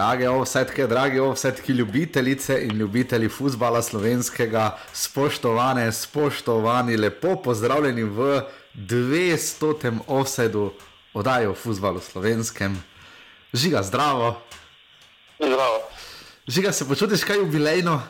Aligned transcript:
Drage 0.00 0.28
ovsetke, 0.28 0.86
drage 0.86 1.20
ovsetke, 1.20 1.72
ljubitelice 1.72 2.54
in 2.64 2.78
ljubitelji 2.78 3.28
futbola 3.28 3.82
slovenskega, 3.82 4.78
spoštovane, 4.92 5.92
spoštovani, 5.92 6.96
lepo 6.96 7.34
pozdravljeni 7.36 8.02
v 8.02 8.40
200. 8.74 9.98
offsetu 10.06 10.72
oddaje 11.14 11.48
o 11.48 11.54
futbalu 11.54 12.00
slovenskem. 12.00 12.80
Žiga, 13.52 13.82
zdravo. 13.82 14.40
Zdravo. 15.38 15.82
Žiga, 16.48 16.72
se 16.72 16.88
počutiš 16.88 17.24
kaj 17.24 17.44
jubilejno? 17.44 18.00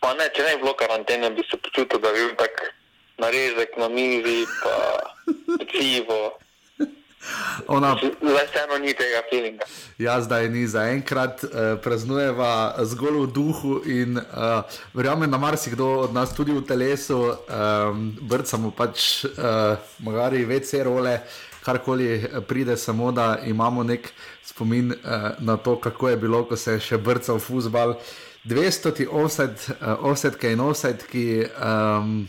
Pa 0.00 0.14
ne, 0.14 0.28
če 0.36 0.42
ne 0.42 0.56
bi 0.56 0.62
bilo 0.62 0.76
karantene, 0.76 1.30
bi 1.30 1.48
se 1.50 1.56
počutil, 1.56 1.96
da 2.00 2.12
bi 2.12 2.26
bil 2.26 2.36
tak 2.36 2.74
narezek 3.24 3.80
na 3.80 3.88
mizi, 3.88 4.44
pa 4.60 4.76
pivo. 5.72 6.36
Ona, 7.66 7.96
Zdaj 7.96 8.46
vseeno 8.46 8.78
ni 8.78 8.94
tega 8.94 9.22
feelinga. 9.30 9.64
ja, 9.98 10.20
zdaj 10.20 10.48
ni 10.48 10.66
zaenkrat, 10.66 11.44
uh, 11.44 11.50
praznujeva 11.82 12.74
zgolj 12.84 13.18
v 13.22 13.32
duhu 13.32 13.80
in 13.86 14.18
uh, 14.18 14.62
verjamem, 14.94 15.30
da 15.30 15.38
marsikdo 15.38 15.86
od 16.06 16.14
nas 16.14 16.34
tudi 16.34 16.52
v 16.52 16.62
telesu, 16.66 17.18
um, 17.32 18.12
brcamo 18.20 18.70
pač, 18.70 19.24
uh, 19.24 19.76
magari 19.98 20.44
vece 20.44 20.84
role, 20.84 21.18
karkoli 21.66 22.06
eh, 22.14 22.40
pride, 22.46 22.76
samo 22.76 23.12
da 23.12 23.38
imamo 23.46 23.82
nek 23.82 24.12
spomin 24.44 24.92
uh, 24.92 25.30
na 25.38 25.56
to, 25.56 25.80
kako 25.80 26.08
je 26.08 26.16
bilo, 26.16 26.44
ko 26.44 26.56
se 26.56 26.72
je 26.72 26.80
še 26.80 26.98
brcal 26.98 27.38
futbal. 27.38 27.96
200 28.46 29.08
offset, 29.10 29.70
uh, 29.80 29.98
offsetke 30.06 30.52
in 30.52 30.60
offsetki. 30.60 31.42
Um, 31.58 32.28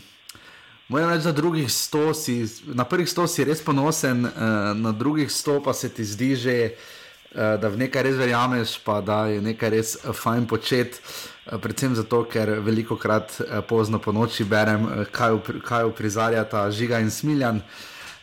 Moram 0.88 1.10
reči, 1.10 1.24
da 1.24 1.32
drugih 1.32 1.68
100 1.68 2.14
si, 2.14 2.34
na 2.64 2.84
prvih 2.84 3.08
100 3.08 3.26
si 3.28 3.44
res 3.44 3.60
ponosen, 3.60 4.24
uh, 4.24 4.30
na 4.72 4.92
drugih 4.92 5.28
100 5.28 5.60
pa 5.64 5.74
se 5.76 5.88
ti 5.92 6.04
zdi 6.04 6.36
že, 6.36 6.54
uh, 6.72 7.60
da 7.60 7.68
v 7.68 7.76
nekaj 7.76 8.06
res 8.06 8.16
verjameš, 8.16 8.78
pa 8.84 9.02
da 9.04 9.26
je 9.28 9.42
nekaj 9.44 9.70
res 9.70 9.90
uh, 10.00 10.16
fajn 10.16 10.46
početi. 10.48 10.96
Uh, 11.44 11.60
predvsem 11.60 11.92
zato, 11.92 12.22
ker 12.24 12.54
veliko 12.64 12.96
krat 12.96 13.36
uh, 13.36 13.60
pozno 13.68 14.00
po 14.00 14.16
noči 14.16 14.48
berem, 14.48 14.86
uh, 14.88 15.04
kaj, 15.12 15.36
upri- 15.36 15.60
kaj 15.60 15.84
uprizarjata 15.90 16.64
Žiga 16.72 17.02
in 17.04 17.12
Smiljan. 17.12 17.60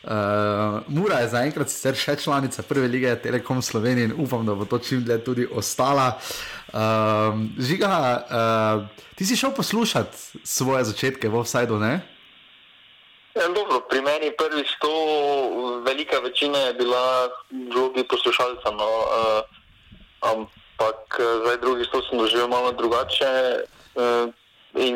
Uh, 0.02 0.81
Mura 0.89 1.21
je 1.21 1.30
zaenkrat 1.38 1.69
sicer 1.69 1.93
še 1.93 2.17
članica 2.17 2.66
prve 2.66 2.89
lige 2.89 3.13
Telekom 3.21 3.61
Slovenije 3.61 4.09
in 4.09 4.17
upam, 4.17 4.41
da 4.45 4.58
bo 4.58 4.66
to 4.66 4.81
čim 4.81 5.05
dlje 5.05 5.21
tudi 5.21 5.45
ostala. 5.45 6.17
Uh, 6.73 7.45
Žiga, 7.61 7.93
uh, 8.25 9.05
ti 9.13 9.25
si 9.25 9.38
šel 9.38 9.53
poslušati 9.53 10.41
svoje 10.41 10.89
začetke 10.89 11.30
v 11.30 11.41
Offsideu, 11.45 11.77
ne? 11.77 12.14
Ja, 13.36 13.47
dobro, 13.52 13.83
pri 13.91 14.00
meni 14.02 14.31
prvi 14.31 14.64
sto, 14.64 14.94
velika 15.83 16.19
večina 16.19 16.58
je 16.58 16.73
bila 16.73 17.30
drugi 17.52 18.03
poslušalca, 18.08 18.72
no, 18.72 18.88
uh, 18.88 19.44
ampak 20.22 21.19
eh, 21.19 21.23
zdaj 21.44 21.58
drugi 21.58 21.83
sto 21.83 22.02
sem 22.02 22.17
doživel 22.17 22.47
malo 22.47 22.72
drugače. 22.72 23.59
Uh, 23.95 24.31
in 24.80 24.95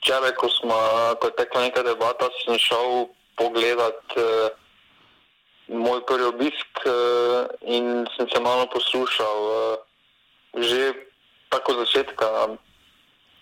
včeraj, 0.00 0.34
ko, 0.36 0.48
smo, 0.48 0.76
ko 1.20 1.32
je 1.32 1.36
tekla 1.40 1.60
neka 1.62 1.82
debata, 1.82 2.28
sem 2.44 2.60
šel 2.60 3.08
pogledat 3.40 4.04
uh, 4.20 4.52
moj 5.68 6.04
prvi 6.04 6.28
obisk 6.28 6.84
uh, 6.84 7.48
in 7.64 8.04
sem 8.16 8.28
se 8.28 8.40
malo 8.40 8.68
poslušal. 8.68 9.38
Uh, 9.48 9.76
že 10.60 10.92
tako 11.48 11.72
začetka, 11.84 12.52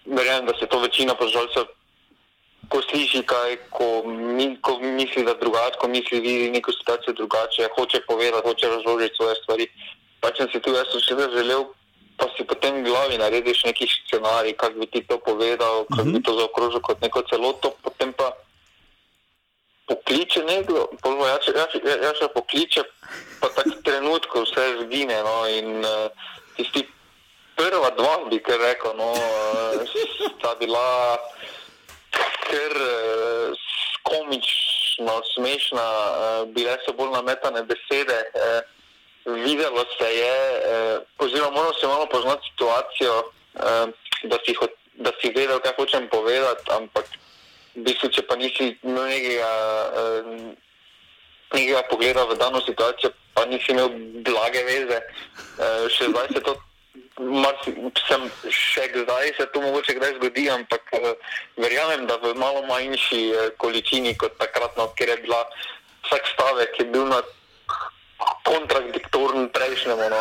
verjamem, 0.06 0.46
da 0.46 0.54
se 0.54 0.66
to 0.66 0.78
večina 0.78 1.14
poslušalcev 1.14 1.66
ko 2.68 2.82
sliši 2.82 3.22
kaj, 3.22 3.56
ko, 3.70 4.02
mi, 4.06 4.56
ko 4.60 4.78
misli, 4.82 5.24
da 5.24 5.34
drugače, 5.34 5.78
ko 5.80 5.88
misli, 5.88 6.20
vidi 6.20 6.50
neko 6.50 6.72
situacijo 6.72 7.12
drugače, 7.12 7.68
hoče 7.76 8.00
povedati, 8.08 8.48
hoče 8.48 8.68
razložiti 8.68 9.16
svoje 9.16 9.34
stvari. 9.42 9.66
Pač 10.20 10.40
sem 10.40 10.48
si 10.52 10.60
tu 10.60 10.72
jaz 10.74 10.88
vse 10.94 11.28
želel, 11.36 11.64
pa 12.16 12.26
si 12.36 12.44
potem 12.44 12.80
v 12.80 12.88
glavi 12.88 13.18
narediš 13.18 13.64
neki 13.64 13.86
scenarij, 13.86 14.56
kako 14.56 14.80
bi 14.80 14.86
ti 14.86 15.04
to 15.08 15.18
povedal, 15.18 15.84
kako 15.92 16.08
bi 16.10 16.22
to 16.22 16.32
zaokrožil 16.38 16.80
kot 16.80 17.00
neko 17.00 17.22
celoto, 17.30 17.74
potem 17.82 18.12
pa 18.12 18.32
pokliče 19.86 20.42
nekdo, 20.44 20.88
pa 21.02 21.10
jaz, 21.10 21.46
jaz, 21.54 21.70
jaz, 21.84 21.98
jaz 22.02 22.16
še 22.18 22.28
pokliče, 22.34 22.82
pa 23.40 23.52
tako 23.54 23.78
trenutko 23.86 24.42
vse 24.42 24.64
zgine. 24.82 25.20
No, 25.22 25.36
in 25.46 25.84
uh, 25.84 26.10
tisti 26.56 26.82
prva 27.54 27.92
dva 27.94 28.16
bi 28.30 28.40
kar 28.42 28.58
rekel, 28.64 28.96
no, 28.98 29.12
uh, 29.12 29.84
sta 30.38 30.56
bila 30.58 31.14
ker 32.46 32.74
uh, 32.76 33.66
komično, 34.06 35.20
smešna, 35.34 35.86
uh, 35.86 36.48
bile 36.54 36.78
so 36.84 36.94
bolj 36.96 37.12
nametane 37.14 37.62
besede. 37.68 38.18
Uh, 38.34 38.76
videlo 39.44 39.84
se 39.98 40.08
je, 40.14 40.36
uh, 40.52 41.02
oziroma 41.18 41.50
moramo 41.50 41.74
se 41.74 41.86
malo 41.86 42.06
poznati 42.06 42.48
situacijo, 42.50 43.18
uh, 43.18 43.88
da, 44.22 44.38
si 44.46 44.54
hot, 44.54 44.70
da 44.94 45.10
si 45.20 45.32
vedel, 45.36 45.58
kaj 45.58 45.72
hočem 45.76 46.08
povedati, 46.08 46.70
ampak 46.70 47.04
v 47.74 47.82
bistvu, 47.88 48.08
če 48.14 48.22
pa 48.28 48.36
nisi 48.36 48.76
imel 48.82 49.10
nekega, 49.10 49.50
uh, 50.02 50.54
nekega 51.52 51.82
pogleda 51.90 52.24
v 52.24 52.38
dano 52.38 52.62
situacijo, 52.62 53.10
pa 53.34 53.44
nisi 53.50 53.74
imel 53.74 53.90
blage 54.22 54.62
veze, 54.64 55.02
uh, 55.02 55.90
še 55.90 56.12
zdaj 56.14 56.32
se 56.32 56.40
to 56.46 56.54
sem 57.16 58.26
še 58.52 58.90
zdaj 58.92 59.32
se 59.38 59.46
to 59.52 59.60
mogoče 59.64 59.94
kdaj 59.96 60.18
zgodi, 60.18 60.50
ampak 60.52 60.82
uh, 60.92 61.14
verjamem, 61.56 62.04
da 62.06 62.18
v 62.20 62.34
malo 62.36 62.62
manjši 62.68 63.22
uh, 63.32 63.48
količini 63.56 64.16
kot 64.20 64.36
takrat, 64.36 64.76
ker 64.96 65.08
je 65.08 65.16
bila 65.24 65.40
vsak 66.06 66.28
stavek 66.34 66.78
je 66.78 66.84
bil 66.92 67.08
na 67.08 67.22
kontradiktoren 68.44 69.48
prejšnjemu. 69.48 70.10
No. 70.12 70.20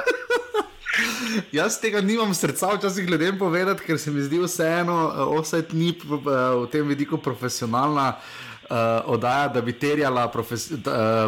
Jaz 1.60 1.80
tega 1.84 2.02
nimam 2.02 2.34
srca, 2.34 2.76
včasih 2.78 3.06
gledem 3.08 3.38
povedati, 3.40 3.84
ker 3.84 4.00
se 4.00 4.12
mi 4.12 4.24
zdi 4.24 4.40
vseeno, 4.40 4.96
offset 5.36 5.74
ni 5.76 5.92
v 5.92 6.68
tem 6.72 6.88
vidiku 6.88 7.18
profesionalna. 7.18 8.16
Uh, 8.66 9.14
oddaja, 9.14 9.52
da 9.54 9.62
bi 9.62 9.76
terjala 9.78 10.24
profes, 10.34 10.72
uh, 10.72 10.80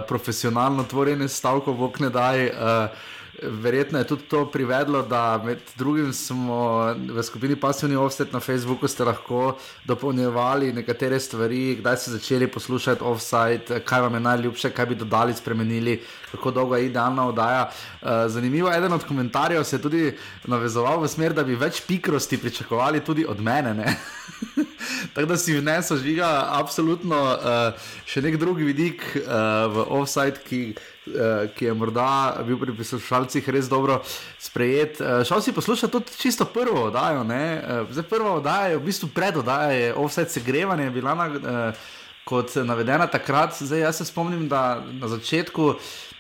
profesionalno 0.10 0.88
tvorjenje 0.90 1.28
stavkov, 1.30 1.76
vok 1.78 2.00
ne 2.02 2.10
daj. 2.10 2.48
Uh, 2.50 3.14
verjetno 3.44 4.00
je 4.00 4.08
tudi 4.08 4.24
to 4.24 4.46
privedlo, 4.52 5.02
da 5.02 5.42
med 5.46 5.60
drugim 5.78 6.14
smo 6.14 6.94
v 7.10 7.24
skupini 7.24 7.56
Pasivni 7.56 7.96
Offset 7.96 8.34
na 8.34 8.40
Facebooku 8.40 8.88
ste 8.88 9.04
lahko 9.04 9.58
dopolnjevali 9.86 10.74
nekatere 10.74 11.20
stvari, 11.20 11.76
kdaj 11.80 11.98
ste 11.98 12.12
začeli 12.12 12.48
poslušati 12.48 13.04
offside, 13.04 13.80
kaj 13.86 14.02
vam 14.02 14.14
je 14.14 14.20
najljubše, 14.20 14.70
kaj 14.70 14.86
bi 14.86 14.96
dodali, 14.96 15.34
spremenili, 15.34 16.02
kako 16.32 16.52
dolgo 16.52 16.76
je 16.76 16.86
idealna 16.86 17.28
oddaja. 17.28 17.70
Uh, 18.02 18.10
zanimivo, 18.28 18.74
eden 18.74 18.94
od 18.94 19.04
komentarjev 19.04 19.64
se 19.64 19.76
je 19.76 19.82
tudi 19.82 20.14
navezoval 20.46 21.02
v 21.02 21.08
smer, 21.08 21.34
da 21.34 21.44
bi 21.44 21.56
več 21.56 21.82
pikrosti 21.88 22.38
pričakovali 22.38 23.00
tudi 23.00 23.26
od 23.26 23.42
mene. 23.42 23.74
ne. 23.74 23.98
Tako 25.14 25.28
da 25.28 25.38
si 25.38 25.58
vnesel 25.58 25.98
žiga, 25.98 26.48
absolutno 26.52 27.22
uh, 27.24 27.90
še 28.06 28.22
nek 28.22 28.38
drug 28.38 28.58
vidik 28.58 29.04
uh, 29.16 29.24
v 29.74 29.86
offside, 30.00 30.42
ki, 30.46 30.76
ki 31.56 31.66
je 31.66 31.74
morda 31.74 32.38
bil 32.48 32.60
pri 32.60 32.76
poslušalcih 32.78 33.50
res 33.50 33.70
dobro 33.70 34.02
sprejet. 34.40 35.02
Uh, 35.02 35.24
šel 35.28 35.42
si 35.42 35.54
poslušati 35.54 35.92
tudi 35.92 36.18
čisto 36.18 36.46
prvo 36.46 36.88
oddajo. 36.88 37.22
Uh, 37.22 37.92
zdaj 37.92 38.08
prva 38.10 38.34
oddaja 38.40 38.74
je 38.74 38.78
v 38.78 38.86
bistvu 38.86 39.10
predoddaja, 39.14 39.72
je 39.72 39.94
offside 39.94 40.30
segrevanje, 40.30 40.90
bila 40.90 41.16
na, 41.16 41.28
uh, 41.28 41.88
kot 42.28 42.56
navedena 42.68 43.08
takrat. 43.08 43.56
Zdaj 43.60 43.80
jaz 43.80 44.02
se 44.02 44.06
spomnim, 44.06 44.48
da 44.52 44.84
na 45.00 45.08
začetku. 45.08 45.76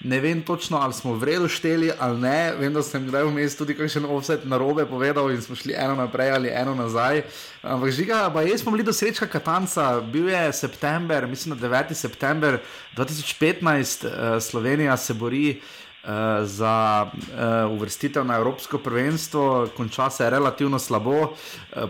Ne 0.08 0.20
vem 0.22 0.44
točno, 0.46 0.78
ali 0.78 0.94
smo 0.94 1.16
v 1.18 1.26
redu 1.26 1.48
šteli 1.50 1.92
ali 2.00 2.20
ne. 2.22 2.54
Vem, 2.60 2.74
da 2.74 2.84
sem 2.86 3.08
kdaj 3.08 3.26
vmes 3.28 3.58
tudi 3.58 3.74
kakšen 3.76 4.06
offset 4.06 4.46
na 4.46 4.60
robe 4.62 4.86
povedal 4.86 5.32
in 5.34 5.42
smo 5.42 5.56
šli 5.58 5.74
eno 5.74 5.96
naprej 5.98 6.32
ali 6.36 6.52
eno 6.54 6.76
nazaj. 6.78 7.24
Ampak 7.64 7.92
žiga, 7.92 8.28
pa 8.34 8.46
jaz 8.46 8.62
smo 8.62 8.72
bili 8.72 8.86
do 8.86 8.94
srečka 8.94 9.28
Katanca, 9.28 10.00
bil 10.02 10.30
je 10.30 10.54
september, 10.54 11.28
mislim, 11.28 11.58
da 11.58 11.68
9. 11.68 11.94
september 11.94 12.60
2015, 12.96 14.06
uh, 14.06 14.42
Slovenija 14.44 14.98
se 14.98 15.14
bori. 15.14 15.62
Uh, 16.08 16.14
za 16.48 17.04
uh, 17.12 17.72
uvrstitev 17.76 18.24
na 18.24 18.40
Evropsko 18.40 18.80
prvenstvo, 18.80 19.68
konča 19.76 20.10
se 20.10 20.30
relativno 20.30 20.80
slabo 20.80 21.12
uh, 21.12 21.32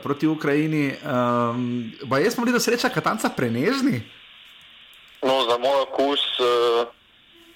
proti 0.02 0.28
Ukrajini. 0.28 0.90
Um, 0.90 1.94
pa 2.10 2.18
jaz 2.18 2.34
smo 2.34 2.42
bili 2.46 2.58
do 2.58 2.60
sreča 2.60 2.90
Katanca 2.90 3.30
prenežni. 3.30 4.02
No, 5.22 5.46
za 5.46 5.58
moj 5.62 5.86
okus, 5.86 6.22
uh, 6.42 6.90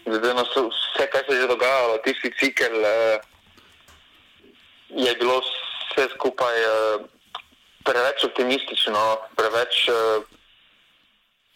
glede 0.06 0.34
na 0.38 0.46
vse- 0.46 1.10
kar 1.10 1.26
se 1.26 1.34
je 1.34 1.42
že 1.42 1.48
dogajalo, 1.48 1.98
tisti 2.06 2.30
cikel, 2.38 2.78
uh, 2.78 3.18
je 4.94 5.16
bilo 5.18 5.42
vse 5.42 6.14
skupaj 6.14 6.58
uh, 6.62 7.02
preveč 7.84 8.22
optimistično, 8.24 9.18
preveč, 9.34 9.90
uh, 9.90 10.22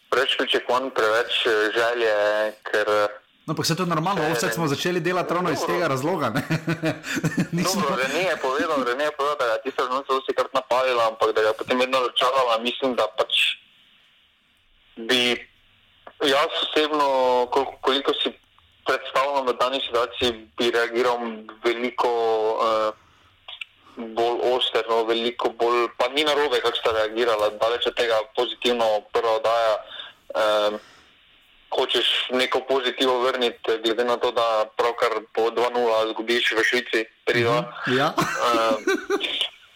preveč 0.09 0.33
pričakovanj, 0.37 0.89
preveč 0.97 1.45
uh, 1.45 1.53
želje, 1.77 2.17
ker 2.65 2.89
uh, 2.89 3.24
No, 3.45 3.53
pa 3.55 3.63
se 3.63 3.75
to 3.75 3.83
je 3.83 3.87
normalno, 3.87 4.21
Ne, 4.21 4.33
vse 4.33 4.45
ne. 4.47 4.53
smo 4.53 4.67
začeli 4.67 4.99
delati 4.99 5.33
ravno 5.33 5.51
iz 5.51 5.61
tega 5.65 5.87
razloga. 5.87 6.29
ne. 6.29 6.41
Nismo, 7.57 7.81
Dobro, 7.81 7.95
Rene 7.95 8.23
je 8.29 8.37
povedal, 8.41 8.83
Rene 8.83 9.03
je 9.03 9.11
povedal, 9.11 9.37
da 9.37 9.45
je 9.45 9.61
tiste 9.63 9.83
vrnce 9.83 10.09
vsi 10.13 10.33
kar 10.33 10.47
napalila, 10.53 11.07
ampak 11.07 11.35
da 11.35 11.41
je 11.41 11.53
potem 11.53 11.79
vedno 11.79 11.99
računala. 12.07 12.57
Mislim, 12.59 12.95
da 12.95 13.05
pač 13.17 13.33
bi 14.95 15.37
jaz 16.25 16.49
osebno, 16.63 17.07
koliko, 17.51 17.73
koliko 17.81 18.11
si 18.13 18.33
predstavljam 18.85 19.45
v 19.45 19.53
dani 19.59 19.79
situaciji, 19.85 20.49
bi 20.57 20.71
reagiral 20.71 21.17
veliko 21.63 22.09
uh, 22.09 22.93
bolj 24.17 24.41
osterno, 24.55 25.03
veliko 25.03 25.49
bolj, 25.49 25.87
pa 25.97 26.07
ni 26.07 26.23
narobe, 26.23 26.61
kako 26.65 26.77
sta 26.77 26.91
reagirala, 26.91 27.49
daleč 27.61 27.85
od 27.87 27.95
tega 27.95 28.17
pozitivno 28.35 28.85
prva 29.13 29.37
oddaja. 29.37 29.75
Uh, 30.33 30.94
hočeš 31.75 32.29
neko 32.31 32.59
pozitivno 32.59 33.19
vrniti, 33.19 33.79
glede 33.83 34.03
na 34.03 34.17
to, 34.17 34.31
da 34.31 34.65
pravkar 34.77 35.09
po 35.33 35.49
2-0 35.51 36.11
zgubiš 36.11 36.51
v 36.51 36.63
Švici, 36.63 37.05
3-2. 37.27 37.61
Mhm, 37.61 37.97
ja. 37.97 38.13
uh, 38.15 38.75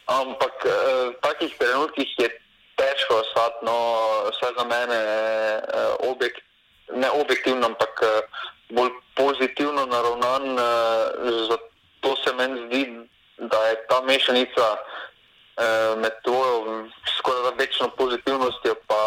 ampak 0.08 0.56
uh, 0.66 0.72
v 1.12 1.16
takih 1.22 1.52
trenutkih 1.60 2.10
je 2.18 2.30
težko 2.80 3.20
ostati, 3.20 3.66
no, 3.66 3.78
vse 4.32 4.50
za 4.58 4.66
mene, 4.66 5.02
uh, 5.60 6.12
objekt, 6.12 6.42
ne 6.96 7.10
objektivno, 7.12 7.66
ampak 7.68 7.94
uh, 8.02 8.10
bolj 8.72 8.92
pozitivno 9.16 9.86
naravnan. 9.86 10.44
Uh, 10.56 10.64
zato 11.50 12.16
se 12.24 12.34
meni 12.34 12.68
zdi, 12.68 12.84
da 13.38 13.60
je 13.68 13.76
ta 13.90 14.02
mešanica. 14.02 14.66
Med 16.00 16.14
tvojo 16.24 16.86
skoraj 17.18 17.52
večno 17.60 17.90
pozitivnostjo, 17.98 18.76
pa 18.88 19.00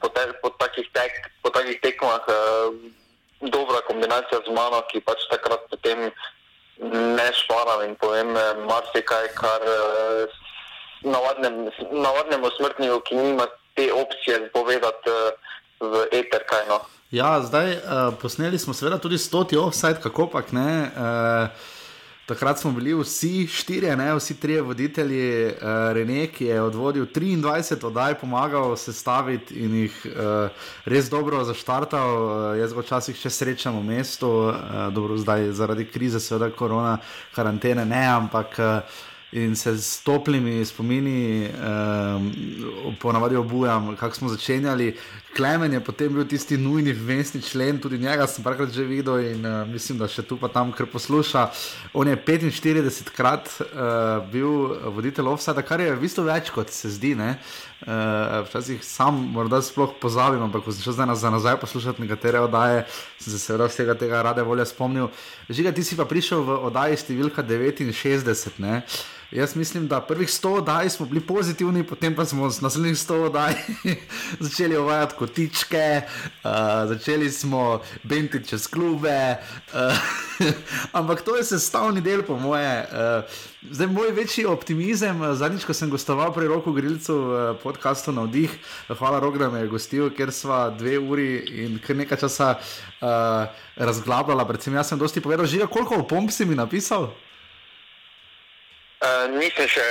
po, 0.00 0.08
te, 0.12 0.26
po 0.42 0.50
takih 0.60 0.88
tek, 0.92 1.30
po 1.42 1.50
takih 1.50 1.78
tekmah 1.80 2.28
eh, 2.28 2.90
dobra 3.40 3.80
kombinacija 3.86 4.40
z 4.46 4.52
mano, 4.52 4.82
ki 4.90 5.00
pač 5.06 5.24
takrat 5.30 5.64
potem 5.70 6.10
ne 7.16 7.28
šparam 7.34 7.84
in 7.86 7.96
povem 7.96 8.36
eh, 8.36 8.60
marsikaj, 8.68 9.32
kar 9.38 9.64
eh, 9.64 10.36
navadnem, 11.02 11.70
navadnemu 11.92 12.50
smrtniku, 12.56 13.00
ki 13.06 13.16
nima 13.16 13.48
te 13.74 13.90
opcije 13.92 14.50
povedati 14.52 15.10
eh, 15.10 15.32
v 15.80 16.06
eter 16.12 16.44
kaj 16.50 16.68
no. 16.68 16.80
Ja, 17.10 17.38
zdaj 17.40 17.70
uh, 17.72 18.12
posneli 18.20 18.58
smo 18.58 18.74
seveda 18.76 18.98
tudi 19.00 19.16
stoti 19.18 19.56
offside, 19.56 19.96
kako 20.02 20.26
pač 20.28 20.50
ne. 20.52 20.90
Uh, 20.92 21.77
Takrat 22.28 22.58
smo 22.58 22.72
bili 22.72 22.92
vsi 22.94 23.46
štirje, 23.46 23.96
ne, 23.96 24.14
vsi 24.14 24.34
trije 24.40 24.62
voditelji, 24.62 25.46
uh, 25.46 25.52
Rene, 25.92 26.26
ki 26.26 26.44
je 26.44 26.60
odvodil 26.62 27.06
23 27.06 27.86
oddaj, 27.86 28.18
pomagal 28.20 28.76
sestaviti 28.76 29.54
in 29.54 29.74
jih 29.74 29.96
uh, 30.04 30.66
res 30.84 31.08
dobro 31.08 31.40
zaštartal. 31.44 32.10
Uh, 32.24 32.58
jaz 32.60 32.76
ga 32.76 32.84
včasih 32.84 33.16
še 33.16 33.32
srečam 33.32 33.80
v 33.80 33.86
mestu, 33.94 34.28
uh, 34.28 34.90
dobro, 34.92 35.16
zdaj 35.16 35.54
zaradi 35.56 35.88
krize, 35.88 36.20
seveda 36.20 36.50
korona, 36.52 36.98
karantene, 37.32 37.88
ne, 37.88 38.04
ampak. 38.20 38.60
Uh, 38.60 38.98
in 39.32 39.56
se 39.56 39.76
s 39.76 40.00
toplimi 40.04 40.64
spomini, 40.64 41.48
um, 41.48 42.32
ponavadi 43.00 43.36
obujam, 43.36 43.96
kako 43.96 44.14
smo 44.14 44.28
začenjali. 44.28 44.96
Klemen 45.36 45.72
je 45.72 45.80
potem 45.84 46.12
bil 46.14 46.24
tisti 46.24 46.56
nujni 46.56 46.92
vmesni 46.96 47.42
člen, 47.44 47.76
tudi 47.78 47.98
njega 47.98 48.26
sem 48.26 48.44
parkrat 48.44 48.72
že 48.72 48.84
videl 48.88 49.20
in 49.20 49.44
uh, 49.46 49.68
mislim, 49.68 49.98
da 50.00 50.08
še 50.08 50.24
tu 50.24 50.38
pa 50.40 50.48
tam, 50.48 50.72
ker 50.72 50.88
posluša. 50.88 51.48
On 51.92 52.08
je 52.08 52.16
45 52.16 53.12
krat 53.12 53.50
uh, 53.60 54.24
bil 54.32 54.72
voditelj 54.96 55.28
offside, 55.34 55.62
kar 55.68 55.84
je 55.84 55.92
v 55.92 56.00
bistvu 56.00 56.24
več 56.30 56.48
kot 56.54 56.72
se 56.72 56.90
zdi. 56.94 57.12
Uh, 57.18 58.44
včasih 58.48 58.80
sam 58.84 59.20
morda 59.34 59.60
sploh 59.62 59.94
pozabim, 60.00 60.42
ampak 60.48 60.64
ko 60.64 60.72
sem 60.72 60.82
šel 60.86 60.96
zdaj 60.96 61.14
za 61.20 61.30
nazaj 61.30 61.60
poslušati 61.60 62.02
nekatere 62.02 62.40
oddaje, 62.40 62.86
sem 63.20 63.32
se 63.32 63.38
seveda 63.38 63.68
vsega 63.68 63.94
tega 64.00 64.24
rade 64.24 64.42
volje 64.42 64.66
spomnil. 64.66 65.12
Žiga, 65.48 65.76
ti 65.76 65.84
si 65.84 65.96
pa 65.96 66.08
prišel 66.08 66.42
v 66.44 66.58
oddaji 66.72 67.00
številka 67.04 67.44
69. 67.44 68.58
Ne? 68.64 68.82
Jaz 69.30 69.56
mislim, 69.56 69.88
da 69.88 70.00
prvih 70.00 70.28
100 70.28 70.48
oddaj 70.48 70.90
smo 70.90 71.06
bili 71.06 71.20
pozitivni, 71.20 71.84
potem 71.84 72.14
pa 72.16 72.24
smo 72.24 72.50
z 72.50 72.60
naslednjih 72.60 72.96
100 72.96 73.26
oddaj 73.26 73.52
začeli 74.40 74.78
uvajati 74.78 75.14
kotičke, 75.18 76.00
uh, 76.44 76.50
začeli 76.88 77.30
smo 77.30 77.80
benti 78.02 78.40
čez 78.44 78.66
klube. 78.66 79.36
Uh, 79.74 80.48
ampak 80.98 81.20
to 81.20 81.36
je 81.36 81.44
sestavni 81.44 82.00
del, 82.00 82.22
po 82.22 82.38
moje. 82.38 82.88
Uh, 82.88 83.70
zdaj, 83.70 83.86
moj 83.86 84.10
večji 84.16 84.46
optimizem, 84.46 85.20
zadnjič, 85.34 85.68
ko 85.68 85.76
sem 85.76 85.90
gostoval 85.90 86.32
pri 86.32 86.48
Roku 86.48 86.72
Grilcu 86.72 87.20
v 87.20 87.54
podkastu 87.62 88.16
na 88.16 88.24
vdih, 88.24 88.56
hvala 88.88 89.20
Rok, 89.20 89.36
da 89.38 89.52
me 89.52 89.60
je 89.60 89.68
gostil, 89.68 90.08
ker 90.08 90.32
sva 90.32 90.70
dve 90.70 90.96
uri 90.98 91.44
in 91.66 91.76
kar 91.84 92.00
nekaj 92.00 92.24
časa 92.24 92.54
uh, 92.56 93.44
razglabljala. 93.76 94.48
Predvsem 94.48 94.80
jaz 94.80 94.88
sem 94.88 94.98
dosti 94.98 95.20
povedal, 95.20 95.44
že 95.44 95.68
koliko 95.68 96.00
opomb 96.00 96.32
si 96.32 96.48
mi 96.48 96.56
napisal. 96.56 97.12
Uh, 98.98 99.30
nisem 99.38 99.68
še 99.70 99.84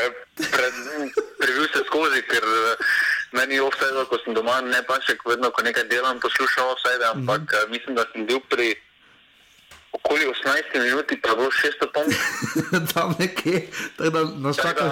prebil 1.40 1.68
se 1.72 1.84
skozi, 1.88 2.22
ker 2.28 2.44
uh, 2.44 2.90
meni 3.32 3.56
je 3.56 3.64
vse, 3.64 3.88
ko 4.10 4.20
sem 4.24 4.36
doma, 4.36 4.60
ne 4.62 4.82
pa 4.84 5.00
še 5.00 5.16
vedno, 5.24 5.52
ko 5.52 5.64
nekaj 5.64 5.88
delam, 5.88 6.20
poslušam 6.20 6.74
vse, 6.76 6.98
ampak 7.14 7.42
mm 7.42 7.48
-hmm. 7.48 7.64
uh, 7.64 7.72
mislim, 7.72 7.96
da 7.96 8.04
sem 8.12 8.26
bil 8.26 8.40
pri 8.50 8.76
okoli 9.98 10.24
18 10.26 10.78
minut, 10.86 11.08
pa 11.22 11.36
bo 11.36 11.50
600 11.50 11.92
ton. 11.94 12.08
tam 12.94 13.16
nekje, 13.20 13.68
tako 13.98 14.10
da 14.10 14.22
nas 14.38 14.56
čaka. 14.56 14.84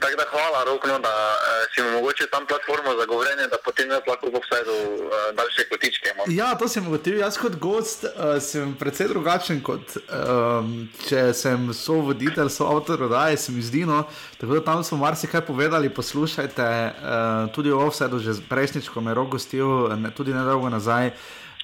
Tako 0.00 0.16
da 0.20 0.24
hvala, 0.30 0.64
Rokno, 0.64 0.98
da 0.98 1.14
uh, 1.34 1.66
si 1.74 1.82
mi 1.82 1.90
mogoče 1.90 2.26
tam 2.26 2.46
platformo 2.46 2.96
za 3.00 3.04
govorjenje, 3.06 3.46
da 3.50 3.58
potem 3.64 3.90
jaz 3.90 4.02
lahko 4.08 4.26
v 4.26 4.40
vsajdu 4.44 4.76
uh, 5.04 5.12
daljše 5.38 5.68
kotičke 5.70 6.08
imam. 6.14 6.26
Ja, 6.28 6.54
to 6.58 6.68
sem 6.68 6.86
ugotovil. 6.86 7.20
Jaz 7.20 7.38
kot 7.38 7.56
gost 7.56 8.04
uh, 8.04 8.10
sem 8.40 8.74
precej 8.80 9.08
drugačen 9.08 9.62
kot 9.64 9.96
um, 9.96 10.88
če 11.08 11.32
sem 11.34 11.70
sovoditelj, 11.74 12.50
soavtor 12.50 13.06
oddaje, 13.08 13.36
se 13.36 13.52
mi 13.52 13.62
zdi. 13.62 13.86
No. 13.86 14.04
Tako 14.40 14.58
da 14.58 14.64
tam 14.64 14.84
smo 14.84 14.98
marsikaj 14.98 15.46
povedali, 15.46 15.90
poslušajte 15.94 16.66
uh, 16.66 17.54
tudi 17.54 17.72
o 17.72 17.88
vsajdu, 17.88 18.18
že 18.18 18.36
prejšnjič, 18.48 18.92
ko 18.92 19.00
me 19.00 19.10
je 19.10 19.18
rok 19.20 19.32
gostil, 19.38 19.88
ne, 19.96 20.12
tudi 20.14 20.34
nedolgo 20.34 20.68
nazaj. 20.68 21.10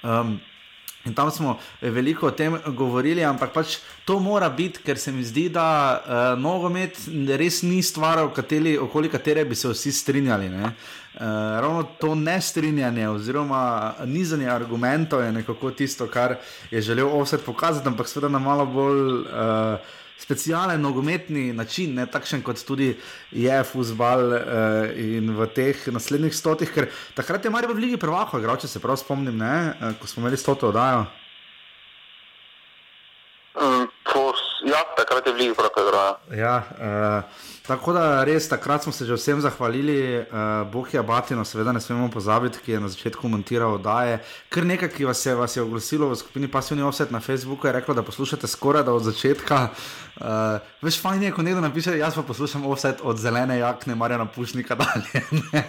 Um, 0.03 0.41
In 1.05 1.15
tam 1.15 1.31
smo 1.31 1.57
veliko 1.81 2.27
o 2.27 2.31
tem 2.31 2.55
govorili, 2.67 3.25
ampak 3.27 3.53
pač 3.53 3.79
to 4.07 4.21
mora 4.23 4.49
biti, 4.51 4.83
ker 4.87 4.99
se 4.99 5.13
mi 5.13 5.25
zdi, 5.27 5.49
da 5.51 5.67
uh, 5.67 6.21
nogomet 6.39 7.01
res 7.39 7.63
ni 7.67 7.83
stvar, 7.83 8.23
kateri, 8.35 8.77
okoli 8.79 9.11
katere 9.11 9.45
bi 9.45 9.59
se 9.59 9.73
vsi 9.73 9.93
strinjali. 9.93 10.51
Uh, 10.53 10.71
ravno 11.63 11.83
to 11.99 12.15
nestrinjanje 12.15 13.09
oziroma 13.09 13.95
nizanje 14.07 14.47
argumentov 14.51 15.25
je 15.25 15.33
nekako 15.33 15.71
tisto, 15.71 16.07
kar 16.07 16.37
je 16.71 16.81
želel 16.81 17.11
offset 17.21 17.45
pokazati, 17.45 17.89
ampak 17.89 18.09
seveda 18.09 18.31
na 18.33 18.39
malo 18.39 18.67
bolj. 18.67 19.27
Uh, 19.27 19.99
specialen 20.23 20.81
nogometni 20.81 21.53
način, 21.53 21.95
ne 21.95 22.07
takšen 22.07 22.43
kot 22.47 22.63
tudi 22.67 22.93
je 23.31 23.63
futbal 23.65 24.29
uh, 24.33 24.43
in 24.97 25.33
v 25.37 25.49
teh 25.55 25.89
naslednjih 25.93 26.35
stotih, 26.37 26.71
ker 26.75 26.89
takrat 27.19 27.45
je 27.45 27.51
Marijo 27.51 27.75
v 27.75 27.85
Ligi 27.87 28.01
prvako 28.01 28.39
igral, 28.39 28.61
če 28.63 28.71
se 28.71 28.83
prav 28.83 29.01
spomnim, 29.01 29.37
ne, 29.39 29.57
uh, 29.73 29.97
ko 30.01 30.07
smo 30.07 30.23
imeli 30.23 30.39
stoto 30.41 30.71
oddajo. 30.71 31.07
Mm, 33.59 33.89
ja, 34.71 34.85
takrat 34.97 35.27
je 35.27 35.33
v 35.33 35.43
Ligi 35.43 35.59
prvako 35.59 35.89
igral. 35.89 36.15
Ja, 36.39 36.57
uh, 36.79 37.51
Tako 37.63 37.93
da 37.95 38.25
res 38.27 38.49
takrat 38.51 38.83
smo 38.83 38.93
se 38.93 39.07
že 39.07 39.15
vsem 39.15 39.41
zahvalili, 39.41 40.19
uh, 40.19 40.67
Bog 40.73 40.95
je 40.95 41.03
Batino, 41.03 41.45
seveda 41.45 41.73
ne 41.73 41.81
smemo 41.81 42.09
pozabiti, 42.11 42.59
ki 42.59 42.73
je 42.73 42.81
na 42.81 42.89
začetku 42.89 43.29
montiral 43.29 43.75
oddaje. 43.79 44.19
Ker 44.51 44.67
nekaj, 44.67 44.89
ki 44.91 45.07
vas 45.07 45.23
je, 45.27 45.35
vas 45.35 45.57
je 45.57 45.63
oglasilo 45.63 46.09
v 46.11 46.17
skupini 46.19 46.51
Passivni 46.51 46.83
Offset 46.83 47.11
na 47.11 47.21
Facebooku, 47.21 47.67
je 47.67 47.73
reklo, 47.73 47.95
da 47.95 48.03
poslušate 48.03 48.47
skoraj 48.47 48.83
da 48.83 48.93
od 48.93 49.07
začetka. 49.07 49.69
Uh, 49.71 50.12
veš, 50.83 50.99
fajn 51.01 51.23
je, 51.23 51.33
ko 51.33 51.43
nekdo 51.43 51.61
napiše, 51.61 51.97
jaz 51.99 52.15
pa 52.15 52.23
poslušam 52.23 52.67
Offset 52.67 53.01
od 53.03 53.19
zelene 53.19 53.59
jakne, 53.59 53.95
Marja 53.95 54.19
na 54.19 54.27
pušnika 54.27 54.75
dalje. 54.75 55.25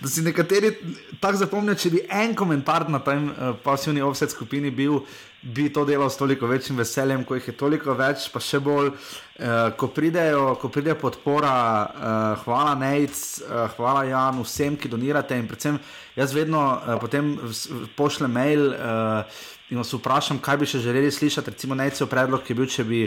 Da 0.00 0.08
si 0.08 0.22
nekateri 0.22 0.72
tako 1.20 1.36
zapomnijo, 1.36 1.74
če 1.74 1.90
bi 1.90 2.06
en 2.10 2.34
komentar 2.34 2.88
na 2.90 2.98
tem 3.02 3.28
uh, 3.30 3.52
Passivni 3.64 4.02
Offset 4.02 4.30
skupini 4.30 4.70
bil 4.70 5.00
bi 5.42 5.72
to 5.72 5.84
delal 5.84 6.10
s 6.10 6.16
toliko 6.16 6.46
večjim 6.46 6.78
veseljem, 6.78 7.24
ko 7.24 7.34
jih 7.34 7.48
je 7.48 7.56
toliko 7.58 7.94
več, 7.98 8.28
pa 8.30 8.40
še 8.40 8.60
bolj, 8.62 8.92
uh, 8.92 9.72
ko, 9.76 9.88
pridejo, 9.90 10.52
ko 10.62 10.70
pride 10.70 10.94
podpora, 10.94 11.54
uh, 11.82 12.44
hvala 12.44 12.76
Nec, 12.78 13.18
uh, 13.42 13.66
hvala 13.76 14.04
Jan, 14.06 14.38
vsem, 14.46 14.78
ki 14.78 14.90
donirate 14.92 15.38
in 15.38 15.50
predvsem 15.50 15.80
jaz 16.16 16.34
vedno 16.34 16.60
uh, 16.74 17.00
potem 17.00 17.34
pošljem 17.96 18.32
mail. 18.32 18.70
Uh, 18.72 19.42
in 19.72 19.78
vas 19.80 19.92
vprašam, 19.96 20.36
kaj 20.42 20.58
bi 20.60 20.66
še 20.68 20.82
želeli 20.84 21.10
slišati. 21.10 21.50
Recimo, 21.54 21.74
najcel 21.74 22.06
predlog 22.06 22.44
je 22.48 22.56
bil, 22.56 22.66
če 22.68 22.84
bi 22.84 22.98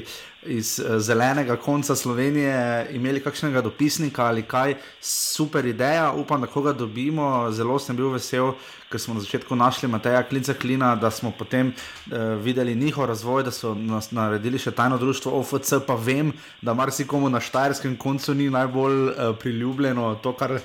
iz 0.50 0.79
uh, 0.81 0.95
zelenega 0.97 1.59
konca 1.62 1.93
Slovenije 1.95 2.88
imeli 2.97 3.21
kakšnega 3.21 3.62
dopisnika 3.62 4.25
ali 4.31 4.41
kaj, 4.50 4.74
super 5.01 5.65
ideja, 5.69 6.09
upam, 6.17 6.41
da 6.41 6.50
koga 6.50 6.74
dobimo. 6.74 7.51
Zelo 7.53 7.77
sem 7.79 7.95
bil 7.95 8.09
vesel, 8.15 8.55
ker 8.89 9.01
smo 9.01 9.13
na 9.13 9.22
začetku 9.22 9.56
našli 9.56 9.89
Mateja 9.89 10.24
Klinca 10.24 10.54
Klina, 10.54 10.96
da 10.96 11.12
smo 11.12 11.32
potem 11.32 11.74
uh, 11.74 12.18
videli 12.42 12.75
njihov 12.75 13.06
razvoj, 13.06 13.44
da 13.44 13.51
so 13.51 13.74
nas 13.75 14.12
naredili 14.12 14.60
še 14.62 14.72
tajno 14.72 14.98
društvo 14.98 15.39
OFC, 15.39 15.74
pa 15.88 15.96
vem, 15.96 16.34
da 16.62 16.74
marsikomu 16.74 17.30
na 17.30 17.42
Štajerskem 17.42 17.98
koncu 17.98 18.34
ni 18.34 18.50
najbolj 18.50 19.01
uh, 19.10 19.34
priljubljeno 19.39 20.15
to, 20.24 20.34
kar 20.34 20.58
uh, 20.60 20.62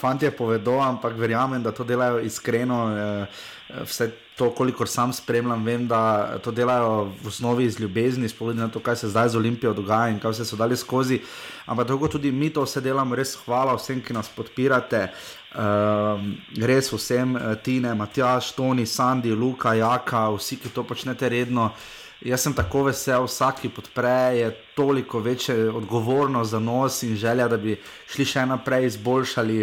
fantje 0.00 0.30
povedo, 0.30 0.78
ampak 0.80 1.18
verjamem, 1.18 1.62
da 1.62 1.72
to 1.72 1.84
delajo 1.84 2.22
iskreno. 2.24 2.82
Uh, 2.94 3.44
vse 3.68 4.10
to, 4.36 4.50
kolikor 4.50 4.88
sam 4.88 5.12
spremljam, 5.12 5.64
vem, 5.64 5.86
da 5.88 6.38
to 6.44 6.52
delajo 6.52 7.10
v 7.22 7.28
osnovi 7.28 7.64
iz 7.64 7.80
ljubezni, 7.80 8.28
spomnim 8.28 8.56
na 8.56 8.68
to, 8.68 8.80
kaj 8.80 8.96
se 8.96 9.08
zdaj 9.08 9.28
z 9.28 9.36
Olimpijo 9.36 9.72
dogaja 9.72 10.08
in 10.12 10.20
kaj 10.20 10.34
se 10.34 10.44
so 10.44 10.56
dali 10.56 10.76
skozi. 10.76 11.20
Ampak 11.66 11.88
tako 11.88 12.08
tudi 12.08 12.32
mi 12.32 12.50
to 12.50 12.62
vse 12.62 12.80
delamo, 12.80 13.16
res 13.16 13.34
hvala 13.44 13.74
vsem, 13.76 14.02
ki 14.04 14.12
nas 14.12 14.28
podpirate. 14.28 15.08
Uh, 15.56 16.20
res 16.60 16.92
vsem, 16.92 17.36
Tine, 17.64 17.94
Matjaš, 17.94 18.52
Toni, 18.52 18.86
Sandi, 18.86 19.32
Luka, 19.32 19.74
Jaka, 19.74 20.28
vsi, 20.36 20.60
ki 20.60 20.74
to 20.74 20.84
počnete 20.84 21.28
redno. 21.28 21.70
Jaz 22.24 22.46
sem 22.46 22.54
tako 22.56 22.86
vesel, 22.86 23.24
vsak, 23.24 23.60
ki 23.60 23.68
podpre, 23.72 24.36
je 24.36 24.50
toliko 24.76 25.20
večja 25.20 25.54
odgovornost 25.72 26.50
za 26.50 26.58
nos 26.58 27.02
in 27.02 27.16
želja, 27.16 27.48
da 27.48 27.56
bi 27.56 27.76
šli 28.08 28.24
še 28.24 28.46
naprej, 28.46 28.86
izboljšali 28.86 29.58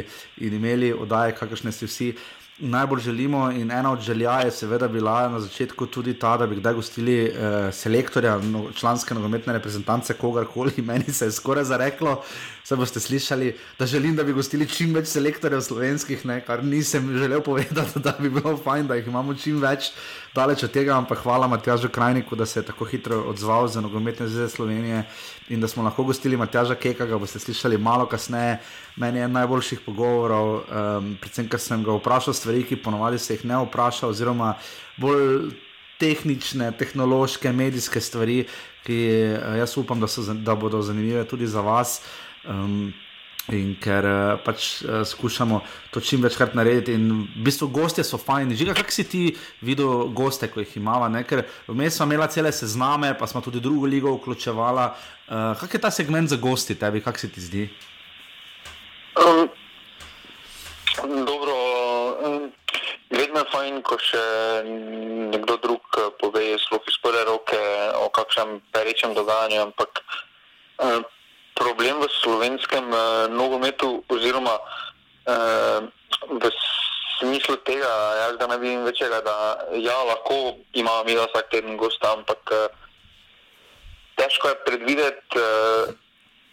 in 0.46 0.54
imeli 0.54 0.94
oddaje, 0.94 1.34
kakršne 1.38 1.72
si 1.72 1.90
vsi 1.90 2.14
najbolj 2.60 3.00
želimo. 3.00 3.52
In 3.52 3.72
ena 3.72 3.92
od 3.92 4.02
želja 4.02 4.40
je 4.40 4.52
seveda 4.52 4.88
bila 4.88 5.30
na 5.30 5.40
začetku 5.40 5.86
tudi 5.86 6.14
ta, 6.14 6.38
da 6.38 6.48
bi 6.48 6.56
kdaj 6.56 6.74
gostili 6.74 7.18
uh, 7.30 7.74
selektorja, 7.74 8.38
no, 8.38 8.66
članske 8.76 9.14
nogometne 9.14 9.54
reprezentance, 9.54 10.14
kogarkoli. 10.14 10.72
Meni 10.88 11.14
se 11.14 11.26
je 11.26 11.32
skoraj 11.32 11.64
zareklo, 11.64 12.22
se 12.64 12.76
boste 12.76 13.00
slišali, 13.00 13.56
da 13.80 13.86
želim, 13.86 14.16
da 14.16 14.24
bi 14.24 14.34
gostili 14.34 14.70
čim 14.70 14.94
več 14.94 15.08
selektorjev 15.08 15.62
slovenskih, 15.62 16.26
ne, 16.26 16.42
kar 16.42 16.64
nisem 16.64 17.18
želel 17.18 17.42
povedati, 17.42 18.00
da 18.06 18.16
bi 18.20 18.30
bilo 18.30 18.58
fajn, 18.58 18.88
da 18.88 18.96
jih 18.96 19.08
imamo 19.08 19.34
čim 19.34 19.62
več. 19.62 19.92
Daleč 20.34 20.64
od 20.66 20.72
tega, 20.74 20.96
ampak 20.98 21.20
hvala 21.22 21.46
Matjažu 21.48 21.90
Krajniku, 21.94 22.36
da 22.36 22.46
se 22.46 22.60
je 22.60 22.66
tako 22.66 22.86
hitro 22.86 23.20
odzval 23.30 23.68
za 23.68 23.82
nogometne 23.82 24.28
zveze 24.28 24.50
Slovenije 24.50 25.04
in 25.50 25.62
da 25.62 25.68
smo 25.68 25.84
lahko 25.84 26.04
gostili 26.04 26.38
Matjaža 26.38 26.76
Keka, 26.76 27.06
ga 27.06 27.18
boste 27.22 27.40
slišali 27.40 27.78
malo 27.78 28.06
kasneje. 28.10 28.58
Meni 28.96 29.20
je 29.20 29.28
najboljših 29.28 29.84
pogovorov, 29.86 30.56
um, 30.56 31.12
predvsem, 31.22 31.46
ker 31.50 31.62
sem 31.62 31.84
ga 31.86 31.94
vprašal 32.00 32.34
stvari, 32.34 32.64
ki 32.66 32.82
ponovadi 32.82 33.22
se 33.22 33.38
jih 33.38 33.46
ne 33.46 33.62
vpraša, 33.62 34.10
oziroma 34.10 34.56
bolj 34.98 35.54
tehnične, 36.02 36.72
tehnološke, 36.82 37.52
medijske 37.54 38.02
stvari, 38.02 38.48
ki 38.90 39.00
uh, 39.38 39.54
jaz 39.62 39.78
upam, 39.78 40.02
da, 40.02 40.10
so, 40.10 40.26
da 40.34 40.56
bodo 40.58 40.82
zanimive 40.82 41.28
tudi 41.30 41.48
za 41.48 41.62
vas. 41.62 42.00
Um, 42.50 42.90
In 43.52 43.74
ker 43.76 44.06
uh, 44.08 44.40
pač 44.40 44.86
uh, 44.88 45.02
skušamo 45.04 45.58
to 45.92 46.00
čim 46.00 46.22
večkrat 46.24 46.54
narediti, 46.56 46.94
in 46.96 47.28
v 47.28 47.44
bistvu 47.44 47.68
gostje 47.76 48.06
so 48.08 48.16
fajni. 48.16 48.56
Že 48.56 48.72
kako 48.72 48.92
si 48.96 49.04
ti 49.04 49.24
videl 49.60 50.08
goste, 50.16 50.48
ko 50.48 50.64
jih 50.64 50.78
imamo? 50.80 51.12
Ker 51.28 51.44
vmes 51.68 51.98
smo 51.98 52.08
imeli 52.08 52.30
cele 52.32 52.54
sezname, 52.56 53.12
pa 53.20 53.28
smo 53.28 53.42
tudi 53.44 53.60
drugo 53.60 53.86
ligo 53.86 54.16
vključevali. 54.16 54.86
Uh, 55.28 55.60
kak 55.60 55.74
je 55.76 55.82
ta 55.84 55.92
segment 55.92 56.30
za 56.30 56.40
gosti, 56.40 56.80
tebi, 56.80 57.04
kako 57.04 57.20
se 57.20 57.32
ti 57.32 57.42
zdi? 57.42 57.68
Um, 59.20 59.50
dobro, 61.28 61.56
um, 62.24 62.48
vedno 63.12 63.44
je 63.44 63.50
fajn, 63.52 63.82
ko 63.84 64.00
še 64.00 64.24
nekdo 65.36 65.60
drug 65.60 66.00
pove, 66.22 66.46
zelo 66.64 66.80
iz 66.88 66.96
prve 67.04 67.28
roke 67.28 67.60
o 68.00 68.08
kakšnem 68.08 68.62
perečem 68.72 69.12
dogajanju. 69.12 69.68
Ampak 69.68 70.00
um, 70.80 71.04
problem 71.56 72.02
v 72.02 72.08
slovenskem 72.22 72.86
uh, 72.90 73.28
nogometu, 73.30 74.04
oziroma 74.10 74.58
uh, 74.60 75.80
v 76.28 76.44
smislu 77.20 77.58
tega, 77.64 77.90
jaz 78.26 78.34
ga 78.38 78.48
ne 78.48 78.58
vidim 78.58 78.84
večjega, 78.84 79.22
da 79.22 79.36
ja, 79.78 79.98
lahko 80.04 80.58
imamo 80.74 81.04
mi 81.04 81.16
vsak 81.16 81.50
teden 81.52 81.78
gosta, 81.78 82.14
ampak 82.18 82.42
uh, 82.52 82.68
težko 84.20 84.54
je 84.54 84.64
predvideti 84.66 85.40
uh, 85.40 85.94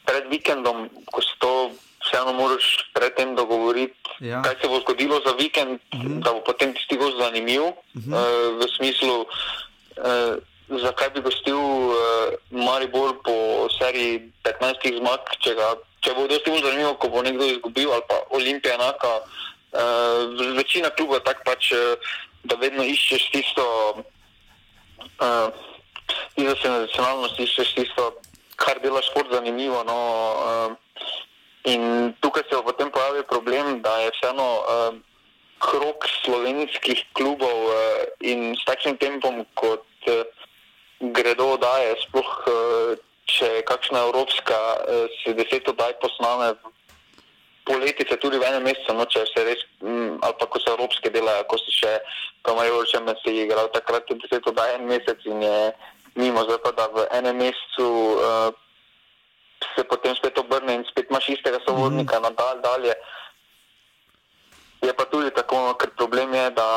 pred 0.04 0.28
vikendom, 0.30 0.88
ko 1.12 1.21
se 1.23 1.35
to 1.38 1.52
vseeno 2.00 2.33
moraš 2.33 2.90
predtem 2.97 3.37
dogovoriti, 3.37 3.97
ja. 4.25 4.42
kaj 4.42 4.57
se 4.61 4.69
bo 4.69 4.80
zgodilo 4.80 5.21
za 5.25 5.33
vikend, 5.37 5.80
uh 5.92 5.99
mhm. 5.99 6.09
-huh. 6.09 6.23
da 6.25 6.33
bo 6.33 6.40
potem 6.40 6.75
tisti 6.75 6.97
gost 6.97 7.16
zanimiv 7.19 7.62
uh 7.62 7.75
-huh. 7.95 8.14
uh, 8.14 8.59
v 8.59 8.69
smislu. 8.76 9.26
Uh, 10.00 10.40
zakaj 10.79 11.11
bi 11.11 11.21
gostil 11.21 11.59
uh, 11.59 11.95
Maribor 12.50 13.17
po 13.25 13.67
seriji 13.79 14.31
15 14.45 14.99
zmag, 14.99 15.27
če, 15.43 15.55
ga, 15.59 15.75
če 16.05 16.15
bo 16.15 16.27
dosti 16.31 16.53
bolj 16.53 16.62
zanimivo, 16.67 16.95
ko 17.03 17.11
bo 17.11 17.23
nekdo 17.27 17.49
izgubil 17.50 17.91
ali 17.93 18.07
pa 18.09 18.21
Olimpija 18.39 18.77
enaka. 18.79 19.12
Uh, 19.71 20.55
večina 20.57 20.91
kluba 20.91 21.19
je 21.19 21.27
tako, 21.27 21.43
pač, 21.47 21.73
uh, 21.75 22.15
da 22.45 22.59
vedno 22.61 22.87
iščeš 22.87 23.27
tisto, 23.35 23.67
uh, 25.19 25.49
tisto 26.39 26.57
senzacionalnost, 26.62 27.39
iščeš 27.39 27.75
tisto, 27.75 28.09
kar 28.61 28.79
dela 28.83 29.03
šport 29.03 29.33
zanimivo. 29.35 29.83
No, 29.87 29.99
uh, 30.39 31.07
in 31.71 32.15
tukaj 32.23 32.47
se 32.47 32.62
potem 32.65 32.91
pojavil 32.95 33.27
problem, 33.31 33.81
da 33.83 33.99
je 34.07 34.19
vseeno. 34.19 34.50
Uh, 34.59 34.91
Krok 35.61 36.07
slovenskih 36.25 37.03
klubov 37.12 37.53
uh, 37.69 37.75
in 38.25 38.55
s 38.57 38.65
takšnim 38.65 38.97
tempom, 38.97 39.43
kot 39.61 39.85
uh, 40.09 40.25
gredo 41.00 41.57
oddaje, 41.57 41.97
sploh 42.04 42.30
eh, 42.45 43.00
če 43.25 43.49
kakšna 43.64 44.04
evropska, 44.11 44.59
eh, 44.85 45.07
se 45.23 45.35
deset 45.35 45.69
oddaj 45.69 45.97
posname. 46.00 46.54
Poleti 47.64 48.04
se 48.09 48.16
tudi 48.16 48.38
v 48.38 48.45
enem 48.45 48.64
mesecu, 48.66 48.92
no, 48.97 49.04
če 49.07 49.25
se 49.30 49.45
res, 49.45 49.61
mm, 49.80 50.21
ali 50.21 50.35
pa 50.40 50.47
ko 50.47 50.61
se 50.61 50.73
evropske 50.73 51.12
delajo, 51.12 51.45
ko 51.49 51.57
si 51.61 51.73
še, 51.73 51.92
ko 52.42 52.57
imajo 52.57 52.85
že 52.88 53.00
med 53.00 53.16
se 53.23 53.30
igral, 53.33 53.69
takrat 53.73 54.09
je 54.11 54.16
deset 54.19 54.47
oddaj 54.47 54.75
en 54.75 54.88
mesec 54.88 55.21
in 55.25 55.42
je 55.42 55.73
mimo, 56.16 56.42
zdaj 56.45 56.59
pa 56.64 56.73
da 56.75 56.88
v 56.90 57.07
enem 57.14 57.37
mesecu 57.37 57.87
uh, 58.19 58.50
se 59.76 59.85
potem 59.85 60.16
spet 60.16 60.35
obrne 60.40 60.75
in 60.75 60.85
spet 60.88 61.07
imaš 61.11 61.28
istega 61.28 61.61
sovodnika 61.62 62.19
mm 62.19 62.25
-hmm. 62.25 62.28
nadalje. 62.28 62.61
Dalje. 62.61 62.95
Je 64.83 64.92
pa 64.97 65.04
tudi 65.04 65.30
tako, 65.30 65.57
no, 65.61 65.75
ker 65.75 65.90
problem 65.97 66.35
je, 66.35 66.50
da 66.50 66.69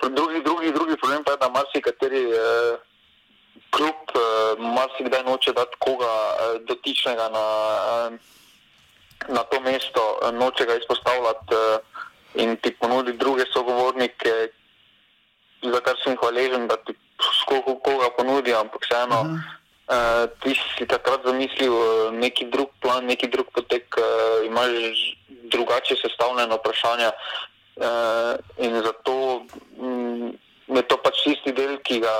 uh, 0.00 0.10
drugi, 0.14 0.40
drugi, 0.42 0.72
drugi 0.72 0.96
problem 0.96 1.24
pa 1.24 1.32
je, 1.32 1.36
da 1.36 1.48
marsikateri 1.48 2.24
uh, 2.26 2.78
kljub 3.70 4.14
uh, 4.14 4.58
marsikdaj 4.74 5.22
noče 5.24 5.52
dati 5.52 5.76
koga 5.78 6.10
uh, 6.10 6.60
dotičnega 6.68 7.28
na, 7.28 7.46
uh, 7.90 8.14
na 9.28 9.42
to 9.42 9.60
mesto, 9.60 10.04
noče 10.32 10.66
ga 10.66 10.76
izpostavljati 10.76 11.54
uh, 11.54 11.78
in 12.34 12.56
ti 12.56 12.74
ponudi 12.74 13.12
druge 13.12 13.44
sogovornike, 13.52 14.32
za 15.62 15.80
kar 15.80 15.96
sem 16.04 16.16
hvaležen, 16.16 16.68
da 16.68 16.76
ti 16.76 16.94
skoko 17.42 17.74
koga 17.84 18.10
ponudi, 18.16 18.54
ampak 18.54 18.86
vseeno. 18.86 19.20
Uh 19.20 19.26
-huh. 19.26 19.60
Uh, 19.90 20.30
ti 20.40 20.54
si 20.54 20.86
takrat 20.86 21.20
zamislil 21.26 21.72
uh, 21.74 22.14
neki 22.14 22.46
drug 22.46 22.70
plan, 22.80 23.04
neki 23.04 23.26
drug 23.26 23.46
potek, 23.50 23.96
uh, 23.98 24.46
imaš 24.46 24.70
drugače 25.28 25.96
sestavljeno 25.96 26.56
vprašanje. 26.56 27.10
Uh, 27.76 28.38
in 28.58 28.82
zato 28.82 29.42
mm, 29.76 30.28
je 30.76 30.82
to 30.82 30.96
pač 30.96 31.22
tisti 31.24 31.52
del, 31.52 31.78
ki 31.82 32.00
ga 32.00 32.14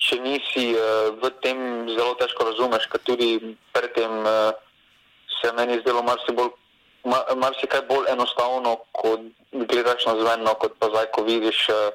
če 0.00 0.16
nisi 0.24 0.72
uh, 0.72 1.12
v 1.20 1.30
tem 1.44 1.58
zelo 1.92 2.16
težko 2.20 2.48
razumeš, 2.48 2.88
ker 2.88 3.00
tudi 3.04 3.56
predtem 3.76 4.24
uh, 4.24 4.52
se 5.40 5.52
meni 5.56 5.80
zdelo 5.80 6.02
marsikaj 6.02 6.48
mar 7.04 7.88
bolj 7.88 8.08
enostavno, 8.12 8.76
kot 8.92 9.20
gledaš 9.52 10.06
na 10.08 10.14
zvenno, 10.20 10.54
kot 10.60 10.76
pa 10.80 10.88
zdaj, 10.92 11.10
ko 11.16 11.24
vidiš, 11.28 11.68
uh, 11.72 11.92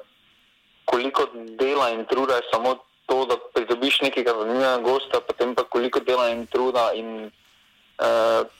koliko 0.86 1.26
dela 1.58 1.90
in 1.90 2.06
truda 2.06 2.38
je 2.38 2.48
samo 2.52 2.78
to, 3.06 3.24
da 3.26 3.36
pridobiš 3.54 4.00
nekega 4.06 4.34
zanimivega 4.38 4.78
gosta, 4.86 5.20
potem 5.20 5.54
pa 5.54 5.64
koliko 5.64 6.00
dela 6.00 6.30
in 6.30 6.46
truda 6.46 6.92
in 6.94 7.30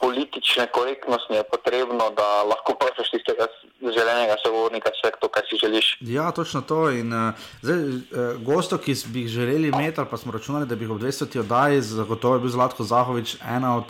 politične 0.00 0.66
korektnosti 0.72 1.34
je 1.34 1.42
potrebno, 1.42 2.10
da 2.16 2.42
lahko 2.42 2.72
vprašaš 2.72 3.10
tistega 3.10 3.46
želenega 3.80 4.36
sogovornika, 4.44 4.90
vse 4.94 5.12
to, 5.20 5.28
kar 5.28 5.42
si 5.48 5.56
želiš. 5.60 5.98
Ja, 6.00 6.30
točno 6.32 6.60
to. 6.60 6.90
In, 6.90 7.12
uh, 7.12 7.34
zdaj, 7.62 7.78
uh, 7.78 8.00
gosto, 8.40 8.78
ki 8.78 8.94
bi 9.06 9.20
jih 9.20 9.28
želeli 9.28 9.68
imeti, 9.68 10.00
pa 10.10 10.16
smo 10.16 10.32
računali, 10.32 10.66
da 10.66 10.76
bi 10.76 10.84
jih 10.84 10.90
ob 10.90 11.00
200 11.00 11.40
oddaji, 11.40 11.80
zagotovo 11.80 12.34
je 12.34 12.40
bil 12.40 12.50
Zlatko 12.50 12.84
Zahovič 12.84 13.36
ena 13.56 13.76
od 13.76 13.84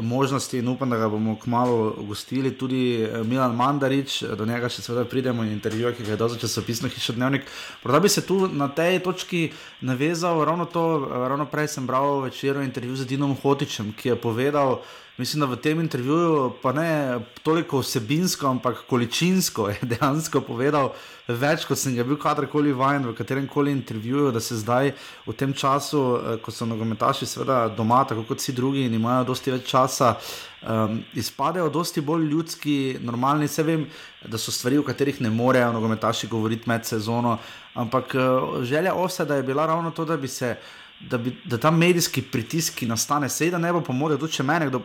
možnosti 0.00 0.58
in 0.58 0.68
upam, 0.68 0.90
da 0.90 0.96
ga 0.96 1.08
bomo 1.08 1.36
kmalo 1.36 1.94
gostili. 2.08 2.58
Tudi 2.58 3.02
eh, 3.02 3.22
Milan 3.24 3.54
Mandarič, 3.56 4.22
do 4.38 4.46
njega 4.46 4.68
še 4.68 4.82
seveda 4.82 5.04
pridemo 5.04 5.44
in 5.44 5.52
intervju, 5.52 5.92
ki 5.96 6.06
ga 6.06 6.14
je 6.14 6.16
dal 6.16 6.32
za 6.32 6.38
časopisno 6.40 6.88
hišo 6.88 7.12
Dnevnik. 7.12 7.44
Morda 7.84 8.00
bi 8.00 8.08
se 8.08 8.26
tu 8.26 8.48
na 8.48 8.68
tej 8.68 9.02
točki 9.04 9.50
navezal, 9.80 10.44
ravno 10.44 10.64
to, 10.64 10.84
eh, 11.04 11.28
ravno 11.28 11.46
prej 11.46 11.68
sem 11.68 11.86
bral 11.86 12.20
večerjo 12.20 12.62
intervju 12.62 12.96
z 12.96 13.06
Dinom 13.06 13.36
Hotičem, 13.42 13.92
ki 13.92 14.08
je 14.08 14.16
povedal, 14.16 14.80
Mislim, 15.18 15.40
da 15.40 15.46
v 15.46 15.56
tem 15.60 15.80
intervjuju, 15.80 16.52
pa 16.62 16.72
ne 16.72 17.20
toliko 17.42 17.82
vsebinsko, 17.82 18.46
ampak 18.48 18.78
količinsko 18.88 19.68
je 19.68 19.78
dejansko 19.82 20.40
povedal 20.40 20.94
več, 21.28 21.66
kot 21.68 21.78
sem 21.78 21.92
ga 21.92 22.06
bil 22.08 22.16
kadarkoli 22.16 22.72
vajen 22.72 23.04
v 23.10 23.12
katerem 23.18 23.44
koli 23.48 23.74
intervjuju, 23.76 24.32
da 24.32 24.40
se 24.40 24.56
zdaj 24.56 24.94
v 25.26 25.36
tem 25.36 25.52
času, 25.52 26.00
eh, 26.16 26.40
ko 26.40 26.50
so 26.50 26.66
nogometaši 26.66 27.28
seveda 27.28 27.68
doma, 27.76 28.04
tako 28.08 28.24
kot 28.24 28.40
vsi 28.40 28.56
drugi 28.56 28.86
in 28.88 28.94
imajo 28.94 29.28
dosti 29.34 29.52
več 29.52 29.68
časa, 29.68 30.16
um, 30.62 31.02
izpadejo 31.14 31.68
dosti 31.68 32.00
bolj 32.00 32.28
ljudski, 32.32 32.98
normalni. 33.00 33.48
Se 33.48 33.62
vem, 33.62 33.86
da 34.24 34.38
so 34.38 34.50
stvari, 34.50 34.78
o 34.78 34.82
katerih 34.82 35.20
ne 35.20 35.30
morejo 35.30 35.72
nogometaši 35.72 36.26
govoriti 36.26 36.68
med 36.70 36.86
sezono, 36.88 37.38
ampak 37.74 38.14
uh, 38.14 38.62
želja 38.64 38.94
oseda 38.94 39.36
je 39.36 39.42
bila 39.42 39.66
ravno 39.66 39.90
to, 39.90 40.04
da 40.04 40.16
bi 40.16 40.28
se 40.28 40.56
da, 41.10 41.18
bi, 41.18 41.32
da 41.44 41.58
ta 41.58 41.70
medijski 41.70 42.22
pritisk, 42.22 42.78
ki 42.78 42.86
nastane, 42.86 43.28
seveda 43.28 43.58
ne 43.58 43.72
bo 43.72 43.80
pomagalo, 43.84 44.20
tudi 44.22 44.38
če 44.38 44.46
me 44.46 44.60
kdo 44.68 44.80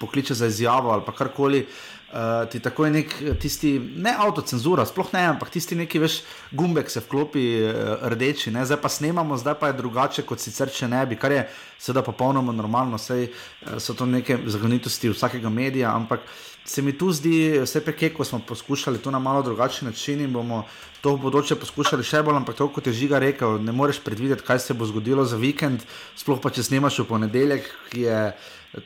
pokliče 0.00 0.34
za 0.34 0.46
izjavo 0.46 0.90
ali 0.90 1.16
karkoli, 1.16 1.64
Uh, 2.08 2.48
ti 2.50 2.60
tako 2.60 2.84
je 2.84 2.90
nek 2.90 3.10
tisti, 3.40 3.74
ne 3.96 4.14
avtocenzura, 4.16 4.86
sploh 4.88 5.10
ne, 5.12 5.26
ampak 5.28 5.50
tisti 5.52 5.76
neki 5.76 5.98
veš, 6.00 6.14
gumbek 6.56 6.88
se 6.88 7.02
vklopi 7.04 7.42
uh, 7.60 8.06
rdeči, 8.08 8.48
ne? 8.48 8.62
zdaj 8.64 8.78
pa 8.80 8.88
snemamo, 8.88 9.36
zdaj 9.36 9.58
pa 9.60 9.68
je 9.68 9.76
drugače, 9.76 10.24
kot 10.24 10.40
sicer 10.40 10.72
če 10.72 10.88
ne 10.88 11.02
bi, 11.04 11.18
kar 11.20 11.34
je 11.36 11.42
seveda 11.76 12.00
popolnoma 12.06 12.54
normalno, 12.56 12.96
vse 12.96 13.18
uh, 13.26 13.76
so 13.76 13.92
to 13.92 14.08
neke 14.08 14.38
zagonitosti 14.48 15.12
vsakega 15.12 15.52
medija, 15.52 15.92
ampak 15.92 16.24
se 16.68 16.82
mi 16.82 16.92
tu 16.92 17.08
zdi, 17.12 17.60
vse 17.64 17.80
peke, 17.80 18.10
ko 18.12 18.24
smo 18.24 18.38
poskušali 18.44 18.98
to 18.98 19.10
na 19.10 19.18
malo 19.18 19.42
drugačen 19.42 19.88
način 19.88 20.20
in 20.20 20.32
bomo 20.32 20.64
to 21.00 21.14
v 21.14 21.22
bodoče 21.22 21.56
poskušali 21.56 22.04
še 22.04 22.20
bolj, 22.26 22.36
ampak 22.42 22.58
to, 22.58 22.68
kot 22.68 22.86
je 22.86 22.92
žiga 22.92 23.18
rekel, 23.22 23.56
ne 23.62 23.72
moreš 23.72 24.02
predvideti, 24.04 24.44
kaj 24.44 24.58
se 24.58 24.74
bo 24.74 24.86
zgodilo 24.86 25.24
za 25.24 25.38
vikend, 25.40 25.84
sploh 26.16 26.40
pa 26.42 26.50
če 26.50 26.66
snemaš 26.66 27.00
v 27.00 27.08
ponedeljek, 27.08 27.70
ki 27.92 28.06
je. 28.08 28.22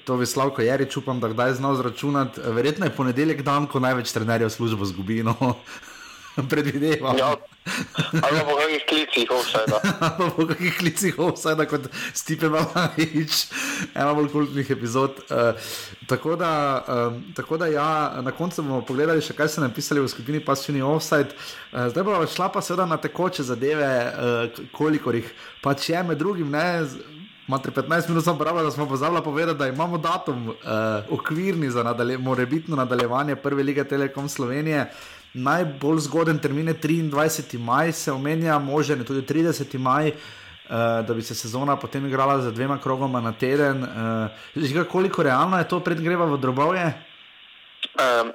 To 0.06 0.14
je 0.20 0.28
Slavko 0.30 0.62
Jarič, 0.62 0.94
upam, 1.00 1.18
da 1.18 1.26
kdaj 1.32 1.56
znal 1.58 1.74
zračunati. 1.74 2.40
Verjetno 2.54 2.86
je 2.86 2.94
ponedeljek 2.94 3.42
dan, 3.42 3.66
ko 3.66 3.80
največ 3.82 4.12
trenerjev 4.14 4.52
službo 4.54 4.86
zgubi. 4.86 5.24
No. 5.26 5.34
Predvidevam. 6.50 7.18
Ja, 7.18 7.34
ali 8.22 8.38
pa 8.38 8.44
po 8.44 8.56
kakšnih 8.56 8.84
klicih, 8.88 9.30
ovsajda. 9.30 9.80
ali 10.18 10.30
po 10.36 10.46
kakšnih 10.46 10.76
klicih, 10.78 11.18
ovsajda, 11.18 11.66
kot 11.68 11.88
Stipe 12.14 12.48
Malavič, 12.48 13.46
ena 13.94 14.14
bolj 14.16 14.30
kultnih 14.32 14.70
epizod. 14.72 15.20
Uh, 15.28 15.52
tako, 16.08 16.36
da, 16.40 16.52
um, 16.88 17.22
tako 17.36 17.60
da, 17.60 17.68
ja, 17.68 17.90
na 18.24 18.32
koncu 18.32 18.64
bomo 18.64 18.80
pogledali 18.88 19.20
še, 19.24 19.36
kaj 19.36 19.52
so 19.52 19.64
napisali 19.64 20.00
v 20.00 20.08
skupini 20.08 20.40
Passion 20.44 20.80
Offside. 20.88 21.36
Uh, 21.72 21.88
zdaj 21.92 22.08
bomo 22.08 22.26
šla 22.26 22.48
pa 22.52 22.64
seveda 22.64 22.88
na 22.88 22.96
tekoče 22.96 23.44
zadeve, 23.44 23.92
uh, 24.08 24.62
koliko 24.72 25.12
jih 25.12 25.28
pač 25.62 25.90
je 25.92 26.02
med 26.06 26.20
drugim. 26.20 26.50
Ne, 26.52 26.86
Imate 27.42 27.72
15 27.74 28.06
minut, 28.08 28.22
sem 28.24 28.36
pravi, 28.38 28.62
da 28.62 28.70
smo 28.70 28.86
pozabili 28.88 29.20
povedati, 29.24 29.58
da 29.58 29.66
imamo 29.68 29.98
datum 29.98 30.46
uh, 30.48 30.54
okvirni 31.10 31.70
za 31.70 31.82
nadalje, 31.82 32.18
morebitno 32.18 32.76
nadaljevanje 32.76 33.36
Prve 33.36 33.62
lige 33.66 33.84
Telekom 33.84 34.28
Slovenije. 34.28 34.86
Najbolj 35.34 35.98
zgoden 35.98 36.38
termin 36.38 36.68
je 36.68 36.74
23. 36.74 37.58
maj, 37.58 37.92
se 37.92 38.12
omenja, 38.12 38.58
možen 38.58 38.98
je 38.98 39.04
tudi 39.04 39.22
30. 39.22 39.78
maj, 39.78 40.08
uh, 40.08 40.16
da 41.06 41.14
bi 41.14 41.22
se 41.22 41.34
sezona 41.34 41.76
potem 41.76 42.06
igrala 42.06 42.40
za 42.40 42.50
dvema 42.50 42.78
krogoma 42.78 43.20
na 43.20 43.32
teden. 43.32 43.82
Uh, 43.82 44.62
Žiga, 44.64 44.84
koliko 44.84 45.22
realno 45.22 45.58
je 45.58 45.68
to 45.68 45.80
predgreva 45.80 46.24
v 46.24 46.38
drobovje? 46.38 46.92
Um, 47.92 48.32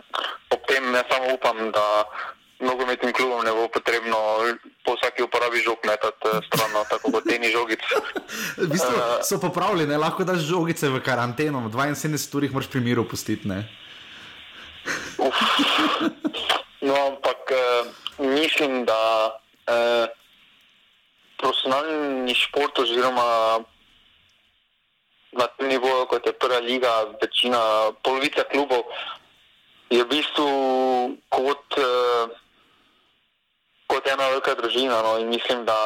ob 0.50 0.60
tem 0.68 0.92
ne 0.92 1.04
samo 1.10 1.34
upam, 1.34 1.72
da 1.72 2.04
nogometnim 2.60 3.14
klubom 3.14 3.46
ne 3.46 3.52
bo 3.52 3.68
potrebno 3.68 4.18
po 4.86 4.96
vsaki 4.96 5.24
uporabi 5.24 5.58
žog 5.58 5.78
metati 5.86 6.28
eh, 6.34 6.40
stran, 6.48 6.72
tako 6.90 7.12
kot 7.12 7.24
teni 7.30 7.52
žogice. 7.52 8.02
v 8.62 8.70
bistvu 8.72 8.94
so 9.24 9.40
popravljene, 9.40 9.98
lahko 9.98 10.24
daš 10.24 10.40
žogice 10.50 10.90
v 10.90 11.02
karanteno, 11.06 11.62
72 11.70 12.38
ur 12.38 12.44
jih 12.44 12.54
moraš 12.54 12.70
pri 12.70 12.82
miru 12.82 13.06
pustiti. 13.08 13.50
No, 16.88 16.96
ampak 17.12 17.52
uh, 17.52 17.88
mislim, 18.24 18.86
da 18.86 19.00
uh, 19.68 20.06
profesionalni 21.38 22.34
šport 22.34 22.80
oziroma 22.80 23.60
na 25.38 25.48
tem 25.48 25.68
nivoju, 25.70 26.08
kot 26.10 26.26
je 26.26 26.34
prva 26.34 26.60
liga, 26.60 27.06
večina, 27.22 27.92
polovica 28.04 28.44
klubov 28.52 28.90
je 29.90 30.04
v 30.04 30.10
bistvu 30.10 30.50
kot 31.30 31.78
uh, 31.78 32.32
kot 33.88 34.08
ena 34.08 34.30
velika 34.30 34.56
družina. 34.60 35.00
No, 35.02 35.16
mislim, 35.26 35.66
da 35.66 35.78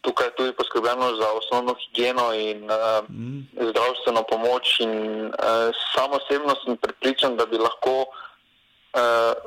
tukaj 0.00 0.26
je 0.26 0.34
tudi 0.36 0.52
poskrbljeno 0.52 1.14
za 1.16 1.28
osnovno 1.40 1.74
higieno 1.74 2.32
in 2.34 2.64
uh, 2.70 3.02
mm. 3.10 3.40
zdravstveno 3.70 4.22
pomoč. 4.30 4.80
In, 4.80 4.92
uh, 5.26 5.74
sam 5.94 6.12
osebno 6.12 6.54
sem 6.64 6.76
pripričan, 6.76 7.36
da 7.36 7.46
bi 7.46 7.58
lahko 7.58 8.06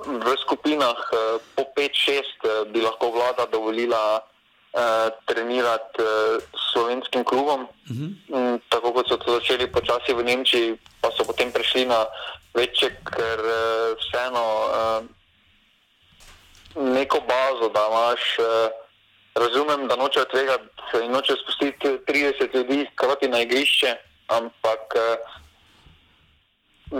v 0.05 0.27
skupinah 0.41 0.97
uh, 0.97 1.37
po 1.53 1.63
5-6 1.77 1.77
uh, 1.77 2.65
bi 2.73 2.81
lahko 2.81 3.11
vlada 3.11 3.45
dovolila. 3.51 4.21
Trenirati 5.25 6.03
slovenskim 6.75 7.23
klubom, 7.23 7.63
uh 7.63 7.95
mhm. 7.95 8.11
-huh. 8.27 8.59
tako 8.67 8.91
kot 8.91 9.07
so 9.07 9.15
to 9.17 9.39
začeli 9.39 9.71
počasi 9.71 10.11
v 10.11 10.23
Nemčiji, 10.23 10.75
pa 10.99 11.07
so 11.15 11.23
potem 11.23 11.47
prišli 11.47 11.85
na 11.87 12.03
večje, 12.51 12.91
ker 13.07 13.39
vseeno 13.95 14.45
neko 16.75 17.23
bazo, 17.23 17.71
da 17.71 17.87
imaš. 17.87 18.23
Razumem, 19.35 19.87
da 19.87 19.95
noče 19.95 20.25
tvegati 20.31 20.67
in 21.03 21.11
noče 21.11 21.33
spustiti 21.43 21.87
30 21.87 22.55
ljudi 22.55 22.87
hkrati 22.91 23.27
na 23.27 23.39
igrišče, 23.47 23.95
ampak 24.27 24.91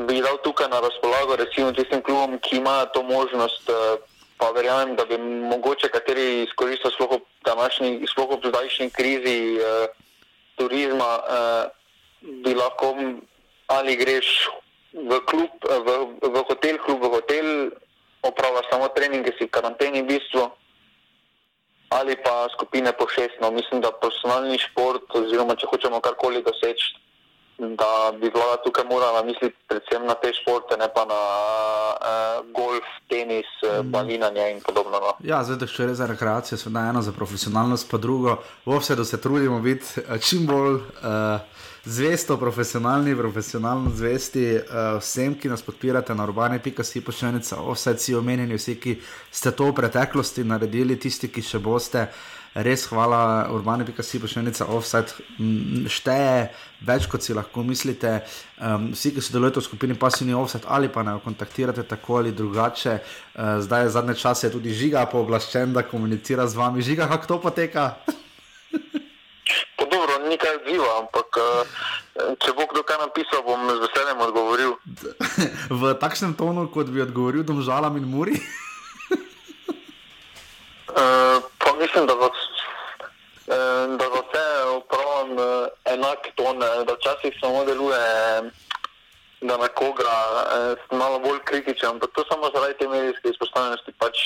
bi 0.08 0.20
dal 0.22 0.38
tukaj 0.44 0.68
na 0.70 0.80
razpolago, 0.84 1.36
recimo, 1.40 1.72
tistim 1.72 2.02
klubom, 2.02 2.40
ki 2.40 2.58
imajo 2.58 2.86
to 2.94 3.04
možnost. 3.04 3.70
Uh, 3.70 4.00
pa 4.38 4.52
verjamem, 4.52 4.96
da 4.96 5.06
bi 5.06 5.18
mogoče 5.18 5.88
kateri 5.88 6.44
izkoristil 6.44 6.92
sploh 6.92 7.12
ob 7.12 7.22
današnji, 7.46 8.04
sploh 8.12 8.36
ob 8.36 8.44
zdajšnji 8.46 8.90
krizi 8.90 9.56
uh, 9.56 9.88
turizma, 10.56 11.12
uh, 11.24 11.72
bi 12.44 12.56
lahko 12.56 12.96
ali 13.68 13.96
greš 13.96 14.50
v 14.94 15.20
klub, 15.26 15.52
v, 15.64 15.90
v 16.22 16.44
hotel, 16.48 16.78
klub 16.84 17.04
v 17.04 17.10
hotel, 17.16 17.48
opravlja 18.24 18.62
samo 18.70 18.88
treninge, 18.96 19.32
si 19.38 19.48
v 19.48 19.52
karanteni 19.52 20.04
v 20.04 20.16
bistvu, 20.16 20.52
ali 21.90 22.16
pa 22.20 22.48
skupine 22.54 22.92
po 22.92 23.08
šest. 23.08 23.40
No, 23.42 23.52
mislim, 23.52 23.82
da 23.82 23.92
profesionalni 23.92 24.60
šport, 24.60 25.08
oziroma 25.16 25.56
če 25.56 25.68
hočemo 25.72 26.00
karkoli 26.04 26.44
doseči, 26.44 26.96
da 27.58 28.12
bi 28.20 28.32
vlada 28.36 28.62
tukaj 28.64 28.86
morala 28.86 29.24
misliti 29.24 29.56
predvsem 29.68 30.06
na 30.06 30.14
te 30.14 30.34
športe, 30.34 30.78
ne 30.78 30.88
pa 30.96 31.06
na 31.06 31.22
uh, 31.96 32.52
golf, 32.52 32.88
tenis, 33.10 33.48
mm. 33.64 33.92
balinanje 33.92 34.52
in 34.52 34.60
podobno. 34.66 35.00
No. 35.00 35.14
Ja, 35.24 35.44
zdaj 35.44 35.62
da 35.64 35.68
še 35.68 35.88
res 35.90 36.02
za 36.02 36.10
rekreacijo, 36.12 36.58
seveda 36.60 36.90
eno 36.90 37.02
za 37.02 37.16
profesionalnost, 37.16 37.88
pa 37.92 37.98
drugo, 37.98 38.38
vse 38.66 38.96
da 38.96 39.06
se 39.06 39.22
trudimo 39.22 39.60
biti 39.60 40.02
eh, 40.04 40.20
čim 40.20 40.48
bolj. 40.48 40.82
Uh, 41.00 41.40
zvesto, 41.86 42.38
profesionalni, 42.38 43.16
profesionalno 43.16 43.92
zvesti 43.94 44.46
uh, 44.56 44.98
vsem, 45.00 45.36
ki 45.38 45.50
nas 45.50 45.62
podpirate 45.62 46.16
na 46.16 46.24
urbane.si 46.24 47.02
pošiljnica, 47.02 47.60
vse 47.72 47.98
si 47.98 48.16
omenjeni, 48.16 48.58
vsi, 48.58 48.80
ki 48.82 48.98
ste 49.32 49.52
to 49.52 49.70
v 49.70 49.76
preteklosti 49.82 50.44
naredili, 50.44 50.98
tisti, 51.00 51.30
ki 51.30 51.46
še 51.46 51.62
boste. 51.62 52.08
Res 52.56 52.86
hvala, 52.88 53.50
urbane.si 53.52 54.20
pošiljnica, 54.24 54.70
offset 54.72 55.12
šteje 55.92 56.48
več, 56.88 57.08
kot 57.12 57.26
si 57.26 57.34
lahko 57.34 57.64
mislite. 57.64 58.20
Um, 58.56 58.92
vsi, 58.94 59.14
ki 59.16 59.24
sodelujete 59.24 59.60
v 59.60 59.68
skupini 59.68 59.98
Passivni 60.00 60.36
offset 60.38 60.68
ali 60.68 60.88
pa 60.90 61.04
ne 61.04 61.18
kontaktirate 61.24 61.84
tako 61.84 62.22
ali 62.22 62.32
drugače, 62.32 63.00
uh, 63.00 63.58
zdaj 63.66 63.88
je 63.88 63.96
zadnje 63.98 64.16
čase 64.22 64.52
tudi 64.54 64.74
žiga 64.74 65.06
pooblaščen, 65.12 65.74
da 65.74 65.84
komunicira 65.84 66.48
z 66.48 66.62
vami. 66.62 66.86
Žiga, 66.86 67.10
kako 67.12 67.34
to 67.34 67.42
poteka? 67.50 67.90
ni 70.30 70.38
kaj 70.38 70.58
odziva, 70.60 70.90
ampak 71.00 71.38
uh, 71.40 71.64
če 72.42 72.54
bo 72.58 72.66
kdo 72.72 72.82
kaj 72.88 72.98
napisal, 73.04 73.44
bom 73.46 73.62
z 73.70 73.80
veseljem 73.86 74.20
odgovoril. 74.28 74.72
v 75.82 75.94
takšnem 76.02 76.34
tonu, 76.40 76.68
kot 76.74 76.90
bi 76.92 77.06
odgovoril, 77.06 77.46
da 77.46 77.54
žalam 77.62 77.98
in 78.02 78.08
muri. 78.10 78.36
uh, 80.92 81.38
pa 81.62 81.70
mislim, 81.80 82.10
da 82.10 82.18
uh, 82.18 82.44
da 83.98 84.06
za 84.14 84.22
vse 84.26 84.46
upravljam 84.78 85.32
uh, 85.38 85.68
enak 85.86 86.20
ton, 86.36 86.60
da 86.60 86.94
včasih 86.94 87.34
samo 87.42 87.66
deluje. 87.66 87.98
Da 89.42 89.58
na 89.58 89.68
koga 89.68 90.04
je 90.90 90.98
malo 90.98 91.20
bolj 91.20 91.40
kritičen, 91.44 91.90
ampak 91.90 92.10
to 92.16 92.24
samo 92.32 92.50
zaradi 92.54 92.78
te 92.80 92.88
medijske 92.88 93.30
izpostavljenosti. 93.30 93.92
Pač, 94.00 94.18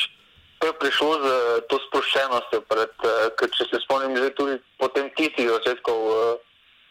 to 0.59 0.67
je 0.67 0.73
prišlo 0.73 1.13
z 1.23 1.27
to 1.69 1.79
sproščenostjo, 1.87 2.61
pred, 2.61 2.93
ker 3.39 3.49
če 3.57 3.67
se 3.71 3.81
spomnim, 3.83 4.15
že 4.15 4.29
tudi 4.37 4.59
potem 4.79 5.09
tistih 5.17 5.49
začetkov, 5.49 5.99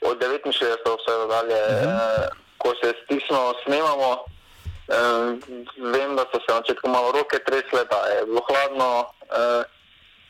od 0.00 0.18
69. 0.18 0.96
vse 0.98 1.14
dalje, 1.28 1.62
uh 1.62 1.82
mhm. 1.82 1.96
ko 2.58 2.74
se 2.82 2.92
stisno 3.04 3.54
snemamo. 3.64 4.24
Vem, 5.92 6.16
da 6.16 6.24
so 6.32 6.40
se 6.40 6.48
na 6.48 6.60
začetku 6.60 6.88
malo 6.88 7.12
roke 7.12 7.38
tresle, 7.38 7.84
da 7.84 8.00
je 8.12 8.24
bilo 8.24 8.42
hladno, 8.48 9.06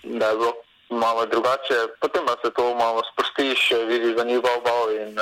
da 0.02 0.28
je 0.28 0.36
bilo 0.36 0.52
malo 0.90 1.26
drugače, 1.26 1.78
potem 2.00 2.26
pa 2.26 2.36
se 2.44 2.50
to 2.54 2.74
malo 2.74 3.02
sprostiš, 3.12 3.72
vidiš, 3.88 4.16
da 4.16 4.24
ni 4.24 4.40
val 4.40 4.60
val 4.64 4.92
in 4.96 5.18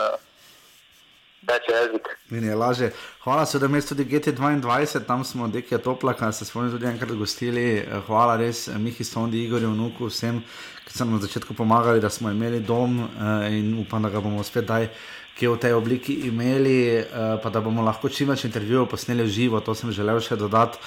več 1.47 1.69
jezik. 1.71 2.09
Meni 2.31 2.51
je 2.51 2.55
laže. 2.59 2.91
Hvala, 3.25 3.45
da 3.47 3.67
imaš 3.67 3.91
tudi 3.91 4.05
GT2, 4.05 5.05
tam 5.07 5.25
smo 5.25 5.49
dekaj 5.49 5.79
toplaka, 5.85 6.33
se 6.33 6.45
smo 6.45 6.67
tudi 6.71 6.87
enkrat 6.87 7.13
gostili. 7.19 7.85
Hvala 8.07 8.37
res 8.37 8.67
Mihi 8.69 9.05
Stondi, 9.05 9.45
Igorju, 9.45 9.71
Vnuku, 9.75 10.11
vsem, 10.11 10.43
ki 10.87 10.95
so 10.95 11.05
nam 11.05 11.17
na 11.17 11.23
začetku 11.27 11.55
pomagali, 11.55 12.01
da 12.01 12.11
smo 12.11 12.31
imeli 12.31 12.61
dom 12.61 13.01
uh, 13.05 13.47
in 13.51 13.77
upam, 13.81 14.03
da 14.03 14.11
ga 14.11 14.21
bomo 14.21 14.45
spet 14.45 14.67
daj. 14.67 14.91
Ki 15.37 15.45
je 15.45 15.51
v 15.53 15.59
tej 15.61 15.75
obliki 15.77 16.15
imeli, 16.31 17.03
uh, 17.03 17.37
pa 17.43 17.53
da 17.53 17.61
bomo 17.61 17.85
lahko 17.85 18.09
čim 18.09 18.31
več 18.33 18.47
intervjujev 18.49 18.89
posneli 18.89 19.27
v 19.27 19.35
živo, 19.35 19.61
to 19.61 19.75
sem 19.77 19.93
želel 19.93 20.23
še 20.25 20.39
dodati. 20.41 20.81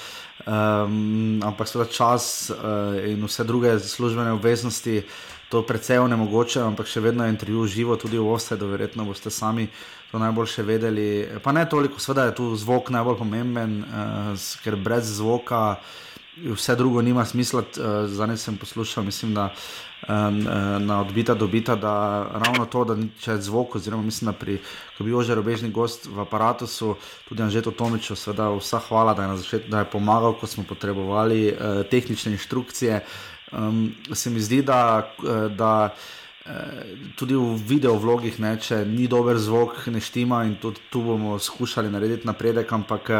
Um, 0.46 1.40
ampak 1.44 1.68
seveda 1.68 1.90
čas 1.92 2.50
uh, 2.50 2.96
in 3.04 3.24
vse 3.24 3.44
druge 3.44 3.78
službene 3.78 4.32
obveznosti 4.32 5.02
to 5.50 5.62
precej 5.66 5.98
onemogoče, 5.98 6.62
ampak 6.62 6.86
še 6.86 7.02
vedno 7.04 7.26
je 7.26 7.34
intervju 7.34 7.66
živo, 7.66 7.96
tudi 8.00 8.18
v 8.18 8.28
Osedu, 8.32 8.70
verjetno 8.70 9.04
boste 9.04 9.30
sami 9.30 9.66
to 10.10 10.18
najboljše 10.18 10.62
vedeli. 10.62 11.08
Pa 11.42 11.52
ne 11.52 11.66
toliko, 11.68 11.98
seveda 12.00 12.30
je 12.30 12.36
tu 12.38 12.46
zvok 12.56 12.90
najbolj 12.94 13.18
pomemben, 13.18 13.82
uh, 13.82 14.50
ker 14.64 14.78
brez 14.80 15.10
zvoka 15.18 15.80
vse 16.36 16.76
drugo 16.76 17.02
nima 17.02 17.24
smisla. 17.24 17.60
Uh, 17.60 18.08
Zdaj 18.08 18.36
sem 18.36 18.56
poslušal, 18.56 19.04
mislim, 19.04 19.34
da 19.34 19.54
na 20.80 21.00
odbita 21.00 21.34
dobita, 21.34 21.76
da 21.76 22.26
ravno 22.32 22.64
to, 22.66 22.84
da 22.84 22.96
če 23.20 23.30
je 23.30 23.40
zvok, 23.40 23.74
oziroma 23.76 24.02
mislim, 24.02 24.32
da 24.32 24.32
pri, 24.32 24.56
ko 24.96 25.04
bi 25.04 25.12
ožer 25.14 25.38
obežni 25.38 25.70
gost 25.70 26.06
v 26.06 26.20
aparatu, 26.20 26.66
tudi 27.28 27.42
Anžeto 27.42 27.70
Tomiču, 27.70 28.16
seveda 28.16 28.48
vsa 28.56 28.80
hvala, 28.88 29.14
da 29.14 29.28
je, 29.28 29.36
začet, 29.36 29.68
da 29.68 29.84
je 29.84 29.90
pomagal, 29.92 30.38
ko 30.40 30.46
smo 30.46 30.64
potrebovali 30.68 31.52
uh, 31.52 31.84
tehnične 31.90 32.32
inštrukcije. 32.32 33.04
Um, 33.52 33.92
se 34.12 34.30
mi 34.30 34.40
zdi, 34.40 34.62
da, 34.62 35.12
da 35.52 35.94
tudi 37.16 37.36
v 37.36 37.56
video 37.68 37.94
vlogih, 38.00 38.38
ne, 38.40 38.56
če 38.56 38.84
ni 38.88 39.06
dober 39.08 39.36
zvok, 39.38 39.86
ne 39.92 40.00
štima 40.00 40.44
in 40.48 40.56
tudi 40.60 40.80
tu 40.90 41.02
bomo 41.04 41.38
skušali 41.38 41.90
narediti 41.92 42.26
napredek, 42.26 42.72
ampak 42.72 43.12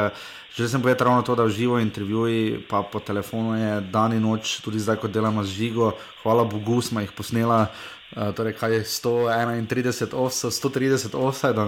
že 0.51 0.67
sem 0.67 0.83
povedal 0.83 1.07
ravno 1.07 1.23
to, 1.23 1.37
da 1.39 1.47
v 1.47 1.55
živo 1.55 1.79
intervjuji, 1.79 2.67
pa 2.67 2.83
po 2.83 2.99
telefonu 2.99 3.55
je 3.55 3.81
dan 3.93 4.13
in 4.13 4.25
noč, 4.25 4.59
tudi 4.65 4.83
zdaj, 4.83 4.99
ko 4.99 5.07
delamo 5.07 5.45
z 5.47 5.53
žigo, 5.53 5.95
hvala 6.23 6.43
Bogu, 6.45 6.83
smo 6.83 7.01
jih 7.01 7.13
posnela. 7.15 7.71
Uh, 8.11 8.35
torej, 8.35 8.57
kaj 8.59 8.73
je 8.75 8.85
131, 8.85 10.51
130 10.51 11.15
offsajda, 11.15 11.67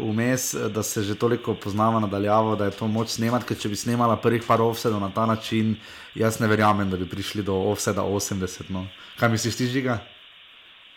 vmes, 0.00 0.54
uh, 0.54 0.70
da 0.72 0.82
se 0.82 1.02
že 1.02 1.14
toliko 1.14 1.54
poznava 1.54 2.00
nadaljavo, 2.00 2.56
da 2.56 2.64
je 2.64 2.76
to 2.78 2.88
moč 2.88 3.08
snemati, 3.18 3.44
ker 3.44 3.58
če 3.60 3.68
bi 3.68 3.76
snemala 3.76 4.16
prvih 4.16 4.42
par 4.46 4.62
offsajdov 4.62 5.00
na 5.00 5.10
ta 5.14 5.26
način, 5.26 5.76
jaz 6.14 6.40
ne 6.40 6.48
verjamem, 6.48 6.90
da 6.90 6.96
bi 6.96 7.08
prišli 7.08 7.42
do 7.42 7.54
offsajda 7.72 8.02
80. 8.02 8.72
No. 8.72 8.86
Kaj 9.20 9.28
misliš, 9.28 9.56
ti 9.56 9.66
žiga? 9.66 9.98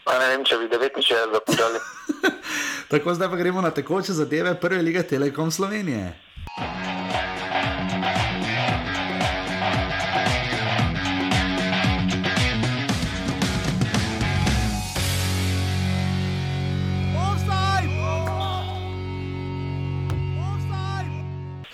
Pa 0.03 0.19
ne 0.19 0.27
vem, 0.31 0.43
če 0.47 0.57
bi 0.63 0.67
69 0.71 1.33
započali. 1.33 1.79
Tako 2.91 3.13
zdaj 3.13 3.29
pa 3.29 3.35
gremo 3.35 3.61
na 3.61 3.71
tekoče 3.71 4.13
zadeve 4.13 4.55
prve 4.59 4.81
lige 4.81 5.03
Telekom 5.03 5.51
Slovenije. 5.51 6.13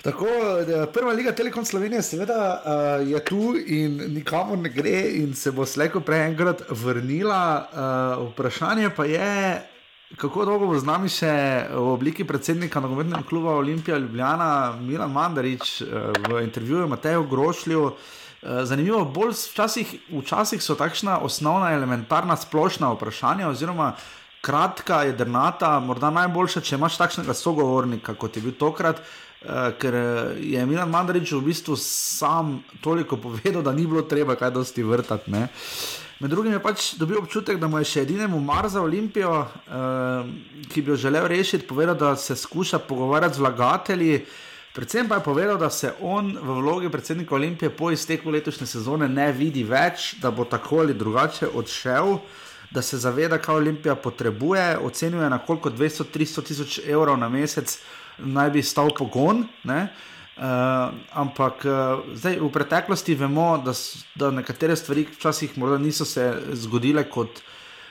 Tako, 0.02 0.26
prva 0.92 1.12
liga 1.12 1.32
Telekom 1.32 1.64
Slovenije, 1.64 2.02
seveda, 2.02 2.62
uh, 2.64 3.08
je 3.08 3.24
tu 3.24 3.52
in 3.66 3.98
nikamor 4.14 4.58
ne 4.58 4.70
gre, 4.72 5.02
in 5.20 5.34
se 5.36 5.52
bo 5.52 5.66
slejko 5.66 6.00
prej 6.00 6.22
enkrat 6.30 6.62
vrnila. 6.70 7.42
Uh, 8.16 8.30
vprašanje 8.30 8.90
pa 8.96 9.04
je, 9.04 9.60
kako 10.16 10.46
dolgo 10.48 10.70
bo 10.72 10.78
z 10.80 10.88
nami 10.88 11.12
še 11.12 11.34
v 11.74 11.84
obliki 11.92 12.24
predsednika 12.24 12.80
nogometnega 12.80 13.28
kluba 13.28 13.58
Olimpija 13.60 14.00
Ljubljana, 14.00 14.78
Milan 14.80 15.12
Mandarič, 15.12 15.82
uh, 15.84 16.16
v 16.30 16.40
intervjuju 16.48 16.88
Matejo 16.88 17.28
Grošlju. 17.28 17.84
Uh, 17.84 18.64
zanimivo, 18.64 19.04
bolj 19.04 19.36
včasih, 19.52 19.98
včasih 20.16 20.64
so 20.64 20.80
takšna 20.80 21.20
osnovna, 21.20 21.74
elementarna, 21.76 22.40
splošna 22.40 22.94
vprašanja, 22.96 23.52
oziroma 23.52 23.92
kratka, 24.40 25.02
jedrnata, 25.12 25.76
morda 25.84 26.08
najboljša, 26.08 26.64
če 26.64 26.78
imaš 26.80 26.96
takšnega 26.96 27.36
sogovornika, 27.36 28.16
kot 28.16 28.40
je 28.40 28.48
bil 28.48 28.56
tokrat. 28.56 29.04
Uh, 29.04 29.29
ker 29.78 29.94
eh, 29.94 30.36
je 30.52 30.66
Milan 30.66 30.90
Mandarič 30.90 31.32
v 31.32 31.40
bistvu 31.48 31.76
sam 31.76 32.60
toliko 32.80 33.16
povedal, 33.16 33.62
da 33.62 33.72
ni 33.72 33.86
bilo 33.86 34.02
treba 34.02 34.36
kaj 34.36 34.50
dosti 34.50 34.82
vrtati. 34.84 35.30
Ne? 35.32 35.48
Med 36.20 36.30
drugim 36.30 36.52
je 36.52 36.60
pač 36.60 36.94
dobil 37.00 37.16
občutek, 37.16 37.56
da 37.56 37.68
mu 37.68 37.80
je 37.80 37.88
še 37.88 38.02
edinemu 38.04 38.36
mar 38.44 38.68
za 38.68 38.82
Olimpijo, 38.84 39.32
uh, 39.40 40.28
ki 40.68 40.82
bi 40.84 40.92
jo 40.92 40.96
želel 41.00 41.24
rešiti, 41.32 41.64
povedal, 41.64 41.96
da 41.96 42.12
se 42.16 42.36
skuša 42.36 42.82
pogovarjati 42.84 43.38
z 43.38 43.40
vlagatelji. 43.40 44.18
Predvsem 44.76 45.08
pa 45.08 45.16
je 45.16 45.24
povedal, 45.24 45.56
da 45.56 45.70
se 45.72 45.94
on 46.04 46.36
v 46.36 46.58
vlogi 46.60 46.90
predsednika 46.92 47.34
Olimpije 47.34 47.70
po 47.72 47.88
izteku 47.90 48.30
letošnje 48.30 48.68
sezone 48.68 49.08
ne 49.08 49.32
vidi 49.32 49.64
več, 49.64 50.20
da 50.20 50.30
bo 50.30 50.44
tako 50.44 50.84
ali 50.84 50.94
drugače 50.94 51.48
odšel, 51.48 52.18
da 52.70 52.84
se 52.84 53.00
zaveda, 53.00 53.40
kaj 53.40 53.56
Olimpija 53.56 53.96
potrebuje, 53.96 54.76
ocenjuje 54.78 55.30
na 55.32 55.40
koliko 55.40 55.72
200-300 55.72 56.44
tisoč 56.44 56.78
evrov 56.84 57.16
na 57.16 57.32
mesec 57.32 57.80
naj 58.18 58.50
bi 58.50 58.62
stal 58.62 58.90
pogon. 58.96 59.46
Uh, 60.40 60.88
ampak 61.12 61.66
uh, 61.68 62.00
zdaj, 62.16 62.38
v 62.40 62.48
preteklosti 62.48 63.12
vemo, 63.14 63.58
da, 63.60 63.74
da 64.16 64.30
nekatere 64.32 64.76
stvari 64.76 65.04
včasih 65.04 65.52
niso 65.78 66.04
se 66.08 66.32
zgodile 66.56 67.04
kot, 67.04 67.42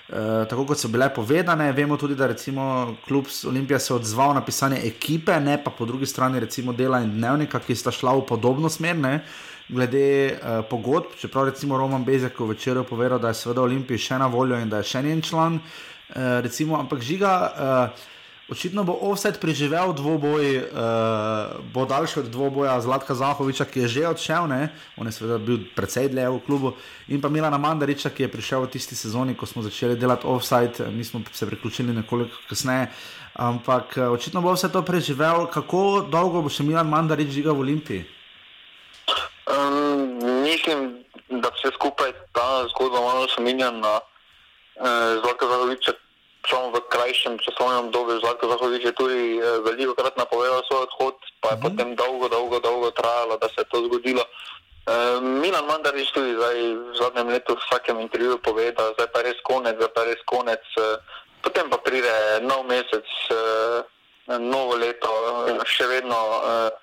uh, 0.10 0.47
tako, 0.49 0.65
kot 0.65 0.82
so 0.82 0.89
bile 0.89 1.12
povedane. 1.13 1.71
Vemo 1.77 1.97
tudi, 1.97 2.15
da 2.15 2.27
recimo 2.27 2.95
klub 3.05 3.29
Olimpija 3.45 3.79
se 3.79 3.93
je 3.93 3.95
odzval 3.95 4.34
na 4.34 4.41
pisanje 4.41 4.82
ekipe, 4.84 5.39
ne 5.39 5.63
pa 5.63 5.69
po 5.69 5.86
drugi 5.86 6.05
strani 6.05 6.39
recimo 6.39 6.73
dela 6.73 7.03
in 7.05 7.12
dnevnika, 7.12 7.60
ki 7.60 7.75
sta 7.75 7.91
šla 7.91 8.17
v 8.17 8.25
podobno 8.25 8.69
smer. 8.69 8.97
Ne? 8.97 9.19
Glede 9.69 10.34
uh, 10.34 10.65
pogodb, 10.65 11.13
čeprav 11.21 11.51
recimo 11.53 11.77
Roman 11.77 12.03
Bezek 12.03 12.39
v 12.39 12.55
večeru 12.55 12.84
povedal, 12.84 13.19
da 13.19 13.29
je 13.29 13.43
seveda 13.45 13.62
Olimpij 13.62 13.97
še 13.97 14.17
na 14.17 14.27
voljo 14.27 14.58
in 14.58 14.69
da 14.69 14.82
je 14.82 14.89
še 14.89 15.05
njen 15.05 15.21
član, 15.21 15.62
uh, 15.62 16.39
recimo, 16.41 16.82
ampak 16.82 17.05
žiga. 17.05 17.36
Uh, 17.53 18.17
Očitno 18.49 18.81
bo 18.83 18.97
offset 19.05 19.38
preživel 19.38 19.93
dvoboj, 19.93 20.57
uh, 20.57 21.62
bo 21.69 21.85
daljši 21.85 22.19
od 22.19 22.29
dvoboja 22.33 22.81
Zlatka 22.81 23.13
Zahoviča, 23.13 23.65
ki 23.69 23.85
je 23.85 23.88
že 23.88 24.07
odšel, 24.09 24.49
ne? 24.49 24.73
on 24.97 25.05
je 25.05 25.13
seveda 25.13 25.38
bil 25.38 25.69
precej 25.77 26.09
dlje 26.09 26.25
v 26.33 26.39
klubu, 26.45 26.73
in 27.13 27.21
pa 27.21 27.29
Milana 27.29 27.62
Mandariča, 27.62 28.09
ki 28.09 28.25
je 28.25 28.31
prišel 28.33 28.65
v 28.65 28.73
tisti 28.73 28.97
sezoni, 28.97 29.38
ko 29.38 29.45
smo 29.45 29.62
začeli 29.62 29.93
delati 29.93 30.25
offset, 30.25 30.81
mi 30.89 31.05
smo 31.05 31.21
se 31.31 31.45
priključili 31.45 31.93
nekoliko 31.93 32.33
kasneje. 32.49 32.89
Ampak 33.38 33.93
uh, 34.01 34.09
očitno 34.17 34.41
bo 34.41 34.57
vse 34.57 34.73
to 34.73 34.81
preživel. 34.81 35.45
Kako 35.53 36.09
dolgo 36.09 36.41
bo 36.41 36.49
še 36.49 36.65
Milan 36.65 36.89
Mandarič 36.89 37.29
žigal 37.29 37.53
v 37.53 37.69
Olimpiji? 37.69 38.01
Um, 39.45 40.17
mislim, 40.41 41.05
da 41.29 41.53
vse 41.53 41.69
skupaj 41.77 42.17
ta 42.33 42.65
zgodba 42.73 42.97
malo 42.97 43.29
spominja 43.29 43.69
na 43.71 44.01
uh, 44.01 45.21
Zlatka 45.21 45.45
Zahoviča 45.45 45.93
samo 46.47 46.71
v 46.71 46.80
krajšem 46.88 47.39
časovnem 47.39 47.89
obdobju, 47.89 48.19
Zlatko 48.23 48.47
Zahovič 48.47 48.84
je 48.84 48.93
tudi 48.95 49.39
eh, 49.39 49.60
veliko 49.65 49.95
krat 49.95 50.15
napovedal 50.15 50.63
svoj 50.67 50.88
odhod, 50.88 51.17
pa 51.41 51.49
je 51.49 51.56
uh 51.56 51.60
mhm. 51.60 51.67
-huh. 51.67 51.78
potem 51.78 51.89
dolgo, 51.95 52.28
dolgo, 52.30 52.60
dolgo 52.60 52.89
trajalo, 52.91 53.38
da 53.38 53.47
se 53.47 53.62
je 53.62 53.69
to 53.71 53.78
zgodilo. 53.86 54.23
Uh, 54.89 55.21
Milan 55.21 55.65
Mandarič 55.69 56.10
tudi 56.12 56.34
zdaj, 56.34 56.58
v 56.73 56.95
zadnjem 56.97 57.30
letu 57.30 57.54
v 57.54 57.62
vsakem 57.62 57.99
intervjuju 57.99 58.41
pove, 58.41 58.71
da 58.71 58.89
zdaj 58.97 59.08
pa 59.13 59.19
je 59.19 59.23
res 59.23 59.39
konec, 59.43 59.75
zdaj 59.78 59.91
pa 59.93 60.02
je 60.02 60.08
res 60.08 60.21
konec. 60.25 60.63
Uh, 60.82 60.97
potem 61.45 61.69
pa 61.69 61.78
pride 61.78 62.41
nov 62.41 62.65
mesec, 62.65 63.06
uh, 63.30 63.86
novo 64.39 64.73
leto, 64.82 65.12
uh, 65.45 65.62
še 65.62 65.86
vedno 65.86 66.17
uh, 66.17 66.73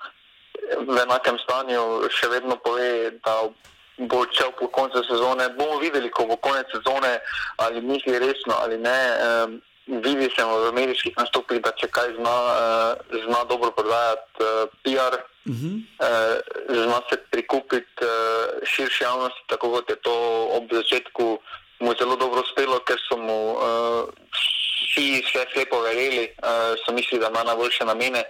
v 0.86 0.96
enakem 1.02 1.34
stanju, 1.42 2.06
še 2.06 2.30
vedno 2.30 2.54
pove, 2.62 3.10
da 3.26 3.50
bo 3.98 4.20
odšel 4.26 4.52
po 4.58 4.68
koncu 4.68 5.02
sezone. 5.04 5.48
Bomo 5.56 5.78
videli, 5.80 6.10
ko 6.10 6.26
bo 6.26 6.36
konec 6.36 6.66
sezone, 6.72 7.18
ali 7.56 7.80
misli 7.80 8.18
resno 8.18 8.54
ali 8.60 8.78
ne. 8.78 9.00
Um, 9.16 9.60
vidi 9.86 10.28
se 10.34 10.44
v 10.44 10.68
ameriških 10.68 11.14
nastopih, 11.16 11.62
da 11.62 11.70
če 11.78 11.88
kaj 11.94 12.16
zna, 12.18 12.36
uh, 12.52 13.20
zna 13.24 13.44
dobro 13.46 13.70
prodajati 13.70 14.42
uh, 14.42 14.66
PR, 14.82 15.14
uh 15.46 15.54
-huh. 15.54 15.74
uh, 16.02 16.36
zna 16.68 17.00
se 17.10 17.16
prikupiti 17.30 18.02
uh, 18.02 18.66
širši 18.66 19.04
javnosti, 19.04 19.44
tako 19.46 19.70
kot 19.70 19.90
je 19.90 19.96
to 19.96 20.14
ob 20.50 20.72
začetku 20.72 21.38
mu 21.80 21.94
zelo 21.98 22.16
dobro 22.16 22.40
uspelo, 22.40 22.80
ker 22.80 22.96
so 23.08 23.16
mu 23.16 23.52
uh, 23.52 24.08
vsi 24.32 25.22
vse 25.22 25.46
slepo 25.52 25.80
verjeli, 25.80 26.32
uh, 26.42 26.74
so 26.84 26.92
mislili, 26.92 27.20
da 27.20 27.28
ima 27.28 27.42
najboljše 27.44 27.84
namene. 27.84 28.24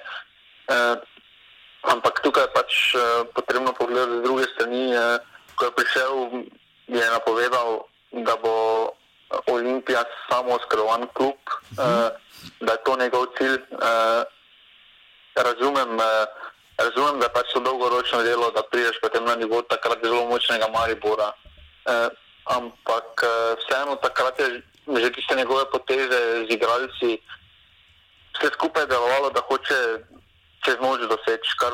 Uh, 0.68 0.98
ampak 1.82 2.20
tukaj 2.22 2.42
je 2.42 2.52
pač 2.54 2.94
uh, 2.94 3.26
potrebno 3.34 3.72
pogledati 3.72 4.18
z 4.18 4.22
druge 4.22 4.44
strani. 4.54 4.96
Uh, 4.96 5.35
ko 5.56 5.64
je 5.64 5.76
prišel, 5.76 6.12
je 6.86 7.06
napovedal, 7.10 7.82
da 8.12 8.36
bo 8.42 8.54
Olimpija 9.46 10.04
samo 10.30 10.58
skrovan 10.64 11.06
klub, 11.12 11.40
uh 11.46 11.78
-huh. 11.78 12.06
uh, 12.06 12.10
da 12.60 12.72
je 12.72 12.84
to 12.84 12.96
njegov 12.96 13.26
cilj. 13.38 13.60
Uh, 13.72 14.22
razumem, 15.34 15.90
uh, 15.96 16.24
razumem, 16.78 17.20
da 17.20 17.26
je 17.26 17.32
pač 17.32 17.46
to 17.52 17.60
dolgoročno 17.60 18.22
delo, 18.22 18.50
da 18.50 18.62
prideš 18.70 19.00
potem 19.02 19.24
na 19.24 19.34
nivo 19.34 19.62
takrat 19.62 19.98
zelo 20.04 20.24
močnega 20.24 20.66
Maribora. 20.68 21.32
Uh, 21.84 22.08
ampak 22.44 23.22
uh, 23.22 23.58
vseeno 23.58 23.96
takrat 23.96 24.38
je 24.40 24.62
že 24.86 25.12
tiste 25.12 25.34
njegove 25.34 25.70
poteze 25.70 26.46
z 26.46 26.54
igralci. 26.54 27.18
Vse 28.34 28.48
skupaj 28.54 28.82
je 28.82 28.86
delovalo, 28.86 29.30
da 29.30 29.40
hoče 29.40 29.78
čez 30.64 30.76
noč 30.80 31.00
doseči, 31.00 31.56
kar 31.58 31.72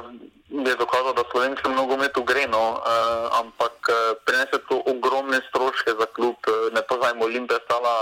je 0.53 0.77
dokazal, 0.77 1.15
da 1.17 1.25
slovenskem 1.31 1.73
nogometu 1.75 2.21
gre, 2.25 2.45
no, 2.47 2.77
uh, 2.77 3.41
ampak 3.41 3.77
uh, 3.88 3.97
prinese 4.27 4.61
to 4.69 4.77
ogromne 4.93 5.41
stroške 5.49 5.91
za 6.01 6.07
klub. 6.17 6.37
Uh, 6.45 6.69
ne 6.77 6.83
poznajmo, 6.88 7.25
Olimpija 7.25 7.59
stala 7.65 7.93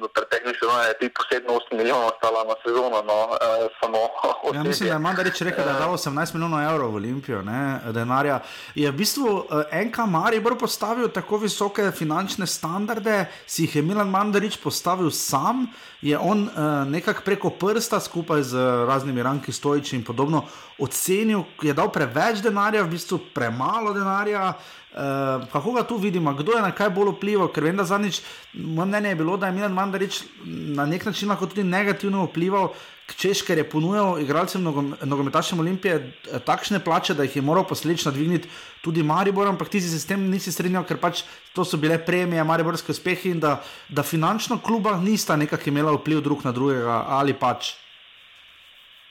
v 0.00 0.08
preteklih 0.16 0.56
sezonah, 0.56 0.88
je 0.88 1.10
posebno 1.12 1.60
8 1.60 1.76
milijonov 1.76 2.10
stala 2.16 2.48
na 2.48 2.56
sezono. 2.64 2.98
No, 3.04 3.18
uh, 3.28 3.68
samo 3.80 3.98
ja, 4.56 4.62
mislim, 4.64 4.88
da 4.88 4.94
je 4.94 4.98
Manda 4.98 5.22
reči 5.22 5.44
rekel, 5.44 5.64
da 5.64 5.70
je 5.70 5.80
dal 5.84 5.92
18 5.92 6.34
milijonov 6.34 6.60
evrov 6.64 6.88
v 6.90 7.00
Olimpijo, 7.02 7.42
ne, 7.42 7.80
denarja. 7.92 8.40
Je 8.74 8.88
v 8.90 8.96
bistvu 8.96 9.28
uh, 9.28 9.68
NK 9.68 10.08
Maribor 10.08 10.56
postavil 10.56 11.12
tako 11.12 11.44
visoke 11.44 11.92
finančne 11.92 12.46
standarde, 12.46 13.28
si 13.46 13.68
jih 13.68 13.76
je 13.76 13.82
Milan 13.82 14.08
Mandarič 14.08 14.56
postavil 14.56 15.10
sam, 15.10 15.68
je 16.00 16.18
on 16.18 16.48
uh, 16.48 16.88
nekako 16.88 17.22
preko 17.24 17.50
prsta 17.50 18.00
skupaj 18.00 18.42
z 18.42 18.54
raznimi 18.88 19.22
ranki 19.22 19.52
stojiči 19.52 19.96
in 19.96 20.04
podobno 20.04 20.46
ocenil, 20.78 21.42
je 21.62 21.74
dal 21.74 21.90
preveč 21.98 22.42
denarja, 22.44 22.86
v 22.86 22.94
bistvu 22.94 23.20
premalo 23.34 23.94
denarja. 23.96 24.52
Uh, 24.88 25.44
kako 25.52 25.72
ga 25.76 25.82
tu 25.84 25.98
vidimo, 26.00 26.32
kdo 26.34 26.56
je 26.56 26.62
na 26.64 26.70
kaj 26.74 26.88
bolj 26.90 27.12
vplival? 27.18 27.50
Ker 27.52 27.66
vem, 27.66 27.76
da 27.76 27.84
zadnjič 27.86 28.22
moje 28.54 28.88
mnenje 28.88 29.12
je 29.12 29.18
bilo, 29.20 29.36
da 29.36 29.46
je 29.46 29.54
Milan 29.54 29.74
Mandarič 29.76 30.22
na 30.46 30.86
nek 30.88 31.04
način 31.04 31.28
lahko 31.28 31.46
tudi 31.46 31.62
negativno 31.62 32.24
vplival, 32.24 32.72
češ, 33.06 33.42
ker 33.46 33.60
je 33.60 33.66
ponujal 33.68 34.18
igralcem 34.22 34.64
nogometašem 34.64 35.60
Olimpije 35.60 35.94
eh, 36.00 36.40
takšne 36.40 36.80
plače, 36.80 37.14
da 37.14 37.28
jih 37.28 37.36
je 37.36 37.44
moral 37.44 37.68
posledično 37.68 38.12
dvigniti 38.16 38.48
tudi 38.82 39.04
Maribor, 39.04 39.46
ampak 39.46 39.68
ti 39.68 39.80
se 39.80 40.00
s 40.00 40.08
tem 40.08 40.24
nisi 40.30 40.52
strinjal, 40.52 40.88
ker 40.88 40.96
pač 40.96 41.22
to 41.52 41.68
so 41.68 41.76
bile 41.76 42.00
premije, 42.00 42.44
Mariborske 42.44 42.96
uspehe 42.96 43.30
in 43.30 43.44
da, 43.44 43.58
da 43.88 44.02
finančno 44.02 44.58
kluba 44.58 44.96
nista 44.96 45.36
nekako 45.36 45.68
imela 45.68 45.92
vpliv 46.00 46.24
drug 46.24 46.48
na 46.48 46.52
drugega 46.52 47.04
ali 47.20 47.36
pač. 47.36 47.76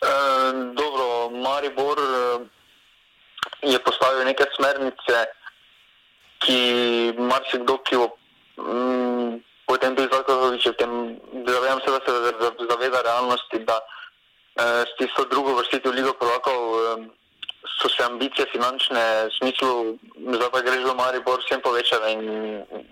Uh, 0.01 0.73
dobro, 0.73 1.29
Maribor 1.37 1.97
uh, 2.01 2.56
je 3.61 3.79
postavil 3.79 4.25
neke 4.25 4.45
smernice, 4.55 5.25
ki 6.39 6.59
marsikdo, 7.17 7.77
ki 7.83 7.95
bo 7.97 8.07
um, 8.61 9.41
potem 9.65 9.95
tudi 9.95 10.09
Zakovič, 10.13 10.63
zavedam 11.47 11.79
se, 11.81 11.89
da 11.91 11.99
se 12.05 12.65
zaveda 12.69 13.01
realnosti, 13.01 13.59
da 13.65 13.77
uh, 13.81 14.85
s 14.85 14.91
tisto 14.97 15.25
drugo 15.25 15.57
vrstitev 15.57 15.91
Ligo 15.91 16.13
Prvakov 16.13 16.59
um, 16.73 17.09
so 17.81 17.89
se 17.89 18.03
ambicije 18.03 18.47
finančne 18.51 19.27
v 19.27 19.31
smislu, 19.37 19.97
da 20.39 20.49
pa 20.49 20.61
greš 20.61 20.85
v 20.87 20.95
Maribor, 20.95 21.41
vsem 21.43 21.61
povečale. 21.61 22.11
In 22.13 22.23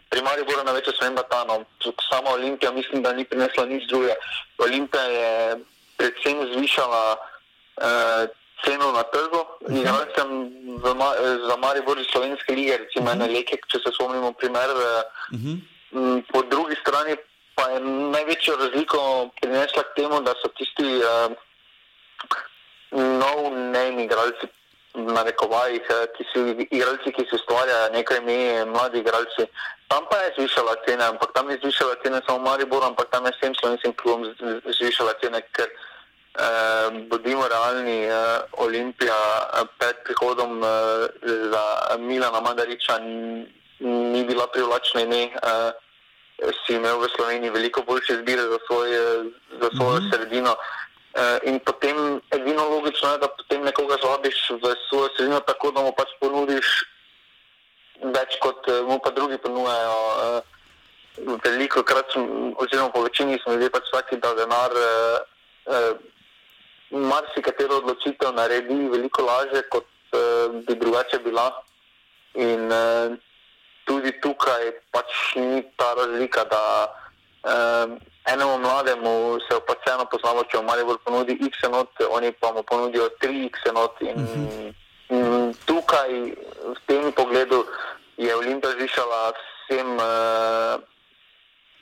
pri 0.10 0.21
Mariboru 0.21 0.65
največja 0.65 0.93
sprememba 0.93 1.23
ta, 1.32 1.45
no, 1.47 1.63
sama 2.10 2.36
Olimpija 2.36 2.71
mislim, 2.71 3.01
da 3.01 3.13
ni 3.13 3.25
prinesla 3.25 3.65
nič 3.65 3.88
drugega. 3.88 4.15
Olimpija 4.58 5.04
je 5.04 5.32
predvsem 5.97 6.43
zvišala 6.54 7.04
uh, 7.15 8.28
ceno 8.63 8.91
na 8.91 9.04
trgu. 9.04 9.41
Uh 9.60 9.72
-huh. 9.72 11.48
Za 11.48 11.56
Maribor 11.58 12.00
iz 12.00 12.08
Slovenske 12.12 12.54
lige, 12.54 12.78
recimo, 12.78 13.12
uh 13.12 13.18
-huh. 13.18 13.34
leke, 13.34 13.58
če 13.68 13.80
se 13.84 13.91
spomnimo, 13.94 14.32
primer. 14.34 14.70
Uh 14.70 15.39
-huh. 15.39 15.58
m, 15.91 16.24
po 16.34 16.41
drugi 16.41 16.76
strani 16.82 17.15
pa 17.56 17.70
je 17.70 17.80
največjo 18.15 18.56
razliko 18.56 19.30
prinesla 19.41 19.84
k 19.84 19.96
temu, 19.96 20.22
da 20.22 20.34
so 20.41 20.48
tisti 20.58 21.00
uh, 21.00 21.32
no-name 22.91 24.04
igralci. 24.04 24.48
Na 24.96 25.24
rekovajih, 25.24 25.82
ki 26.15 26.24
so 26.32 26.39
igralci, 26.72 27.12
ki 27.12 27.26
se 27.30 27.36
ustvarjajo, 27.36 27.89
nekaj 27.91 28.20
mi, 28.22 28.65
mladi 28.65 29.00
igralci. 29.00 29.44
Tam 29.88 30.04
pa 30.10 30.18
je 30.18 30.34
zvišala 30.38 30.76
cene, 30.88 31.04
ampak 31.04 31.34
tam 31.34 31.50
je 31.50 31.58
zvišala 31.63 31.96
cene 32.04 32.22
samo 32.28 32.39
Maribor, 32.39 32.84
ampak 32.84 33.10
tam 33.12 33.26
je 33.26 33.32
vsem 33.36 33.56
slovenskim 33.60 33.94
klubom 33.94 34.24
zvišala 34.80 35.13
cene, 35.22 35.41
ker 35.52 35.68
eh, 36.39 37.08
bodimo 37.10 37.48
realni, 37.48 38.04
eh, 38.04 38.39
Olimpija 38.58 39.15
eh, 39.15 39.65
pred 39.78 39.95
prihodom 40.04 40.63
eh, 40.63 40.67
za 41.52 41.98
Milana 42.00 42.41
Madariča 42.41 43.00
ni 43.80 44.24
bila 44.24 44.48
privlačna 44.48 45.02
ime. 45.02 45.24
Eh, 45.24 45.71
si 46.65 46.76
imel 46.76 47.00
v 47.00 47.08
Sloveniji 47.15 47.50
veliko 47.50 47.82
boljše 47.88 48.13
izbire 48.13 48.41
za, 48.41 48.60
svoj, 48.67 48.89
za 49.62 49.69
svojo 49.78 50.00
mm 50.00 50.04
-hmm. 50.04 50.12
sredino. 50.12 50.56
Uh, 51.15 51.39
in 51.48 51.60
potem 51.60 52.19
edino 52.32 52.69
logično 52.69 53.12
je, 53.12 53.17
da 53.17 53.28
potem 53.28 53.63
nekoga 53.63 53.95
zvabiš 54.04 54.50
v 54.50 54.76
svojo 54.89 55.10
sredino, 55.15 55.39
tako 55.39 55.71
da 55.71 55.82
mu 55.82 55.93
pač 55.95 56.12
ponudiš 56.19 56.67
več, 58.04 58.36
kot 58.43 58.67
uh, 58.67 58.84
mu 58.84 59.00
pa 59.00 59.15
drugi 59.15 59.38
ponujajo. 59.38 59.95
Uh, 59.95 61.39
veliko 61.43 61.84
krat, 61.84 62.12
oziroma 62.60 62.91
po 62.91 63.02
večini 63.08 63.39
smo 63.43 63.54
ljudje 63.54 63.69
pač 63.69 63.88
taki, 63.93 64.19
da 64.19 64.34
denar. 64.36 64.76
Uh, 64.76 65.17
uh, 65.71 65.95
marsikatero 66.91 67.78
odločitev 67.78 68.34
naredi 68.34 68.89
veliko 68.89 69.26
lažje, 69.26 69.62
kot 69.69 69.86
uh, 70.13 70.62
bi 70.67 70.76
drugače 70.76 71.19
bila. 71.24 71.50
In 72.36 72.71
uh, 72.71 73.15
tudi 73.86 74.12
tukaj 74.21 74.71
pač 74.91 75.36
ni 75.36 75.63
ta 75.78 75.93
razlika, 75.98 76.43
da 76.52 76.63
uh, 76.86 77.95
enemu 78.32 78.58
mlademu 78.58 79.39
se 79.48 79.60
pač 79.67 79.78
vseeno 79.86 80.06
poznamo, 80.12 80.43
če 80.50 80.58
mu 80.58 80.69
Maribor 80.69 81.00
ponudi 81.06 81.38
X 81.50 81.63
enot, 81.69 82.02
oni 82.10 82.32
pa 82.32 82.52
mu 82.54 82.63
ponudijo 82.63 83.10
3X 83.21 83.69
enot. 83.69 84.02
In, 84.02 84.15
uh 84.15 84.21
mhm. 84.21 84.48
-huh. 84.48 84.74
in 85.10 85.54
tukaj 85.65 86.12
v 86.74 86.80
tem 86.86 87.12
pogledu 87.12 87.65
je 88.17 88.36
Olimpija 88.36 88.71
zvišala 88.71 89.32
vsem. 89.32 89.98
Uh, 89.98 90.82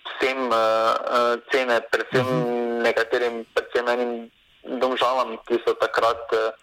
Vsem 0.04 0.38
uh, 0.52 1.40
cene, 1.52 1.80
predvsem 1.92 2.28
uh 2.28 2.34
mhm. 2.34 2.44
-huh. 2.44 2.82
nekaterim, 2.84 3.46
predvsem 3.54 3.88
enim 3.88 4.32
domžalam, 4.64 5.38
ki 5.48 5.60
so 5.66 5.76
takrat 5.80 6.34
uh, 6.38 6.54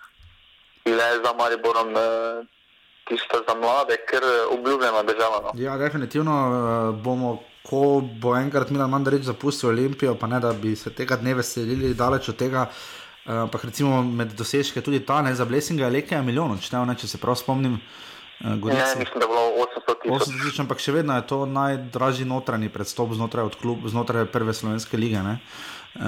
bile 0.85 1.09
za 1.25 1.33
Mariborom, 1.39 1.95
ki 3.09 3.19
so 3.21 3.43
za 3.49 3.55
mlade, 3.55 3.97
ker 4.09 4.25
obljubljena 4.51 5.03
država. 5.03 5.41
No. 5.45 5.51
Ja, 5.55 5.79
definitivno 5.79 6.35
bomo. 7.05 7.39
Ko 7.61 8.01
bo 8.01 8.33
enkrat 8.35 8.71
Milan 8.73 8.89
Mandarič 8.91 9.27
zapustil 9.29 9.69
Olimpijo, 9.69 10.15
pa 10.19 10.27
ne 10.27 10.39
da 10.41 10.49
bi 10.57 10.73
se 10.77 10.91
tega 10.97 11.19
dne 11.21 11.35
veselili, 11.37 11.93
daleč 11.95 12.31
od 12.33 12.39
tega, 12.41 12.63
ampak 13.29 13.67
recimo 13.69 14.01
med 14.03 14.33
dosežke 14.33 14.81
tudi 14.81 15.03
ta, 15.07 15.21
ne 15.23 15.35
za 15.37 15.45
Blessing, 15.45 15.81
je 15.81 15.91
nekaj 15.93 16.23
milijonov, 16.25 16.63
če, 16.65 16.81
ne, 16.89 16.97
če 16.97 17.11
se 17.13 17.21
prav 17.21 17.37
spomnim. 17.37 17.77
Uh, 17.77 18.01
ne, 18.41 18.81
mislim, 18.97 19.21
da 19.21 19.27
je 19.27 19.29
bilo 19.29 19.45
800 19.61 19.97
tisoč. 20.01 20.61
Ampak 20.65 20.81
še 20.81 20.97
vedno 20.97 21.19
je 21.19 21.27
to 21.29 21.45
najdražji 21.45 22.25
notranji 22.25 22.73
predstop 22.73 23.13
znotraj, 23.13 23.53
klub, 23.61 23.85
znotraj 23.93 24.25
prve 24.33 24.57
slovenske 24.57 24.97
lige. 24.97 25.21
Uh, 25.21 25.61
Uh, 25.95 26.03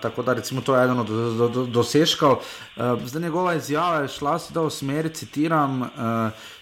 tako 0.00 0.22
da 0.22 0.32
recimo, 0.32 0.60
to 0.60 0.76
je 0.76 0.84
eden 0.84 0.98
od 0.98 1.06
do, 1.06 1.48
do, 1.48 1.64
dosežkov. 1.66 2.32
Uh, 2.32 2.84
zdaj 3.04 3.22
njegova 3.22 3.54
izjava 3.54 3.96
je 3.98 4.08
šla 4.08 4.38
sedaj 4.38 4.64
v 4.64 4.70
smeri, 4.70 5.10
citiram, 5.10 5.80
uh, 5.82 5.88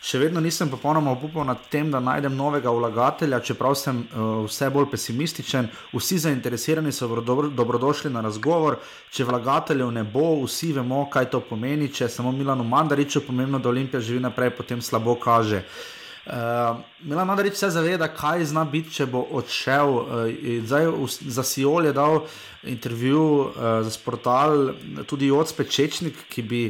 še 0.01 0.19
vedno 0.19 0.40
nisem 0.40 0.71
popolnoma 0.73 1.12
upal 1.12 1.45
nad 1.45 1.61
tem, 1.69 1.90
da 1.92 2.01
najdem 2.01 2.33
novega 2.37 2.73
vlagatelja, 2.73 3.42
čeprav 3.45 3.75
sem 3.77 3.99
uh, 3.99 4.47
vse 4.47 4.71
bolj 4.73 4.88
pesimističen. 4.90 5.69
Vsi 5.92 6.19
zainteresirani 6.19 6.92
so 6.92 7.21
dobro, 7.21 7.51
dobrodošli 7.53 8.11
na 8.11 8.25
razgovor. 8.25 8.79
Če 9.12 9.29
vlagateljev 9.29 9.92
ne 9.92 10.05
bo, 10.05 10.40
vsi 10.47 10.73
vemo, 10.79 11.05
kaj 11.12 11.29
to 11.37 11.42
pomeni. 11.45 11.92
Če 11.92 12.09
samo 12.09 12.33
Milano 12.33 12.64
Mandariču 12.64 13.21
pomembno, 13.27 13.59
da 13.59 13.69
Olimpija 13.69 14.01
živi 14.01 14.25
naprej, 14.25 14.57
potem 14.57 14.81
slabo 14.83 15.14
kaže. 15.21 15.61
Uh, 15.61 15.95
Uh, 16.27 16.77
Milan 17.01 17.27
Madrid 17.27 17.55
se 17.55 17.71
zaveda, 17.71 18.09
kaj 18.09 18.45
zna 18.51 18.65
biti, 18.67 18.91
če 18.91 19.05
bo 19.07 19.21
odšel. 19.39 19.93
Uh, 19.95 20.65
zdaj, 20.67 20.89
za 21.23 21.45
Sijol 21.47 21.87
je 21.87 21.93
dal 21.95 22.19
intervju 22.67 23.23
uh, 23.23 23.53
za 23.87 23.95
portal 24.05 24.73
tudi 25.07 25.31
Joc 25.31 25.53
Pečečnik, 25.55 26.19
ki, 26.27 26.43
bi, 26.43 26.62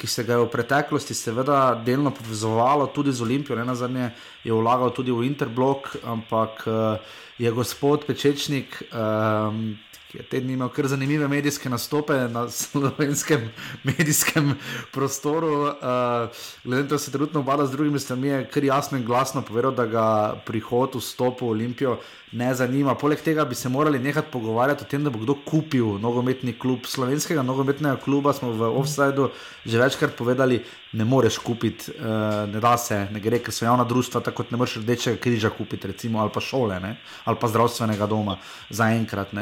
ki 0.00 0.10
se 0.10 0.24
ga 0.26 0.34
je 0.34 0.42
v 0.42 0.50
preteklosti 0.50 1.14
seveda 1.14 1.76
delno 1.86 2.10
povezovalo 2.10 2.90
tudi 2.90 3.14
z 3.14 3.22
Olimpijo, 3.22 3.54
ne 3.54 3.68
na 3.68 3.78
zadnje 3.78 4.10
je 4.42 4.52
vlagal 4.52 4.90
tudi 4.90 5.14
v 5.14 5.28
Interblok, 5.30 5.94
ampak 6.02 6.66
uh, 6.66 6.98
je 7.38 7.54
gospod 7.54 8.08
Pečečnik. 8.10 8.82
Uh, 8.90 9.78
ki 10.14 10.20
je 10.20 10.26
te 10.30 10.38
dni 10.40 10.52
imel 10.54 10.68
kar 10.70 10.86
zanimive 10.86 11.26
medijske 11.28 11.68
nastope 11.68 12.14
na 12.30 12.46
slovenskem 12.48 13.48
medijskem 13.88 14.52
prostoru. 14.92 15.62
Uh, 15.62 16.30
glede 16.62 16.82
na 16.82 16.88
to, 16.88 16.94
da 16.94 16.98
se 16.98 17.10
trenutno 17.10 17.40
obada 17.40 17.66
z 17.66 17.74
drugimi 17.74 17.98
strani, 17.98 18.28
je 18.28 18.44
kar 18.46 18.64
jasno 18.64 18.98
in 18.98 19.04
glasno 19.04 19.42
povedal, 19.42 19.74
da 19.74 19.86
ga 19.86 20.06
prihod 20.46 20.94
v 20.94 21.02
stopu 21.02 21.48
v 21.48 21.50
Olimpijo 21.50 21.98
ne 22.34 22.50
zanima. 22.54 22.94
Poleg 22.98 23.22
tega 23.22 23.44
bi 23.46 23.54
se 23.54 23.68
morali 23.68 23.98
nekaj 24.02 24.26
pogovarjati 24.32 24.84
o 24.84 24.88
tem, 24.90 25.04
da 25.04 25.10
bo 25.10 25.22
kdo 25.22 25.36
kupil 25.46 25.98
nogometni 26.02 26.56
klub. 26.58 26.86
Slovenskega 26.90 27.42
nogometnega 27.46 27.96
kluba 28.02 28.32
smo 28.34 28.52
v 28.52 28.70
offsajdu 28.74 29.30
že 29.64 29.80
večkrat 29.80 30.12
povedali, 30.12 30.60
ne 30.92 31.04
moreš 31.04 31.38
kupiti, 31.38 31.90
uh, 31.96 32.44
ne 32.52 32.60
da 32.60 32.76
se, 32.78 33.06
ne 33.10 33.20
gre, 33.20 33.38
ker 33.42 33.54
so 33.54 33.64
javna 33.64 33.84
društva, 33.88 34.20
tako 34.20 34.42
kot 34.42 34.52
ne 34.52 34.60
moreš 34.60 34.76
rdečega 34.82 35.16
križa 35.20 35.50
kupiti, 35.50 35.88
recimo, 35.88 36.20
ali 36.20 36.30
pa 36.34 36.40
šole, 36.40 36.76
ne? 36.80 36.96
ali 37.24 37.40
pa 37.40 37.48
zdravstvenega 37.48 38.06
doma, 38.06 38.36
zaenkrat. 38.70 39.32
Uh, 39.32 39.40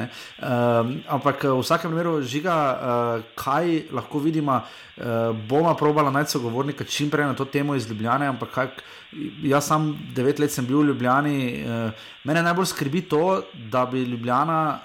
ampak 1.10 1.44
v 1.44 1.58
vsakem 1.58 1.90
primeru 1.90 2.22
žiga, 2.22 2.54
uh, 2.54 3.26
kaj 3.34 3.90
lahko 3.92 4.22
vidimo, 4.22 4.60
uh, 4.62 5.34
bomo 5.48 5.74
probala 5.74 6.14
najti 6.14 6.38
sogovornika 6.38 6.84
čim 6.84 7.10
prej 7.10 7.32
na 7.32 7.34
to 7.34 7.44
temo 7.44 7.74
iz 7.74 7.90
Ljubljana, 7.90 8.30
ampak 8.30 8.54
kaj. 8.54 8.74
Jaz 9.44 9.66
sam 9.68 9.90
devet 10.16 10.38
let 10.40 10.48
sem 10.48 10.64
bil 10.64 10.78
v 10.80 10.86
Ljubljani, 10.88 11.34
uh, 11.66 12.06
mene 12.24 12.40
najbolj 12.46 12.70
skrbi 12.70 12.81
to, 13.08 13.42
da 13.70 13.86
bi 13.86 14.02
Ljubljana 14.02 14.80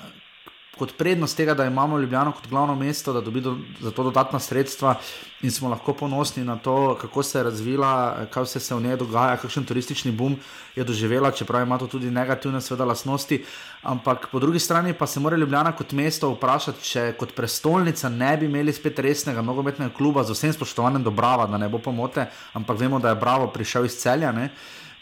kot 0.77 0.93
prednost 0.97 1.38
tega, 1.38 1.53
da 1.53 1.65
imamo 1.65 1.99
Ljubljano 1.99 2.31
kot 2.31 2.47
glavno 2.47 2.75
mesto, 2.75 3.13
da 3.13 3.21
dobi 3.21 3.41
do, 3.41 3.57
za 3.81 3.91
to 3.91 4.03
dodatna 4.03 4.39
sredstva 4.39 4.95
in 5.41 5.51
smo 5.51 5.69
lahko 5.69 5.93
ponosni 5.93 6.43
na 6.43 6.55
to, 6.55 6.97
kako 7.01 7.23
se 7.23 7.39
je 7.39 7.43
razvila, 7.43 7.91
kaj 8.33 8.43
vse 8.43 8.60
se 8.60 8.75
v 8.75 8.81
njej 8.81 8.97
dogaja, 8.97 9.38
kakšen 9.38 9.65
turistični 9.65 10.12
boom 10.12 10.36
je 10.75 10.83
doživela, 10.83 11.31
čeprav 11.31 11.62
ima 11.62 11.77
to 11.77 11.88
tudi 11.88 12.12
negativne, 12.12 12.62
seveda, 12.62 12.86
lasnosti. 12.86 13.43
Ampak 13.81 14.27
po 14.31 14.39
drugi 14.39 14.60
strani 14.60 14.93
pa 14.93 15.07
se 15.07 15.19
mora 15.19 15.38
Ljubljana 15.38 15.71
kot 15.71 15.91
mesto 15.91 16.31
vprašati, 16.33 16.83
če 16.83 17.13
kot 17.19 17.36
prestolnica 17.36 18.10
ne 18.10 18.38
bi 18.38 18.45
imeli 18.45 18.73
spet 18.73 18.99
resnega 18.99 19.41
nogometnega 19.41 19.93
kluba 19.93 20.23
z 20.23 20.33
vsem 20.33 20.53
spoštovanjem 20.53 21.03
do 21.03 21.12
Brava, 21.12 21.45
da 21.47 21.57
ne 21.57 21.69
bo 21.69 21.77
pomote, 21.77 22.25
ampak 22.53 22.79
vemo, 22.79 22.99
da 22.99 23.10
je 23.13 23.21
Bravo 23.21 23.47
prišel 23.53 23.86
iz 23.86 23.97
celja. 24.01 24.31
Ne? 24.31 24.49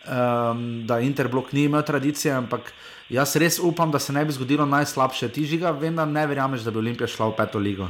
Um, 0.05 0.85
da 0.85 0.99
Interblok 1.01 1.51
ni 1.51 1.63
imel 1.65 1.81
tradicije, 1.81 2.33
ampak 2.33 2.73
Jaz 3.09 3.35
res 3.37 3.59
upam, 3.61 3.91
da 3.91 3.99
se 3.99 4.13
ne 4.13 4.23
bi 4.25 4.33
zgodilo 4.33 4.65
najslabše. 4.65 5.29
Ti 5.29 5.45
žiga, 5.45 5.69
vem, 5.71 5.95
da 5.95 6.05
ne 6.09 6.25
verjameš, 6.25 6.65
da 6.65 6.71
bi 6.73 6.81
Olimpija 6.81 7.07
šla 7.07 7.29
v 7.29 7.35
peto 7.37 7.59
ligo. 7.61 7.87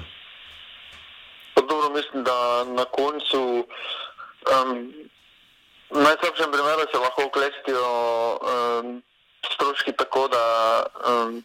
Dobro, 1.55 1.89
mislim, 1.95 2.23
da 2.23 2.35
na 2.75 2.83
koncu 2.91 3.63
um, 3.63 4.73
v 5.89 6.01
najslabšem 6.03 6.51
primeru 6.51 6.87
se 6.91 6.99
lahko 6.99 7.29
uklestijo 7.31 7.85
um, 8.35 8.99
stroški 9.53 9.95
tako, 9.95 10.27
da 10.27 10.43
um, 11.07 11.39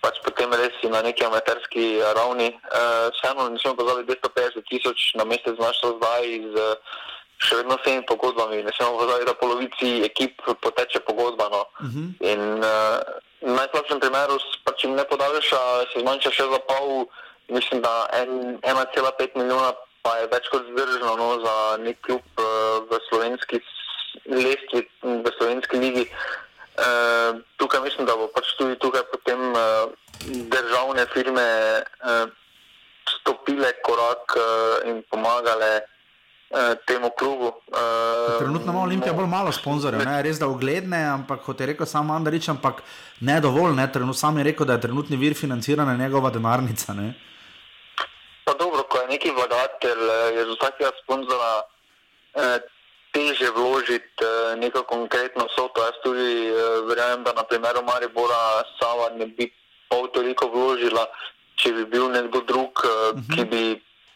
pač 0.00 0.16
potem 0.24 0.56
res 0.56 0.80
na 0.88 1.04
neki 1.04 1.26
amaterski 1.28 2.00
ravni. 2.16 2.48
Uh, 2.72 3.12
vseeno 3.12 3.50
ne 3.52 3.60
smemo 3.60 3.76
pozabiti 3.76 4.16
250 4.24 4.68
tisoč 4.72 5.12
na 5.20 5.28
mesec 5.28 5.52
znašel 5.60 6.00
zdaj 6.00 6.32
iz. 6.32 6.48
Uh, 6.56 7.04
še 7.38 7.60
vedno 7.60 7.76
s 7.78 7.84
temi 7.84 8.04
pogodbami. 8.08 8.62
Ne 8.64 8.72
smemo 8.76 8.98
pozabiti, 8.98 9.28
da 9.28 9.34
polovici 9.34 9.90
ekip 10.06 10.42
poteče 10.62 11.00
pogodba. 11.06 11.48
No. 11.52 11.62
Uh 11.80 11.86
mhm. 11.86 12.04
-huh. 12.04 12.32
In 12.32 12.42
uh, 12.64 12.98
v 13.42 13.54
najslabšem 13.56 14.00
primeru, 14.00 14.38
če 14.76 14.88
jim 14.88 14.96
ne 14.96 15.04
podaljša, 15.04 15.60
se 15.92 16.00
zmanjša 16.00 16.30
še 16.30 16.44
za 16.52 16.60
pol, 16.68 17.06
mislim, 17.48 17.82
da 17.82 18.08
1,5 18.12 19.36
milijona 19.36 19.72
pa 20.02 20.16
je 20.22 20.28
več 20.30 20.48
kot 20.48 20.62
zdržno 20.70 21.16
no, 21.18 21.28
za 21.42 21.54
nek 21.82 21.98
klub 22.06 22.22
uh, 22.38 22.46
v 22.86 23.00
slovenski 23.08 23.60
lestvi, 24.30 24.86
v 25.02 25.32
slovenski 25.38 25.76
ligi. 25.82 26.04
Uh, 26.76 27.42
tukaj 27.56 27.80
mislim, 27.80 28.06
da 28.06 28.14
bo 28.16 28.28
pač 28.28 28.52
tudi 28.58 28.76
tukaj 28.78 29.02
potem 29.10 29.40
uh, 29.50 29.90
državne 30.52 31.06
firme 31.14 31.46
uh, 31.82 32.28
stopile 33.08 33.72
korak 33.82 34.36
uh, 34.36 34.88
in 34.90 35.02
pomagale. 35.10 35.80
Eh, 36.50 36.74
temu 36.86 37.10
klubu. 37.10 37.46
Uh, 37.46 38.38
Trenutno 38.38 38.72
ima 38.72 38.82
Olimpija 38.82 39.12
bolj 39.12 39.26
malo 39.26 39.52
sponzorjev, 39.52 40.04
ne? 40.06 40.22
res 40.22 40.38
da 40.38 40.46
ugledne, 40.46 41.00
ampak 41.10 41.40
kot 41.42 41.60
je 41.60 41.66
rekel 41.66 41.86
sam 41.90 42.10
Andrič, 42.14 42.46
ampak 42.48 42.84
ne 43.20 43.40
dovolj. 43.40 43.74
Ne? 43.74 43.88
Trenut, 43.92 44.14
sam 44.16 44.38
je 44.38 44.44
rekel, 44.46 44.66
da 44.66 44.76
je 44.76 44.84
trenutni 44.84 45.18
vir 45.18 45.34
financiranja 45.34 45.96
njegova 45.98 46.30
denarnica. 46.30 46.94
Ne? 46.94 47.14
Pa 48.44 48.54
dobro, 48.54 48.84
ko 48.86 48.98
je 49.02 49.08
neki 49.08 49.32
vlagatelj, 49.34 50.04
je 50.36 50.44
za 50.46 50.54
vsakega 50.54 50.90
sponzora 51.02 51.50
eh, 52.34 52.58
teže 53.10 53.50
vložiti 53.50 54.22
eh, 54.22 54.56
neko 54.56 54.84
konkretno 54.86 55.48
soto. 55.50 55.82
Jaz 55.82 55.98
tudi 56.04 56.46
eh, 56.46 56.54
verjamem, 56.86 57.24
da 57.24 57.32
na 57.32 57.42
primeru 57.42 57.82
Maribora 57.82 58.62
Sava 58.78 59.10
ne 59.18 59.26
bi 59.26 59.50
pol 59.90 60.06
toliko 60.14 60.46
vložila, 60.54 61.08
če 61.58 61.74
bi 61.74 61.90
bil 61.90 62.06
nekdo 62.14 62.44
drug, 62.46 62.86
eh, 62.86 62.86
uh 62.86 63.18
-huh. 63.18 63.34
ki 63.34 63.44
bi 63.50 63.62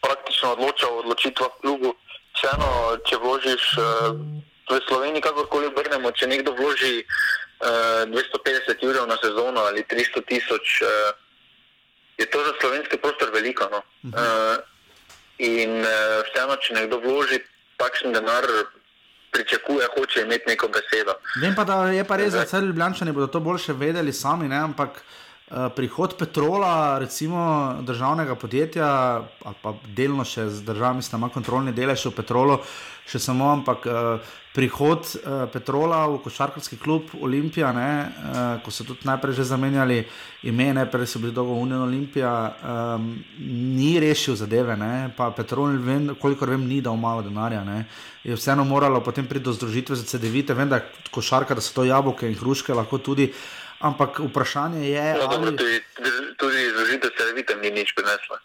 praktično 0.01 0.55
odločal 0.55 0.95
o 0.95 0.99
odločitvah 1.03 1.51
klubu 1.61 1.93
vseeno, 2.35 2.97
če 3.07 3.19
vložiš 3.21 3.65
uh, 3.77 4.17
v 4.71 4.79
Sloveniji, 4.87 5.23
kakorkoli 5.25 5.69
obrnemo, 5.71 6.11
če 6.15 6.29
nekdo 6.31 6.55
vloži 6.57 7.01
uh, 7.03 8.03
250 8.09 8.85
ur 8.87 9.01
na 9.07 9.17
sezono 9.21 9.65
ali 9.69 9.85
300 9.87 10.25
tisoč, 10.27 10.81
uh, 10.81 11.13
je 12.17 12.25
to 12.25 12.43
za 12.45 12.53
slovenski 12.61 12.97
prostor 12.97 13.31
veliko. 13.33 13.67
No? 13.71 13.81
Uh, 14.11 14.59
in 15.39 15.81
uh, 15.81 16.21
vseeno, 16.29 16.59
če 16.61 16.77
nekdo 16.77 17.01
vloži 17.03 17.41
takšen 17.81 18.13
denar. 18.13 18.47
Pričakuje, 19.31 19.85
hoče 19.95 20.25
imeti 20.25 20.49
neko 20.49 20.67
besedo. 20.67 21.13
Vem 21.39 21.53
pa, 21.55 21.63
da 21.63 21.75
je 21.95 22.03
pa 22.03 22.17
res, 22.19 22.33
da 22.35 22.41
vse 22.43 22.59
ljubljani 22.65 23.13
bodo 23.15 23.29
to 23.31 23.39
boljše 23.39 23.71
vedeli 23.79 24.11
sami, 24.11 24.49
ne? 24.51 24.57
ampak 24.59 24.97
uh, 24.99 25.20
prihod 25.75 26.15
petrola, 26.19 26.99
recimo 26.99 27.75
državnega 27.81 28.35
podjetja, 28.35 28.87
ali 29.43 29.55
pa 29.61 29.73
delno 29.95 30.23
še 30.23 30.47
z 30.49 30.63
državami, 30.63 31.03
ima 31.13 31.29
kontrolni 31.29 31.73
delež 31.75 32.05
v 32.07 32.15
petrolu, 32.15 32.59
še 33.11 33.19
samo, 33.19 33.49
ampak 33.51 33.85
uh, 33.89 34.31
prihod 34.55 35.03
uh, 35.03 35.43
petrola 35.51 36.05
v 36.07 36.19
košarkarski 36.23 36.77
klub 36.79 37.11
Olimpija, 37.19 37.71
ne, 37.75 37.91
uh, 38.07 38.39
ko 38.63 38.71
so 38.71 38.85
tudi 38.87 39.07
najprej 39.07 39.41
že 39.41 39.49
zamenjali 39.51 40.03
ime, 40.47 40.69
najprej 40.77 41.07
so 41.07 41.19
bili 41.19 41.35
dolgo 41.35 41.57
Unijo 41.59 41.83
Olimpija, 41.83 42.31
um, 42.95 43.09
ni 43.39 43.97
rešil 43.99 44.37
zadeve, 44.39 44.77
ne, 44.79 45.11
pa 45.17 45.31
petrol, 45.35 45.75
vem, 45.83 46.13
kolikor 46.21 46.53
vem, 46.53 46.63
ni 46.67 46.81
dal 46.81 46.95
malo 46.95 47.25
denarja. 47.25 47.63
Ne. 47.67 47.85
Je 48.23 48.37
vseeno 48.37 48.63
moralo 48.63 49.01
potem 49.03 49.27
priti 49.27 49.49
do 49.49 49.55
združitve 49.55 49.95
za 49.95 50.05
CD-vite, 50.05 50.55
vem, 50.55 50.69
da 50.69 50.83
košarka, 51.11 51.57
da 51.57 51.63
so 51.63 51.73
to 51.75 51.87
jabolke 51.87 52.29
in 52.29 52.37
hruške 52.37 52.75
lahko 52.75 53.01
tudi. 53.01 53.31
Ampak 53.81 54.19
vprašanje 54.19 54.85
je, 54.85 54.93
ja, 54.93 55.27
ali 55.29 55.47
je 55.47 55.57
tudi, 55.57 55.79
tudi 56.37 56.59
izložitev 56.67 57.09
servitem 57.17 57.61
ni 57.61 57.71
nič 57.71 57.93
prinesla. 57.97 58.37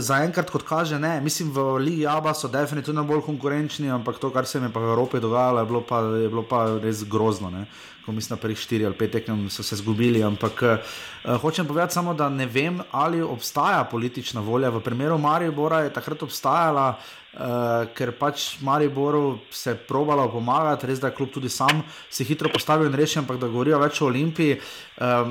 Zaenkrat, 0.00 0.50
kot 0.50 0.64
kaže, 0.64 0.98
ne. 0.98 1.20
Mislim, 1.20 1.52
v 1.52 1.76
Ligi 1.84 2.06
Aba 2.08 2.32
so 2.34 2.48
definitivno 2.48 3.04
bolj 3.04 3.20
konkurenčni, 3.28 3.90
ampak 3.92 4.18
to, 4.18 4.32
kar 4.32 4.48
se 4.48 4.58
je 4.58 4.72
pa 4.72 4.80
v 4.80 4.92
Evropi 4.96 5.20
dogajalo, 5.20 5.60
je 5.60 5.66
bilo 5.66 5.82
pa, 5.84 6.00
je 6.00 6.28
bilo 6.28 6.44
pa 6.48 6.64
res 6.80 7.04
grozno. 7.04 7.50
Ne. 7.50 7.66
Ko 8.04 8.12
mislim, 8.12 8.38
prvih 8.38 8.58
štiri 8.58 8.86
ali 8.86 8.96
pet 8.96 9.12
tekem 9.12 9.50
so 9.50 9.62
se 9.62 9.76
zgubili. 9.76 10.22
Ampak 10.24 10.62
uh, 10.62 11.36
hočem 11.42 11.66
povedati 11.66 11.94
samo, 11.94 12.14
da 12.14 12.28
ne 12.28 12.46
vem, 12.46 12.80
ali 12.90 13.22
obstaja 13.22 13.84
politična 13.84 14.40
volja. 14.40 14.70
V 14.70 14.80
primeru 14.80 15.18
Maribora 15.18 15.80
je 15.80 15.92
takrat 15.92 16.22
obstajala. 16.22 16.94
Uh, 17.30 17.86
ker 17.94 18.10
pač 18.18 18.56
Mariboru 18.66 19.38
se 19.54 19.70
je 19.70 19.76
probalo 19.86 20.24
pomagati, 20.32 20.88
res 20.90 20.98
da 20.98 21.12
je 21.12 21.14
kljub 21.14 21.28
tudi 21.30 21.48
sam 21.48 21.84
se 22.10 22.24
hitro 22.26 22.50
postavil 22.50 22.88
in 22.90 22.96
rešil, 22.98 23.20
ampak 23.22 23.38
da 23.38 23.46
govorijo 23.46 23.78
več 23.78 24.00
o 24.02 24.08
Olimpiji. 24.08 24.56
Uh, 24.98 25.30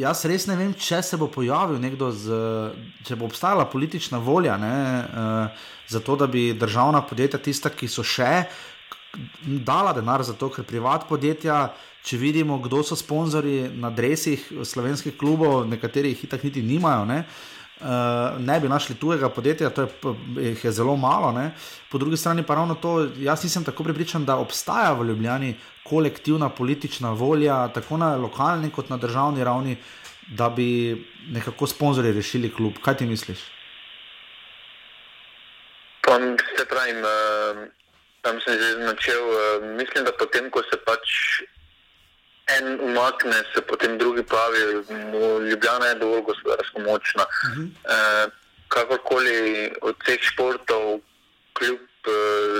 jaz 0.00 0.24
res 0.24 0.46
ne 0.48 0.56
vem, 0.56 0.72
če 0.72 1.02
se 1.04 1.18
bo 1.20 1.28
pojavil 1.28 1.76
nekdo, 1.82 2.08
z, 2.08 2.38
če 3.04 3.18
bo 3.20 3.28
obstajala 3.28 3.66
politična 3.68 4.16
volja 4.16 4.56
ne, 4.56 4.72
uh, 5.04 5.68
za 5.92 6.00
to, 6.00 6.16
da 6.16 6.24
bi 6.24 6.54
državna 6.56 7.04
podjetja, 7.04 7.42
tista, 7.44 7.68
ki 7.68 7.84
so 7.84 8.00
še, 8.00 8.46
dala 9.44 9.92
denar 9.92 10.24
za 10.24 10.32
to, 10.32 10.48
ker 10.48 10.64
privat 10.64 11.04
podjetja. 11.04 11.66
Če 12.06 12.20
vidimo, 12.22 12.60
kdo 12.62 12.84
so 12.86 12.94
sponzorji 12.94 13.66
na 13.82 13.90
drevesih 13.90 14.42
slovenskih 14.62 15.16
klubov, 15.18 15.64
nekateri 15.66 16.12
jih 16.12 16.28
tako 16.30 16.46
niti 16.46 16.62
nimajo, 16.62 17.02
ne, 17.08 17.16
uh, 17.80 18.36
ne 18.38 18.58
bi 18.62 18.70
našli 18.70 18.94
tujega 18.94 19.26
podjetja, 19.34 19.72
to 19.74 19.88
je, 20.38 20.52
je 20.62 20.72
zelo 20.72 20.94
malo. 20.96 21.32
Ne. 21.34 21.48
Po 21.90 21.98
drugi 21.98 22.16
strani 22.16 22.44
pa 22.46 22.54
ravno 22.54 22.76
to, 22.78 23.08
jaz 23.18 23.42
nisem 23.42 23.66
tako 23.66 23.88
prepričan, 23.88 24.24
da 24.24 24.36
obstaja 24.38 24.92
v 24.94 25.08
Ljubljani 25.08 25.56
kolektivna 25.82 26.48
politična 26.48 27.10
volja, 27.10 27.58
tako 27.74 27.98
na 27.98 28.14
lokalni 28.16 28.70
kot 28.70 28.90
na 28.90 29.00
državni 29.02 29.44
ravni, 29.44 29.76
da 30.30 30.48
bi 30.48 30.94
nekako 31.34 31.66
sponzorji 31.66 32.12
rešili 32.12 32.52
klub. 32.54 32.78
Kaj 32.82 33.02
ti 33.02 33.10
misliš? 33.10 33.42
Pa, 36.06 36.22
se 36.54 36.70
pravi, 36.70 36.94
uh, 37.02 37.66
tam 38.22 38.38
sem 38.46 38.54
že 38.62 38.72
začel. 38.86 39.26
Uh, 39.26 39.68
mislim, 39.74 40.06
da 40.06 40.14
potem, 40.14 40.50
ko 40.54 40.62
se 40.70 40.78
pač 40.86 41.10
en 42.46 42.80
umakne, 42.80 43.42
se 43.54 43.60
potem 43.62 43.98
drugi 43.98 44.22
pravi, 44.22 44.58
Ljubljana 45.50 45.86
je 45.86 45.94
dovolj 45.94 46.22
gospodarsko 46.22 46.80
močna. 46.80 47.22
Uh 47.22 47.58
-huh. 47.58 47.68
e, 47.84 48.30
kakorkoli 48.68 49.72
od 49.82 49.94
vseh 50.02 50.20
športov, 50.20 51.00
kljub 51.52 51.78
e, 52.06 52.10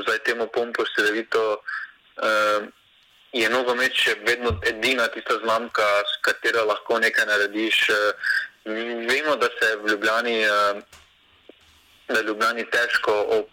zdaj 0.03 0.19
temu 0.19 0.49
pompu, 0.55 0.83
se 0.97 1.03
vedno 1.03 1.59
e, 2.17 2.31
je 3.33 3.51
nogomet 3.51 3.93
še 3.93 4.15
vedno 4.27 4.61
edina 4.67 5.07
tista 5.07 5.39
znamka, 5.45 5.83
s 5.83 6.23
katero 6.23 6.65
lahko 6.65 6.99
nekaj 6.99 7.27
narediš. 7.27 7.89
E, 7.89 8.13
vemo, 9.11 9.37
da 9.37 9.49
se 9.61 9.77
v 9.77 9.91
Ljubljani, 9.91 10.41
e, 10.43 10.75
da 12.09 12.19
je 12.19 12.25
Ljubljani 12.25 12.71
težko 12.71 13.13
ob 13.29 13.47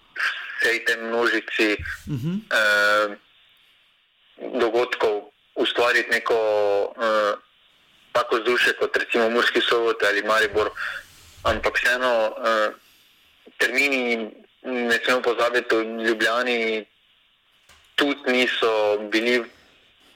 vsej 0.62 0.86
tej 0.86 0.98
množici 0.98 1.78
uh 1.78 2.13
-huh. 2.13 2.36
e, 2.50 3.17
dogodkov 4.60 5.33
ustvariti 5.84 6.10
neko 6.10 6.36
uh, 6.96 7.39
tako 8.12 8.36
vzdušje 8.36 8.74
kot 8.74 8.98
recimo 8.98 9.30
Murski 9.30 9.62
Sovot 9.62 10.04
ali 10.04 10.24
Maribor. 10.24 10.69
Ampak 11.43 11.76
vseeno, 11.78 12.32
uh, 12.32 12.74
termini, 13.58 14.32
ne 14.63 15.00
smemo 15.04 15.22
pozabiti, 15.22 15.76
v 15.76 16.08
Ljubljani 16.08 16.86
tudi 17.96 18.32
niso 18.32 18.98
bili 19.12 19.43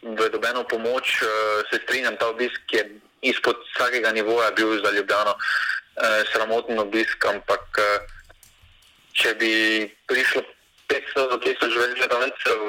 v 0.01 0.29
dobeno 0.29 0.63
pomoč. 0.63 1.21
Uh, 1.21 1.27
se 1.69 1.79
strinjam, 1.83 2.15
ta 2.17 2.27
obisk 2.27 2.61
je 2.71 2.99
izpod 3.21 3.55
vsakega 3.75 4.11
nivoja 4.11 4.51
bil 4.51 4.79
za 4.83 4.91
Ljubljano 4.91 5.35
uh, 5.35 6.23
sramoten 6.31 6.79
obisk, 6.79 7.25
ampak 7.25 7.67
uh, 7.77 8.07
če 9.13 9.35
bi 9.35 9.51
prišlo 10.07 10.41
500 10.87 11.29
do 11.29 11.37
1000 11.43 11.95
gledalcev, 11.99 12.59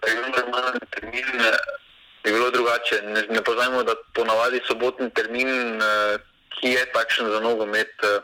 da 0.00 0.08
je 0.08 0.14
normalen 0.14 0.78
termin, 0.94 1.26
je 2.24 2.32
bilo 2.32 2.50
drugače. 2.50 3.02
Ne, 3.02 3.22
ne 3.30 3.42
poznajmo, 3.42 3.82
da 3.82 3.94
ponavadi 4.14 4.60
sobotni 4.66 5.10
termin, 5.10 5.80
ki 6.58 6.74
je 6.74 6.84
takšen 6.92 7.30
za 7.30 7.40
nogomet. 7.40 7.94
Uh, 8.02 8.22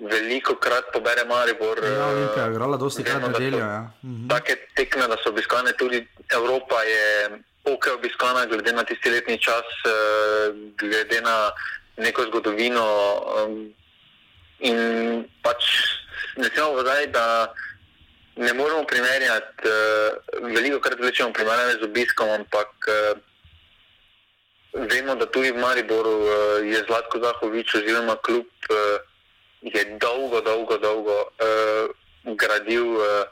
veliko 0.00 0.54
krat 0.54 0.90
pobere 0.92 1.24
Maribor. 1.24 1.78
Ja, 1.84 2.06
Olimpija 2.06 2.44
je 2.44 2.50
igrala 2.50 2.76
dosti 2.76 3.04
krat 3.04 3.22
nedeljo. 3.22 3.58
Ja. 3.58 3.90
Mhm. 4.04 4.28
Take 4.28 4.56
tekme, 4.74 5.08
da 5.08 5.16
so 5.22 5.30
obiskane 5.30 5.72
tudi 5.72 6.06
Evropa, 6.34 6.82
je 6.82 7.30
ok 7.64 7.86
obiskana, 7.98 8.46
glede 8.46 8.72
na 8.72 8.84
tisti 8.84 9.10
letni 9.10 9.38
čas, 9.38 9.68
uh, 9.86 10.54
glede 10.78 11.20
na 11.20 11.50
neko 11.96 12.22
zgodovino. 12.22 12.86
In 14.58 14.78
pač 15.42 15.64
ne 16.36 16.48
smemo 16.48 16.82
vzaj, 16.82 17.06
da 17.06 17.52
ne 18.36 18.52
moremo 18.52 18.84
primerjati, 18.84 19.68
uh, 19.68 20.48
veliko 20.54 20.80
krat 20.80 21.00
vlečemo 21.00 21.32
primerjave 21.32 21.72
z 21.72 21.84
obiskom, 21.84 22.30
ampak 22.30 22.70
uh, 22.88 23.18
vemo, 24.74 25.14
da 25.14 25.26
tudi 25.26 25.50
v 25.50 25.58
Mariboru 25.58 26.16
uh, 26.18 26.32
je 26.66 26.84
Zlatko 26.86 27.18
Zahovič 27.22 27.74
oziroma 27.74 28.16
kljub 28.16 28.46
uh, 28.70 28.98
je 29.62 29.84
dolgo, 30.00 30.40
dolgo, 30.40 30.78
dolgo 30.78 31.18
uh, 31.22 31.90
gradil 32.36 32.96
uh, 32.96 33.24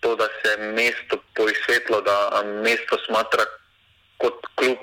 to, 0.00 0.16
da 0.16 0.28
se 0.42 0.56
mesto 0.56 1.22
poizsvetlo, 1.36 2.00
da 2.00 2.42
mesto 2.64 2.98
smatra 3.06 3.44
kot 4.18 4.46
kljub 4.54 4.78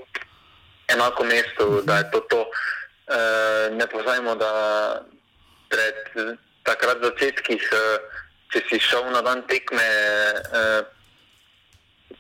enako 0.88 1.24
mesto, 1.24 1.68
uh 1.68 1.74
-huh. 1.74 1.86
da 1.86 1.97
je 1.97 2.11
to 2.11 2.20
to. 2.20 2.41
Uh, 3.07 3.78
ne 3.78 3.88
pozajmo, 3.88 4.36
da 4.36 4.51
pred 5.70 5.95
takrat 6.63 6.97
začetkih, 7.03 7.70
uh, 7.72 7.99
če 8.53 8.63
si 8.69 8.79
šel 8.79 9.11
na 9.11 9.21
dan 9.21 9.43
tekme 9.47 9.83
uh, 9.83 10.81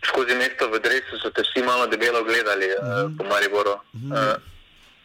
skozi 0.03 0.35
mesto 0.35 0.69
v 0.69 0.79
Dresu, 0.79 1.19
so 1.21 1.31
te 1.31 1.41
vsi 1.41 1.63
malo 1.65 1.87
debelo 1.87 2.23
gledali 2.23 2.69
uh, 2.71 2.79
uh 2.79 2.87
-huh. 2.87 3.17
po 3.17 3.23
Mariboru. 3.23 3.75
Uh, 3.93 4.35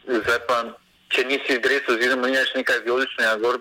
zdaj 0.06 0.38
pa 0.48 0.64
če 1.12 1.26
nisi 1.28 1.58
v 1.58 1.60
drevesu, 1.62 1.94
oziroma 1.96 2.28
imaš 2.28 2.54
nekaj 2.56 2.82
vijoličnega, 2.86 3.36
gor, 3.42 3.60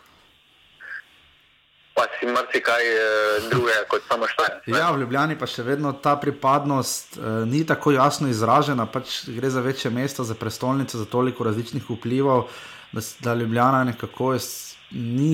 pa 1.96 2.08
si 2.16 2.28
marsikaj 2.32 2.88
eh, 2.88 3.48
drugega 3.52 3.84
kot 3.92 4.06
samo 4.08 4.28
štiri. 4.32 4.76
Ja, 4.78 4.92
v 4.96 5.04
Ljubljani 5.04 5.38
pa 5.40 5.50
še 5.50 5.66
vedno 5.68 5.92
ta 6.04 6.16
pripadnost 6.22 7.18
eh, 7.18 7.32
ni 7.52 7.66
tako 7.68 7.96
jasno 7.96 8.32
izražena, 8.32 8.88
pač 8.88 9.22
gre 9.36 9.52
za 9.52 9.64
večje 9.66 9.92
mesto, 9.92 10.24
za 10.28 10.38
prestolnico, 10.40 10.98
za 10.98 11.06
toliko 11.06 11.48
različnih 11.48 11.90
vplivov, 11.90 12.48
da, 12.96 13.04
da 13.20 13.36
Ljubljana 13.36 13.84
nekako 13.92 14.34
je, 14.38 14.46
ni. 14.92 15.34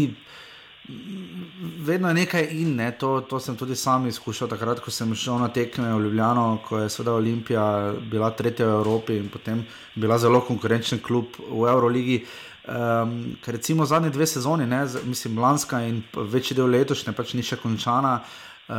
Vedno 0.88 2.07
je 2.07 2.13
nekaj 2.13 2.47
in 2.51 2.75
ne. 2.75 2.91
to, 2.91 3.21
to 3.21 3.39
sem 3.39 3.55
tudi 3.57 3.75
sam 3.75 4.07
izkušal, 4.07 4.47
takrat, 4.47 4.79
ko 4.79 4.91
sem 4.91 5.15
šel 5.15 5.39
na 5.41 5.49
tekme 5.51 5.89
v 5.93 6.01
Ljubljano, 6.05 6.59
ko 6.67 6.79
je 6.79 6.89
seveda 6.89 7.13
Olimpija 7.13 7.93
bila 8.11 8.29
tretja 8.31 8.67
v 8.67 8.77
Evropi 8.79 9.17
in 9.17 9.29
potem 9.29 9.65
bila 9.95 10.17
zelo 10.17 10.41
konkurenčen 10.41 10.99
klub 11.03 11.35
v 11.49 11.67
Euroligi. 11.67 12.21
Um, 12.67 13.35
ker 13.43 13.55
recimo 13.55 13.85
zadnje 13.85 14.09
dve 14.09 14.27
sezoni, 14.27 14.65
ne, 14.67 14.85
mislim, 15.03 15.39
lanska 15.39 15.81
in 15.88 16.01
večji 16.13 16.55
del 16.55 16.71
letošnje, 16.71 17.13
pač 17.15 17.33
ni 17.33 17.43
še 17.43 17.59
končana. 17.59 18.21
Uh, 18.67 18.75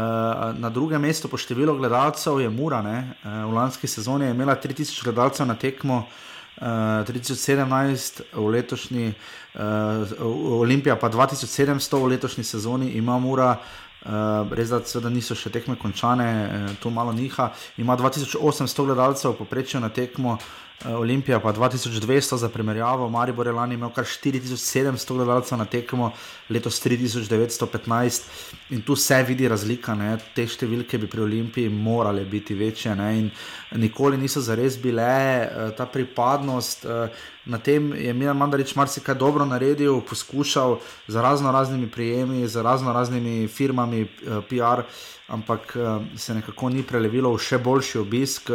na 0.61 0.69
drugem 0.69 1.01
mestu 1.01 1.29
po 1.29 1.41
številu 1.41 1.77
gledalcev 1.77 2.41
je 2.41 2.49
Mura. 2.53 2.81
Uh, 2.85 3.29
v 3.49 3.53
lanski 3.57 3.89
sezoni 3.89 4.29
je 4.29 4.37
imela 4.37 4.57
3000 4.61 5.05
gledalcev 5.09 5.49
na 5.49 5.57
tekmo, 5.57 6.03
uh, 6.05 6.29
3017 6.61 8.23
v 8.35 8.47
letošnji, 8.51 9.15
uh, 9.59 10.61
Olimpija 10.61 10.97
pa 10.97 11.11
2700 11.11 12.03
v 12.03 12.15
letošnji 12.15 12.45
sezoni, 12.45 12.91
ima 12.99 13.19
Mura. 13.19 13.59
Uh, 13.99 14.47
res 14.55 14.71
da, 14.71 14.79
da 15.03 15.11
niso 15.11 15.35
še 15.35 15.51
tekme 15.51 15.75
končane, 15.77 16.29
uh, 16.47 16.71
to 16.81 16.91
malo 16.91 17.13
niha. 17.13 17.51
Ima 17.83 17.97
2800 17.99 18.87
gledalcev, 18.87 19.35
poprečju 19.37 19.81
na 19.83 19.91
tekmo, 19.91 20.39
uh, 20.39 20.68
Olimpija 20.85 21.41
pa 21.41 21.53
2200 21.53 22.37
za 22.37 22.49
primerjavo, 22.49 23.09
Maribor 23.09 23.47
je 23.47 23.53
lani 23.53 23.75
imel 23.75 23.91
kar 23.91 24.05
4700 24.05 25.15
gledalcev 25.15 25.59
na 25.59 25.65
tekmo, 25.65 26.13
letos 26.51 26.79
3915 26.87 28.23
in 28.71 28.83
tu 28.83 28.97
se 28.97 29.23
vidi 29.23 29.49
razlika, 29.49 29.95
ne? 29.95 30.13
te 30.35 30.47
številke 30.47 30.99
bi 31.03 31.11
pri 31.11 31.25
Olimpiji 31.25 31.69
morale 31.69 32.23
biti 32.25 32.55
večje 32.55 32.95
ne? 32.95 33.11
in 33.19 33.31
nikoli 33.75 34.17
niso 34.17 34.41
zares 34.41 34.79
bile 34.79 35.03
eh, 35.03 35.75
ta 35.77 35.87
pripadnost. 35.87 36.87
Eh, 36.87 37.27
na 37.49 37.59
tem 37.59 37.91
je 37.97 38.13
Milan 38.15 38.37
Mandarič 38.37 38.77
marsikaj 38.77 39.17
dobro 39.19 39.47
naredil, 39.49 40.03
poskušal 40.07 40.79
z 41.09 41.17
razno 41.17 41.51
raznimi 41.53 41.91
prijemi, 41.91 42.47
z 42.49 42.63
razno 42.63 42.93
raznimi 42.93 43.49
firmami, 43.49 44.05
PR 44.51 44.85
ampak 45.29 45.77
uh, 45.77 46.03
se 46.17 46.35
nekako 46.35 46.69
ni 46.73 46.83
prelevilo 46.83 47.33
v 47.35 47.43
še 47.43 47.59
boljši 47.59 47.99
obisk. 48.01 48.51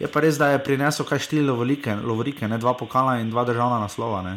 Je 0.00 0.08
pa 0.08 0.20
res, 0.20 0.38
da 0.40 0.52
je 0.52 0.64
prinesel 0.64 1.08
kaj 1.08 1.24
štiri 1.24 1.46
lovorike, 1.46 1.94
lovorike 2.04 2.48
ne 2.48 2.58
dva 2.58 2.74
pokala 2.76 3.18
in 3.22 3.30
dva 3.32 3.46
državna 3.48 3.80
naslova. 3.80 4.22
Ne? 4.26 4.34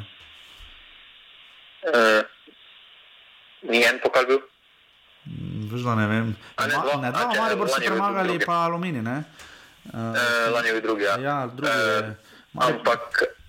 Uh, 1.82 2.22
ni 3.70 3.84
en 3.84 4.00
pokal 4.04 4.30
bil. 4.30 4.42
Vžda 5.72 5.96
ne 6.00 6.08
vem. 6.08 6.32
Ne, 6.34 6.68
dva, 6.72 6.96
ne, 7.02 7.12
dva, 7.12 7.28
ali 7.46 7.60
boš 7.60 7.78
premagali, 7.78 8.40
pa 8.46 8.66
alumini. 8.66 9.04
Uh, 9.04 9.22
uh, 9.94 10.50
lani 10.56 10.72
je 10.72 10.74
bil 10.80 10.84
drugi. 10.88 11.06
Ja, 11.10 11.20
ja 11.20 11.38
drugi. 11.48 11.76
Uh, 11.76 12.66
ampak. 12.70 13.41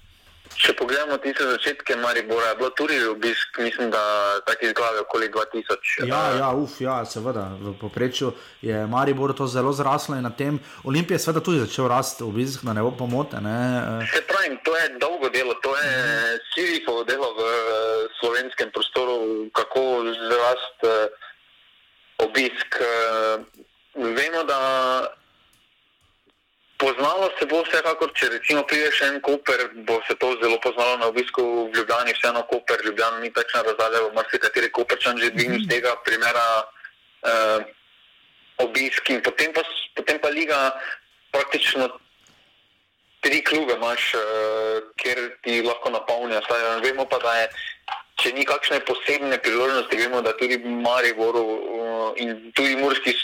Če 0.57 0.75
pogledamo 0.79 1.17
tiste 1.23 1.45
začetke 1.49 1.97
Maribora, 1.97 2.53
je 2.53 2.57
bilo 2.57 2.71
tudi 2.77 2.99
obisk, 3.09 3.59
mislim, 3.59 3.91
da 3.91 4.03
tako 4.47 4.67
izgleda 4.69 5.01
okoli 5.01 5.29
2000. 5.33 6.07
Ja, 6.09 6.21
ja, 6.39 6.51
uf, 6.57 6.81
ja, 6.81 7.01
seveda, 7.05 7.47
v 7.61 7.73
poprečju 7.81 8.33
je 8.63 8.83
Maribor 8.87 9.35
to 9.37 9.47
zelo 9.47 9.73
zraslo 9.73 10.17
in 10.17 10.27
na 10.27 10.31
tem 10.31 10.61
Olimpije 10.85 11.19
seveda 11.19 11.45
tudi 11.45 11.63
začel 11.65 11.89
rasti 11.89 12.25
obisk, 12.25 12.67
da 12.67 12.73
ne 12.77 12.83
bo 12.83 12.93
pomote. 12.99 13.41
Ne. 13.41 13.57
Se 14.13 14.23
pravi, 14.29 14.59
to 14.65 14.77
je 14.77 14.89
dolgo 15.01 15.29
delo, 15.29 15.55
to 15.63 15.77
je 15.77 15.89
mm. 15.89 16.45
Sirifovo 16.53 17.05
delo 17.05 17.33
v 17.39 17.41
uh, 17.41 17.57
slovenskem 18.21 18.71
prostoru, 18.75 19.49
kako 19.57 20.05
zrast 20.29 20.87
uh, 20.87 20.93
obisk. 22.29 22.81
Vemo, 23.95 24.45
da 24.49 24.61
Poznalo 26.83 27.31
se 27.39 27.47
bo 27.47 27.61
vsekakor, 27.63 28.11
če 28.19 28.27
recimo 28.33 28.65
prideš 28.67 29.05
en 29.07 29.21
Koper, 29.23 29.61
bo 29.87 30.01
se 30.03 30.17
to 30.19 30.33
zelo 30.43 30.59
poznalo 30.59 30.97
na 30.99 31.07
obisku 31.13 31.71
v 31.71 31.79
Ljubljani, 31.79 32.15
vseeno 32.17 32.43
Koper, 32.51 32.83
Ljubljana 32.83 33.21
ni 33.23 33.31
takšna 33.31 33.63
razdalja, 33.69 34.01
v 34.09 34.17
marsikateri 34.17 34.71
Koperčan 34.75 35.21
že 35.23 35.31
dvignil 35.31 35.63
z 35.63 35.71
tega 35.71 35.95
primera 36.03 36.47
uh, 36.67 37.63
obisk 38.67 39.15
in 39.15 39.23
potem 39.23 39.55
pa, 39.55 39.63
potem 39.95 40.19
pa 40.19 40.35
liga 40.35 40.59
praktično 41.31 41.87
tri 43.23 43.39
klube 43.47 43.79
imaš, 43.79 44.11
uh, 44.19 44.83
kjer 44.99 45.39
ti 45.47 45.63
lahko 45.63 45.95
napolnijo. 45.95 46.43
Vemo 46.83 47.07
pa, 47.07 47.23
da 47.23 47.39
je, 47.45 47.51
če 48.27 48.35
ni 48.35 48.43
kakšne 48.43 48.83
posebne 48.83 49.39
priložnosti, 49.39 50.03
vemo, 50.03 50.19
da 50.19 50.35
tudi 50.35 50.59
Mariboru 50.59 51.47
uh, 51.47 52.09
in 52.19 52.51
tudi 52.59 52.75
Murski 52.75 53.15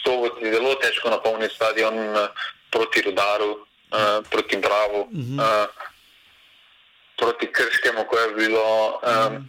Soboti 0.00 0.48
zelo 0.48 0.72
težko 0.80 1.12
napolniti 1.12 1.52
stadion. 1.52 2.00
Uh, 2.16 2.56
proti 2.70 3.02
Rudaru, 3.02 3.50
uh, 3.92 4.24
proti 4.30 4.56
Bravo, 4.56 5.00
uh 5.00 5.08
-huh. 5.10 5.40
uh, 5.40 5.68
proti 7.16 7.46
Krškemu, 7.52 8.04
ko 8.04 8.18
je 8.18 8.28
bilo. 8.34 9.00
Um, 9.02 9.08
uh 9.08 9.32
-huh. 9.32 9.42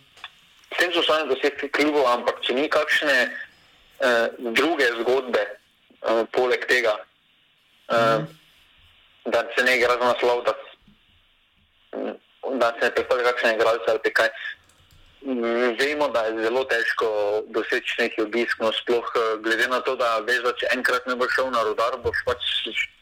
Vsem 0.71 0.93
so 0.93 1.03
samo 1.03 1.33
deset 1.33 1.71
klubov, 1.71 2.07
ampak 2.07 2.41
če 2.41 2.53
ni 2.53 2.69
kakšne 2.69 3.17
uh, 3.99 4.27
druge 4.53 4.87
zgodbe, 5.01 5.43
uh, 6.01 6.23
poleg 6.31 6.65
tega, 6.65 6.95
uh, 7.89 7.95
uh 7.95 8.03
-huh. 8.03 8.25
da 9.25 9.43
se 9.57 9.63
ne 9.63 9.77
igra 9.77 9.97
za 9.99 10.05
naslov, 10.05 10.43
da, 10.43 10.53
da 12.53 12.67
se 12.79 12.85
ne 12.85 12.91
predstavlja 12.91 13.23
kakšne 13.23 13.55
igralce 13.55 13.87
ali 13.87 14.13
kaj. 14.13 14.29
Vemo, 15.21 16.07
da 16.13 16.21
je 16.29 16.43
zelo 16.43 16.63
težko 16.63 17.07
doseči 17.51 17.97
neki 17.99 18.21
obisk, 18.23 18.61
no 18.63 18.71
sploh 18.71 19.09
glede 19.43 19.67
na 19.67 19.81
to, 19.83 19.97
da 19.99 20.19
veš, 20.23 20.39
da 20.45 20.53
če 20.55 20.71
enkrat 20.77 21.09
ne 21.11 21.17
boš 21.19 21.35
šel 21.35 21.51
na 21.51 21.63
rodar, 21.67 21.97
boš 22.03 22.23
pač 22.25 22.53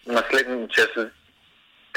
naslednji 0.09 0.65
čez 0.73 0.97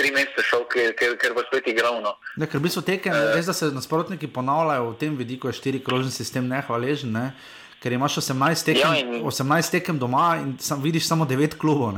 tri 0.00 0.10
mesece 0.16 0.44
šel, 0.48 0.64
ker, 0.72 0.92
ker, 0.96 1.16
ker 1.20 1.36
bo 1.36 1.44
spet 1.44 1.68
igral. 1.72 2.00
No. 2.04 2.14
Ne, 2.40 2.48
ker 2.50 2.62
bi 2.62 2.72
so 2.72 2.82
tekem, 2.84 3.12
uh, 3.12 3.34
res 3.36 3.48
da 3.50 3.54
se 3.56 3.68
nasprotniki 3.74 4.30
ponavljajo 4.32 4.92
v 4.92 4.98
tem 5.00 5.16
vidiku, 5.18 5.50
je 5.50 5.58
štiri 5.60 5.82
krožni 5.84 6.12
sistem 6.14 6.48
nehvaležen. 6.48 7.12
Ne? 7.12 7.26
Ker 7.80 7.92
imaš 7.96 8.18
18 8.20 8.66
tekem, 8.68 8.96
ja, 8.96 9.00
in, 9.00 9.20
18 9.24 9.76
tekem 9.76 10.00
doma 10.00 10.34
in 10.40 10.56
sam, 10.60 10.82
vidiš 10.84 11.06
samo 11.08 11.24
9 11.28 11.56
klubov. 11.60 11.96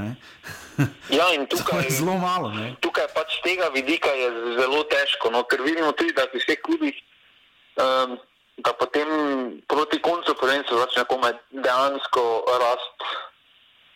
ja, 1.19 1.31
in 1.35 1.47
tukaj 1.51 1.87
je 1.87 1.97
zelo 2.01 2.19
malo. 2.23 2.53
Ne? 2.55 2.75
Tukaj 2.83 3.09
pač 3.15 3.39
tega 3.47 3.71
vidika 3.75 4.11
je 4.19 4.31
zelo 4.59 4.83
težko, 4.91 5.31
no? 5.35 5.43
ker 5.47 5.63
vidimo 5.67 5.91
tudi, 5.99 6.15
da 6.19 6.27
pri 6.31 6.43
vseh 6.43 6.63
klubih, 6.63 6.99
um, 7.77 8.19
da 8.63 8.73
potem 8.73 9.09
proti 9.69 9.99
koncu 9.99 10.35
prvenstva 10.35 10.85
začne 10.85 11.05
komaj 11.05 11.33
dejansko 11.51 12.45
rasti 12.61 13.07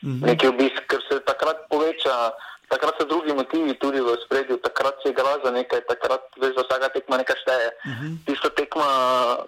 -hmm. 0.07 0.27
neki 0.27 0.47
obisk, 0.49 0.83
ker 0.91 1.03
se 1.09 1.21
takrat 1.27 1.67
poveča, 1.71 2.33
takrat 2.71 2.95
so 2.99 3.07
drugi 3.11 3.35
motivi 3.35 3.75
tudi 3.79 4.01
v 4.01 4.17
spredju, 4.25 4.59
takrat 4.63 4.95
se 5.03 5.11
igra 5.11 5.39
za 5.45 5.51
nekaj, 5.51 5.83
takrat 5.91 6.23
veš, 6.41 6.55
da 6.57 6.63
vsaka 6.63 6.89
tekma 6.95 7.21
nekaj 7.23 7.37
šteje. 7.43 7.69
-hmm. 7.75 8.13
Tista 8.27 8.51
tekma 8.51 8.89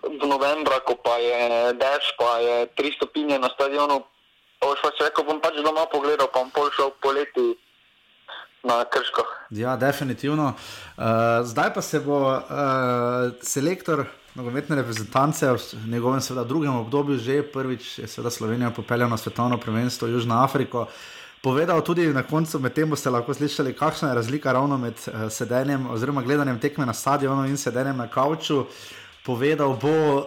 v 0.02 0.24
novembra, 0.26 0.80
ko 0.86 0.94
pa 0.96 1.16
je 1.18 1.72
dež, 1.82 2.04
pa 2.18 2.38
je 2.38 2.56
tri 2.76 2.92
stopinje 2.96 3.38
na 3.38 3.48
stadionu, 3.54 4.02
boš 4.60 4.82
pač 4.82 5.00
rekel, 5.06 5.24
bom 5.24 5.40
pač 5.40 5.54
doma 5.62 5.86
pogledal, 5.92 6.28
pa 6.32 6.42
bom 6.42 6.50
pol 6.50 6.70
šel 6.74 6.90
poleti 7.02 7.54
na 8.62 8.84
krško. 8.84 9.22
Ja, 9.50 9.76
definitivno. 9.76 10.54
Uh, 10.98 11.46
zdaj 11.46 11.74
pa 11.74 11.82
se 11.82 12.00
bo 12.00 12.18
uh, 12.26 12.42
selektor 13.42 14.04
nogometne 14.38 14.76
reprezentance 14.76 15.46
v 15.52 15.88
njegovem 15.88 16.20
seveda, 16.20 16.44
drugem 16.44 16.76
obdobju 16.76 17.18
že 17.18 17.42
prvič 17.42 17.98
je 17.98 18.06
seveda 18.06 18.30
Slovenija 18.30 18.70
popeljal 18.70 19.10
na 19.10 19.16
svetovno 19.16 19.58
prvenstvo 19.58 20.08
v 20.08 20.12
Južno 20.12 20.42
Afriko. 20.44 20.86
Povedal 21.42 21.82
tudi 21.82 22.06
na 22.06 22.22
koncu, 22.22 22.58
med 22.58 22.72
tem 22.72 22.90
boste 22.90 23.10
lahko 23.10 23.34
slišali, 23.34 23.74
kakšna 23.74 24.08
je 24.08 24.14
razlika 24.14 24.52
ravno 24.52 24.78
med 24.78 24.94
uh, 24.94 25.26
sedenjem 25.30 25.90
oziroma 25.90 26.22
gledanjem 26.22 26.58
tekme 26.58 26.86
na 26.86 26.94
stadionu 26.94 27.48
in 27.48 27.56
sedenjem 27.56 27.96
na 27.96 28.06
kavču. 28.06 28.64
Povedal 29.26 29.74
bo, 29.82 29.90
uh, 29.90 30.24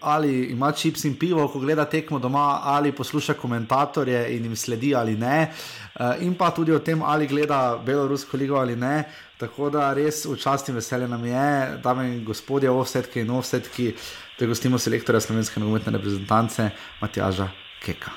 ali 0.00 0.50
ima 0.50 0.72
čips 0.72 1.04
in 1.04 1.14
pivo, 1.18 1.46
ko 1.48 1.58
gleda 1.58 1.84
tekmo 1.84 2.18
doma, 2.18 2.60
ali 2.62 2.92
posluša 2.92 3.34
komentatorje 3.34 4.36
in 4.36 4.44
jim 4.44 4.56
sledi 4.56 4.94
ali 4.94 5.16
ne. 5.16 5.52
Uh, 5.94 6.18
in 6.20 6.34
pa 6.34 6.50
tudi 6.50 6.72
o 6.72 6.78
tem, 6.78 7.02
ali 7.02 7.26
gleda 7.26 7.78
Belorusko 7.86 8.36
ligo 8.36 8.56
ali 8.56 8.76
ne. 8.76 9.04
Tako 9.38 9.66
da 9.70 9.88
res 9.94 10.24
v 10.26 10.36
časti 10.38 10.72
veselje 10.72 11.08
nam 11.08 11.24
je, 11.26 11.78
dame 11.82 12.06
in 12.06 12.24
gospodje, 12.24 12.70
ovsetki 12.70 13.20
in 13.20 13.30
ovsetki, 13.34 13.90
da 14.38 14.46
gostimo 14.46 14.78
selektorja 14.78 15.20
slovenske 15.20 15.60
nogometne 15.60 15.92
reprezentance 15.96 16.70
Matjaža 17.00 17.48
Keka. 17.82 18.14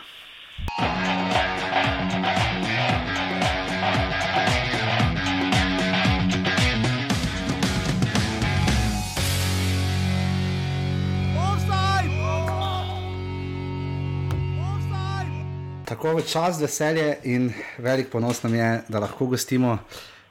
Tako 15.88 16.14
v 16.20 16.28
čas 16.28 16.62
veselje 16.62 17.18
in 17.24 17.50
velik 17.82 18.12
ponos 18.12 18.44
nam 18.44 18.54
je, 18.54 18.70
da 18.88 19.00
lahko 19.00 19.26
gostimo 19.26 19.80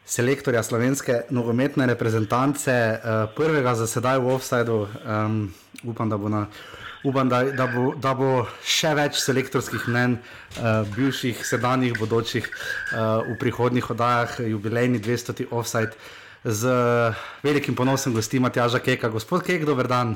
selektorja 0.06 0.62
slovenske 0.62 1.22
nogometne 1.34 1.86
reprezentance, 1.86 2.72
uh, 2.72 3.26
prvega 3.36 3.74
za 3.74 3.86
sedaj 3.90 4.18
v 4.22 4.34
offsajdu. 4.34 4.76
Um, 5.02 5.54
upam, 5.84 6.10
da 6.10 6.16
bo, 6.16 6.28
na, 6.28 6.46
upam 7.04 7.28
da, 7.28 7.42
da, 7.50 7.66
bo, 7.66 7.90
da 7.98 8.14
bo 8.14 8.46
še 8.62 8.94
več 8.94 9.18
selektorskih 9.22 9.88
mnen, 9.90 10.18
uh, 10.60 10.86
bivših, 10.94 11.42
sedanjih, 11.46 11.98
bodočih 11.98 12.46
uh, 12.46 13.26
v 13.26 13.34
prihodnih 13.42 13.90
oddajah, 13.90 14.38
jubilejni 14.46 15.02
200. 15.02 15.50
offsajd. 15.50 15.98
Z 16.46 16.70
velikim 17.42 17.74
ponosom 17.74 18.14
gosti 18.14 18.38
Matjaža 18.38 18.78
Keka. 18.78 19.10
Gospod 19.10 19.42
Kek, 19.42 19.66
dober 19.66 19.90
dan. 19.90 20.14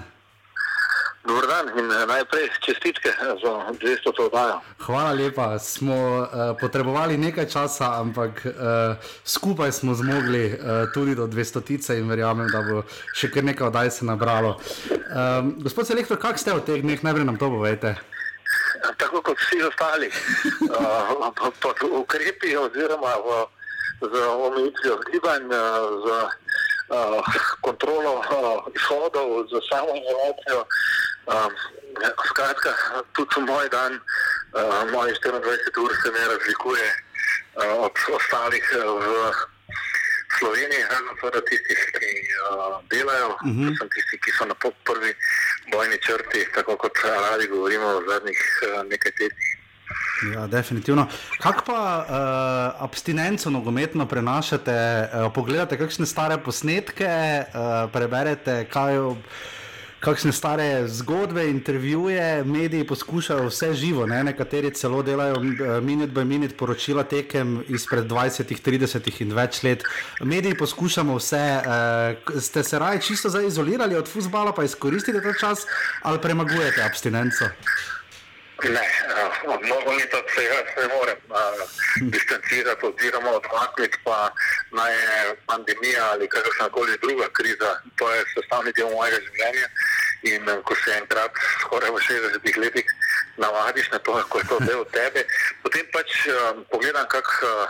Dobro 1.20 1.46
dan 1.46 1.68
in 1.78 1.92
eh, 1.92 2.06
najprej 2.06 2.48
čestitke 2.64 3.12
za 3.42 3.52
200 3.76 4.24
oddajo. 4.24 4.60
Hvala 4.78 5.12
lepa. 5.12 5.58
Smo 5.58 5.94
uh, 5.94 6.26
potrebovali 6.60 7.18
nekaj 7.18 7.46
časa, 7.46 8.00
ampak 8.00 8.40
uh, 8.44 8.52
skupaj 9.24 9.72
smo 9.72 9.94
zmogli 9.94 10.46
uh, 10.52 10.88
tudi 10.94 11.14
do 11.14 11.26
200 11.26 11.64
tice 11.64 11.98
in 11.98 12.08
verjamem, 12.08 12.48
da 12.48 12.64
bo 12.64 12.82
še 13.12 13.28
kar 13.28 13.44
nekaj 13.44 13.68
oddaj 13.68 13.90
se 13.90 14.08
nabralo. 14.08 14.56
Um, 15.12 15.60
gospod 15.60 15.86
Selektor, 15.86 16.16
kak 16.16 16.40
ste 16.40 16.56
v 16.56 16.64
teh 16.64 16.80
dneh, 16.80 17.04
najprej 17.04 17.28
nam 17.28 17.36
to 17.36 17.52
povejte. 17.52 18.00
Tako 18.96 19.20
kot 19.20 19.36
vsi 19.36 19.60
ostali, 19.68 20.08
uh, 20.72 21.28
pod 21.60 21.84
ukrepi 21.84 22.56
oziroma 22.56 23.12
v, 23.20 23.44
z 24.08 24.14
omejitvijo 24.24 24.96
gibanj, 25.12 25.52
z 26.00 26.06
uh, 26.88 27.20
kontrolo 27.60 28.24
uh, 28.24 28.64
izhodov, 28.72 29.44
z 29.52 29.60
samo 29.68 29.92
inovacijo. 29.92 30.64
Um, 31.30 31.52
skratka, 32.30 32.72
tudi 33.14 33.40
moj 33.46 33.68
dan, 33.70 33.92
uh, 34.58 34.82
moj 34.90 35.14
24 35.22 35.84
ur 35.84 35.92
se 36.02 36.10
ne 36.16 36.24
razlikuje 36.32 36.88
uh, 36.90 37.84
od 37.86 37.94
ostalih 38.16 38.66
uh, 38.74 38.98
v 39.04 39.08
Sloveniji, 40.38 40.82
razen 40.90 41.14
seveda 41.20 41.42
tistih, 41.50 41.80
ki 41.98 42.10
uh, 42.34 42.80
delajo, 42.90 43.28
uh. 43.28 43.46
-huh. 43.46 43.88
tisti, 43.94 44.18
ki 44.24 44.30
so 44.38 44.44
na 44.44 44.54
prvi 44.58 45.12
bojni 45.72 45.98
črti, 46.06 46.46
tako 46.54 46.76
kot 46.76 46.98
radi 47.04 47.46
govorimo 47.46 48.00
v 48.00 48.04
zadnjih 48.10 48.40
uh, 48.62 48.82
nekaj 48.90 49.12
tednih. 49.12 49.50
Ja, 50.34 50.46
definitivno. 50.46 51.06
Kako 51.42 51.62
pa 51.66 51.80
uh, 51.98 52.84
abstinenco 52.84 53.50
nogometno 53.50 54.06
prenašate? 54.06 55.08
Uh, 55.14 55.32
pogledate 55.34 55.78
kakšne 55.78 56.06
stare 56.06 56.38
posnetke, 56.38 57.44
uh, 57.44 57.90
preberete 57.92 58.66
kaj. 58.72 58.98
Ob 58.98 59.18
kakšne 60.00 60.32
stare 60.32 60.88
zgodbe, 60.88 61.44
intervjuje, 61.50 62.44
mediji 62.44 62.86
poskušajo 62.86 63.48
vse 63.48 63.74
živo, 63.74 64.06
ne? 64.06 64.22
nekateri 64.24 64.70
celo 64.74 65.02
delajo 65.02 65.36
eh, 65.36 65.80
minut 65.80 66.10
by 66.10 66.24
minut 66.24 66.56
poročila 66.56 67.04
tekem 67.04 67.60
izpred 67.68 68.06
20, 68.08 68.56
30 68.64 69.22
in 69.22 69.34
več 69.36 69.62
let. 69.62 69.84
Mediji 70.24 70.56
poskušamo 70.56 71.16
vse. 71.16 71.44
Uh, 71.60 72.40
ste 72.40 72.62
se 72.64 72.78
raje 72.78 73.00
čisto 73.00 73.28
zdaj 73.28 73.46
izolirali 73.46 73.96
od 73.96 74.08
futbola, 74.08 74.52
pa 74.52 74.64
izkoristite 74.64 75.20
ta 75.22 75.32
čas 75.40 75.66
ali 76.02 76.18
premagujete 76.18 76.82
abstinenco? 76.82 77.50
Ne, 78.68 78.86
uh, 79.08 79.54
od 79.54 79.62
nogometov 79.62 80.22
se 80.34 80.44
jaz 80.44 80.68
ne 80.76 80.88
morem 80.94 81.16
uh, 81.28 81.36
distancirati 82.12 82.86
oziroma 82.86 83.30
odmakniti, 83.30 83.98
pa 84.04 84.30
naj 84.72 84.92
je 84.94 85.36
pandemija 85.46 86.10
ali 86.12 86.28
kakršna 86.28 86.68
koli 86.68 86.98
druga 87.02 87.28
kriza, 87.32 87.70
to 87.96 88.12
je 88.14 88.24
sestavni 88.34 88.72
del 88.72 88.90
mojega 88.90 89.16
življenja. 89.16 89.66
In 90.22 90.48
uh, 90.48 90.60
ko 90.64 90.76
se 90.84 90.92
enkrat, 90.98 91.32
skoraj 91.64 91.90
v 91.90 92.02
60 92.08 92.60
letih, 92.60 92.84
navadiš 93.36 93.90
na 93.90 93.98
to, 93.98 94.12
kako 94.12 94.38
je 94.38 94.48
to 94.48 94.58
del 94.68 94.84
tebe, 94.92 95.24
potem 95.62 95.86
pač 95.92 96.26
uh, 96.28 96.60
pogledam 96.72 97.08
kak, 97.08 97.32
uh, 97.48 97.64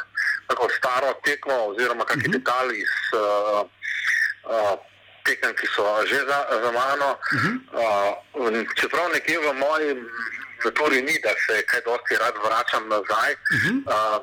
kako 0.50 0.68
staro 0.78 1.14
tekmo 1.24 1.54
oziroma 1.70 2.04
kakšni 2.04 2.28
uh 2.28 2.34
mhm. 2.34 2.36
-huh. 2.36 2.44
detalji 2.44 2.78
iz 2.82 2.94
uh, 3.14 3.62
uh, 4.50 4.74
tekem, 5.24 5.54
ki 5.54 5.66
so 5.76 5.86
že 6.06 6.18
za, 6.26 6.38
za 6.62 6.70
mano. 6.72 7.14
Uh 7.14 7.38
-huh. 7.38 8.58
uh, 8.58 8.74
čeprav 8.74 9.12
nekje 9.12 9.38
v 9.38 9.52
moji 9.54 9.94
naturi 10.64 11.02
ni, 11.02 11.14
da 11.24 11.32
se 11.44 11.62
kaj 11.70 11.80
dosti 11.88 12.14
rad 12.22 12.34
vračam 12.44 12.88
nazaj. 12.88 13.32
Uh 13.32 13.62
-huh. 13.62 13.76
uh, 13.94 14.18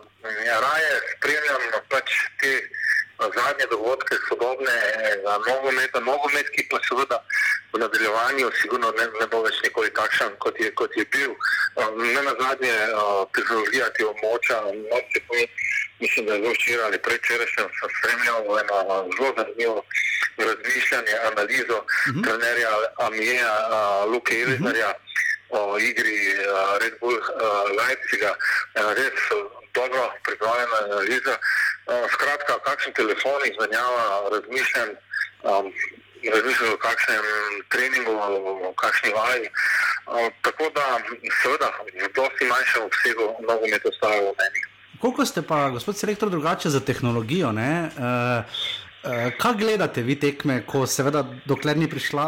raje 0.65 0.93
spremljam 1.17 1.61
pač 1.89 2.09
te 2.39 2.51
zadnje 3.19 3.65
dogodke, 3.69 4.15
sodobne 4.29 4.75
nogometa, 5.47 5.99
nogomet, 5.99 6.49
ki 6.55 6.67
pa 6.69 6.77
seveda 6.87 7.17
v 7.73 7.79
nadaljevanju 7.79 8.51
sigurno 8.61 8.91
ne, 8.97 9.05
ne 9.19 9.27
bo 9.31 9.41
več 9.41 9.57
nikoli 9.63 9.89
takšen, 9.99 10.35
kot 10.43 10.59
je, 10.59 10.69
kot 10.79 10.91
je 10.97 11.05
bil. 11.13 11.31
Uh, 11.75 11.89
ne 11.97 12.21
na 12.21 12.33
zadnje, 12.41 12.75
uh, 12.93 13.25
tehnologija 13.35 13.89
ti 13.89 14.03
omoča, 14.03 14.61
noče 14.91 15.19
pa 15.27 15.33
mislim, 15.99 16.25
da 16.25 16.33
je 16.33 16.41
zelo 16.41 16.53
včeraj 16.53 16.85
ali 16.85 16.99
prečerajšnjem 17.07 17.69
sem 17.79 17.89
spremljal 17.97 18.59
eno 18.61 18.77
zelo 19.17 19.33
zanimivo 19.37 19.83
razmišljanje, 20.37 21.13
analizo 21.31 21.77
uh 21.77 21.87
-huh. 22.13 22.23
trenerja 22.23 22.71
Amija, 23.07 23.53
uh, 23.65 24.13
Luke 24.13 24.41
Elizarja. 24.41 24.87
Uh 24.87 24.93
-huh 24.93 25.07
o 25.49 25.79
igri 25.79 26.17
uh, 26.33 26.77
Red 26.81 26.99
Bull 27.01 27.17
uh, 27.17 27.27
Leipziga, 27.77 28.33
ena 28.75 28.93
res 28.93 29.19
dobro 29.73 30.03
pripravljena 30.23 30.77
analiza. 30.85 31.35
Uh, 31.87 32.05
skratka, 32.13 32.59
kakšen 32.65 32.93
telefon 32.93 33.41
izmenjava, 33.51 34.29
razmišljam, 34.33 34.89
um, 35.43 35.71
razmišljam 36.33 36.73
o 36.73 36.77
kakšnem 36.77 37.25
treningu, 37.69 38.15
o 38.69 38.73
kakšni 38.81 39.13
vaji. 39.13 39.47
Uh, 40.07 40.27
tako 40.41 40.71
da, 40.75 40.87
seveda, 41.43 41.71
v 41.93 42.11
dosti 42.15 42.49
manjšem 42.51 42.89
obsegu 42.89 43.29
nogomet 43.47 43.85
ostaja 43.85 44.21
v 44.21 44.33
meni. 44.41 44.65
Koliko 45.01 45.25
ste 45.25 45.41
pa, 45.41 45.69
gospod 45.69 45.97
selektor, 45.97 46.29
drugače 46.29 46.69
za 46.69 46.79
tehnologijo? 46.79 47.53
Uh, 47.53 47.97
Eh, 48.07 48.43
kaj 49.39 49.53
gledate 49.57 50.01
vi 50.01 50.15
tekme, 50.19 50.61
ko 50.67 50.85
seveda, 50.87 51.23
dokler 51.45 51.77
ni 51.77 51.87
prišla 51.89 52.25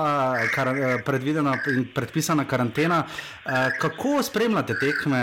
kar, 0.53 0.67
eh, 0.67 0.97
predvidena 1.05 1.53
in 1.67 1.87
predpisana 1.95 2.45
karantena, 2.47 3.03
eh, 3.45 3.69
kako 3.79 4.23
spremljate 4.23 4.79
tekme? 4.79 5.21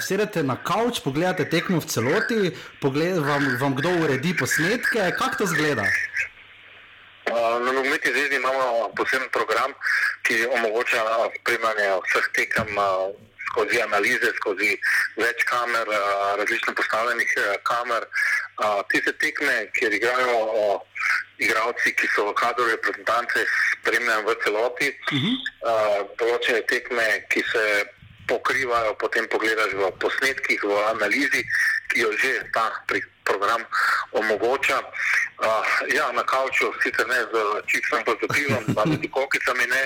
Sedete 0.00 0.42
na 0.42 0.56
kavč, 0.56 1.00
pogledate 1.00 1.48
tekmo 1.50 1.80
v 1.80 1.86
celoti, 1.86 2.56
pogled, 2.80 3.18
vam, 3.18 3.56
vam 3.60 3.74
kdo 3.74 3.90
uredi 4.04 4.36
posnetke, 4.36 5.12
kako 5.18 5.36
to 5.38 5.46
zgleda? 5.46 5.84
Na 7.26 7.72
Nogometni 7.72 8.10
zvezi 8.12 8.36
imamo 8.36 8.90
poseben 8.96 9.28
program, 9.32 9.72
ki 10.22 10.46
omogoča 10.46 11.02
spremljanje 11.40 11.88
vseh 12.04 12.26
tekem 12.34 12.68
skozi 13.52 13.82
analize, 13.84 14.32
skozi 14.40 14.72
več 15.20 15.44
kamer, 15.44 15.88
različno 16.40 16.74
postavljenih 16.74 17.34
kamer. 17.68 18.08
Tiste 18.90 19.12
tekme, 19.22 19.68
kjer 19.76 19.94
igrajo 19.94 20.80
igralci, 21.42 21.94
ki 21.98 22.08
so 22.14 22.28
v 22.30 22.34
kadru 22.38 22.68
reprezentance, 22.70 23.46
spremljajo 23.80 24.26
v 24.28 24.36
celoti. 24.44 24.88
Uh 25.12 25.18
-huh. 25.18 25.34
Določene 26.18 26.62
tekme, 26.70 27.06
ki 27.28 27.44
se 27.52 27.64
pokrivajo, 28.28 28.94
potem 28.94 29.28
pogledaš 29.28 29.74
v 29.74 29.90
posnetkih, 29.98 30.62
v 30.62 30.72
analizi, 30.94 31.42
ki 31.92 32.00
jo 32.00 32.12
že 32.16 32.32
ta 32.54 32.70
program 33.24 33.62
omogoča. 34.12 34.78
Uh, 35.42 35.66
ja, 35.94 36.12
na 36.12 36.22
kavču, 36.22 36.72
sicer 36.82 37.08
ne 37.08 37.20
z 37.32 37.34
čipsom, 37.66 38.04
pa 38.06 38.14
z 38.20 38.28
pivom, 38.34 38.64
pa 38.74 38.82
tudi 38.86 39.08
kokicami, 39.10 39.66
ne, 39.66 39.82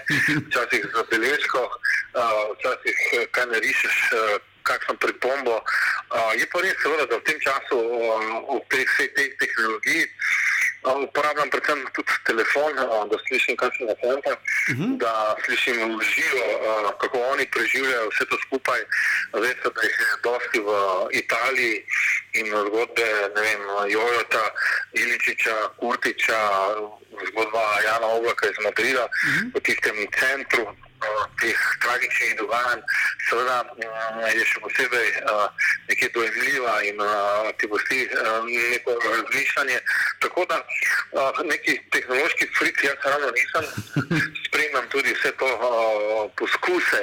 včasih 0.48 0.84
z 0.84 1.04
beležko, 1.10 1.62
uh, 1.64 2.52
včasih 2.56 2.98
kaj 3.30 3.46
ne 3.52 3.58
rišeš, 3.60 3.96
uh, 4.12 4.36
kakšno 4.62 4.98
pripombo. 5.00 5.56
Uh, 5.56 6.32
je 6.36 6.46
pa 6.52 6.60
res, 6.60 6.76
seveda, 6.82 7.06
da 7.06 7.16
v 7.16 7.24
tem 7.24 7.38
času 7.40 7.78
uh, 7.78 8.60
v 8.60 8.64
tej 8.68 8.84
vsej 8.84 9.08
tej 9.16 9.28
tehnologiji 9.40 10.04
uh, 10.04 10.55
uporabljam 10.94 11.50
predvsem 11.50 11.86
tudi 11.94 12.12
telefon, 12.24 12.72
uh, 12.78 13.08
da 13.10 13.16
slišim 13.28 13.56
kakšnega 13.56 13.94
fanta, 14.02 14.32
uh 14.32 14.76
-huh. 14.76 14.96
da 15.02 15.36
slišim 15.44 15.76
v 15.98 16.02
živo, 16.14 16.46
uh, 16.54 16.90
kako 17.00 17.18
oni 17.32 17.46
preživljajo 17.50 18.08
vse 18.08 18.24
to 18.30 18.36
skupaj. 18.46 18.80
Veste, 19.32 19.68
da 19.74 19.80
jih 19.82 19.98
je 20.00 20.16
dosti 20.22 20.58
v 20.68 20.70
Italiji 21.22 21.76
in 22.32 22.46
zgodbe, 22.66 23.08
ne 23.34 23.40
vem, 23.46 23.62
Jojota, 23.88 24.44
Iličiča, 24.92 25.56
Kurtiča, 25.80 26.40
zgodba 27.28 27.64
Jana 27.84 28.06
Oblaka 28.06 28.46
iz 28.46 28.58
Madrida, 28.64 29.04
uh 29.04 29.10
-huh. 29.10 29.50
v 29.54 29.60
tistem 29.60 29.96
centru 30.20 30.85
teh 31.40 31.58
tragičnih 31.82 32.36
dogajanj, 32.38 32.82
seveda 33.28 33.58
je 34.34 34.44
še 34.44 34.60
posebej 34.64 35.08
nekaj 35.88 36.10
dojemljiva 36.14 36.74
in 36.88 37.02
ti 37.58 37.68
bosti 37.70 38.08
neko 38.08 38.96
razmišljanje. 39.04 39.80
Tako 40.20 40.46
da 40.50 40.60
neki 41.44 41.78
tehnološki 41.92 42.48
frik, 42.58 42.84
jaz 42.84 42.96
ravno 43.04 43.30
nisem, 43.36 43.64
spremljam 44.46 44.88
tudi 44.88 45.14
vse 45.14 45.32
to 45.40 45.50
poskuse 46.38 47.02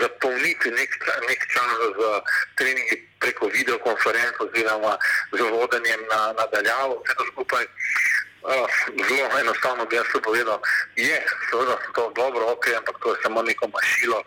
zapolniti 0.00 0.70
nek, 0.70 0.96
nek 1.28 1.46
čas 1.52 1.70
z 1.96 2.12
treningi 2.56 2.96
preko 3.20 3.48
videokonferenc 3.52 4.40
oziroma 4.40 4.96
z 5.32 5.40
vodenjem 5.40 6.00
na, 6.10 6.32
na 6.38 6.46
daljavo, 6.52 7.02
vse 7.04 7.14
to 7.18 7.24
skupaj. 7.32 7.66
Uh, 8.44 8.50
zelo 9.08 9.38
enostavno 9.40 9.86
bi 9.86 9.96
jaz 9.96 10.06
povedal, 10.24 10.58
je 10.96 11.16
seveda 11.50 11.76
to 11.94 12.12
dobro, 12.16 12.52
ok, 12.52 12.64
ampak 12.78 12.96
to 13.02 13.08
je 13.14 13.16
samo 13.22 13.42
neko 13.42 13.64
mašilo, 13.76 14.18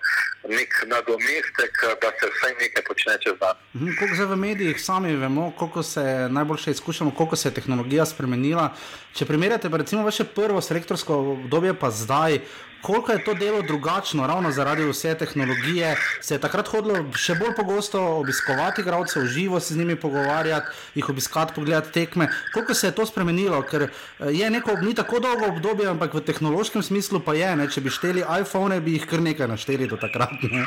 nek 0.58 0.72
nadomestek, 0.94 1.74
da 2.02 2.10
se 2.18 2.26
vsaj 2.34 2.54
nekaj 2.62 2.84
počne 2.90 3.14
čez 3.24 3.36
dan. 3.40 3.56
Mhm, 3.76 3.92
koliko 4.00 4.16
zdaj 4.16 4.26
v 4.26 4.36
medijih 4.36 4.78
sami 4.82 5.16
vemo, 5.16 5.52
koliko 5.60 5.84
se 5.84 6.04
najboljše 6.30 6.72
izkušamo, 6.72 7.12
koliko 7.18 7.36
se 7.36 7.50
je 7.50 7.54
tehnologija 7.54 8.06
spremenila. 8.06 8.74
Če 9.14 9.26
primerjate 9.26 9.70
recimo 9.74 10.04
vaše 10.04 10.24
prvo 10.24 10.62
selektorsko 10.62 11.14
obdobje 11.38 11.74
pa 11.74 11.92
zdaj, 11.92 12.40
koliko 12.82 13.12
je 13.12 13.24
to 13.24 13.34
delo 13.34 13.62
drugačno, 13.62 14.28
ravno 14.28 14.52
zaradi 14.52 14.86
vse 14.86 15.16
tehnologije. 15.16 15.96
Se 16.22 16.36
je 16.36 16.42
takrat 16.42 16.68
hodilo 16.68 17.04
še 17.16 17.36
bolj 17.36 17.56
pogosto 17.56 18.02
obiskovati 18.22 18.82
igralce, 18.82 19.20
v 19.20 19.26
živo 19.26 19.60
se 19.60 19.74
z 19.74 19.78
njimi 19.78 19.96
pogovarjati, 19.96 20.68
jih 20.96 21.10
obiskati, 21.10 21.54
pogledati 21.56 21.92
tekme. 21.92 22.30
Koliko 22.54 22.74
se 22.74 22.88
je 22.88 22.96
to 22.96 23.06
spremenilo, 23.06 23.62
ker 23.62 23.90
eh, 23.90 23.92
je 24.32 24.50
neko 24.50 24.78
ni 24.82 24.96
tako 24.96 25.20
dolgo 25.20 25.52
obdobje, 25.52 25.90
ampak 25.90 26.14
v 26.14 26.26
tehnološkem 26.26 26.84
smislu 26.84 27.20
pa 27.20 27.34
je. 27.34 27.56
Ne? 27.56 27.70
Če 27.72 27.82
bi 27.82 27.94
šteli 27.94 28.26
iPhone, 28.42 28.82
bi 28.82 28.98
jih 28.98 29.06
kar 29.10 29.22
nekaj 29.22 29.48
našteli 29.48 29.88
do 29.88 29.98
takrat. 29.98 30.36
Ne? 30.52 30.66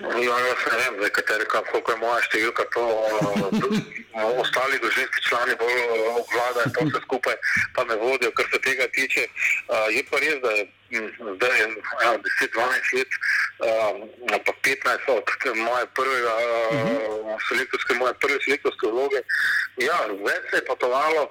Ja, 0.00 0.36
jaz 0.38 0.62
ne 0.66 0.76
vem, 0.78 1.10
kateri, 1.14 1.44
koliko 1.46 1.92
je 1.92 1.98
moja 2.00 2.20
številka, 2.26 2.64
to 2.74 2.82
uh, 2.82 4.38
ostali 4.40 4.80
družinski 4.82 5.24
člani 5.28 5.56
bolj 5.60 5.80
obvladajo 6.18 6.72
to 6.76 6.86
vse 6.88 7.02
skupaj, 7.04 7.36
pa 7.76 7.84
me 7.84 7.98
vodijo, 8.00 8.32
kar 8.38 8.48
se 8.52 8.60
tega 8.64 8.88
tiče. 8.96 9.26
Uh, 9.68 9.86
je 9.94 10.02
pa 10.10 10.22
res, 10.24 10.40
da 10.42 10.54
je 10.58 10.64
zdaj 11.36 11.58
je 11.60 11.66
10-12 12.24 12.96
let, 12.98 13.08
uh, 13.58 14.40
pa 14.46 14.52
15 14.62 15.12
od 15.16 15.56
moje 15.56 15.86
prvega 15.94 16.34
uh, 16.36 17.36
selektorske, 17.48 17.94
moje 17.94 18.14
prve 18.20 18.38
selektorske 18.44 18.86
vloge. 18.86 19.22
Ja, 19.80 19.98
več 20.08 20.50
se 20.50 20.60
je 20.60 20.66
potovalo 20.68 21.28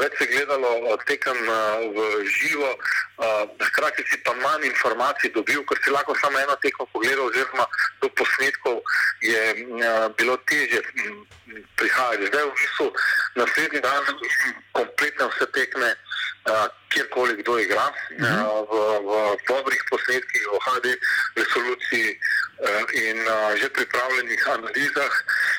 več 0.00 0.12
se 0.18 0.24
je 0.24 0.30
gledalo 0.32 0.96
tekem 1.06 1.38
v 1.94 1.98
živo, 2.26 2.70
hkrati 3.60 4.04
si 4.10 4.18
pa 4.24 4.34
manj 4.34 4.66
informacij 4.66 5.32
dobil, 5.34 5.64
ker 5.66 5.78
si 5.84 5.90
lahko 5.90 6.14
samo 6.20 6.38
eno 6.38 6.56
tekmo 6.62 6.86
pogledal, 6.92 7.26
oziroma 7.26 7.66
do 8.00 8.08
posnetkov 8.18 8.82
je 9.22 9.66
bilo 10.18 10.36
teže 10.50 10.82
prihajati. 11.76 12.26
Zdaj 12.26 12.44
v 12.46 12.54
bistvu 12.58 12.86
naslednji 13.36 13.80
dan 13.80 14.02
kompletno 14.72 15.28
vse 15.34 15.46
tekme, 15.54 15.94
kjerkoli 16.92 17.36
kdo 17.42 17.58
igra, 17.58 17.86
v, 18.70 18.72
v 19.08 19.10
dobrih 19.48 19.82
posnetkih, 19.90 20.42
v 20.52 20.58
HD 20.66 20.86
resoluciji 21.36 22.18
in 22.94 23.18
že 23.60 23.68
pripravljenih 23.68 24.42
analizah. 24.48 25.14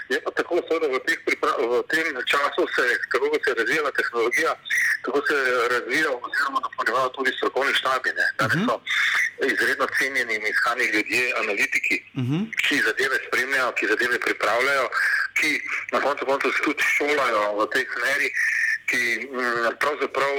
Je 0.09 0.19
pa 0.21 0.31
tako, 0.31 0.61
da 0.61 0.87
v, 0.87 0.99
v 0.99 1.73
tem 1.91 2.07
času 2.27 2.63
se, 2.75 2.85
kako 3.09 3.35
se 3.43 3.49
je 3.51 3.55
razvijala 3.55 3.91
tehnologija, 3.91 4.51
tako 5.05 5.19
se 5.27 5.33
je 5.35 5.67
razvijal 5.67 6.13
oziroma 6.21 6.59
napolnjeval 6.63 7.09
tudi 7.15 7.31
strokovni 7.37 7.73
štabi. 7.73 8.09
Da 8.37 8.45
uh 8.45 8.51
-huh. 8.51 8.65
so 8.67 8.75
izredno 9.53 9.87
cenjeni 9.97 10.35
in 10.35 10.47
iskani 10.47 10.85
ljudje, 10.93 11.33
analitiki, 11.41 11.97
uh 12.17 12.23
-huh. 12.23 12.41
ki 12.67 12.75
zadeve 12.87 13.17
spremljajo, 13.27 13.71
ki 13.71 13.87
zadeve 13.87 14.19
pripravljajo, 14.19 14.89
ki 15.39 15.49
na 15.91 15.99
koncu 16.01 16.25
koncev 16.25 16.51
tudi 16.63 16.83
šolajo 16.95 17.41
v 17.59 17.69
tej 17.73 17.85
smeri 17.93 18.29
ki 18.93 19.27
mm, 19.33 19.73
pravzaprav 19.81 20.35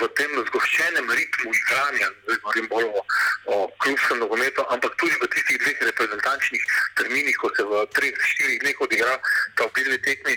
v 0.00 0.06
tem 0.18 0.30
zgoščenem 0.48 1.06
ritmu 1.14 1.52
igranja, 1.54 2.08
zdaj 2.24 2.38
govorim 2.42 2.66
bolj 2.72 2.88
o, 2.90 3.02
o 3.54 3.56
klubskem 3.84 4.18
nogometu, 4.18 4.64
ampak 4.74 4.96
tudi 4.98 5.14
v 5.22 5.28
tistih 5.30 5.60
dveh 5.62 5.82
reprezentančnih 5.90 6.62
terminih, 6.98 7.36
ko 7.38 7.52
se 7.54 7.62
v 7.62 7.84
treh, 7.94 8.18
štirih 8.32 8.58
dneh 8.64 8.82
odigra 8.82 9.14
ta 9.54 9.68
obilni 9.68 9.98
tekmi, 10.02 10.34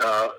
uh, 0.00 0.32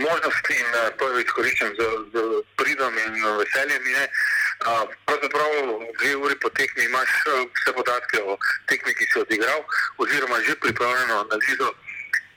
možnosti 0.00 0.56
in 0.56 0.70
uh, 0.72 0.88
to 0.96 1.10
je 1.12 1.26
izkoriščen 1.26 1.76
z, 1.76 1.90
z 2.16 2.24
pridom 2.56 2.96
in 3.04 3.20
veseljem. 3.42 3.92
Je, 3.92 4.06
uh, 4.08 4.86
pravzaprav 5.04 5.52
dve 6.00 6.14
uri 6.16 6.38
po 6.40 6.48
tekmi 6.56 6.88
imaš 6.88 7.12
vse 7.28 7.76
podatke 7.76 8.24
o 8.24 8.40
tekmi, 8.72 8.96
ki 8.96 9.10
si 9.12 9.20
odigral, 9.20 9.60
oziroma 10.00 10.40
že 10.48 10.56
pripravljeno 10.64 11.20
analizo 11.26 11.74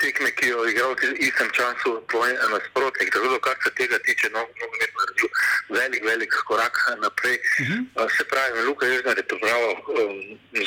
tekme, 0.01 0.29
ki 0.37 0.47
jo 0.49 0.65
je 0.65 0.71
igral 0.73 0.93
v 0.97 1.13
istem 1.21 1.49
času, 1.57 2.01
tvoj 2.09 2.33
nasprotnik. 2.51 3.13
Tako 3.13 3.27
da, 3.33 3.39
kar 3.45 3.57
se 3.63 3.71
tega 3.77 3.97
tiče, 4.05 4.29
no, 4.33 4.41
nogomet 4.59 4.91
no, 4.93 4.99
naredil 4.99 5.29
velik, 5.77 6.03
velik 6.11 6.33
korak 6.49 6.75
naprej. 7.05 7.37
Uh 7.37 7.67
-huh. 7.67 7.79
uh, 7.95 8.09
se 8.17 8.23
pravi, 8.31 8.65
Luka 8.67 8.85
je 8.85 8.99
zdaj 8.99 9.15
pripravil 9.29 9.71
um, 9.71 10.17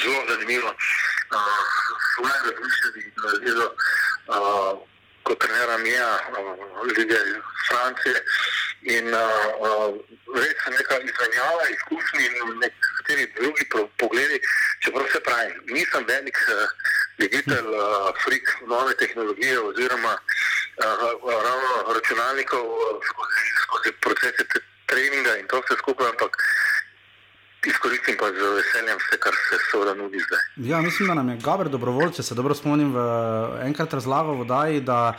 zelo 0.02 0.20
zanimivo 0.30 0.70
uh, 0.70 1.62
svoje 2.14 2.36
razmišljanje 2.46 3.00
in 3.06 3.12
analizo. 3.22 3.68
Uh, 4.28 4.72
Kot 5.24 5.38
trenera 5.40 5.78
Mija, 5.78 6.12
uh, 6.30 6.86
lige 6.86 7.18
Francije, 7.68 8.16
in 8.84 9.06
uh, 9.08 9.20
uh, 9.64 9.94
res 10.36 10.60
neka 10.78 10.96
izmenjava 11.08 11.64
izkušnji 11.76 12.24
in 12.26 12.58
nekateri 12.64 13.24
drugi 13.38 13.64
pogledi, 14.00 14.40
čeprav 14.84 15.06
se 15.12 15.20
pravi, 15.20 15.52
nisem 15.76 16.04
velik 16.08 16.38
uh, 16.48 16.68
ljubitelj 17.18 17.68
uh, 17.72 18.10
frik 18.24 18.56
nove 18.66 18.96
tehnologije 18.96 19.60
oziroma 19.60 20.14
uh, 20.14 21.08
ravno 21.48 21.72
računalnikov 21.96 22.64
uh, 22.66 22.78
skozi, 23.62 23.92
procese 24.00 24.44
treninga 24.86 25.36
in 25.40 25.46
to 25.46 25.60
vse 25.60 25.80
skupaj, 25.80 26.08
ampak 26.08 26.36
izkoristim 27.66 28.16
pa 28.20 28.28
z 28.28 28.50
veseljem 28.58 28.98
vse, 29.00 29.16
kar 29.24 29.34
se 29.48 29.56
seveda 29.70 29.94
nudi 29.94 30.20
zdaj. 30.26 30.42
Ja, 30.56 30.80
mislim, 30.80 31.08
da 31.08 31.14
nam 31.14 31.28
je 31.28 31.36
Gabriel 31.44 31.72
dobrovoljce, 31.72 32.22
se 32.22 32.34
dobro 32.34 32.54
spomnim, 32.54 32.92
v 32.92 33.00
enkrat 33.64 33.94
razlagal 33.94 34.42
v 34.42 34.44
Daji, 34.44 34.80
da 34.80 35.18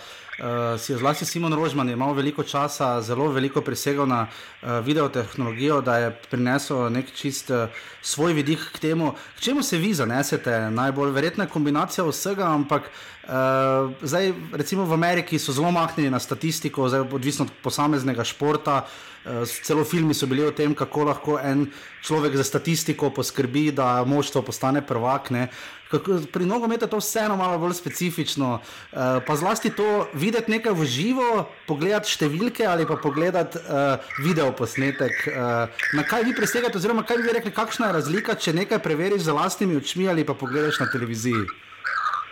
si 0.77 0.91
je 0.91 0.97
zlasti 0.97 1.25
Simon 1.25 1.53
Rožman 1.53 1.89
imel 1.89 2.13
veliko 2.13 2.43
časa, 2.43 3.01
zelo 3.01 3.29
veliko 3.31 3.61
prisegal 3.61 4.07
na 4.07 4.27
uh, 4.27 4.83
videotehnologijo, 4.83 5.81
da 5.81 5.97
je 5.97 6.09
prinesel 6.31 6.89
nek 6.91 7.13
čist 7.15 7.49
uh, 7.49 7.71
svoj 8.01 8.33
vidik 8.33 8.59
k 8.73 8.79
temu, 8.79 9.13
k 9.37 9.41
čemu 9.41 9.63
se 9.63 9.77
vi 9.77 9.93
zanesete 9.93 10.71
najbolj. 10.71 11.11
Verjetno 11.15 11.43
je 11.43 11.49
kombinacija 11.49 12.03
vsega, 12.03 12.51
ampak 12.51 12.91
uh, 12.91 13.95
zdaj, 14.01 14.33
recimo 14.51 14.83
v 14.85 14.93
Ameriki 14.93 15.39
so 15.39 15.55
zelo 15.55 15.71
mahnjeni 15.71 16.11
na 16.11 16.19
statistiko, 16.19 16.89
zdaj, 16.89 17.07
odvisno 17.15 17.45
od 17.45 17.51
posameznega 17.63 18.23
športa. 18.23 18.83
Uh, 19.25 19.47
celo 19.63 19.85
filmi 19.87 20.13
so 20.13 20.27
bili 20.27 20.43
o 20.43 20.51
tem, 20.51 20.75
kako 20.75 21.03
lahko 21.03 21.39
en 21.39 21.65
človek 22.03 22.35
za 22.35 22.43
statistiko 22.43 23.09
poskrbi, 23.09 23.71
da 23.71 24.03
moštvo 24.05 24.41
postane 24.41 24.83
prvak. 24.85 25.31
Ne 25.31 25.47
kako, 25.91 26.19
pri 26.33 26.45
nogometu 26.45 26.85
je 26.85 26.89
to 26.89 26.97
vseeno 26.97 27.35
malo 27.37 27.57
bolj 27.57 27.73
specifično. 27.73 28.59
Uh, 28.91 28.99
pa 29.27 29.35
zlasti 29.35 29.69
to 29.69 30.07
videti 30.13 30.51
nekaj 30.51 30.73
v 30.73 30.85
živo, 30.85 31.29
pogledati 31.67 32.11
številke 32.11 32.65
ali 32.65 32.87
pa 32.87 32.97
pogledati 33.01 33.57
uh, 33.57 34.01
video 34.23 34.51
posnetek. 34.55 35.27
Uh, 35.27 35.69
na 35.93 36.03
kaj 36.07 36.25
vi 36.27 36.35
presegate, 36.35 36.77
oziroma 36.77 37.05
kaj 37.05 37.21
bi 37.21 37.35
rekli, 37.37 37.53
kakšna 37.53 37.91
je 37.91 37.97
razlika, 37.99 38.35
če 38.35 38.53
nekaj 38.53 38.81
preveriš 38.83 39.27
z 39.27 39.35
vlastnimi 39.35 39.77
očmi 39.77 40.09
ali 40.09 40.25
pa 40.25 40.33
pogledaš 40.33 40.79
na 40.83 40.89
televiziji? 40.91 41.45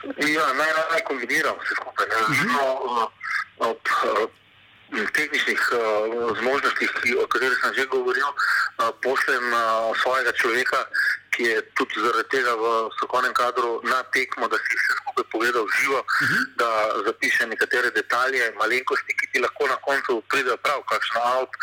Ja, 0.03 0.45
naj 0.57 0.71
naj 0.91 1.03
kombiniram 1.07 1.55
vse 1.61 1.75
skupaj. 1.79 2.07
Uh 2.07 2.29
-huh. 2.29 2.47
no, 2.51 3.09
ob 3.57 3.79
uh, 4.03 4.29
tehničnih 5.13 5.61
uh, 5.71 6.37
zmožnostih, 6.37 6.91
o 7.23 7.27
katerih 7.27 7.57
sem 7.61 7.73
že 7.73 7.85
govoril, 7.85 8.29
uh, 8.29 8.91
pošljem 9.01 9.45
uh, 9.53 9.61
svojega 10.01 10.31
človeka, 10.31 10.79
ki 11.33 11.43
je 11.43 11.61
tudi 11.77 12.01
zaradi 12.05 12.29
tega 12.29 12.53
v 12.55 12.65
strokovnem 12.95 13.33
kadru 13.33 13.81
na 13.83 14.03
tekmo, 14.13 14.47
da 14.47 14.57
si 14.57 14.77
vse 14.77 14.93
skupaj 14.99 15.25
povedal 15.33 15.65
živo, 15.77 15.99
uh 15.99 16.21
mhm. 16.21 16.33
-huh. 16.33 16.43
da 16.61 16.69
zapiše 17.05 17.47
nekatere 17.47 17.89
detalje, 17.91 18.53
malenkosti, 18.61 19.17
ki 19.19 19.25
ti 19.31 19.39
lahko 19.39 19.67
na 19.67 19.77
koncu 19.87 20.21
pridejo 20.29 20.57
prav, 20.57 20.79
kakšno 20.91 21.19
avto, 21.21 21.57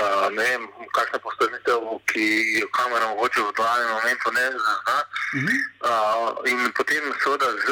uh, 0.00 0.28
ne 0.36 0.44
vem, 0.44 0.62
kakšna 0.96 1.18
postavitev, 1.18 1.78
ki 2.10 2.24
jo 2.60 2.68
kamera 2.78 3.06
mogoče 3.08 3.40
v 3.40 3.52
danem 3.58 3.90
momentu 3.96 4.26
ne 4.32 4.46
zazna. 4.64 4.98
Uh 5.00 5.42
-huh. 5.42 5.58
uh, 5.90 6.50
in 6.50 6.72
potem 6.72 7.04
seveda 7.22 7.48
z 7.66 7.68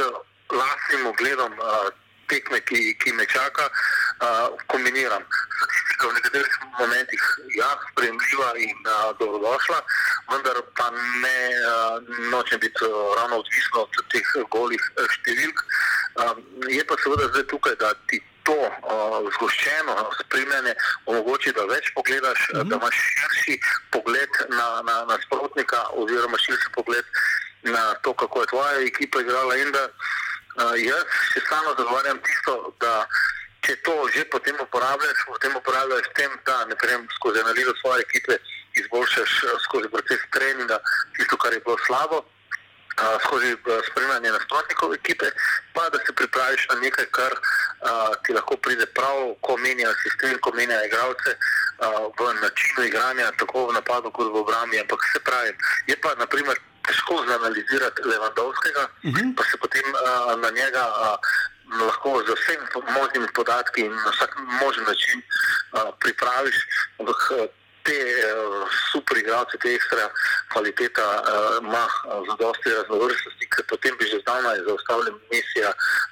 lastnim 0.61 1.07
ogledom 1.07 1.53
uh, 1.53 1.89
tekme, 2.29 2.61
ki, 2.61 2.95
ki 3.01 3.13
me 3.13 3.27
čaka, 3.27 3.69
uh, 4.21 4.49
kombiniram. 4.67 5.25
Statistika 5.59 6.09
v 6.09 6.15
nekaterih 6.19 6.55
momentih 6.79 7.23
je 7.49 7.59
ja, 7.61 7.71
sprejemljiva 7.91 8.51
in 8.63 8.79
uh, 8.87 9.11
dobrodošla, 9.19 9.81
vendar 10.31 10.63
pa 10.79 10.91
ne 10.95 11.39
uh, 11.51 11.97
nočem 12.33 12.61
biti 12.61 12.85
uh, 12.85 13.15
ravno 13.19 13.41
odvisno 13.43 13.87
od 13.87 14.01
teh 14.13 14.29
golih 14.53 14.83
številk. 15.19 15.65
Uh, 16.19 16.35
je 16.69 16.85
pa 16.85 16.99
seveda 17.03 17.31
zdaj 17.33 17.47
tukaj, 17.53 17.79
da 17.81 17.93
ti 18.11 18.21
to 18.49 18.57
uh, 18.57 19.19
zgoščeno 19.37 19.97
spremljanje 20.23 20.73
omogoči, 21.07 21.53
da 21.57 21.67
več 21.69 21.91
pogledaš, 21.97 22.39
mm 22.49 22.61
-hmm. 22.61 22.69
da 22.71 22.77
imaš 22.77 22.97
širši 23.17 23.61
pogled 23.93 24.33
na, 24.49 24.69
na, 24.89 25.05
na 25.11 25.19
sprotnika, 25.27 25.83
oziroma 25.93 26.39
širši 26.39 26.73
pogled 26.75 27.05
na 27.63 27.95
to, 28.03 28.15
kako 28.15 28.41
je 28.41 28.47
tvoja 28.47 28.81
ekipa 28.87 29.21
igrala. 29.21 29.57
In 29.57 29.73
da 29.73 29.85
uh, 29.85 29.93
jaz 30.63 31.05
se 31.33 31.41
samo 31.49 31.75
zagovarjam 31.79 32.19
tisto, 32.23 32.73
da 32.81 33.07
če 33.67 33.77
to 33.83 33.97
že 34.15 34.25
potem 34.31 34.57
uporabljaš, 34.61 35.27
potem 35.27 35.57
uporabljaš 35.57 36.07
s 36.07 36.15
tem, 36.15 36.31
da 36.47 36.65
ne 36.65 36.77
prem 36.77 37.07
skozi 37.17 37.41
analizo 37.41 37.75
svoje 37.81 38.03
ekipe. 38.09 38.39
Izboljšaš 38.79 39.31
skozi 39.65 39.89
proces 39.89 40.21
treninga 40.31 40.79
tisto, 41.17 41.37
kar 41.37 41.53
je 41.53 41.61
bilo 41.61 41.77
slabo, 41.87 42.23
skozi 43.25 43.57
spremljanje 43.91 44.31
nasprotnikov 44.33 44.95
ekipe, 44.95 45.27
pa 45.75 45.89
da 45.89 45.99
se 46.07 46.13
pripraviš 46.13 46.69
na 46.69 46.81
nekaj, 46.81 47.07
kar 47.11 47.33
a, 47.35 48.13
ti 48.23 48.33
lahko 48.33 48.57
pride 48.57 48.87
prav, 48.87 49.35
ko 49.41 49.57
menja 49.57 49.93
sistem, 50.03 50.39
ko 50.41 50.53
menja 50.55 50.79
igralce 50.87 51.37
v 52.19 52.35
načinu 52.43 52.87
igranja, 52.87 53.31
tako 53.39 53.69
v 53.69 53.73
napadu 53.79 54.11
kot 54.11 54.33
v 54.33 54.43
obrambi. 54.43 54.81
Ampak 54.81 55.01
se 55.13 55.21
pravi, 55.21 55.55
je 55.87 55.97
pa 56.03 56.15
naprimer 56.19 56.59
težko 56.89 57.25
zanalizirati 57.29 58.09
Levandovskega, 58.11 58.85
uh 58.89 59.11
mhm. 59.11 59.17
-huh. 59.17 59.37
pa 59.37 59.43
se 59.45 59.57
potem 59.63 59.87
a, 59.95 60.37
na 60.37 60.51
njega. 60.51 60.85
A, 61.05 61.17
Lahko 61.69 62.25
z 62.27 62.33
vsemi 62.33 62.65
možnimi 62.97 63.29
podatki 63.35 63.81
in 63.81 63.93
na 63.93 64.11
vsak 64.11 64.33
možen 64.61 64.85
način 64.85 65.21
uh, 65.21 65.93
pripraviš, 66.01 66.57
ampak 66.99 67.21
te 67.89 67.99
uh, 68.05 68.69
super 68.93 69.17
igralce, 69.17 69.57
te 69.63 69.73
ekstra 69.79 70.05
kvaliteta 70.53 71.07
uh, 71.17 71.25
ima 71.65 71.85
uh, 71.89 72.21
za 72.29 72.35
dosti 72.43 72.75
raznovrstnosti, 72.79 73.45
ker 73.53 73.65
potem 73.73 73.97
bi 73.99 74.05
že 74.13 74.21
zdavnaj 74.25 74.65
zaustavili 74.69 75.11
misija 75.33 75.71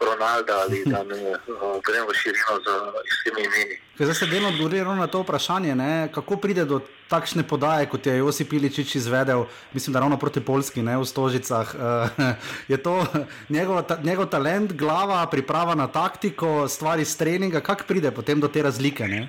Ronalda 0.09 0.55
ali 0.65 0.85
da 0.93 1.03
ne 1.13 1.23
uh, 1.37 1.77
gremo 1.87 2.11
širino 2.21 2.55
z 2.65 2.69
vsemi 3.13 3.43
imeni. 3.49 3.77
Zdaj 3.99 4.15
se 4.15 4.27
delno 4.27 4.49
odgovori 4.49 4.85
na 4.85 5.07
to 5.07 5.23
vprašanje, 5.23 5.75
ne? 5.75 6.09
kako 6.15 6.37
pride 6.37 6.65
do 6.65 6.81
takšne 7.09 7.43
podaje, 7.49 7.87
kot 7.87 8.07
je 8.07 8.17
Josip 8.19 8.53
Iličič 8.53 8.95
izvedel, 8.95 9.45
mislim, 9.73 9.93
da 9.95 10.01
ravno 10.01 10.19
proti 10.19 10.41
Polski, 10.41 10.83
ne 10.83 10.97
v 10.99 11.05
Stožicah. 11.05 11.75
Uh, 11.75 12.35
je 12.73 12.77
to 12.83 13.07
njegov, 13.49 13.83
ta, 13.83 13.99
njegov 14.03 14.27
talent, 14.27 14.73
glava, 14.73 15.27
priprava 15.31 15.75
na 15.75 15.87
taktiko, 15.87 16.69
stvari 16.69 17.03
iz 17.03 17.17
treninga, 17.17 17.61
kako 17.61 17.85
pride 17.89 18.11
potem 18.11 18.41
do 18.41 18.49
te 18.49 18.63
razlike? 18.63 19.09
Ne? 19.09 19.29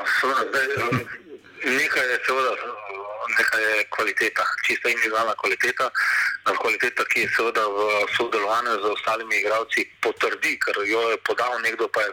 Ja, 0.00 0.06
zdaj, 0.48 0.64
eh, 0.64 1.06
nekaj 1.64 2.06
je 2.12 2.18
seveda, 2.26 2.52
nekaj 3.38 3.62
je 3.62 3.84
kvaliteta, 3.94 4.44
čista 4.66 4.88
individualna 4.88 5.34
kvaliteta, 5.40 5.90
kvaliteta, 6.60 7.04
ki 7.10 7.20
je 7.20 7.28
seveda 7.36 7.64
v 7.66 7.78
sodelovanju 8.16 8.72
z 8.82 8.86
ostalimi 8.96 9.40
igralci 9.40 9.86
potrdi, 10.02 10.58
ker 10.64 10.76
jo 10.86 11.00
je 11.10 11.16
podal 11.28 11.60
nekdo, 11.60 11.88
pa 11.88 12.00
je 12.02 12.10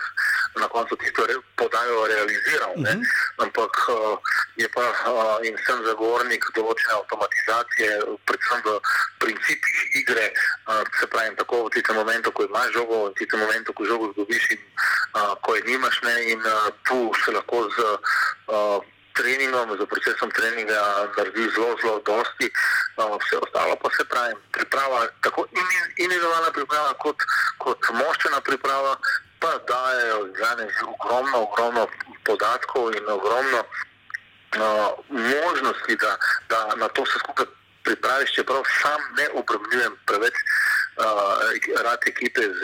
na 0.59 0.67
koncu 0.67 0.95
tisto 0.95 1.25
podajo 1.55 2.07
realiziral. 2.07 2.71
Uh 2.75 2.81
mhm. 2.81 2.99
-huh. 3.01 3.45
Ampak 3.45 3.73
eh, 3.89 4.17
je 4.55 4.67
pa 4.75 4.81
eh, 4.81 5.47
in 5.47 5.57
sem 5.65 5.83
zagovornik 5.85 6.43
določene 6.55 6.93
avtomatizacije, 6.93 7.89
predvsem 8.25 8.61
v 8.65 8.79
principih 9.19 9.77
igre, 10.01 10.31
se 10.99 11.07
pravi, 11.07 11.35
tako 11.35 11.65
v 11.65 11.69
tistem 11.69 11.95
momentu, 11.95 12.31
ko 12.31 12.43
imaš 12.43 12.73
žogo, 12.73 13.09
v 13.09 13.13
tistem 13.19 13.39
momentu, 13.39 13.73
ko 13.73 13.85
žogo 13.85 14.11
zgubiš 14.11 14.51
in 14.51 14.61
ko 15.41 15.55
je 15.55 15.61
nimaš, 15.63 16.01
ne, 16.01 16.15
in 16.31 16.41
tu 16.83 17.11
se 17.25 17.31
lahko 17.31 17.69
z 17.69 17.77
treningom, 19.17 19.73
z 19.79 19.85
procesom 19.89 20.31
treninga 20.31 20.81
naredi 21.17 21.49
zelo, 21.55 21.75
zelo 21.81 21.99
dosti, 22.05 22.47
no, 22.97 23.17
vse 23.17 23.37
ostalo 23.41 23.75
pa 23.81 23.89
se 23.97 24.05
pravi. 24.05 24.33
Priprava, 24.51 25.07
tako 25.21 25.47
individualna 25.97 26.51
priprava, 26.53 26.93
kot, 27.03 27.25
kot 27.63 27.89
moščena 27.99 28.41
priprava, 28.41 28.97
pa 29.39 29.51
dajo 29.69 30.29
že 30.33 30.85
ogromno, 30.85 31.37
ogromno 31.45 31.87
podatkov 32.25 32.95
in 32.95 33.05
ogromno 33.09 33.61
no, 34.57 34.71
možnosti, 35.09 35.95
da, 35.95 36.17
da 36.49 36.59
na 36.75 36.87
to 36.87 37.05
se 37.05 37.19
skupaj 37.19 37.45
pripraviš, 37.83 38.33
čeprav 38.33 38.63
sam 38.81 39.01
ne 39.17 39.29
obremenjujem 39.39 39.95
preveč 40.05 40.33
uh, 40.97 41.83
rad 41.83 42.01
ekipe 42.07 42.41
z 42.41 42.61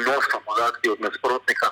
množstvom 0.00 0.42
podatki 0.48 0.90
od 0.90 1.00
nasprotnika. 1.00 1.66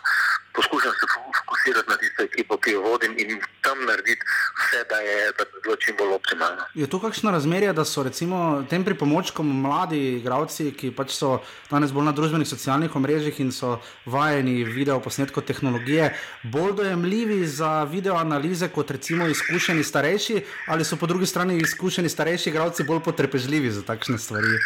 Poskušam 0.54 0.92
se 1.00 1.06
fokusirati 1.36 1.90
na 1.90 1.96
tisto 1.96 2.22
ekipo, 2.22 2.56
ki 2.56 2.70
jo 2.70 2.80
vodim 2.82 3.14
in 3.18 3.40
tam 3.60 3.84
narediti 3.86 4.22
vse, 4.58 4.84
da 4.90 4.96
je 4.96 5.32
bilo 5.62 5.76
čim 5.76 5.96
bolj 5.98 6.14
optimalno. 6.14 6.62
Je 6.74 6.86
to 6.86 7.00
kakšno 7.00 7.30
razmerje, 7.30 7.72
da 7.72 7.84
so 7.84 8.02
recimo 8.02 8.64
tem 8.70 8.84
pripomočkom 8.84 9.60
mladi 9.62 10.00
igravci, 10.20 10.70
ki 10.78 10.92
pač 10.94 11.16
so 11.16 11.40
danes 11.70 11.92
bolj 11.92 12.06
na 12.10 12.12
družbenih 12.12 12.48
socialnih 12.48 12.96
omrežjih 12.96 13.40
in 13.40 13.52
so 13.52 13.80
vajeni 14.06 14.62
video 14.64 15.00
posnetkov 15.00 15.42
tehnologije, 15.42 16.12
bolj 16.42 16.72
dojemljivi 16.82 17.46
za 17.46 17.84
video 17.84 18.16
analize 18.16 18.68
kot 18.68 18.90
recimo 18.90 19.26
izkušeni 19.26 19.84
starejši, 19.84 20.44
ali 20.68 20.84
so 20.84 20.96
po 20.96 21.06
drugi 21.06 21.26
strani 21.26 21.58
izkušeni 21.58 22.08
starejši 22.08 22.50
igravci 22.50 22.84
bolj 22.84 23.00
potrpežljivi 23.00 23.70
za 23.70 23.82
takšne 23.82 24.18
stvari? 24.18 24.58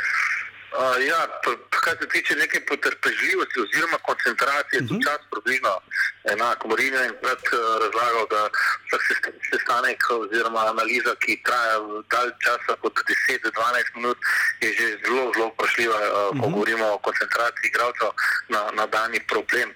Uh, 0.78 0.94
ja, 1.10 1.20
kar 1.84 1.96
se 2.00 2.06
tiče 2.08 2.34
neke 2.34 2.58
potrpežljivosti 2.70 3.60
oziroma 3.60 3.98
koncentracije, 4.08 4.78
uh 4.80 4.86
-huh. 4.86 4.96
je 4.96 5.04
čas 5.06 5.20
približno 5.30 5.72
enak. 6.34 6.58
Morino 6.70 6.98
je 7.06 7.20
pred 7.22 7.42
uh, 7.52 7.58
razlagal, 7.82 8.26
da 8.34 8.42
se 8.90 9.14
sestanek 9.50 10.00
oziroma 10.10 10.60
analiza, 10.72 11.12
ki 11.22 11.42
traja 11.46 11.76
dalj 12.14 12.30
časa, 12.44 12.72
kot 12.82 12.94
10-12 13.30 13.96
minut, 13.96 14.18
je 14.60 14.68
že 14.78 14.86
zelo, 15.02 15.24
zelo 15.34 15.46
vprašljiva, 15.52 15.98
uh, 15.98 16.06
uh 16.06 16.14
-huh. 16.14 16.40
ko 16.40 16.48
govorimo 16.54 16.86
o 16.92 17.02
koncentraciji 17.06 17.68
igralcev 17.68 18.10
na, 18.54 18.60
na 18.78 18.84
dani 18.86 19.18
problem. 19.32 19.68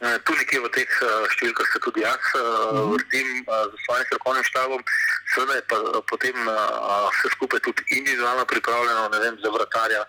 Uh, 0.00 0.16
tu 0.24 0.32
nekje 0.32 0.56
v 0.64 0.68
teh 0.72 0.92
uh, 1.04 1.28
številkah 1.28 1.66
se 1.68 1.78
tudi 1.84 2.00
jaz 2.00 2.24
uh 2.32 2.40
-huh. 2.40 2.96
vrtim 2.96 3.44
z 3.44 3.76
svojim 3.84 4.04
strokovnim 4.08 4.44
štabom. 4.44 4.80
Seveda 5.34 5.54
je 5.54 5.62
pa 5.68 5.76
eh, 5.76 6.00
potem 6.10 6.36
vse 7.12 7.28
skupaj 7.36 7.60
tudi 7.60 7.82
individualno 7.98 8.44
pripravljeno, 8.44 9.08
ne 9.12 9.18
vem, 9.18 9.36
za 9.44 9.50
vratarja 9.50 10.02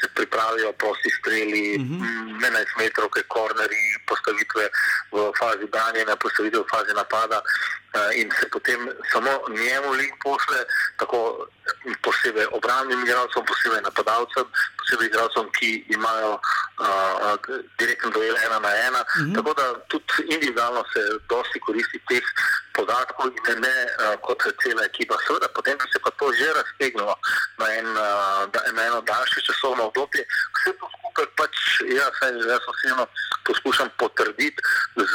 se 0.00 0.08
pripravijo 0.14 0.72
prosti 0.72 1.10
streli, 1.18 1.76
uh 1.76 1.84
-huh. 1.84 2.40
11 2.40 2.78
metrov, 2.78 3.08
korneri, 3.28 3.82
postavitve 4.08 4.64
v 5.12 5.32
fazi 5.38 5.66
branjenja, 5.66 6.16
postavitve 6.16 6.60
v 6.60 6.70
fazi 6.72 6.92
napada 6.94 7.42
in 8.14 8.30
se 8.40 8.48
potem 8.48 8.90
samo 9.12 9.30
njemu 9.48 9.92
link 9.92 10.14
pošle, 10.24 10.64
tako 10.96 11.46
posebej 12.02 12.46
obrambnim 12.52 13.02
igralcem, 13.02 13.44
posebej 13.44 13.82
napadalcem, 13.82 14.46
posebej 14.78 15.06
igralcem, 15.06 15.46
ki 15.58 15.84
imajo 15.88 16.32
uh, 16.34 17.36
direktno 17.78 18.10
dojel 18.10 18.36
ena 18.46 18.58
na 18.58 18.72
ena. 18.88 19.01
Uh 19.02 19.22
-huh. 19.22 19.34
Tako 19.34 19.50
da 19.60 19.66
tudi 19.88 20.04
individualno 20.34 20.84
se 20.92 21.00
dosti 21.28 21.60
koristi 21.60 21.98
teh 22.08 22.24
podatkov 22.76 23.26
in 23.26 23.42
ne, 23.48 23.54
ne 23.66 23.76
uh, 23.86 24.20
kot 24.26 24.42
cela 24.62 24.82
ekipa. 24.84 25.16
Seveda, 25.26 25.48
potem 25.56 25.78
se 25.92 25.98
pa 26.04 26.10
to 26.18 26.32
že 26.38 26.48
raztegnilo 26.60 27.14
na, 27.58 27.66
en, 27.78 27.86
uh, 27.86 28.42
da, 28.52 28.60
na 28.76 28.82
eno 28.88 29.00
daljše 29.00 29.40
časovno 29.48 29.82
obdobje. 29.84 30.22
Vse 30.54 30.70
to 30.78 30.86
skupaj 30.94 31.26
pač 31.38 31.54
jaz, 31.98 32.14
jaz 32.52 32.62
osebno 32.72 33.06
poskušam 33.46 33.88
potrditi 33.98 34.60
z 34.96 35.12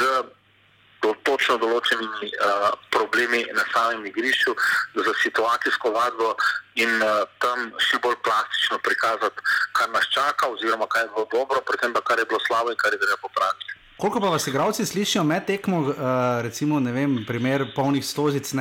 do, 1.02 1.14
točno 1.26 1.56
določenimi 1.62 2.30
uh, 2.42 2.70
problemi 2.94 3.44
na 3.54 3.64
samem 3.72 4.06
igrišču, 4.10 4.54
za 4.98 5.14
situacijsko 5.22 5.92
vadbo 5.94 6.34
in 6.82 6.90
uh, 7.02 7.24
tam 7.42 7.70
še 7.88 8.00
bolj 8.02 8.18
plastično 8.26 8.80
prikazati, 8.86 9.46
kar 9.78 9.90
nas 9.94 10.08
čaka, 10.14 10.50
oziroma 10.54 10.88
kaj 10.90 11.06
je 11.06 11.12
bilo 11.14 11.26
dobro, 11.34 11.62
predvsem 11.70 11.94
pa 11.94 12.02
kar 12.02 12.18
je 12.18 12.28
bilo 12.30 12.42
slabo 12.46 12.74
in 12.74 12.80
kar 12.82 12.94
je 12.94 13.02
treba 13.02 13.20
popraviti. 13.22 13.77
Koliko 13.98 14.20
pa 14.20 14.28
vas 14.28 14.46
igravci 14.46 14.86
slišijo 14.86 15.24
med 15.24 15.44
tekmo, 15.44 15.80
uh, 15.80 15.94
recimo, 16.42 16.80
ne 16.80 16.92
vem, 16.92 17.24
primer 17.26 17.64
polnih 17.74 18.04
stožic, 18.06 18.52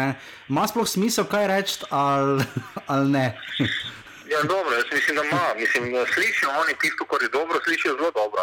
ima 0.50 0.68
sploh 0.68 0.88
smisel 0.88 1.28
kaj 1.30 1.48
reči 1.48 1.84
ali, 1.90 2.44
ali 2.88 3.12
ne? 3.12 3.26
Ja, 4.30 4.44
dobro, 4.44 4.76
jaz 4.76 4.86
mislim, 4.92 5.16
da 5.16 5.24
ima. 5.24 5.54
Mislim, 5.56 5.84
slišijo 6.14 6.50
oni 6.50 6.74
tisto, 6.82 7.06
kar 7.06 7.22
je 7.22 7.30
dobro, 7.30 7.60
slišijo 7.64 7.96
zelo 7.96 8.12
dobro. 8.12 8.42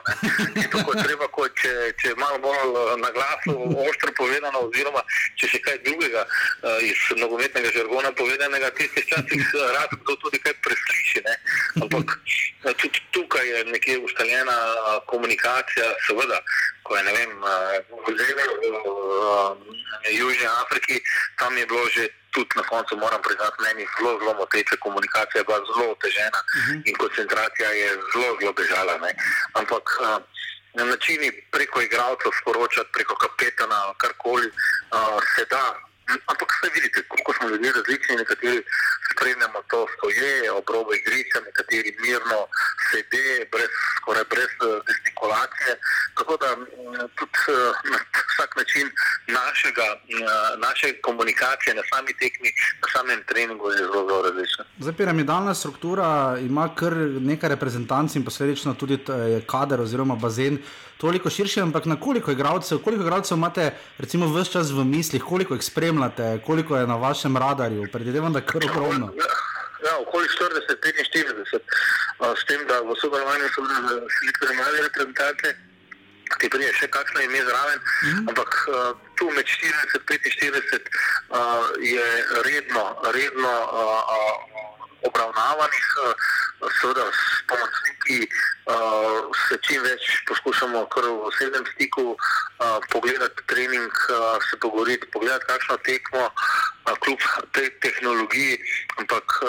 Tako 0.72 0.88
je 0.92 1.04
treba, 1.04 1.26
ko, 1.28 1.48
če, 1.48 1.72
če 2.00 2.08
je 2.08 2.14
malo 2.24 2.38
bolj 2.38 2.70
eh, 2.72 2.96
na 3.04 3.10
glasu, 3.16 3.52
ostro 3.90 4.10
povedano, 4.16 4.58
oziroma 4.68 5.02
če 5.40 5.48
še 5.52 5.60
kaj 5.66 5.78
drugega 5.86 6.22
uh, 6.24 6.78
iz 6.88 7.00
nogometnega 7.20 7.70
žargona 7.76 8.12
povedanega, 8.16 8.70
tiste 8.78 9.02
časi 9.10 9.40
rad 9.76 9.90
to 10.06 10.16
tudi 10.22 10.38
kaj 10.44 10.54
presliši. 10.64 11.24
Ne? 11.26 11.34
Ampak 11.84 12.16
tudi 12.80 12.98
tukaj 13.16 13.48
je 13.48 13.64
nekje 13.64 13.98
ustaljena 14.06 14.56
komunikacija, 15.12 15.86
seveda, 16.06 16.38
ko 16.82 16.96
je, 16.96 17.02
ne 17.08 17.12
vem, 17.18 17.32
uh, 17.42 17.50
Južni 20.12 20.46
Afriki, 20.62 21.00
tam 21.38 21.58
je 21.58 21.66
bilo 21.66 21.88
že 21.96 22.08
tudi 22.34 22.52
na 22.56 22.64
koncu, 22.72 22.96
moram 22.96 23.20
priznati, 23.26 23.62
meni 23.66 23.82
zelo, 23.94 24.12
zelo 24.20 24.34
moteče, 24.42 24.76
komunikacija 24.86 25.38
je 25.40 25.48
bila 25.48 25.60
zelo 25.68 25.86
otežena 25.96 26.40
uh 26.42 26.48
-huh. 26.64 26.82
in 26.88 26.94
koncentracija 27.02 27.68
je 27.80 27.88
zelo, 28.12 28.28
zelo 28.40 28.52
bežala. 28.60 28.94
Ne. 29.04 29.12
Ampak 29.60 29.84
uh, 30.00 30.06
na 30.78 30.84
načini 30.84 31.28
preko 31.54 31.76
igralcev 31.80 32.32
sporočati, 32.40 32.94
preko 32.96 33.14
kapetana, 33.24 33.78
karkoli 34.02 34.46
uh, 34.48 35.18
se 35.34 35.44
da. 35.50 35.66
Ampak 36.32 36.48
vse 36.52 36.68
vidite, 36.74 36.98
koliko 37.08 37.30
smo 37.36 37.48
ljudje 37.48 37.72
različni, 37.72 38.16
nekateri 38.16 38.62
spremljamo 39.10 39.58
to 39.70 39.86
stoje, 39.94 40.52
obrobo 40.60 40.90
igrišča, 41.00 41.38
nekateri 41.48 41.90
mirno 42.04 42.40
sede, 42.88 43.26
brez, 43.52 43.70
skoraj 43.98 44.24
brez 44.32 44.52
eh, 44.60 44.66
gestikulacije. 44.88 45.70
Tako 46.18 46.34
da 46.42 46.48
tudi 47.18 47.38
eh, 47.48 47.72
na 47.92 47.98
vsak 48.30 48.50
način 48.60 48.86
našega, 49.38 49.86
eh, 49.92 49.98
naše 50.66 50.86
komunikacije 51.06 51.72
na 51.80 51.84
sami 51.90 52.12
tekmi, 52.22 52.48
na 52.82 52.88
samem 52.94 53.20
treningu 53.28 53.70
je 53.70 53.76
zelo, 53.76 54.00
zelo 54.08 54.22
različna. 54.22 54.64
Zdaj, 54.78 54.94
piramidalna 55.00 55.54
struktura 55.54 56.36
ima 56.40 56.74
kar 56.78 56.92
nekaj 57.30 57.48
reprezentanc 57.48 58.16
in 58.16 58.24
posledično 58.24 58.74
tudi 58.74 58.98
kader 59.52 59.80
oziroma 59.80 60.16
bazen 60.16 60.58
toliko 60.98 61.30
širši, 61.30 61.60
ampak 61.60 61.86
na 61.86 61.96
koliko 62.00 62.32
igralcev, 62.32 62.78
koliko 62.78 63.02
igralcev 63.02 63.38
imate, 63.38 63.70
recimo, 63.98 64.28
vse 64.32 64.52
čas 64.52 64.70
v 64.70 64.84
mislih, 64.84 65.22
koliko 65.22 65.54
jih 65.54 65.64
spremljate, 65.64 66.40
koliko 66.46 66.76
je 66.76 66.86
na 66.86 66.96
vašem 66.96 67.36
radarju, 67.36 67.88
predvidevam, 67.92 68.32
da 68.32 68.38
je 68.38 68.46
kar 68.46 68.64
ogromno. 68.70 69.12
Ja, 69.84 69.98
okoli 70.00 70.28
40-45, 70.28 71.60
s 72.40 72.44
tem, 72.48 72.66
da 72.68 72.80
v 72.80 72.96
sodelovanju 73.00 73.48
so 73.54 73.62
bili 74.40 74.56
mali 74.56 74.82
reprezentanti, 74.82 75.52
ki 76.40 76.48
prije 76.50 76.72
še 76.72 76.88
kakšno 76.88 77.20
ime 77.20 77.42
zraven, 77.44 77.78
mm 77.78 78.08
-hmm. 78.08 78.28
ampak 78.28 78.50
uh, 78.68 78.96
tu 79.18 79.30
med 79.30 79.46
40-45 79.46 80.88
uh, 81.28 81.38
je 81.80 82.06
redno, 82.46 82.84
redno 83.12 83.52
uh, 83.72 84.00
uh, 84.16 84.73
obravnavanih. 85.08 85.86
Uh, 86.04 86.14
seveda 86.80 87.04
s 87.12 87.42
pomočniki 87.48 88.18
uh, 88.24 89.28
se 89.48 89.58
čim 89.66 89.82
več 89.82 90.02
poskušamo 90.28 90.86
v 90.88 91.12
osebnem 91.28 91.64
stiku 91.74 92.14
uh, 92.14 92.78
pogledati 92.90 93.42
trening, 93.46 93.92
se 94.50 94.56
pogovoriti, 94.60 95.06
pogledati 95.12 95.44
kakšno 95.46 95.76
tekmo, 95.76 96.30
kljub 97.04 97.20
tej 97.52 97.70
tehnologiji. 97.80 98.58
Ampak 98.98 99.40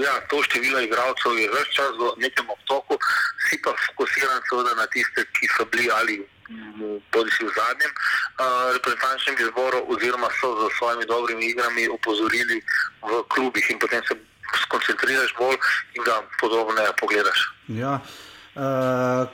ja, 0.00 0.14
to 0.30 0.42
število 0.42 0.80
igralcev 0.80 1.36
je 1.38 1.50
več 1.52 1.74
čas 1.76 1.92
v 1.98 2.12
nekem 2.22 2.48
obtoku, 2.50 2.98
si 3.48 3.60
pa 3.62 3.74
fokusiran 3.88 4.40
seveda 4.48 4.74
na 4.78 4.86
tiste, 4.86 5.26
ki 5.36 5.48
so 5.56 5.64
bili 5.72 5.90
ali. 5.90 6.22
Bodi 7.12 7.32
si 7.32 7.44
v 7.44 7.52
zadnjem 7.56 7.92
uh, 7.92 8.72
reprezentančnem 8.76 9.36
izboru, 9.40 9.80
oziroma 9.88 10.28
so 10.40 10.52
z 10.60 10.72
svojimi 10.76 11.06
dobrimi 11.08 11.46
igrami 11.46 11.88
opozorili 11.88 12.60
v 13.00 13.22
klubih, 13.32 13.64
in 13.70 13.78
potem 13.78 14.02
se 14.04 14.16
skoncentriraš 14.62 15.34
bolj 15.38 15.58
in 15.94 16.02
ga 16.04 16.22
podobneje 16.40 16.92
pogledaš. 17.00 17.50
Ja. 17.68 18.00
Uh, 18.54 18.60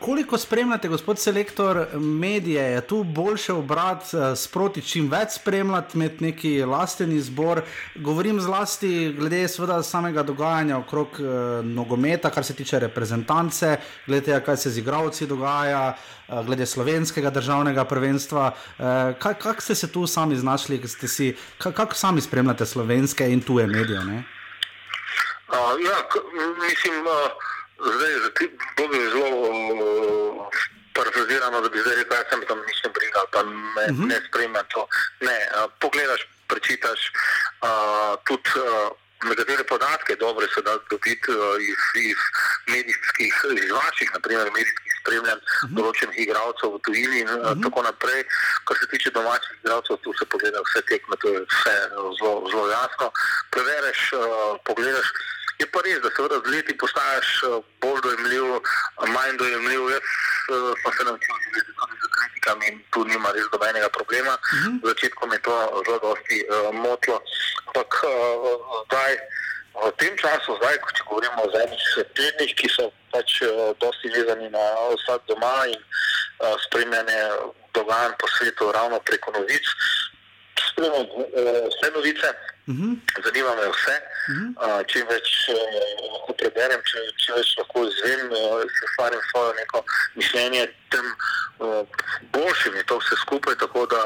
koliko 0.00 0.38
spremljate, 0.38 0.88
gospod 0.88 1.18
selektor, 1.18 1.86
medije, 1.94 2.62
je 2.62 2.80
tu 2.80 3.04
boljše 3.04 3.52
obrat, 3.52 4.14
uh, 4.14 4.20
sproti 4.36 4.82
čim 4.82 5.10
več 5.10 5.34
spremljati, 5.34 5.98
imeti 5.98 6.24
neki 6.24 6.64
lasten 6.64 7.12
izbor. 7.12 7.60
Govorim 7.96 8.40
zlasti 8.40 9.12
glede 9.18 9.42
seveda, 9.48 9.82
samega 9.82 10.22
dogajanja 10.22 10.78
okrog 10.78 11.20
uh, 11.20 11.26
nogometa, 11.64 12.30
kar 12.30 12.44
se 12.44 12.54
tiče 12.54 12.80
reprezentance, 12.80 13.76
glede 14.06 14.24
tega, 14.24 14.40
kaj 14.40 14.56
se 14.56 14.70
z 14.70 14.78
igravci 14.78 15.26
dogaja, 15.26 15.84
uh, 15.92 16.46
glede 16.46 16.66
slovenskega 16.66 17.30
državnega 17.30 17.84
prvenstva. 17.84 18.54
Uh, 18.78 18.84
Kako 19.20 19.60
ste 19.60 19.74
se 19.74 19.92
tu 19.92 20.06
sami 20.06 20.36
znašli, 20.36 20.80
kako 21.58 21.76
kak 21.76 21.94
sami 21.94 22.20
spremljate 22.20 22.66
slovenske 22.66 23.28
in 23.32 23.40
tuje 23.40 23.66
medije? 23.66 24.04
Ne? 24.04 24.24
Uh, 25.50 25.74
ja, 25.82 25.96
mislim, 26.68 27.06
uh, 27.06 27.14
zdaj 27.94 28.12
bo 28.76 28.88
bi 28.88 28.98
zelo 29.10 29.30
uh, 29.50 30.46
parafrazirano, 30.94 31.60
da 31.60 31.68
bi 31.68 31.78
zdaj 31.78 31.96
rekel, 31.96 32.16
da 32.16 32.30
sem 32.30 32.40
tam 32.48 32.58
nič 32.68 32.78
ne 32.84 32.90
brigal, 32.96 33.26
pa 33.32 33.42
me, 33.42 33.84
uh 33.84 33.90
mhm. 33.90 34.02
-huh. 34.02 34.08
ne 34.08 34.18
spremljam 34.28 34.66
to. 34.74 34.86
Ne, 35.20 35.38
uh, 35.48 35.70
pogledaš, 35.80 36.20
prečitaš 36.48 37.00
uh, 37.62 38.14
tudi. 38.26 38.50
Uh, 38.56 38.90
Nekatere 39.20 39.64
podatke 39.64 40.16
dobre 40.16 40.46
se 40.54 40.62
da 40.62 40.78
dobiti 40.90 41.30
uh, 41.30 41.36
iz, 41.60 41.82
iz 42.10 42.20
medijskih, 42.72 43.34
iz 43.64 43.70
vaših, 43.70 44.08
naprimer, 44.14 44.48
medijskih 44.52 44.92
spremljanj 45.00 45.40
uh 45.40 45.44
mhm. 45.44 45.72
-huh. 45.72 45.76
določenih 45.76 46.18
igralcev 46.24 46.68
v 46.74 46.80
tujini 46.86 47.18
in 47.20 47.28
uh 47.28 47.34
-huh. 47.34 47.52
uh, 47.56 47.62
tako 47.64 47.82
naprej. 47.82 48.24
Kar 48.64 48.76
se 48.80 48.86
tiče 48.92 49.10
domačih 49.10 49.52
igralcev, 49.58 49.96
tu 50.04 50.10
se 50.18 50.24
pogleda 50.32 50.60
vse 50.66 50.80
tekme, 50.90 51.16
to 51.20 51.28
je 51.34 51.40
vse 51.52 51.76
zelo, 52.18 52.34
zelo 52.50 52.66
jasno. 52.78 53.06
Prevereš, 53.50 54.00
uh, 54.12 54.56
pogledaš. 54.64 55.08
Je 55.60 55.66
pa 55.68 55.80
res, 55.84 56.00
da 56.00 56.08
se 56.08 56.22
z 56.44 56.50
leti 56.52 56.74
postaješ 56.80 57.28
eh, 57.44 57.60
bolj 57.82 58.00
dojemljiv, 58.04 58.44
manj 59.14 59.36
dojemljiv. 59.36 59.82
Jaz 59.92 60.00
uh, 60.56 60.72
sem 60.82 60.92
se 60.96 61.04
naučil 61.04 61.34
živeti 61.44 61.72
tudi 61.78 61.96
z 62.00 62.08
kritikami 62.16 62.66
in 62.68 62.78
tu 62.90 63.04
nima 63.04 63.32
res 63.36 63.46
dobenega 63.52 63.88
problema. 63.88 64.34
Uh 64.40 64.56
mhm. 64.56 64.70
-huh. 64.70 64.82
V 64.82 64.88
začetku 64.88 65.26
me 65.26 65.36
je 65.36 65.42
to 65.48 65.82
zelo 65.86 65.98
dosti 65.98 66.38
uh, 66.44 66.74
motilo. 66.74 67.20
Ampak 67.66 67.90
uh, 68.04 68.10
zdaj, 68.86 69.12
v 69.84 69.92
tem 70.00 70.16
času, 70.16 70.56
zdaj, 70.56 70.76
ko 70.82 70.88
če 70.96 71.02
govorimo 71.08 71.40
o 71.44 71.52
zadnjih 71.54 71.84
tednih, 72.16 72.50
ki 72.58 72.68
so 72.76 72.84
pač 73.12 73.30
uh, 73.42 73.76
dosti 73.80 74.08
vezani 74.16 74.48
na 74.50 74.64
vsak 74.96 75.20
doma 75.28 75.66
in 75.68 75.80
uh, 75.80 76.56
spremljanje 76.64 77.20
dogajanj 77.76 78.14
po 78.18 78.26
svetu 78.28 78.72
ravno 78.72 79.00
preko 79.00 79.30
novic, 79.36 79.66
spremljam 79.68 79.99
uh, 80.88 81.68
vse 81.70 81.90
novice. 81.94 82.28
Uh 82.66 82.74
mhm. 82.74 82.92
-huh. 82.92 83.24
Zanima 83.24 83.54
me 83.54 83.66
vse. 83.74 83.96
Uh 83.96 84.36
-huh. 84.36 84.48
uh, 84.64 84.86
čim 84.86 85.06
več 85.08 85.28
uh, 85.48 85.56
lahko 86.12 86.32
preberem, 86.40 86.80
če, 86.88 86.98
čim 87.20 87.34
več 87.34 87.48
lahko 87.58 87.78
izvem, 87.90 88.26
uh, 88.32 88.60
se 88.74 88.80
ustvarim 88.88 89.22
svoje 89.30 89.54
neko 89.54 89.84
mišljenje, 90.14 90.62
tem 90.90 91.06
boljšim 92.32 92.74
je 92.76 92.84
to 92.86 92.98
vse 92.98 93.16
skupaj. 93.24 93.54
Tako 93.62 93.86
da 93.86 94.02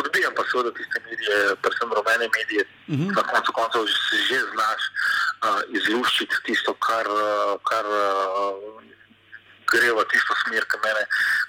odbijam 0.00 0.34
pa 0.34 0.42
seveda 0.50 0.70
tiste 0.78 0.98
medije, 1.10 1.56
predvsem 1.62 1.92
rumene 1.96 2.28
medije, 2.38 2.62
uh 2.64 2.94
mhm. 2.94 3.08
-huh. 3.08 3.16
na 3.16 3.22
koncu 3.22 3.52
koncev 3.52 3.82
že, 4.28 4.38
znaš 4.54 4.82
izluščiti 5.78 6.36
tisto, 6.44 6.74
kar. 6.74 7.06
Kar 7.70 7.86
gre 9.72 9.92
v 9.92 10.04
tisto 10.12 10.34
smer, 10.44 10.64
ki 10.70 10.80
me 10.82 10.92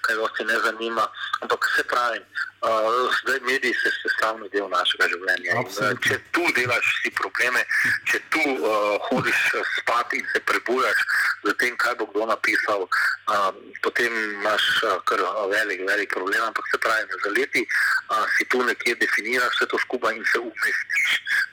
kaj 0.02 0.16
dosti 0.16 0.46
ne 0.46 0.60
zanima. 0.66 1.06
Ampak 1.42 1.66
se 1.76 1.84
pravi, 1.84 2.20
uh, 2.20 3.16
zdaj 3.22 3.40
mediji 3.40 3.74
se 3.74 3.92
sestavni 4.02 4.50
del 4.54 4.68
našega 4.70 5.08
življenja. 5.12 5.56
In, 5.56 5.68
uh, 5.68 5.94
če 6.06 6.20
tu 6.36 6.44
delaš 6.58 6.92
si 7.04 7.12
probleme, 7.20 7.64
če 8.12 8.22
tu 8.34 8.44
uh, 8.58 8.98
hodiš 9.10 9.44
spat 9.78 10.16
in 10.18 10.26
se 10.34 10.44
prebujaš 10.50 11.04
za 11.46 11.56
tem, 11.62 11.78
kaj 11.80 11.96
bo 12.02 12.10
kdo 12.12 12.28
napisal, 12.32 12.86
uh, 12.88 13.50
potem 13.86 14.16
imaš 14.40 14.68
uh, 14.84 14.98
kar 15.10 15.24
velik, 15.54 15.86
velik 15.88 16.14
problem. 16.14 16.50
Ampak 16.50 16.66
se 16.72 16.82
pravi, 16.84 17.22
za 17.24 17.34
leti 17.38 17.66
uh, 17.66 18.26
si 18.38 18.48
tu 18.52 18.64
nekje 18.64 18.96
definiraš 19.00 19.56
vse 19.56 19.70
to 19.72 19.80
skupaj 19.86 20.16
in 20.16 20.26
se 20.32 20.40
umestiš 20.40 21.10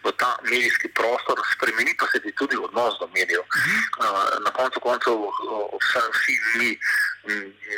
v 0.06 0.12
ta 0.20 0.36
medijski 0.46 0.88
prostor, 0.94 1.40
spremeni 1.54 1.94
pa 1.98 2.06
se 2.12 2.20
ti 2.22 2.32
tudi 2.38 2.56
odnos 2.56 2.98
do 3.00 3.08
medijev. 3.14 3.42
Uh, 3.42 4.38
na 4.44 4.50
koncu 4.54 4.80
koncev 4.80 5.14
uh, 5.14 5.32
vsi 6.14 6.34
mi 6.58 6.78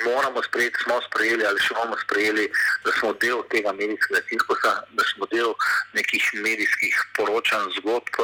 moramo 0.04 0.42
sprejeti, 0.42 0.78
smo 0.82 1.00
sprejeli 1.08 1.46
ali 1.46 1.60
še 1.60 1.74
bomo 1.74 1.96
sprejeli, 2.04 2.48
da 2.84 2.92
smo 2.98 3.12
del 3.22 3.42
tega 3.52 3.72
medijskega 3.72 4.20
cirkusa, 4.28 4.72
da 4.96 5.04
smo 5.12 5.26
del 5.32 5.54
nekih 5.96 6.30
medijskih 6.44 6.94
poročanj, 7.16 7.72
zgodb. 7.80 8.22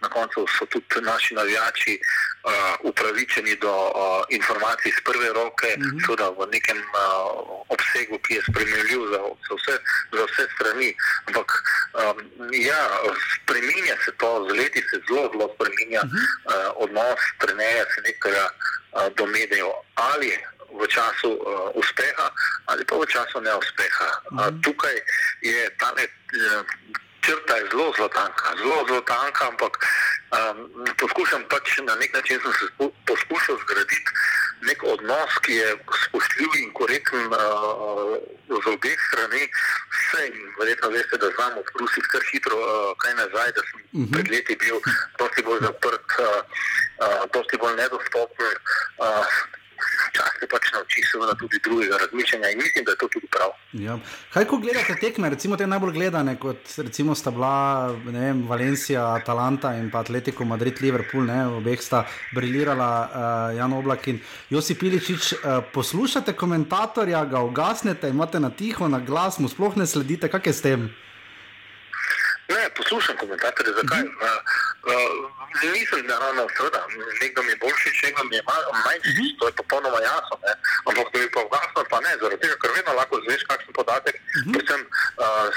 Na 0.00 0.08
koncu 0.12 0.44
so 0.58 0.66
tudi 0.68 1.00
naši 1.00 1.34
navijači 1.34 1.94
uh, 1.96 2.74
upravičeni 2.90 3.56
do 3.56 3.72
uh, 3.72 4.24
informacij 4.28 4.90
iz 4.90 4.98
prve 5.04 5.28
roke, 5.32 5.70
mm 5.78 5.82
-hmm. 5.82 6.36
v 6.38 6.48
nekem 6.52 6.78
uh, 6.78 7.64
obsegu, 7.68 8.18
ki 8.18 8.34
je 8.34 8.42
spremljiv 8.50 9.00
za, 9.12 9.20
za, 9.48 9.54
vse, 9.58 9.74
za 10.12 10.24
vse 10.24 10.44
strani. 10.54 10.94
Ampak 11.26 11.48
um, 12.02 12.16
ja, 12.52 12.82
spremenja 13.34 13.96
se 14.04 14.12
to, 14.20 14.46
z 14.48 14.56
leti 14.58 14.80
se 14.90 15.00
zelo, 15.08 15.30
zelo 15.32 15.54
spremenja 15.54 16.02
mm 16.04 16.10
-hmm. 16.10 16.26
uh, 16.52 16.82
odnos 16.84 17.20
trenerja, 17.38 17.84
se 17.94 18.00
nekega 18.00 18.44
uh, 18.50 19.08
do 19.16 19.26
medijev. 19.26 19.68
Ali 19.94 20.38
v 20.80 20.86
času 20.88 21.30
uh, 21.36 21.70
uspeha 21.74 22.28
ali 22.66 22.84
pa 22.84 22.94
v 22.96 23.06
času 23.06 23.40
neuspeha. 23.40 24.08
Uh, 24.32 24.50
tukaj 24.62 24.96
je 25.42 25.70
ta 25.80 25.92
ne, 25.96 26.04
uh, 26.04 26.62
črta 27.26 27.54
je 27.56 27.64
zelo 27.70 27.92
zelo 27.96 28.08
tanka, 28.08 28.46
zelo 28.58 28.84
zelo 28.88 29.00
tanka, 29.00 29.48
ampak 29.50 29.72
um, 30.36 30.58
poskušam 31.00 31.42
pač 31.50 31.78
na 31.82 31.94
nek 31.94 32.14
način 32.14 32.38
se 32.40 32.66
poskušal 33.06 33.56
zgraditi 33.62 34.10
nek 34.68 34.82
odnos, 34.82 35.32
ki 35.44 35.52
je 35.52 35.68
spoštljiv 36.06 36.50
in 36.62 36.70
korekten 36.72 37.26
uh, 37.26 38.16
z 38.62 38.66
obeh 38.74 38.98
strani. 39.08 39.42
Vse 39.96 40.22
in 40.28 40.36
verjetno 40.58 40.88
veste, 40.94 41.18
da 41.18 41.28
znamo 41.36 41.62
sprusiti 41.70 42.08
kar 42.12 42.22
hitro 42.30 42.56
uh, 42.56 42.94
kaj 43.02 43.14
nazaj, 43.20 43.52
da 43.56 43.62
sem 43.68 43.80
uh 43.80 43.86
mhm. 43.92 44.02
-huh. 44.02 44.12
pred 44.12 44.26
leti 44.32 44.56
bil 44.62 44.78
dosti 45.18 45.42
bolj 45.42 45.60
zaprt, 45.66 46.08
uh, 46.18 46.26
uh, 47.04 47.22
dosti 47.34 47.56
bolj 47.62 47.76
nedostopen. 47.76 48.56
Uh, 49.02 49.26
včasih 50.10 50.48
pač 50.50 50.72
nauči 50.74 51.04
seveda 51.10 51.34
tudi 51.38 51.60
drugega 51.64 51.98
razmišljanja 52.00 52.50
in 52.52 52.58
mislim, 52.58 52.84
da 52.84 52.94
je 52.94 53.00
to 53.02 53.08
tudi 53.12 53.28
prav. 53.30 53.54
Ja. 53.72 53.98
Kaj, 54.32 54.44
ko 54.50 54.58
gledate 54.62 54.96
tekme, 55.00 55.30
recimo 55.30 55.56
te 55.56 55.66
najbolj 55.66 55.92
gledane, 55.92 56.36
kot 56.40 56.76
recimo 56.78 57.14
sta 57.14 57.30
bila 57.30 57.92
vem, 58.04 58.44
Valencija, 58.48 59.06
Atalanta 59.14 59.74
in 59.76 59.90
pa 59.90 60.00
Atletico 60.04 60.44
Madrid, 60.44 60.80
Liverpool, 60.80 61.26
ne, 61.28 61.40
obeh 61.60 61.80
sta 61.82 62.04
briljirala 62.34 62.90
uh, 63.06 63.56
Jan 63.56 63.72
Oblak 63.72 64.08
in 64.12 64.20
Josip 64.50 64.80
Piličič, 64.80 65.32
uh, 65.32 65.58
poslušate 65.72 66.36
komentatorja, 66.36 67.24
ga 67.24 67.42
ugasnete, 67.44 68.08
imate 68.08 68.40
na 68.40 68.50
tiho, 68.50 68.88
na 68.88 69.00
glas, 69.00 69.38
mu 69.38 69.48
sploh 69.48 69.76
ne 69.76 69.86
sledite, 69.86 70.30
kak 70.32 70.46
je 70.46 70.52
s 70.52 70.64
tem? 70.64 70.88
Ne, 72.54 72.62
poslušam 72.78 73.16
komentatorje, 73.22 73.72
zakaj? 73.80 74.02
Uh 74.02 74.10
-huh. 74.10 74.38
uh, 74.90 75.00
uh, 75.64 75.72
nisem 75.74 76.06
naravno, 76.06 76.42
seveda, 76.56 76.80
nekdo 77.22 77.42
mi 77.42 77.50
je 77.52 77.60
boljši, 77.62 77.90
nekdo 78.06 78.22
mi 78.24 78.36
je 78.36 78.42
manjši, 78.86 79.10
uh 79.10 79.18
-huh. 79.18 79.38
to 79.38 79.46
je 79.48 79.58
popolnoma 79.60 80.00
jasno. 80.10 80.34
Ne? 80.46 80.52
Ampak 80.88 81.06
da 81.12 81.18
bi 81.18 81.28
pa 81.36 81.40
vgasno, 81.48 81.80
pa 81.90 81.98
ne, 82.06 82.12
zaradi 82.20 82.42
tega, 82.42 82.56
ker 82.62 82.70
vedno 82.76 82.92
lahko 83.00 83.14
zveš 83.24 83.42
kakšen 83.50 83.72
podatek, 83.78 84.14
uh 84.16 84.22
-huh. 84.22 84.52
predvsem 84.52 84.82
uh, 85.24 85.48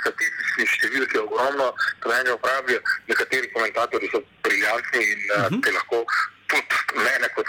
statističnih 0.00 0.68
številk 0.74 1.10
je 1.14 1.20
ogromno, 1.26 1.66
trenje 2.02 2.32
upravijo, 2.32 2.80
nekateri 3.10 3.52
komentatorji 3.54 4.10
so 4.12 4.20
briljantni 4.44 5.02
in 5.12 5.20
uh, 5.24 5.36
uh 5.36 5.46
-huh. 5.50 5.62
te 5.64 5.70
lahko 5.78 5.98
tudi 6.48 7.02
mene 7.04 7.28
kot 7.34 7.48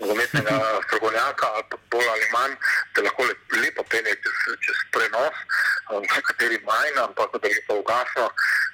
nogometnega 0.00 0.56
strokovnjaka, 0.86 1.48
bolj 1.90 2.08
ali 2.14 2.26
manj, 2.32 2.56
te 2.94 3.02
lahko 3.06 3.26
lepo 3.62 3.84
pelje 3.90 4.14
čez, 4.22 4.58
čez 4.66 4.80
prenos, 4.94 5.36
nekateri 6.02 6.58
manj, 6.66 6.98
ampak 7.04 7.38
da 7.42 7.48
je 7.48 7.62
to 7.68 7.78
ugasno, 7.82 8.26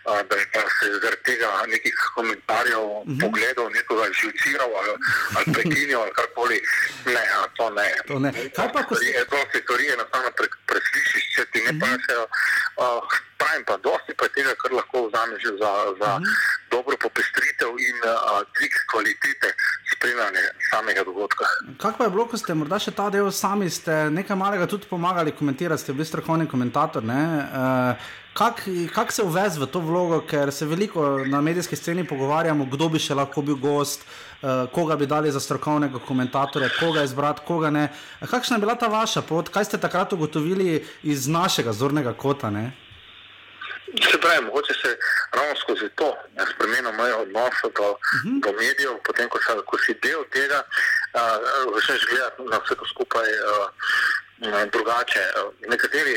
da 0.04 0.36
je 0.40 0.46
pa 0.54 0.64
se 0.78 0.90
zaradi 1.02 1.22
tega 1.28 1.50
nekih 1.66 1.96
komentarjev, 2.14 2.80
uh 2.80 3.06
mhm. 3.06 3.12
-huh. 3.12 3.20
pogledov, 3.20 3.70
nekoga 3.70 4.06
živciral 4.20 4.70
ali, 4.80 4.92
ali 5.36 5.46
prekinil 5.54 6.00
ali 6.00 6.12
karkoli. 6.18 6.58
Ne, 7.06 7.24
to 7.56 7.70
ne. 7.70 7.88
To 8.08 8.18
ne. 8.18 8.30
Kaj 8.56 8.72
pa, 8.72 8.82
ko 8.82 8.94
si... 8.94 9.12
To 9.30 9.38
se 9.52 9.58
storije 9.64 9.92
enostavno 9.92 10.30
pre, 10.36 10.46
preslišiš, 10.66 11.24
če 11.34 11.44
ti 11.52 11.58
ne 11.66 11.70
uh 11.70 11.76
-huh. 11.76 11.80
pašejo. 11.80 12.24
Uh, 12.76 13.29
pravim 13.40 13.64
pa, 13.68 13.76
dosti 13.88 14.12
pa 14.20 14.28
tega, 14.36 14.52
kar 14.62 14.72
lahko 14.78 15.06
vzameš 15.08 15.42
za, 15.62 15.72
za. 16.00 16.12
-huh. 16.20 16.60
dobro 16.70 16.96
popestritev 17.04 17.70
in 17.88 17.96
uh, 18.04 18.40
dvig 18.56 18.74
kvalitete 18.90 19.48
spremljanja 19.92 20.42
samega 20.70 21.02
dogodka. 21.04 21.44
Kaj 21.82 21.92
pa 21.98 22.04
je 22.04 22.10
bilo, 22.10 22.26
ko 22.30 22.38
ste 22.38 22.54
morda 22.54 22.78
še 22.78 22.94
ta 22.94 23.10
del 23.10 23.30
sami, 23.32 23.70
ste 23.70 24.10
nekaj 24.10 24.36
malega 24.36 24.66
tudi 24.66 24.88
pomagali 24.90 25.32
komentirati, 25.32 25.82
ste 25.82 25.92
bili 25.92 26.06
strokovni 26.06 26.48
komentator. 26.48 27.04
Uh, 27.04 28.10
Kako 28.30 28.70
kak 28.94 29.12
se 29.12 29.24
uvez 29.26 29.56
v 29.58 29.66
to 29.66 29.80
vlogo, 29.82 30.20
ker 30.22 30.52
se 30.54 30.66
veliko 30.66 31.18
na 31.26 31.40
medijski 31.42 31.76
sceni 31.76 32.04
pogovarjamo, 32.06 32.64
kdo 32.70 32.86
bi 32.88 33.00
še 33.02 33.16
lahko 33.18 33.42
bil 33.42 33.56
gost, 33.58 34.06
uh, 34.06 34.70
koga 34.70 34.96
bi 34.96 35.08
dali 35.10 35.32
za 35.34 35.40
strokovnega 35.42 35.98
komentatorja, 36.06 36.68
koga 36.78 37.02
izbrati, 37.04 37.42
koga 37.46 37.72
ne. 37.74 37.88
Kakšna 38.22 38.56
je 38.56 38.62
bila 38.62 38.78
ta 38.78 38.86
vaša 38.86 39.26
pot, 39.26 39.50
kaj 39.50 39.66
ste 39.66 39.82
takrat 39.82 40.14
ugotovili 40.14 40.78
iz 41.02 41.26
našega 41.26 41.74
zornega 41.74 42.14
kota? 42.14 42.54
Ne? 42.54 42.70
Se 44.10 44.18
pravi, 44.20 44.44
mogoče 44.44 44.74
se 44.82 44.98
ravno 45.32 45.54
skozi 45.56 45.88
to 45.94 46.16
spremeni 46.50 46.92
moj 46.96 47.12
odnos 47.12 47.56
do, 47.76 47.90
uh 47.90 47.96
mhm. 48.16 48.28
-huh. 48.28 48.40
do 48.44 48.52
medijev, 48.52 48.94
potem 49.06 49.28
ko, 49.28 49.38
sa, 49.46 49.52
ko 49.66 49.78
si 49.78 49.94
del 50.02 50.22
tega, 50.32 50.62
začneš 51.74 52.06
gledati 52.10 52.42
na 52.52 52.58
vse 52.62 52.74
to 52.74 52.86
skupaj 52.92 53.28
uh, 53.32 54.70
drugače. 54.72 55.24
Nekateri, 55.68 56.14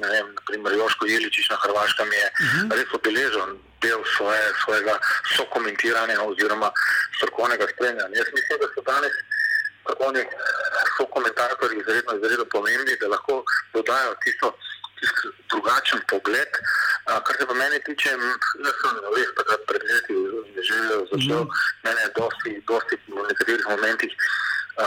ne 0.00 0.08
vem, 0.14 0.26
naprimer 0.34 0.72
Joško 0.72 1.06
Jeličič 1.06 1.50
na 1.50 1.56
Hrvaškem 1.62 2.12
je 2.12 2.26
uh 2.26 2.46
mhm. 2.46 2.68
-huh. 2.68 2.76
res 2.76 2.90
obeležen 2.98 3.50
del 3.82 4.02
svoje, 4.16 4.44
svojega 4.64 4.94
sokomentiranja 5.36 6.22
oziroma 6.22 6.70
strokovnega 7.16 7.66
spremljanja. 7.74 8.16
Jaz 8.18 8.28
mislim, 8.36 8.58
da 8.60 8.66
so 8.74 8.82
danes 8.92 9.14
strokovni 9.82 10.22
sokomentatorji 10.96 11.80
izredno, 11.80 12.12
izredno 12.16 12.46
pomembni, 12.54 12.96
da 13.00 13.06
lahko 13.14 13.44
dodajo 13.74 14.14
tisto 14.24 14.48
drugačen 15.50 16.00
pogled. 16.08 16.52
A, 17.04 17.20
kar 17.20 17.36
se 17.38 17.46
pa 17.46 17.54
meni 17.54 17.78
tiče, 17.86 18.10
jaz 18.64 18.76
sem 18.80 18.98
res 19.16 19.30
pred 19.66 19.82
leti 19.90 20.14
že 20.62 20.76
začel, 21.10 21.42
mm. 21.44 21.62
mene 21.84 22.00
je 22.06 22.10
dosti, 22.18 22.52
dosti 22.70 22.94
v 23.08 23.24
nekaterih 23.28 23.66
momentih 23.68 24.12
a, 24.78 24.86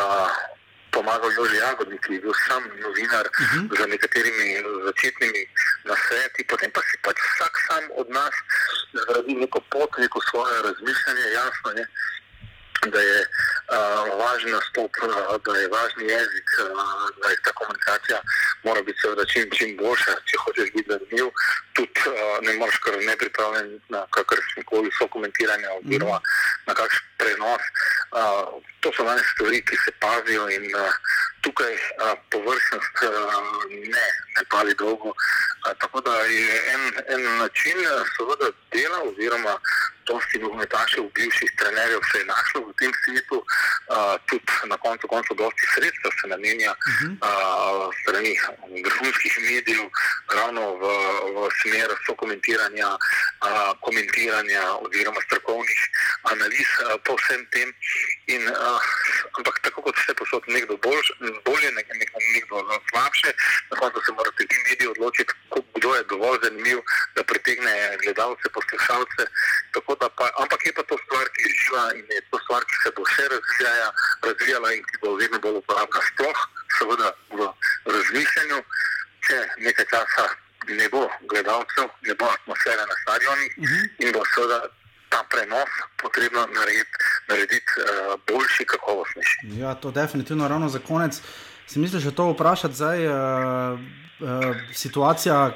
pomagal 0.95 1.31
Joži 1.35 1.59
Jagodnik, 1.59 2.01
ki 2.07 2.13
je 2.15 2.23
bil 2.23 2.35
sam 2.47 2.63
novinar 2.79 3.25
mm 3.27 3.45
-hmm. 3.45 3.63
za 3.79 3.85
nekaterimi 3.93 4.47
začetnimi 4.87 5.41
nasveti, 5.83 6.47
potem 6.49 6.71
pa 6.71 6.81
si 6.87 6.95
pač 7.05 7.17
vsak 7.19 7.53
sam 7.67 7.83
od 7.99 8.07
nas 8.09 8.35
zgradi 8.95 9.33
neko 9.43 9.59
pot, 9.71 9.91
neko 9.97 10.19
svoje 10.29 10.55
razmišljanje, 10.67 11.25
jasno 11.39 11.69
je 11.77 11.83
da 12.91 13.01
je 13.01 13.19
uh, 13.21 14.19
važen 14.19 14.51
nastop, 14.51 14.91
uh, 15.03 15.35
da 15.45 15.57
je 15.59 15.67
važni 15.67 16.03
jezik, 16.03 16.49
uh, 16.63 17.09
da 17.21 17.29
je 17.29 17.37
ta 17.45 17.51
komunikacija 17.51 18.21
mora 18.63 18.81
biti 18.81 18.99
seveda 19.01 19.25
čim, 19.25 19.49
čim 19.57 19.77
boljša, 19.77 20.13
če 20.27 20.41
hočeš 20.43 20.71
biti 20.75 20.91
zanimiv. 20.91 21.31
Tudi 21.73 22.07
uh, 22.07 22.37
ne 22.47 22.53
moreš 22.59 22.77
kar 22.85 22.93
ne 23.09 23.17
pripravljen 23.17 23.79
na 23.89 24.05
kakršne 24.17 24.63
koli 24.65 24.91
so 24.99 25.07
komentiranja 25.07 25.69
oziroma 25.79 26.19
na 26.67 26.73
kakšen 26.73 27.14
prenos. 27.17 27.63
Uh, 28.11 28.61
to 28.81 28.91
so 28.93 29.03
danes 29.03 29.25
stvari, 29.33 29.61
ki 29.65 29.75
se 29.85 29.91
pazijo 29.99 30.49
in 30.49 30.65
uh, 30.75 30.93
tukaj 31.41 31.73
uh, 31.73 32.13
površnost 32.31 32.95
uh, 33.03 33.33
ne, 33.69 34.05
ne 34.35 34.43
pali 34.49 34.73
dolgo. 34.77 35.09
Uh, 35.09 35.73
tako 35.81 36.01
da 36.01 36.15
je 36.15 36.61
en, 36.73 36.83
en 37.07 37.37
način 37.37 37.77
seveda 38.17 38.47
dela 38.73 39.01
oziroma 39.09 39.59
dosti 40.07 40.39
nogometašev, 40.39 41.03
bivših 41.15 41.51
trenerjev 41.59 42.01
se 42.11 42.17
je 42.19 42.25
našlo 42.25 42.59
v 42.67 42.73
tem 42.79 42.91
svetu, 43.03 43.37
uh, 43.41 44.15
tudi 44.29 44.45
na 44.71 44.77
koncu 44.77 45.07
konca 45.07 45.33
dosti 45.41 45.65
sredstev 45.73 46.11
se 46.21 46.27
namenja 46.33 46.71
uh, 46.75 47.89
strani 48.01 48.33
vrhunskih 48.85 49.33
medijev 49.49 49.85
ravno 50.37 50.63
v, 50.81 50.83
v 51.35 51.49
smer 51.61 51.89
sokomentiranja, 52.07 52.89
uh, 52.97 53.71
komentiranja 53.85 54.63
oziroma 54.85 55.21
strokovnih 55.27 55.81
analiz 56.33 56.69
uh, 56.77 56.97
po 57.05 57.15
vsem 57.19 57.45
tem. 57.53 57.69
In, 58.35 58.41
uh, 58.49 58.81
ampak 59.37 59.59
tako 59.61 59.81
kot 59.85 59.97
vse 59.97 60.13
posod, 60.19 60.43
nekdo 60.47 60.77
bolj, 60.85 61.07
bolje, 61.45 61.71
nekdo, 61.77 61.93
nekdo 62.33 62.55
slabše, 62.89 63.33
na 63.71 63.75
koncu 63.79 64.01
se 64.05 64.11
morate 64.17 64.47
ti 64.49 64.57
mediji 64.69 64.87
odločiti, 64.87 65.33
kdo 65.75 65.95
je 65.95 66.03
dovolj 66.11 66.39
zanimiv, 66.43 66.79
da 67.15 67.23
pritegne 67.23 67.73
gledalce, 68.03 68.49
poslušalce. 68.49 69.23
Pa, 70.15 70.25
ampak 70.41 70.65
je 70.65 70.73
pa 70.73 70.83
to 70.83 70.95
stvar, 71.05 71.25
ki 71.33 71.43
je 71.43 71.51
živa 71.59 71.83
in 71.99 72.05
je 72.09 72.21
to 72.31 72.39
stvar, 72.45 72.63
ki 72.69 72.75
se 72.83 72.89
bo 72.95 73.03
še 73.15 73.25
razvijala, 73.33 73.89
razvijala 74.23 74.73
in 74.73 74.83
ki 74.89 75.01
bo 75.03 75.15
vedno 75.19 75.39
bolj 75.43 75.59
uporabna. 75.61 76.01
Sploh, 76.13 76.39
seveda, 76.79 77.11
v 77.35 77.51
razmišljanju, 77.85 78.59
če 79.27 79.37
nekaj 79.67 79.87
časa 79.91 80.25
ne 80.67 80.89
bo 80.89 81.09
gledalcev, 81.29 81.89
ne 82.01 82.15
bo 82.15 82.25
atmosfere 82.25 82.85
na 82.89 82.95
stadionih 83.01 83.51
uh 83.57 83.63
mhm. 83.63 83.73
-huh. 83.73 84.05
in 84.05 84.11
bo 84.11 84.23
seveda 84.35 84.59
ta 85.15 85.23
prenos 85.31 85.71
potrebno 86.01 86.41
narediti, 86.59 87.03
narediti 87.31 87.71
uh, 87.79 87.85
boljši, 88.27 88.65
kakovostnejši. 88.71 89.37
Ja, 89.61 89.75
to 89.75 89.91
definitivno 89.91 90.47
ravno 90.47 90.69
za 90.69 90.79
konec. 90.79 91.21
Si 91.67 91.79
misliš, 91.79 92.03
da 92.03 92.11
to 92.11 92.31
vprašati 92.31 92.75
zdaj? 92.75 93.07
Uh... 93.07 93.79
Uh, 94.15 94.55
situacija, 94.71 95.51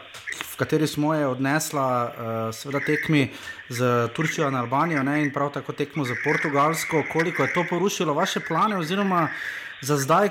v 0.51 0.55
kateri 0.59 0.87
smo 0.87 1.13
jo 1.15 1.29
odnesla, 1.31 1.85
uh, 2.03 2.55
seveda 2.55 2.81
tekmi 2.83 3.21
z 3.69 4.09
Turčijo 4.15 4.49
in 4.51 4.55
Albanijo, 4.59 5.03
ne, 5.03 5.21
in 5.23 5.31
prav 5.31 5.53
tako 5.55 5.71
tekmo 5.73 6.03
za 6.03 6.17
Portugalsko, 6.23 7.05
koliko 7.13 7.43
je 7.43 7.53
to 7.53 7.63
porušilo 7.69 8.13
vaše 8.13 8.39
plane, 8.39 8.75
oziroma 8.77 9.29
za 9.81 9.97
zdaj 9.97 10.29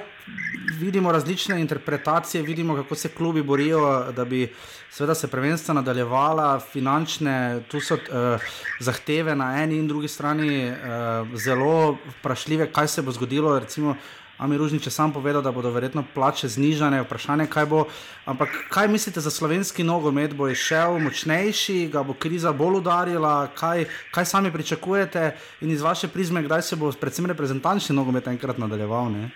vidimo 0.79 1.13
različne 1.13 1.61
interpretacije, 1.61 2.43
vidimo, 2.43 2.77
kako 2.77 2.95
se 2.95 3.09
klubi 3.09 3.43
borijo, 3.43 4.13
da 4.13 4.25
bi 4.25 4.55
seveda 4.91 5.15
se 5.15 5.29
prvenstva 5.29 5.75
nadaljevala, 5.75 6.61
finančne, 6.73 7.63
tu 7.69 7.81
so 7.81 7.95
uh, 7.95 8.41
zahteve 8.81 9.37
na 9.37 9.63
eni 9.63 9.79
in 9.79 9.89
drugi 9.89 10.09
strani 10.09 10.71
uh, 10.71 10.77
zelo 11.39 11.99
vprašljive, 12.19 12.73
kaj 12.73 12.89
se 12.89 13.03
bo 13.03 13.13
zgodilo. 13.13 13.59
Recimo, 13.59 13.97
Ami 14.39 14.57
Ružnič 14.57 14.87
je 14.87 14.91
sam 14.91 15.13
povedal, 15.13 15.43
da 15.43 15.51
bodo 15.53 15.71
verjetno 15.71 16.05
plače 16.15 16.49
znižane, 16.49 17.03
vprašanje 17.03 17.47
kaj 17.51 17.67
bo. 17.67 17.85
Ampak 18.25 18.49
kaj 18.71 18.89
mislite 18.89 19.21
za 19.21 19.31
slovenski 19.31 19.83
nogomet? 19.83 20.35
Bo 20.35 20.47
šel 20.55 20.99
močnejši, 21.03 21.89
ga 21.91 22.03
bo 22.07 22.15
kriza 22.15 22.53
bolj 22.53 22.79
udarila? 22.79 23.51
Kaj, 23.59 23.85
kaj 24.15 24.25
sami 24.25 24.53
pričakujete 24.53 25.35
in 25.61 25.71
iz 25.71 25.83
vaše 25.83 26.09
prizme, 26.09 26.43
kdaj 26.43 26.63
se 26.63 26.77
bo 26.77 26.93
predvsem 26.93 27.27
reprezentančni 27.27 27.97
nogomet 27.97 28.27
enkrat 28.27 28.59
nadaljeval? 28.59 29.11
Ne? 29.11 29.31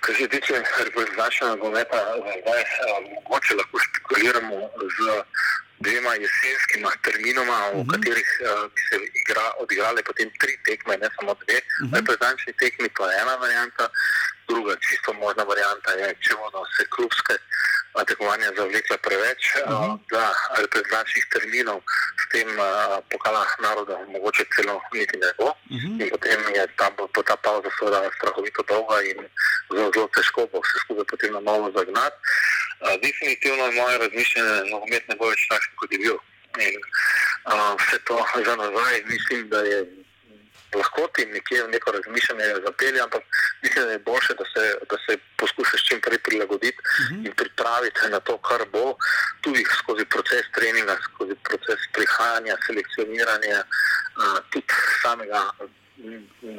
Kar 0.00 0.14
se 0.14 0.28
tiče 0.28 0.62
reprezentančnega 0.84 1.56
nogometa, 1.56 1.98
zdaj 2.22 2.62
mogoče 3.14 3.54
lahko 3.58 3.78
špekuliramo 3.78 4.56
z 4.96 5.22
dvema 5.78 6.14
jesenskima 6.14 6.90
terminoma, 7.02 7.58
v 7.58 7.72
uh 7.72 7.78
mhm. 7.78 7.80
-huh. 7.80 7.90
katerih 7.92 8.30
uh, 8.40 8.70
bi 8.74 8.80
se 8.88 8.96
igra, 9.20 9.46
odigrale 9.62 10.02
potem 10.02 10.30
tri 10.40 10.54
tekme, 10.66 10.96
ne 10.96 11.08
samo 11.16 11.34
dve. 11.34 11.58
Uh 11.58 11.64
mhm. 11.64 11.86
-huh. 11.86 11.96
Reprezentančni 11.98 12.52
tekmi, 12.62 12.88
to 12.96 13.10
je 13.10 13.20
ena 13.22 13.34
varianta, 13.36 13.84
druga 14.48 14.76
čisto 14.86 15.12
možna 15.12 15.42
varianta 15.42 15.90
je, 16.00 16.14
če 16.24 16.34
bodo 16.40 16.64
se 16.76 16.84
klubske 16.94 17.34
tekmovanja 18.08 18.50
zavlekla 18.56 18.96
preveč, 19.06 19.42
uh 19.54 19.70
-huh. 19.70 19.98
da 20.10 20.34
reprezentačnih 20.62 21.24
terminov 21.32 21.78
s 22.20 22.24
tem 22.32 22.48
pokala 23.10 23.46
naroda 23.62 23.98
mogoče 24.08 24.44
celo 24.54 24.80
niti 24.92 25.16
ne 25.18 25.30
bo. 25.38 25.44
Uh 25.44 25.54
-huh. 25.70 26.02
In 26.02 26.10
potem 26.10 26.40
je 26.54 26.66
ta, 26.76 26.90
bo 26.96 27.22
ta 27.22 27.36
pauza 27.36 27.70
seveda 27.78 28.10
strahovito 28.16 28.62
dolga 28.68 29.02
in 29.02 29.18
zelo, 29.74 29.90
zelo 29.94 30.08
težko 30.16 30.46
bo 30.52 30.58
vse 30.60 30.76
skupaj 30.84 31.04
potem 31.10 31.32
na 31.32 31.40
novo 31.40 31.72
zagnati. 31.76 32.16
Definitivno 33.02 33.62
je 33.64 33.80
moje 33.80 33.98
razmišljanje, 33.98 34.70
nogomet 34.70 35.08
ne 35.08 35.14
bo 35.18 35.24
več 35.32 35.42
takšen, 35.50 35.72
kot 35.76 35.92
je 35.92 35.98
bil. 35.98 36.18
In, 36.68 36.80
uh, 37.52 37.74
vse 37.80 37.98
to 38.06 38.16
za 38.46 38.54
nazaj, 38.56 39.02
mislim, 39.12 39.48
da 39.48 39.58
je 39.58 40.03
lahko 40.78 41.06
ti 41.14 41.26
nekje 41.26 41.62
v 41.64 41.68
neko 41.68 41.92
razmišljanje 41.96 42.44
zapelje, 42.66 43.00
ampak 43.00 43.22
mislim, 43.62 43.84
da 43.84 43.92
je 43.92 43.98
boljše, 43.98 44.34
da 44.40 44.44
se, 44.52 44.64
da 44.90 44.96
se 45.04 45.18
poskušaš 45.36 45.86
čim 45.88 46.00
prej 46.00 46.18
prilagoditi 46.18 46.78
uh 46.78 47.04
mhm. 47.04 47.20
-huh. 47.20 47.26
in 47.26 47.32
pripraviti 47.32 48.08
na 48.10 48.20
to, 48.20 48.38
kar 48.38 48.62
bo, 48.72 48.96
tudi 49.40 49.64
skozi 49.78 50.04
proces 50.04 50.44
treninga, 50.54 50.96
skozi 51.04 51.34
proces 51.48 51.80
prihajanja, 51.92 52.56
selekcioniranja, 52.66 53.64
uh, 54.16 54.38
tudi 54.50 54.66
samega. 55.02 55.50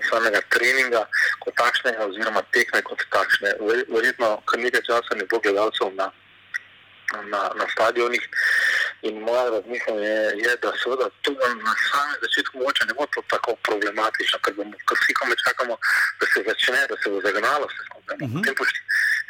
Samega 0.09 0.39
treninga, 0.49 1.01
kot 1.39 1.53
takšnega, 1.55 2.05
oziroma 2.05 2.41
tekme 2.55 2.81
kot 2.81 3.01
takšne. 3.11 3.49
Verjetno, 3.95 4.29
ker 4.47 4.59
nekaj 4.59 4.81
časa 4.87 5.15
ne 5.15 5.25
bo 5.31 5.39
gledalcev 5.43 5.91
na, 5.99 6.07
na, 7.31 7.41
na 7.55 7.65
stadionih, 7.73 8.29
In 9.07 9.15
moje 9.19 9.49
razmišljanje 9.49 10.07
je, 10.07 10.23
je, 10.43 10.51
da 10.63 10.69
seveda 10.83 11.07
tu 11.21 11.31
na 11.65 11.73
samem 11.89 12.17
začetku 12.25 12.57
moče 12.63 12.85
ne 12.89 12.93
bo 12.97 13.05
to 13.13 13.21
tako 13.33 13.51
problematično, 13.67 14.39
ker 14.43 14.53
bomo 14.57 14.77
vsi 14.91 15.13
komaj 15.19 15.37
čakamo, 15.45 15.75
da 16.19 16.25
se 16.31 16.39
začne, 16.49 16.81
da 16.91 16.95
se 17.01 17.09
bo 17.13 17.17
zagnalo 17.27 17.67
vse 17.69 17.81
skupaj. 17.87 18.17
Uh 18.21 18.29
-huh. 18.31 18.55
Po 18.57 18.63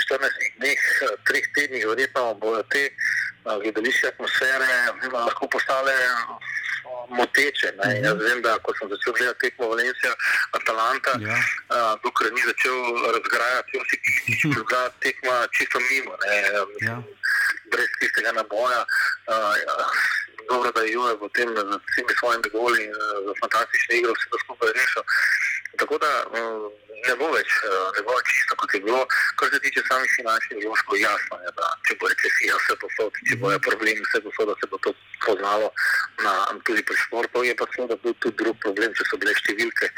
14 0.06 0.52
dneh, 0.58 0.80
3 1.28 1.54
tednih, 1.56 1.88
verjetno 1.92 2.34
bodo 2.34 2.64
te 2.74 2.84
gledališke 3.64 4.08
atmosfere 4.08 4.72
lahko 5.28 5.48
postale 5.54 5.96
moteče. 7.10 7.68
Uh 7.74 7.80
-huh. 7.80 8.04
Jaz 8.06 8.18
vem, 8.28 8.42
da 8.42 8.58
ko 8.64 8.74
sem 8.80 8.90
začel 8.90 9.14
gledati 9.14 9.40
tekmo 9.40 9.68
Valencija, 9.68 10.12
Atalanta, 10.52 11.12
ja. 11.20 11.38
dokler 12.04 12.34
ni 12.34 12.42
začel 12.52 12.78
razgrajati, 13.16 13.72
si 13.90 13.98
ti 14.06 14.52
tekma 15.00 15.48
čisto 15.58 15.80
mimo. 15.90 16.14
Ja 16.82 16.98
brez 17.72 17.90
tistega 18.00 18.32
naboja. 18.32 18.82
Uh, 19.32 19.54
ja, 19.64 19.74
dobro, 20.50 20.72
da 20.72 20.82
je 20.82 20.92
Juve 20.92 21.14
potem 21.20 21.50
z 21.58 21.62
vsemi 21.88 22.14
svojimi 22.20 22.50
goli 22.56 22.80
in 22.88 22.94
uh, 22.94 23.34
fantastične 23.42 23.94
igre 24.00 24.12
vse 24.16 24.28
to 24.32 24.38
skupaj 24.44 24.70
rešil. 24.78 25.04
Tako 25.82 25.98
da 26.04 26.12
um, 26.40 26.68
ne 27.08 27.16
bo 27.20 27.30
več, 27.34 27.52
uh, 27.68 27.90
ne 27.98 28.04
bo 28.08 28.16
čisto 28.30 28.58
kot 28.62 28.74
je 28.74 28.82
bilo. 28.86 29.02
Kar 29.40 29.52
se 29.54 29.60
tiče 29.66 29.84
samih 29.90 30.12
finančnih 30.18 30.64
vložkov, 30.66 31.00
jasno 31.02 31.40
je, 31.46 31.54
da 31.60 31.72
če 31.88 31.98
bo 32.02 32.12
recesija, 32.12 32.60
vse 32.62 32.78
posod, 32.84 33.20
če 33.30 33.40
bojo 33.44 33.60
problemi, 33.68 34.06
vse 34.10 34.24
posod, 34.28 34.52
da 34.52 34.56
se 34.62 34.72
bo 34.72 34.82
to 34.86 34.96
poznalo 35.26 35.72
na, 36.24 36.36
tudi 36.68 36.86
pri 36.86 36.98
športu, 37.06 37.44
je 37.48 37.56
pa 37.60 37.68
seveda 37.74 38.00
tudi 38.06 38.36
drug 38.44 38.58
problem, 38.64 38.96
če 38.96 39.10
so 39.10 39.22
bile 39.22 39.36
številke 39.42 39.92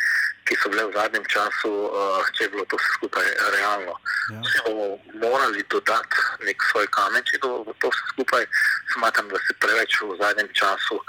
ki 0.47 0.55
so 0.63 0.71
bile 0.71 0.88
v 0.88 0.95
zadnjem 0.95 1.25
času, 1.28 1.69
uh, 1.91 2.23
če 2.36 2.47
je 2.47 2.51
bilo 2.55 2.63
to 2.71 2.80
vse 2.80 2.91
skupaj 2.95 3.28
realno. 3.55 3.95
Ja. 4.32 4.39
Če 4.47 4.63
bomo 4.67 4.88
morali 5.19 5.63
dodati 5.67 6.23
nek 6.47 6.63
svoj 6.71 6.88
kamen, 6.95 7.25
če 7.28 7.41
bo 7.43 7.75
to 7.84 7.91
vse 7.91 8.05
skupaj, 8.13 8.47
smatram, 8.95 9.28
da 9.34 9.41
se 9.43 9.57
preveč 9.59 9.99
v 9.99 10.15
zadnjem 10.21 10.49
času 10.55 11.01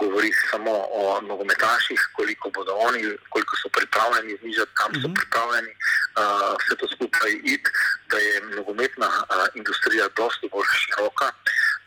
govori 0.00 0.30
samo 0.50 0.74
o 0.90 1.20
nogometaših, 1.20 2.00
koliko 2.16 2.50
bodo 2.50 2.72
oni, 2.88 3.02
koliko 3.28 3.56
so 3.62 3.68
pripravljeni 3.68 4.38
znižati, 4.40 4.72
kam 4.74 4.90
so 4.94 5.08
mhm. 5.08 5.14
pripravljeni 5.14 5.72
uh, 5.72 6.56
vse 6.60 6.76
to 6.80 6.86
skupaj 6.94 7.32
iti, 7.54 7.70
da 8.10 8.18
je 8.18 8.40
nogometna 8.56 9.08
uh, 9.08 9.46
industrija 9.54 10.08
dosti 10.16 10.48
bolj 10.52 10.68
široka, 10.82 11.28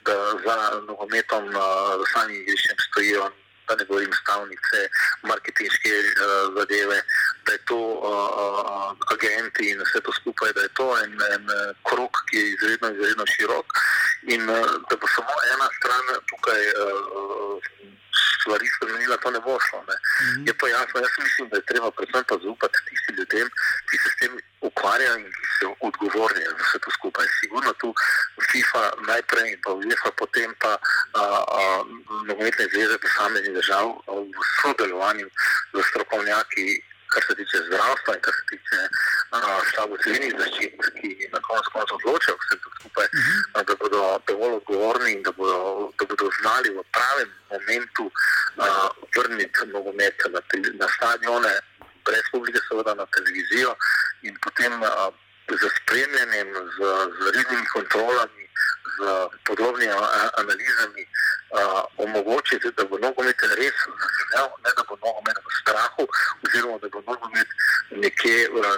da 0.06 0.16
za 0.46 0.58
nogometom, 0.88 1.44
uh, 1.48 1.64
za 2.00 2.06
samim 2.14 2.42
igriščem 2.42 2.78
stojijo 2.90 3.32
da 3.68 3.76
ne 3.76 3.86
govorim 3.86 4.14
stavnice, 4.22 4.80
marketinške 5.24 5.94
uh, 6.00 6.54
zadeve, 6.58 7.02
da 7.46 7.52
je 7.52 7.62
to 7.66 7.80
uh, 7.80 9.14
agenti 9.14 9.70
in 9.72 9.82
vse 9.82 10.02
to 10.06 10.14
skupaj, 10.20 10.54
da 10.54 10.62
je 10.62 10.74
to 10.80 10.88
en, 11.04 11.14
en 11.36 11.46
krok, 11.90 12.14
ki 12.30 12.38
je 12.38 12.50
izredno, 12.54 12.90
izredno 12.96 13.26
širok 13.36 13.68
in 14.34 14.50
uh, 14.50 14.72
da 14.90 14.96
bo 15.02 15.08
samo 15.16 15.34
ena 15.54 15.68
stran 15.80 16.06
tukaj. 16.32 16.62
Uh, 16.86 17.62
Stvari 18.42 18.68
spremenila, 18.76 19.18
to 19.18 19.30
ne 19.32 19.40
bo 19.46 19.60
šlo. 19.66 19.80
Ne. 19.90 19.96
Mm 19.96 20.26
-hmm. 20.26 20.48
Je 20.48 20.54
pa 20.60 20.66
jasno, 20.68 20.96
jaz 21.06 21.14
mislim, 21.26 21.50
da 21.50 21.56
je 21.58 21.70
treba 21.72 21.92
predvsem 21.92 22.24
pa 22.30 22.36
zaupati 22.44 22.86
tistim 22.88 23.16
ljudem, 23.20 23.48
ki 23.88 23.96
se 24.04 24.10
s 24.14 24.16
tem 24.20 24.32
ukvarjajo 24.70 25.18
in 25.18 25.32
ki 25.38 25.46
so 25.60 25.68
odgovorni 25.88 26.42
za 26.50 26.56
vse 26.64 26.78
to 26.84 26.92
skupaj. 26.98 27.28
Sigurno 27.40 27.72
tu 27.82 27.90
FIFA 28.50 28.84
najprej 29.12 29.48
in 29.54 29.60
pa 29.64 29.72
UEFA, 29.72 30.10
potem 30.22 30.50
pa 30.62 30.72
nogometne 32.28 32.66
zveze 32.74 32.96
posameznih 33.06 33.54
držav 33.60 33.86
v 34.36 34.40
sodelovanju 34.62 35.28
z 35.74 35.84
strokovnjaki, 35.90 36.68
kar 37.16 37.24
se 37.28 37.36
tiče 37.40 37.58
zdravstva 37.68 38.16
in 38.16 38.22
kar 38.28 38.34
se 38.40 38.44
tiče 38.52 38.80
štabu 39.72 39.98
civilnih 40.04 40.34
zaščit, 40.40 40.88
ki 41.00 41.10
na 41.34 41.40
koncu 41.48 41.72
konca 41.76 41.96
odločajo 42.00 42.38
vse 42.42 42.58
to 42.64 42.70
skupaj, 42.80 43.08
uh. 43.08 43.20
-huh. 43.20 43.66
da 43.68 43.76
bodo 43.84 44.02
dovolj 44.28 44.54
odgovorni 44.60 45.12
in 45.16 45.22
da 45.28 45.32
bodo, 45.32 45.60
da 46.00 46.06
bodo 46.12 46.30
znali 46.42 46.70
v 46.78 46.84
pravem 46.96 47.30
momentu 47.54 48.12
vrniti 49.16 49.66
nogomet 49.74 50.18
na, 50.34 50.40
na 50.82 50.88
stadione, 50.98 51.54
brez 52.06 52.26
publike, 52.32 52.60
seveda 52.70 52.94
na 53.02 53.06
televizijo 53.16 53.76
in 54.22 54.34
potem 54.44 54.74
z 55.62 55.64
spremljanjem, 55.78 56.50
z, 56.76 56.78
z 57.18 57.22
rednimi 57.36 57.68
kontrolami, 57.74 58.45
z 58.96 58.98
podrobnimi 59.48 59.92
analizami 60.42 61.04
uh, 61.06 61.84
omogočiti, 61.98 62.72
da 62.78 62.86
bo 62.90 62.98
nogomet 62.98 63.42
res 63.60 63.78
zaživel, 64.02 64.48
ne 64.64 64.72
da 64.78 64.84
bo 64.90 64.96
nogomet 65.04 65.38
v 65.38 65.54
strahu, 65.62 66.04
oziroma 66.46 66.78
da 66.84 66.90
bo 66.94 67.02
nogomet 67.10 67.50
nekje, 67.92 68.50
uh, 68.50 68.78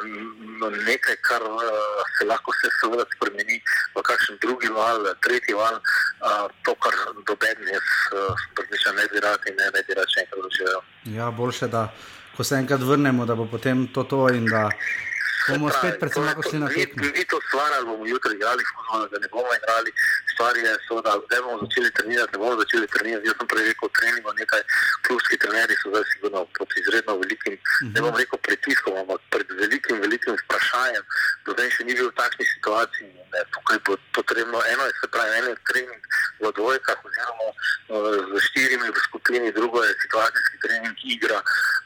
nekaj, 0.90 1.18
kar 1.28 1.44
uh, 1.44 2.04
se 2.18 2.26
lahko 2.26 2.52
vse 2.56 2.72
seveda 2.80 3.06
spremeni 3.16 3.62
v 3.96 4.06
kakšen 4.10 4.40
drugi 4.42 4.72
val, 4.74 5.06
tretji 5.26 5.58
val, 5.58 5.80
uh, 5.80 6.46
to, 6.66 6.76
kar 6.84 6.96
doben 7.28 7.58
jaz 7.74 7.88
uh, 8.14 8.48
ne 8.98 9.08
bi 9.12 9.20
rad 9.20 9.40
in 9.50 9.56
ne, 9.56 9.70
ne 9.76 9.82
bi 9.88 9.98
rad 9.98 10.10
še 10.14 10.24
enkrat 10.26 10.46
doživel. 10.48 10.82
Ja, 11.18 11.32
boljše 11.32 11.68
da. 11.68 11.88
Ko 12.38 12.46
se 12.46 12.56
enkrat 12.56 12.82
vrnemo, 12.86 13.26
da 13.26 13.36
bo 13.36 13.48
potem 13.50 13.88
to 13.94 14.04
to 14.04 14.28
in 14.30 14.46
da 14.46 14.68
bomo 15.54 15.70
spet 15.72 16.00
predvsem 16.00 16.24
lahko 16.28 16.42
šli 16.50 16.60
na 16.60 16.70
tekmo. 16.70 17.04
Mi 17.18 17.26
to 17.32 17.38
stvar, 17.48 17.70
ali 17.78 17.86
bomo 17.86 18.06
jutri 18.14 18.36
igrali, 18.36 18.64
fuzbol, 18.70 19.08
da 19.14 19.18
ne 19.24 19.28
bomo 19.34 19.52
igrali, 19.60 19.92
stvar 20.34 20.58
je, 20.58 20.74
da 21.08 21.14
ne 21.32 21.42
bomo 21.44 21.58
začeli 21.64 21.92
trenirati, 21.98 22.32
ne 22.34 22.40
bomo 22.44 22.56
začeli 22.62 22.88
trenirati. 22.96 23.28
Jaz 23.28 23.36
sem 23.40 23.48
prej 23.54 23.66
rekel, 23.70 23.90
treningo 24.00 24.34
nekaj, 24.42 24.62
klubski 25.08 25.38
trenerji 25.44 25.76
so 25.82 25.94
zdaj 25.94 26.06
sigurno 26.12 26.40
pod 26.58 26.70
izredno 26.82 27.14
velikim, 27.22 27.54
uh 27.54 27.60
-huh. 27.60 27.94
ne 27.94 28.00
bom 28.02 28.12
mhm. 28.14 28.20
rekel 28.22 28.40
pritiskom, 28.48 28.94
ampak 29.02 29.22
pred 29.34 29.48
velikim, 29.62 29.96
velikim 30.06 30.34
vprašanjem. 30.44 31.04
Do 31.46 31.52
zdaj 31.56 31.70
še 31.76 31.84
ni 31.88 31.94
bil 31.98 32.10
v 32.10 32.18
takšni 32.22 32.46
situaciji. 32.56 33.10
Ne, 33.34 33.42
tukaj 33.56 33.78
bo 33.86 33.94
potrebno, 34.18 34.58
eno 34.74 34.84
je 34.88 34.94
se 35.00 35.08
pravi, 35.14 35.32
eno 35.40 35.48
je 35.54 35.58
trening 35.70 36.02
v 36.40 36.52
dvojkah, 36.58 36.98
oziroma 37.06 37.48
z 37.88 38.40
štirimi 38.48 38.88
v 38.90 39.00
skupini, 39.08 39.52
drugo 39.52 39.84
je 39.84 39.94
situacijski 40.02 40.58
trening, 40.64 40.96
igra, 41.04 41.40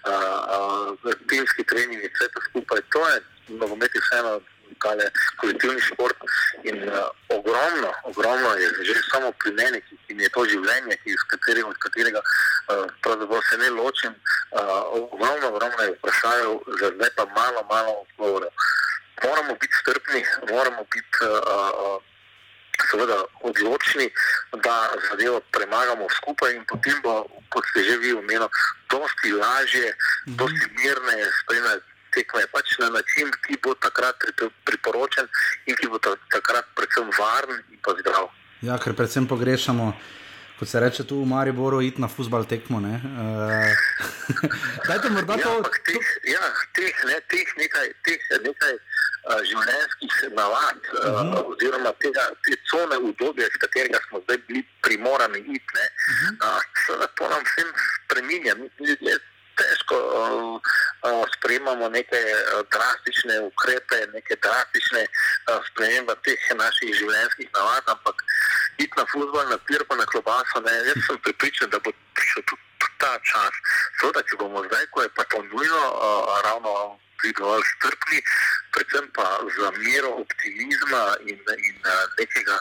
uh, 0.10 0.94
uh, 1.06 1.14
timski 1.30 1.64
trening 1.64 2.02
in 2.04 2.10
vse 2.14 2.28
to 2.34 2.42
skupaj. 2.50 2.82
To 2.94 3.02
je 3.10 3.18
nogomet 3.60 3.96
je 3.96 4.02
vseeno 4.02 4.40
kale, 4.80 5.12
kolektivni 5.40 5.82
šport 5.82 6.18
in 6.64 6.84
uh, 6.88 7.10
ogromno, 7.30 7.92
ogromno 8.04 8.54
je 8.56 8.68
že 8.84 8.96
samo 9.12 9.32
pri 9.32 9.52
meni, 9.54 9.82
ki, 9.82 9.98
ki 10.08 10.14
mi 10.16 10.24
je 10.24 10.34
to 10.36 10.46
življenje, 10.46 10.98
ki, 11.04 11.16
katerega, 11.34 11.68
od 11.68 11.78
katerega 11.86 12.22
uh, 12.22 13.42
se 13.50 13.58
ne 13.58 13.70
ločim. 13.70 14.14
Uh, 14.52 15.04
ogromno, 15.14 15.48
ogromno 15.48 15.82
je 15.84 15.96
vprašanje, 15.98 16.46
za 16.80 16.92
zdaj 16.96 17.12
pa 17.16 17.26
malo, 17.36 17.66
malo 17.70 17.92
odgovorov. 18.06 18.52
Moramo 19.24 19.54
biti 19.62 19.76
strpni, 19.82 20.26
moramo 20.50 20.86
biti. 20.94 21.26
Uh, 21.26 21.98
uh, 21.98 22.10
Seveda, 22.90 23.14
odločni, 23.46 24.08
da 24.66 24.90
zadevo 25.10 25.38
premagamo 25.54 26.08
skupaj, 26.10 26.56
in 26.56 26.64
potem 26.66 26.98
bo, 27.04 27.28
kot 27.54 27.62
ste 27.70 27.84
že 27.86 27.98
vi 28.02 28.14
omenili, 28.18 28.48
dosti 28.90 29.32
lažje, 29.38 29.94
dosti 30.26 30.66
mirneje 30.80 31.28
spremljati 31.44 31.91
tekme 32.16 32.46
pač 32.52 32.78
na 32.80 32.90
način, 32.90 33.32
ki 33.48 33.58
bo 33.64 33.76
takrat 33.76 34.16
priporočen 34.66 35.28
in 35.66 35.76
ki 35.76 35.88
bo 35.92 36.00
takrat 36.04 36.66
predvsem 36.76 37.10
varen 37.20 37.62
in 37.72 37.80
pa 37.84 37.96
zdrav. 38.00 38.32
Ja, 38.62 38.78
ker 38.78 38.94
predvsem 38.94 39.28
pogrešamo. 39.28 39.94
Kot 40.62 40.70
se 40.70 40.80
reče 40.80 41.04
tu 41.10 41.24
v 41.24 41.26
Mariboru, 41.26 41.80
iti 41.82 42.02
na 42.02 42.08
futbal 42.08 42.44
tekmo. 42.46 42.78
Uh, 42.78 42.86
Dajte 44.88 45.10
morda 45.10 45.34
ja, 45.34 45.42
to. 45.42 45.70
Teh, 45.88 46.10
ja, 46.30 46.44
teh, 46.78 47.00
ne, 47.10 47.16
teh 47.34 47.50
nekaj, 47.58 47.88
teh 48.06 48.28
nekaj 48.46 48.76
uh, 48.78 49.40
življenjskih 49.42 50.20
navad, 50.38 50.78
uh 50.78 50.92
-huh. 50.94 51.10
uh, 51.10 51.24
mhm. 51.24 51.50
oziroma 51.56 51.94
tega, 51.98 52.28
te 52.46 52.60
cone 52.70 52.98
udobja, 53.10 53.50
iz 53.50 53.58
katerega 53.64 54.04
smo 54.06 54.22
zdaj 54.22 54.38
bili 54.48 54.62
primorani 54.86 55.40
iti, 55.40 55.82
uh 55.82 56.22
-huh. 56.22 56.94
uh, 56.94 57.10
to 57.18 57.30
nam 57.34 57.42
vsem 57.50 57.74
spremenja. 58.06 58.56
Mi 58.56 58.70
ljudje 58.86 59.18
težko 59.62 59.98
uh, 59.98 60.58
uh, 61.10 61.24
sprejemamo 61.38 61.90
neke 61.90 62.22
uh, 62.34 62.62
drastične 62.74 63.40
ukrepe, 63.50 64.02
neke 64.14 64.38
drastične 64.42 65.06
spremembe 65.70 66.16
teh 66.26 66.50
naših 66.58 66.98
življenjskih 66.98 67.54
navad, 67.54 67.94
ampak 67.96 68.26
iti 68.78 68.92
na 68.98 69.06
futbol, 69.14 69.46
na 69.50 69.58
pir, 69.70 69.86
pa 69.88 69.96
na 70.00 70.10
klobaso, 70.10 70.66
ne, 70.66 70.76
jaz 70.90 71.08
sem 71.08 71.24
pripričan, 71.28 71.70
da 71.70 71.80
bo 71.80 71.94
prišel 72.18 72.46
tudi 72.50 72.71
ta 72.98 73.14
čas. 73.26 73.54
Seveda, 74.00 74.24
če 74.30 74.40
bomo 74.42 74.64
zdaj, 74.68 74.86
ko 74.92 75.06
je 75.06 75.10
pa 75.16 75.24
to 75.32 75.44
nujno, 75.44 75.84
uh, 75.94 76.42
ravno 76.46 77.00
bili 77.22 77.34
dovolj 77.38 77.64
strpni, 77.78 78.20
predvsem 78.74 79.06
pa 79.14 79.26
z 79.56 79.58
mero 79.78 80.10
optimizma 80.24 81.04
in, 81.30 81.38
in 81.68 81.78
nekega 82.20 82.58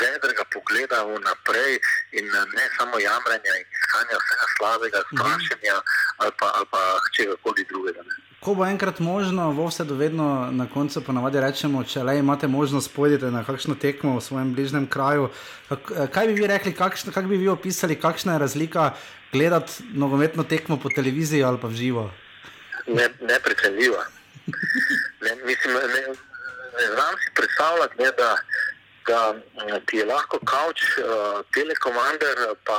vedrega 0.00 0.44
pogleda 0.52 1.02
vnaprej, 1.04 1.80
in 2.12 2.26
ne 2.28 2.66
samo 2.76 3.00
jamranja 3.00 3.52
in 3.60 3.66
iskanja 3.78 4.20
vsega 4.22 4.46
slabega, 4.56 5.00
mhm. 5.00 5.16
strašenja 5.16 5.76
ali 6.16 6.32
pa, 6.38 6.52
ali 6.54 6.66
pa 6.70 6.82
čega 7.16 7.34
koli 7.42 7.64
drugega. 7.64 8.02
Ne. 8.02 8.25
Ko 8.46 8.54
bo 8.54 8.62
enkrat 8.62 9.00
možno, 9.02 9.50
v 9.50 9.64
vse 9.66 9.82
dovedno 9.84 10.48
na 10.54 10.68
koncu 10.70 11.00
ponavadi 11.02 11.40
rečemo, 11.42 11.82
če 11.82 12.04
le 12.06 12.18
imate 12.20 12.46
možnost, 12.46 12.92
pojdite 12.94 13.30
na 13.34 13.42
kakšno 13.42 13.74
tekmo 13.74 14.12
v 14.14 14.22
svojem 14.22 14.52
bližnjem 14.54 14.86
kraju. 14.86 15.32
Kak, 15.66 15.90
kaj 16.14 16.30
bi 16.30 16.36
vi 16.38 16.46
rekli, 16.46 16.70
kakšno, 16.70 17.10
kak 17.10 17.26
bi 17.26 17.40
vi 17.42 17.48
opisali, 17.50 17.98
kakšna 17.98 18.36
je 18.36 18.44
razlika 18.44 18.92
gledati 19.32 19.82
nogometno 19.98 20.46
tekmo 20.46 20.78
po 20.78 20.94
televiziji 20.94 21.42
ali 21.42 21.58
pa 21.58 21.66
v 21.66 21.74
živo? 21.74 22.06
ne, 22.86 23.08
neprecenljiva. 23.20 24.04
Ne, 25.22 25.30
mislim, 25.44 25.74
ne, 25.74 26.00
ne 26.78 26.86
znam 26.94 27.14
si 27.22 27.30
predstavljati, 27.34 27.94
ne, 27.98 28.10
da, 28.18 28.36
da 29.06 29.34
ti 29.86 29.96
je 29.96 30.04
lahko 30.04 30.38
kavč, 30.44 30.82
uh, 30.98 31.42
telekomander, 31.54 32.36
pa 32.64 32.78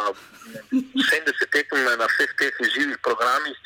70 0.71 1.47
tekem 1.51 1.83
na 1.83 2.07
vseh 2.07 2.31
teh 2.39 2.53
živih 2.75 2.97
programih, 3.03 3.57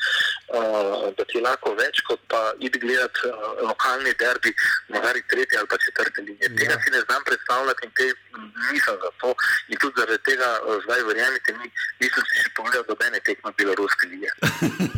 uh, 0.54 1.10
da 1.16 1.24
ti 1.24 1.38
je 1.38 1.42
lahko 1.42 1.74
več 1.78 2.02
kot 2.06 2.20
pa 2.28 2.40
id 2.58 2.78
gledati 2.82 3.28
uh, 3.28 3.62
lokalni 3.68 4.14
derbi, 4.18 4.54
morda 4.88 5.12
tretji 5.30 5.58
ali 5.58 5.68
pa 5.68 5.76
četrti 5.84 6.20
linije. 6.20 6.48
Ja. 6.50 6.56
Tega 6.58 6.78
si 6.84 6.90
ne 6.90 7.00
znam 7.06 7.24
predstavljati 7.24 7.86
in 7.86 7.92
te 7.98 8.06
nisem 8.72 8.96
za 9.04 9.10
to. 9.20 9.34
In 9.68 9.78
tudi 9.78 9.94
zaradi 9.98 10.22
tega 10.24 10.48
uh, 10.60 10.82
zdaj 10.84 11.02
verjamete 11.08 11.56
mi, 11.58 11.70
nisem 12.00 12.24
si 12.28 12.42
še 12.44 12.50
pogledal 12.56 12.84
dobene 12.88 13.20
tekme 13.26 13.52
beloruske 13.58 14.10
lige. 14.12 14.30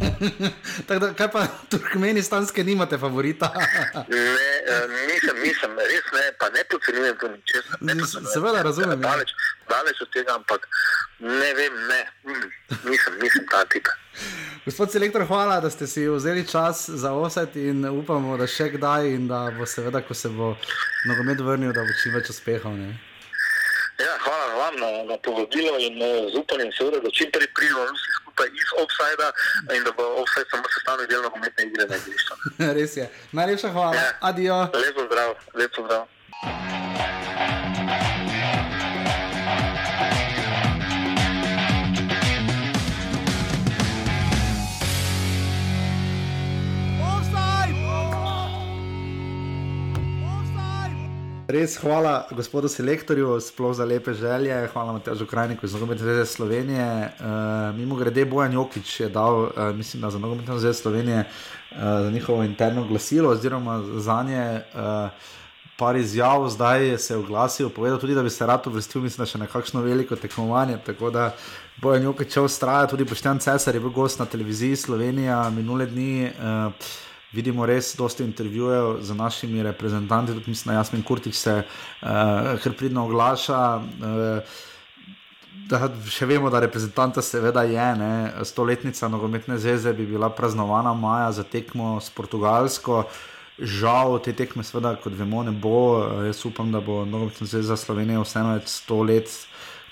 Tako 0.87 1.01
da, 1.07 1.13
kaj 1.19 1.31
pa 1.37 1.47
turkmenistanske 1.71 2.65
nimate 2.65 2.99
favorita? 2.99 3.53
ne, 4.09 4.51
uh, 4.75 4.87
nisem, 5.09 5.37
nisem, 5.43 5.79
res 5.93 6.13
ne, 6.17 6.25
pa 6.39 6.51
ne 6.55 6.65
podcenjujem 6.71 7.17
to 7.21 7.29
ničesar. 7.81 8.23
Seveda 8.33 8.63
razumem. 8.63 9.03
Ja. 9.03 9.11
Daleč, 9.11 9.35
daleč 9.69 10.01
od 10.03 10.11
tega, 10.13 10.35
ampak 10.35 10.69
ne 11.19 11.55
vem, 11.55 11.75
ne, 11.89 12.01
mm, 12.25 12.51
nisem, 12.91 13.19
nisem 13.23 13.47
ta 13.51 13.65
tip. 13.65 13.89
Gospod 14.65 14.93
selektor, 14.93 15.27
hvala, 15.29 15.61
da 15.61 15.71
ste 15.71 15.87
si 15.87 16.09
vzeli 16.09 16.47
čas 16.49 16.89
za 16.89 17.13
osed 17.13 17.57
in 17.57 17.85
upamo, 17.85 18.37
da 18.37 18.47
še 18.47 18.71
kdaj 18.77 19.11
in 19.15 19.27
da 19.29 19.51
bo 19.59 19.67
seveda, 19.67 20.01
ko 20.01 20.15
se 20.15 20.29
bo 20.29 20.55
nogomet 21.09 21.41
vrnil, 21.41 21.73
da 21.73 21.85
bo 21.85 21.99
čim 22.03 22.17
več 22.17 22.31
uspehov. 22.33 22.79
Ja, 23.99 24.15
hvala 24.25 24.55
vam 24.55 24.75
na, 24.81 24.89
na 25.11 25.17
povabilo 25.23 25.79
in 25.79 26.01
uh, 26.03 26.33
z 26.33 26.41
upanjem, 26.41 26.73
seveda, 26.73 26.99
da 27.05 27.11
čim 27.15 27.31
prej 27.31 27.47
pridemo 27.55 27.85
vsi 27.93 28.17
skupaj 28.19 28.49
iz 28.63 28.71
offsajda 28.83 29.29
in 29.77 29.85
da 29.85 29.93
bo 29.93 30.09
offside 30.23 30.51
samo 30.51 30.67
sestavni 30.75 31.07
del 31.07 31.23
nogometne 31.23 31.69
igre 31.69 31.87
na 31.87 31.97
igrišču. 32.03 32.35
Res 32.79 32.97
je. 32.97 33.11
Najlepša 33.33 33.75
hvala. 33.77 33.95
Ja. 33.95 34.13
Adijo. 34.21 34.59
Lepo 34.75 35.07
zdrav, 35.07 35.37
lepo 35.55 35.87
zdrav. 35.87 37.14
Res 51.55 51.77
hvala 51.79 52.27
gospodu 52.35 52.69
selektorju, 52.69 53.37
sploh 53.41 53.75
za 53.79 53.85
lepe 53.87 54.15
želje, 54.15 54.57
hvala 54.73 54.93
Matežu 54.93 55.27
Krajniku 55.27 55.67
iz 55.67 55.75
Nogometne 55.75 56.03
zveze 56.03 56.25
Slovenije. 56.27 56.87
Uh, 57.21 57.77
Mimo 57.77 57.95
grede, 57.97 58.25
Bojan 58.25 58.53
Jokič 58.53 59.01
je 59.01 59.09
dal, 59.09 59.43
uh, 59.43 59.77
mislim, 59.77 60.03
da 60.03 60.11
za 60.11 60.19
Nogometne 60.19 60.59
zveze 60.59 60.75
Slovenije, 60.83 61.19
uh, 61.21 61.79
za 61.79 62.11
njihovo 62.11 62.43
interno 62.45 62.85
glasilo, 62.89 63.31
oziroma 63.31 63.83
za 63.83 64.23
nje 64.23 64.61
uh, 64.75 65.11
par 65.79 65.97
izjav, 65.97 66.49
zdaj 66.49 66.99
se 66.99 67.15
je 67.15 67.19
oglasil, 67.19 67.71
povedal 67.71 67.99
tudi, 67.99 68.15
da 68.15 68.23
bi 68.23 68.31
se 68.31 68.47
rad 68.47 68.67
uvrstil, 68.67 69.03
mislim, 69.03 69.27
še 69.27 69.39
nekakšno 69.39 69.83
veliko 69.83 70.17
tekmovanje. 70.17 70.79
Tako 70.87 71.11
da 71.11 71.33
Bojan 71.83 72.07
Jokič 72.07 72.37
je 72.37 72.43
ustrajal, 72.43 72.87
tudi 72.91 73.05
Poštjan 73.05 73.39
Cesar 73.43 73.75
je 73.75 73.81
bil 73.83 73.91
gost 73.91 74.19
na 74.23 74.27
televiziji 74.27 74.77
Slovenija 74.77 75.41
minule 75.51 75.87
dni. 75.87 76.31
Uh, 76.31 76.93
vidimo 77.35 77.67
res 77.67 77.97
dosta 77.99 78.23
intervjujev 78.23 79.01
z 79.03 79.15
našimi 79.15 79.63
reprezentanti, 79.63 80.33
tudi 80.33 80.55
mislim, 80.55 80.71
da 80.71 80.79
Jasmin 80.79 81.03
Kurtič 81.03 81.35
se 81.35 81.63
uh, 81.65 82.71
pridno 82.79 83.09
oglaša. 83.09 83.65
Uh, 83.77 84.63
Da, 85.65 85.87
še 86.11 86.27
vemo, 86.29 86.51
da 86.53 86.59
reprezentanta 86.61 87.23
seveda 87.25 87.63
je, 87.65 87.85
ne, 87.97 88.09
stoletnica 88.45 89.09
nogometne 89.09 89.57
zveze 89.57 89.95
bi 89.97 90.05
bila 90.05 90.29
praznovana 90.29 90.93
maja 90.93 91.31
za 91.33 91.45
tekmo 91.47 91.95
s 92.05 92.11
Portugalsko. 92.13 93.05
Žal 93.59 94.19
te 94.19 94.33
tekme, 94.35 94.65
seveda, 94.67 94.97
kot 94.99 95.15
vemo, 95.15 95.43
ne 95.47 95.53
bo. 95.55 96.03
Jaz 96.27 96.43
upam, 96.49 96.73
da 96.75 96.81
bo 96.83 97.05
nogometna 97.05 97.47
zveza 97.47 97.77
Slovenije 97.79 98.25
vseeno 98.25 98.57
več 98.57 98.73
sto 98.81 99.03
let 99.07 99.31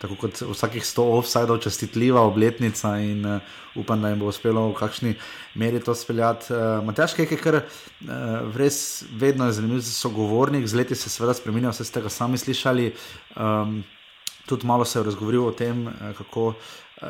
tako 0.03 0.17
kot 0.19 0.41
vsakih 0.51 0.83
100 0.83 1.05
offsajdov, 1.19 1.61
čestitljiva 1.63 2.25
obletnica 2.27 2.97
in 2.99 3.23
uh, 3.27 3.53
upam, 3.79 4.03
da 4.03 4.11
jim 4.11 4.19
bo 4.19 4.33
uspelo 4.33 4.65
v 4.73 4.75
kakšni 4.75 5.15
meri 5.55 5.79
to 5.81 5.95
speljati. 5.95 6.51
Uh, 6.51 6.59
eh, 6.59 6.85
Matjaš, 6.89 7.15
kaj 7.15 7.31
je 7.31 7.39
kar 7.39 7.61
uh, 7.61 7.63
res 8.59 9.05
vedno 9.15 9.47
je 9.47 9.59
zanimiv 9.61 9.83
sogovornik, 9.87 10.67
z 10.67 10.81
leti 10.81 10.99
se 10.99 11.11
seveda 11.11 11.37
spremenja, 11.39 11.71
vse 11.71 11.87
ste 11.87 12.03
ga 12.03 12.11
sami 12.11 12.39
slišali. 12.39 12.91
Um, 13.37 13.83
tudi 14.51 14.67
malo 14.67 14.85
se 14.85 14.99
je 14.99 15.07
razgovoril 15.07 15.47
o 15.47 15.55
tem, 15.55 15.87
kako. 16.19 16.55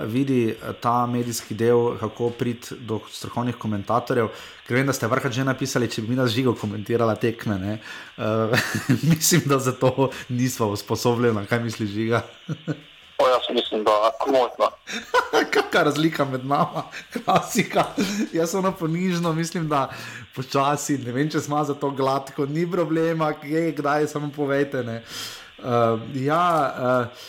Vidi 0.06 0.54
ta 0.80 1.06
medijski 1.06 1.54
del, 1.54 1.98
kako 2.00 2.30
priti 2.30 2.78
do 2.80 3.00
strokovnih 3.10 3.56
komentatorjev. 3.56 4.30
Ker 4.66 4.76
vem, 4.76 4.86
da 4.86 4.92
ste 4.96 5.10
vrha 5.10 5.30
že 5.30 5.44
napisali, 5.44 5.90
če 5.90 6.02
bi 6.02 6.14
mi 6.14 6.16
nas 6.16 6.30
žigo 6.32 6.54
komentirala 6.54 7.14
tekme. 7.14 7.78
Uh, 8.16 8.56
mislim, 9.12 9.42
da 9.46 9.58
za 9.58 9.72
to 9.72 10.10
nismo 10.28 10.70
usposobljeni, 10.72 11.46
kaj 11.46 11.60
misli 11.60 11.86
žiga. 11.86 12.22
O, 13.22 13.28
jaz 13.28 13.42
mislim, 13.54 13.84
da 13.84 13.90
je 13.90 14.10
komotno. 14.20 14.66
Kakšna 15.54 15.82
razlika 15.82 16.24
med 16.24 16.46
nami, 16.46 16.82
klasika. 17.24 17.84
Jaz 18.32 18.50
sem 18.50 18.62
na 18.62 18.72
ponižno, 18.72 19.32
mislim, 19.32 19.68
da 19.68 19.90
počasi, 20.34 20.98
ne 20.98 21.12
vem, 21.12 21.30
če 21.30 21.40
smo 21.40 21.60
za 21.64 21.74
to 21.74 21.90
gladko, 21.90 22.46
ni 22.46 22.66
problema, 22.70 23.32
kje, 23.32 23.72
kdaj, 23.78 24.06
samo 24.06 24.32
povejte. 24.36 24.82
Uh, 24.82 26.00
ja, 26.14 26.42
uh, 26.78 27.22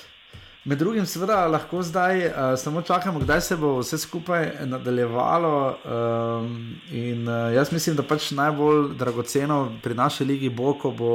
Med 0.64 0.80
drugim, 0.80 1.04
seveda, 1.04 1.42
lahko 1.52 1.82
zdaj 1.84 2.22
uh, 2.26 2.34
samo 2.56 2.82
čakamo, 2.82 3.20
kdaj 3.20 3.42
se 3.42 3.56
bo 3.60 3.74
vse 3.82 3.98
skupaj 3.98 4.46
nadaljevalo. 4.66 5.56
Um, 5.84 6.76
in 6.92 7.28
uh, 7.28 7.52
jaz 7.52 7.72
mislim, 7.72 7.98
da 8.00 8.04
pač 8.08 8.30
najbolj 8.32 8.94
dragoceno 8.96 9.58
pri 9.84 9.94
naši 9.94 10.24
ligi 10.24 10.50
bo, 10.50 10.72
ko, 10.80 10.92
bo, 10.92 11.10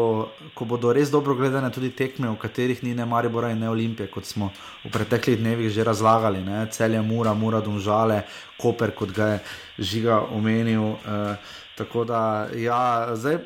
ko 0.54 0.68
bodo 0.68 0.92
res 0.92 1.08
dobro 1.08 1.32
gledane 1.34 1.70
tudi 1.72 1.88
tekme, 1.96 2.28
v 2.28 2.36
katerih 2.36 2.82
ni 2.84 2.92
ne 2.94 3.06
Maribora 3.08 3.48
in 3.48 3.64
ne 3.64 3.70
Olimpije, 3.72 4.10
kot 4.12 4.28
smo 4.28 4.50
v 4.84 4.92
preteklih 4.92 5.40
dnevih 5.40 5.72
že 5.72 5.84
razlagali. 5.84 6.44
Ne? 6.44 6.66
Celje 6.70 7.00
Mura, 7.02 7.32
Mura, 7.32 7.62
Domžale, 7.64 8.26
Koper, 8.60 8.92
kot 8.92 9.16
ga 9.16 9.30
je 9.32 9.40
žiga 9.78 10.20
omenil. 10.28 10.92
Uh, 11.08 11.56
Tako 11.78 12.04
da, 12.04 12.48
ja, 12.54 13.08
zdaj, 13.14 13.36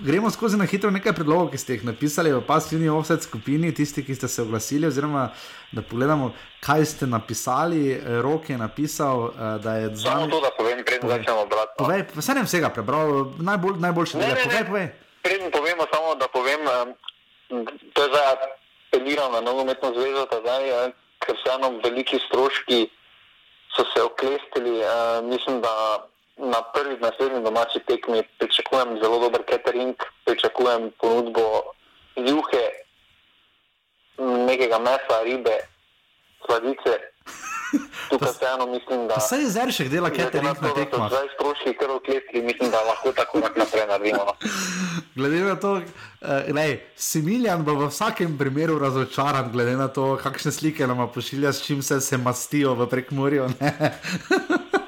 gremo 0.00 0.30
skozi 0.30 0.56
na 0.56 0.64
hitro 0.64 0.90
nekaj 0.94 1.12
predlogov, 1.12 1.48
ki 1.50 1.58
ste 1.58 1.74
jih 1.74 1.84
napisali 1.84 2.30
v 2.30 2.38
pasivni 2.46 2.86
offset 2.88 3.24
skupini, 3.26 3.72
tisti, 3.74 4.04
ki 4.06 4.14
ste 4.14 4.28
se 4.28 4.42
oglasili. 4.42 4.86
Oziroma, 4.86 5.24
da 5.72 5.82
pogledamo, 5.82 6.30
kaj 6.62 6.84
ste 6.84 7.06
napisali. 7.10 7.98
Rok 8.22 8.50
je 8.50 8.58
napisal, 8.58 9.24
uh, 9.24 9.34
da 9.64 9.74
je 9.74 9.88
za. 9.96 10.10
Samo 10.10 10.30
to, 10.30 10.40
da 10.40 10.52
povem, 10.58 10.84
preden 10.86 11.08
začnemo 11.08 11.46
brati. 11.50 11.74
No. 11.74 11.82
Povej, 11.82 12.04
vse 12.14 12.38
ne 12.38 12.46
vsega 12.46 12.70
prebral, 12.70 13.10
najbolj, 13.42 13.82
najboljše 13.82 14.22
delo. 14.22 14.38
Povej, 14.44 14.64
povej. 14.70 14.88
Preden 15.26 15.50
povemo, 15.50 15.90
samo 15.90 16.14
da 16.14 16.30
povem, 16.30 16.62
um, 16.62 17.66
to 17.92 18.06
je 18.06 18.08
zdaj 18.08 18.26
apelirano 18.36 19.40
na 19.40 19.40
nogometno 19.40 19.90
zvezo, 19.98 20.28
zdaj, 20.30 20.70
uh, 20.70 20.94
ker 21.26 21.34
se 21.42 21.50
eno 21.58 21.74
veliki 21.82 22.22
stroški 22.28 22.86
so 23.74 23.82
se 23.90 24.02
oklestili. 24.02 24.78
Mislim, 25.26 25.60
da 25.60 26.06
na 26.42 26.62
prvi 26.74 26.96
naslednji 27.00 27.42
domači 27.42 27.78
tekmi 27.86 28.22
pričakujem 28.38 28.98
zelo 29.02 29.18
dober 29.18 29.42
catering, 29.50 29.96
pričakujem 30.24 30.90
ponudbo 31.00 31.62
juhe, 32.16 32.66
nekega 34.18 34.78
mesa, 34.78 35.22
ribe, 35.24 35.56
sladice. 36.46 36.92
Tukaj 38.10 38.32
se 38.32 38.44
eno 38.54 38.66
mislim, 38.66 39.08
da. 39.08 39.14
Vse 39.14 39.36
je 39.36 39.50
zršek 39.50 39.88
dela 39.88 40.10
catering 40.10 40.62
na 40.62 40.74
tekmah. 40.74 41.08
Zdaj 41.08 41.28
stroški 41.34 41.74
kar 41.78 41.90
oklepli, 41.90 42.42
mislim, 42.42 42.70
da 42.70 42.80
lahko 42.80 43.12
tako 43.12 43.38
naprej 43.38 43.86
naredimo. 43.88 44.24
No. 44.26 44.32
glede 45.16 45.40
na 45.40 45.56
to, 45.56 45.72
uh, 45.72 45.80
Similijan 46.96 47.64
bo 47.64 47.74
v 47.74 47.88
vsakem 47.88 48.38
primeru 48.38 48.78
razočaran, 48.78 49.52
glede 49.52 49.76
na 49.76 49.88
to, 49.88 50.18
kakšne 50.22 50.52
slike 50.52 50.86
nam 50.86 51.08
pošilja, 51.14 51.52
s 51.52 51.62
čim 51.62 51.82
se, 51.82 52.00
se 52.00 52.18
mastijo 52.18 52.74
v 52.74 52.88
prekmorju. 52.88 53.48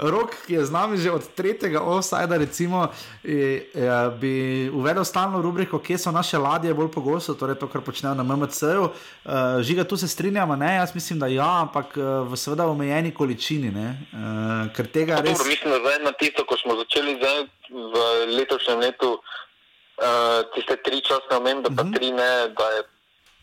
Rok, 0.00 0.32
ki 0.46 0.54
je 0.56 0.64
z 0.64 0.72
nami 0.72 0.96
že 0.96 1.12
od 1.12 1.20
tretjega 1.36 1.84
offsajda, 1.84 2.40
recimo, 2.40 2.88
je, 3.20 3.68
je, 3.68 3.96
bi 4.16 4.32
uvedel 4.72 5.04
stalno 5.04 5.42
rubriko, 5.44 5.78
kje 5.78 5.98
so 5.98 6.10
naše 6.10 6.38
ladje 6.40 6.72
bolj 6.74 6.88
pogosto, 6.88 7.36
torej 7.36 7.60
to, 7.60 7.68
kar 7.68 7.84
počnejo 7.84 8.16
na 8.16 8.24
MMC-ju. 8.24 8.88
Uh, 8.88 9.60
žiga, 9.60 9.84
tu 9.84 10.00
se 10.00 10.08
strinjamo, 10.08 10.56
ne? 10.56 10.80
Jaz 10.80 10.94
mislim, 10.94 11.20
da 11.20 11.28
ja, 11.28 11.60
ampak 11.68 11.96
v 12.00 12.36
seveda 12.36 12.64
omejeni 12.66 13.12
količini, 13.12 13.68
ne? 13.68 13.88
Uh, 14.16 14.72
ker 14.72 14.88
tega 14.88 15.20
res. 15.20 15.36
Dobro, 15.36 15.52
mislim, 15.52 15.68
da 15.68 15.78
zdaj 15.84 15.98
na 16.04 16.12
tisto, 16.16 16.44
ko 16.48 16.56
smo 16.56 16.80
začeli 16.80 17.20
zdaj 17.20 17.44
v 17.68 17.94
letošnjem 18.40 18.80
letu, 18.80 19.10
uh, 19.20 20.48
tiste 20.56 20.80
tri 20.80 21.04
časne 21.04 21.36
omembe, 21.36 21.68
uh 21.68 21.74
-huh. 21.74 21.76
pa 21.76 21.84
mhm. 21.84 21.92
tri 21.92 22.08
ne, 22.08 22.32
da 22.56 22.66
je 22.76 22.82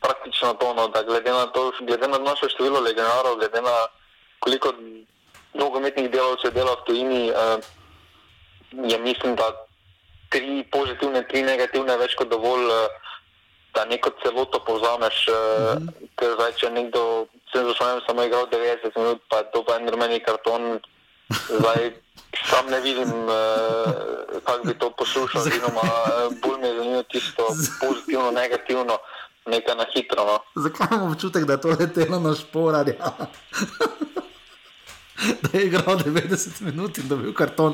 praktično 0.01 0.53
to, 0.53 0.73
no, 0.73 0.87
da 0.87 1.03
glede 1.03 1.31
na, 1.31 1.45
to, 1.45 1.71
glede 1.81 2.07
na 2.07 2.17
naše 2.17 2.49
število 2.49 2.79
legionarov, 2.79 3.37
glede 3.37 3.61
na 3.61 3.77
koliko 4.39 4.73
nogometnih 5.57 6.09
delavcev 6.11 6.53
dela 6.53 6.75
v 6.79 6.85
tujini, 6.85 7.23
uh, 7.31 7.59
je 8.71 8.97
mislim, 8.99 9.35
da 9.35 9.51
tri 10.29 10.63
pozitivne, 10.71 11.23
tri 11.27 11.43
negativne, 11.43 11.97
več 11.97 12.15
kot 12.19 12.29
dovolj, 12.29 12.65
uh, 12.65 13.13
da 13.75 13.85
neko 13.85 14.11
celoto 14.23 14.59
povzameš. 14.65 15.27
Uh, 15.27 15.35
mm 15.35 15.87
-hmm. 15.87 16.09
Ker 16.17 16.33
zdaj, 16.33 16.51
če 16.57 16.69
nekdo, 16.69 17.27
se 17.51 17.63
zašel, 17.63 18.01
samo 18.07 18.23
igral 18.23 18.47
90 18.51 18.97
minut, 18.97 19.21
pa 19.29 19.37
je 19.37 19.51
to 19.53 19.63
pa 19.63 19.75
en 19.75 19.89
rumeni 19.89 20.19
karton, 20.19 20.79
zdaj 21.49 21.93
sam 22.45 22.65
ne 22.69 22.79
vidim, 22.81 23.11
uh, 23.25 24.41
kako 24.45 24.63
bi 24.67 24.73
to 24.79 24.89
poslušal, 24.89 25.41
oziroma 25.41 25.81
bolj 26.41 26.57
me 26.61 26.75
zanima 26.77 27.03
tisto 27.03 27.47
pozitivno, 27.81 28.31
negativno 28.31 28.97
nekaj 29.47 29.75
na 29.75 29.85
hitro. 29.93 30.25
No. 30.25 30.39
Zakaj 30.55 30.87
imamo 30.91 31.11
občutek, 31.11 31.45
da 31.45 31.53
je 31.53 31.61
to 31.61 31.67
letelo 31.79 32.19
na 32.19 32.35
šporarja? 32.35 32.95
da 35.41 35.59
je 35.59 35.65
igral 35.65 35.97
90 35.97 36.61
minut 36.61 36.97
in 36.97 37.07
dobil 37.07 37.33
karton, 37.33 37.73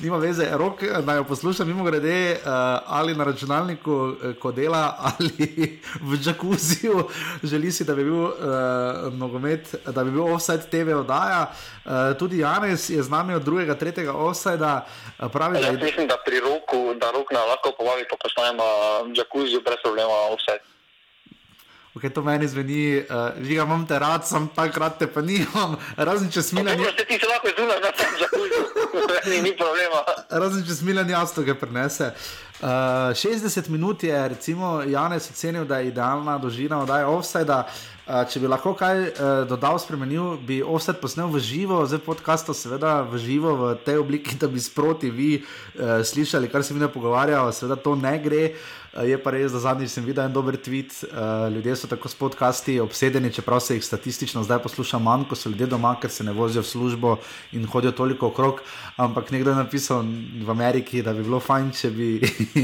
nima 0.00 0.16
veze, 0.16 0.48
rok, 0.52 0.82
da 1.06 1.14
jo 1.14 1.24
poslušam, 1.24 1.68
mimo 1.68 1.84
grede, 1.84 2.32
uh, 2.32 2.50
ali 2.86 3.14
na 3.14 3.24
računalniku, 3.24 4.14
eh, 4.24 4.34
ko 4.34 4.52
dela, 4.52 4.96
ali 4.98 5.80
v 6.08 6.16
džakuziju, 6.16 7.04
želi 7.42 7.72
si, 7.72 7.84
da 7.84 7.94
bi 7.94 8.04
bil 8.04 8.24
uh, 8.24 8.32
nogomet, 9.12 9.74
da 9.86 10.04
bi 10.04 10.10
bil 10.10 10.34
offside 10.34 10.70
TV 10.70 10.96
oddaja. 10.96 11.50
Uh, 11.84 11.92
tudi 12.18 12.38
Janes 12.38 12.90
je 12.90 13.02
z 13.02 13.10
nami 13.10 13.34
od 13.34 13.42
drugega, 13.42 13.74
tretjega. 13.74 14.12
Uh, 14.12 14.32
pravi, 15.32 15.56
ja, 15.56 15.60
da 15.60 15.66
je... 15.66 15.84
Mislim, 15.84 16.08
da 16.08 16.16
pri 16.24 16.40
roku, 16.40 16.94
da 17.00 17.10
rok 17.10 17.32
na 17.32 17.44
lahko 17.44 17.72
povabi, 17.78 18.04
pa 18.10 18.16
postajamo 18.22 18.64
v 19.04 19.12
džakuziju 19.12 19.60
brez 19.60 19.76
problema 19.82 20.14
offside. 20.32 20.77
Okay, 21.98 22.14
to 22.14 22.22
meni 22.22 22.46
zveni, 22.46 23.02
uh, 23.02 23.34
že 23.42 23.58
imam 23.58 23.82
te 23.82 23.98
rad, 23.98 24.22
sem 24.22 24.46
takrat 24.54 25.00
te 25.02 25.06
pa 25.10 25.18
nimam. 25.18 25.74
Razen 25.98 26.30
če 26.30 26.44
smilam. 26.46 26.78
Ja, 26.78 26.92
ti 26.94 27.18
se 27.18 27.26
lahko 27.26 27.50
zunaj, 27.56 27.80
da 27.82 27.90
sem 27.98 28.12
zakužil, 28.20 28.68
ni, 29.32 29.40
ni 29.48 29.52
problema. 29.58 30.04
Razen 30.30 30.62
če 30.62 30.76
smilam, 30.78 31.10
jasno 31.10 31.42
ga 31.42 31.58
prenese. 31.58 32.12
Uh, 32.62 33.10
eh, 33.10 33.18
60 33.18 33.66
minut 33.74 34.06
je, 34.06 34.14
recimo, 34.28 34.78
Janes 34.86 35.26
ocenil, 35.30 35.66
da 35.66 35.82
je 35.82 35.90
idealna 35.90 36.38
dolžina 36.38 36.84
oddaje 36.86 37.06
offside. 37.06 37.58
Uh, 38.06 38.22
če 38.30 38.40
bi 38.40 38.48
lahko 38.48 38.72
kaj 38.78 39.02
uh, 39.02 39.26
dodal, 39.50 39.82
spremenil, 39.82 40.38
bi 40.38 40.62
offset 40.62 41.02
posnel 41.02 41.34
v 41.34 41.42
živo, 41.42 41.82
zdaj 41.82 42.06
podcast, 42.06 42.54
seveda 42.54 43.02
v 43.10 43.18
živo, 43.18 43.58
v 43.58 43.76
tej 43.82 43.98
obliki, 44.00 44.38
da 44.38 44.46
bi 44.46 44.62
sproti 44.62 45.10
vi 45.10 45.32
uh, 45.42 45.98
slišali, 46.06 46.46
kar 46.46 46.62
se 46.62 46.78
mi 46.78 46.80
ne 46.80 46.88
pogovarjajo, 46.94 47.50
seveda 47.52 47.82
to 47.82 47.98
ne 47.98 48.18
gre. 48.22 48.44
Uh, 48.54 48.78
Je 48.96 49.18
pa 49.20 49.30
res, 49.34 49.52
da 49.52 49.60
zadnjič 49.60 49.92
sem 49.92 50.04
videl 50.06 50.24
en 50.24 50.32
dober 50.32 50.56
tweet. 50.56 50.94
Uh, 51.04 51.52
ljudje 51.52 51.74
so 51.76 51.88
tako 51.90 52.08
s 52.08 52.16
podcasti 52.16 52.78
obsedeni, 52.80 53.28
čeprav 53.32 53.60
se 53.60 53.76
jih 53.76 53.84
statistično 53.84 54.40
zdaj 54.42 54.62
posluša 54.64 54.98
manj, 54.98 55.26
ko 55.28 55.36
so 55.36 55.52
ljudje 55.52 55.66
doma, 55.68 55.92
ker 56.00 56.10
se 56.10 56.24
ne 56.24 56.32
vozijo 56.32 56.64
v 56.64 56.66
službo 56.66 57.16
in 57.52 57.66
hodijo 57.68 57.92
toliko 57.92 58.32
okrog. 58.32 58.62
Ampak 58.96 59.30
nekdo 59.30 59.52
je 59.52 59.60
napisal 59.60 60.02
v 60.40 60.50
Ameriki, 60.50 61.02
da 61.04 61.12
bi 61.12 61.22
bilo 61.22 61.40
fajn, 61.40 61.68
če 61.76 61.90
bi 61.92 62.08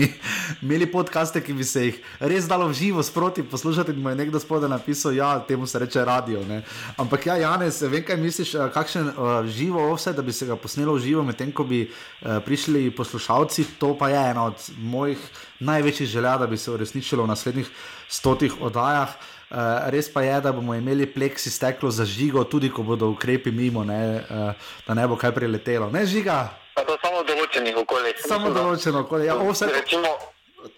imeli 0.64 0.88
podcaste, 0.88 1.44
ki 1.44 1.52
bi 1.52 1.68
se 1.68 1.84
jih 1.90 2.00
res 2.20 2.48
dalo 2.48 2.70
v 2.72 2.78
živo 2.80 3.04
sproti 3.04 3.44
poslušati. 3.44 3.92
In 3.92 4.00
mu 4.00 4.08
je 4.08 4.22
nekdo 4.24 4.40
spodaj 4.40 4.72
napisal, 4.72 5.12
da 5.12 5.18
ja, 5.18 5.30
temu 5.44 5.68
se 5.68 5.78
reče 5.78 6.04
radio. 6.08 6.40
Ne? 6.48 6.62
Ampak 6.96 7.26
ja, 7.28 7.36
Janes, 7.36 7.82
vem, 7.84 8.00
kaj 8.00 8.16
misliš, 8.16 8.56
uh, 8.56 8.70
kakšen 8.72 9.12
uh, 9.12 9.44
živo 9.44 9.90
vse, 9.92 10.16
da 10.16 10.24
bi 10.24 10.32
se 10.32 10.48
ga 10.48 10.56
posnelo 10.56 10.96
v 10.96 11.04
živo, 11.04 11.22
medtem 11.22 11.52
ko 11.52 11.68
bi 11.68 11.84
uh, 11.84 12.40
prišli 12.40 12.88
poslušalci. 12.96 13.74
To 13.78 13.92
pa 13.98 14.08
je 14.08 14.30
ena 14.32 14.48
od 14.48 14.70
mojih 14.80 15.20
največjih 15.60 16.08
želja, 16.08 16.36
da 16.38 16.46
bi 16.46 16.56
se 16.56 16.70
uresničilo 16.70 17.24
v 17.24 17.28
naslednjih 17.28 17.70
stotih 18.08 18.60
oddajah. 18.62 19.14
Uh, 19.54 19.58
res 19.92 20.08
pa 20.12 20.22
je, 20.22 20.40
da 20.40 20.52
bomo 20.52 20.74
imeli 20.74 21.06
pleksi 21.06 21.50
steklo 21.50 21.90
za 21.90 22.04
žigo, 22.04 22.44
tudi 22.44 22.70
ko 22.72 22.82
bodo 22.82 23.08
ukrepi 23.12 23.52
mimo, 23.52 23.84
ne, 23.84 24.24
uh, 24.30 24.70
da 24.86 24.94
ne 24.94 25.06
bo 25.08 25.16
kaj 25.16 25.34
priletelo. 25.34 25.90
Ne 25.90 26.06
žiga. 26.06 26.48
Pa 26.74 26.82
to 26.82 26.96
samo 27.02 27.22
v 27.22 27.26
določenih 27.28 27.76
okoljih. 27.84 28.22
Samo 28.26 28.50
v 28.50 28.54
določenih 28.56 29.00
okoljih. 29.04 29.28
Ja, 29.30 29.36
vse... 29.38 29.68
Recimo, 29.70 30.10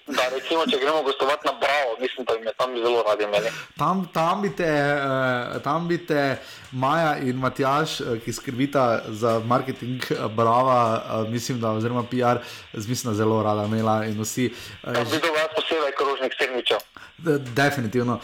Da, 0.07 0.29
recimo, 0.31 0.63
če 0.71 0.79
gremo 0.79 1.01
gostovati 1.03 1.49
na 1.49 1.53
Bravo, 1.59 1.97
mislim, 2.01 2.27
da 2.27 2.35
me 2.39 2.53
tam 2.55 2.77
zelo 2.79 3.03
radi 3.03 3.25
imeli. 3.25 3.51
Tam, 3.77 4.05
tam, 4.15 4.43
bi 4.43 4.53
te, 4.55 4.69
uh, 4.95 5.57
tam 5.63 5.89
bi 5.89 5.99
te 6.07 6.37
Maja 6.71 7.17
in 7.27 7.41
Matjaš, 7.43 7.97
uh, 8.01 8.13
ki 8.23 8.33
skrbita 8.33 8.85
za 9.09 9.41
marketing 9.45 10.07
uh, 10.11 10.29
Brava, 10.31 11.27
mislim, 11.29 11.59
da, 11.61 11.73
oziroma 11.75 12.05
PR, 12.07 12.39
mislim, 12.75 13.11
da 13.11 13.17
zelo 13.19 13.43
rada 13.43 13.67
imela 13.67 14.05
in 14.07 14.23
vsi. 14.23 14.47
Bi 14.85 15.19
bil 15.19 15.35
jaz 15.41 15.51
posebej 15.59 15.93
krožnik 15.99 16.39
srniča. 16.39 16.79
Definitivno. 17.57 18.21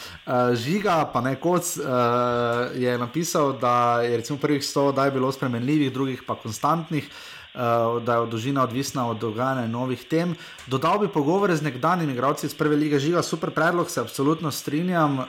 Žiga, 0.55 1.11
pa 1.13 1.21
ne 1.21 1.35
kot 1.41 1.65
je 2.75 2.99
napisal, 2.99 3.53
da 3.59 4.03
je 4.05 4.17
recimo 4.17 4.39
prvih 4.39 4.63
100 4.63 4.93
daj 4.95 5.11
bilo 5.11 5.33
spremenljivih, 5.33 5.93
drugih 5.93 6.23
pa 6.27 6.35
konstantnih. 6.35 7.09
Uh, 7.53 8.03
da 8.03 8.15
je 8.15 8.27
dolžina 8.27 8.63
odvisna 8.65 9.11
od 9.11 9.19
dogajanja 9.21 9.67
novih 9.69 10.05
tem. 10.09 10.37
Dodal 10.67 10.99
bi 10.99 11.09
pogovore 11.09 11.57
z 11.57 11.63
nekdanjimi 11.63 12.13
igralci 12.13 12.47
iz 12.47 12.55
prve 12.55 12.77
lige 12.77 12.99
Žiga, 12.99 13.23
super 13.23 13.51
predlog, 13.51 13.91
se 13.91 14.01
absolutno 14.01 14.51
strinjam. 14.51 15.19
Uh, 15.19 15.27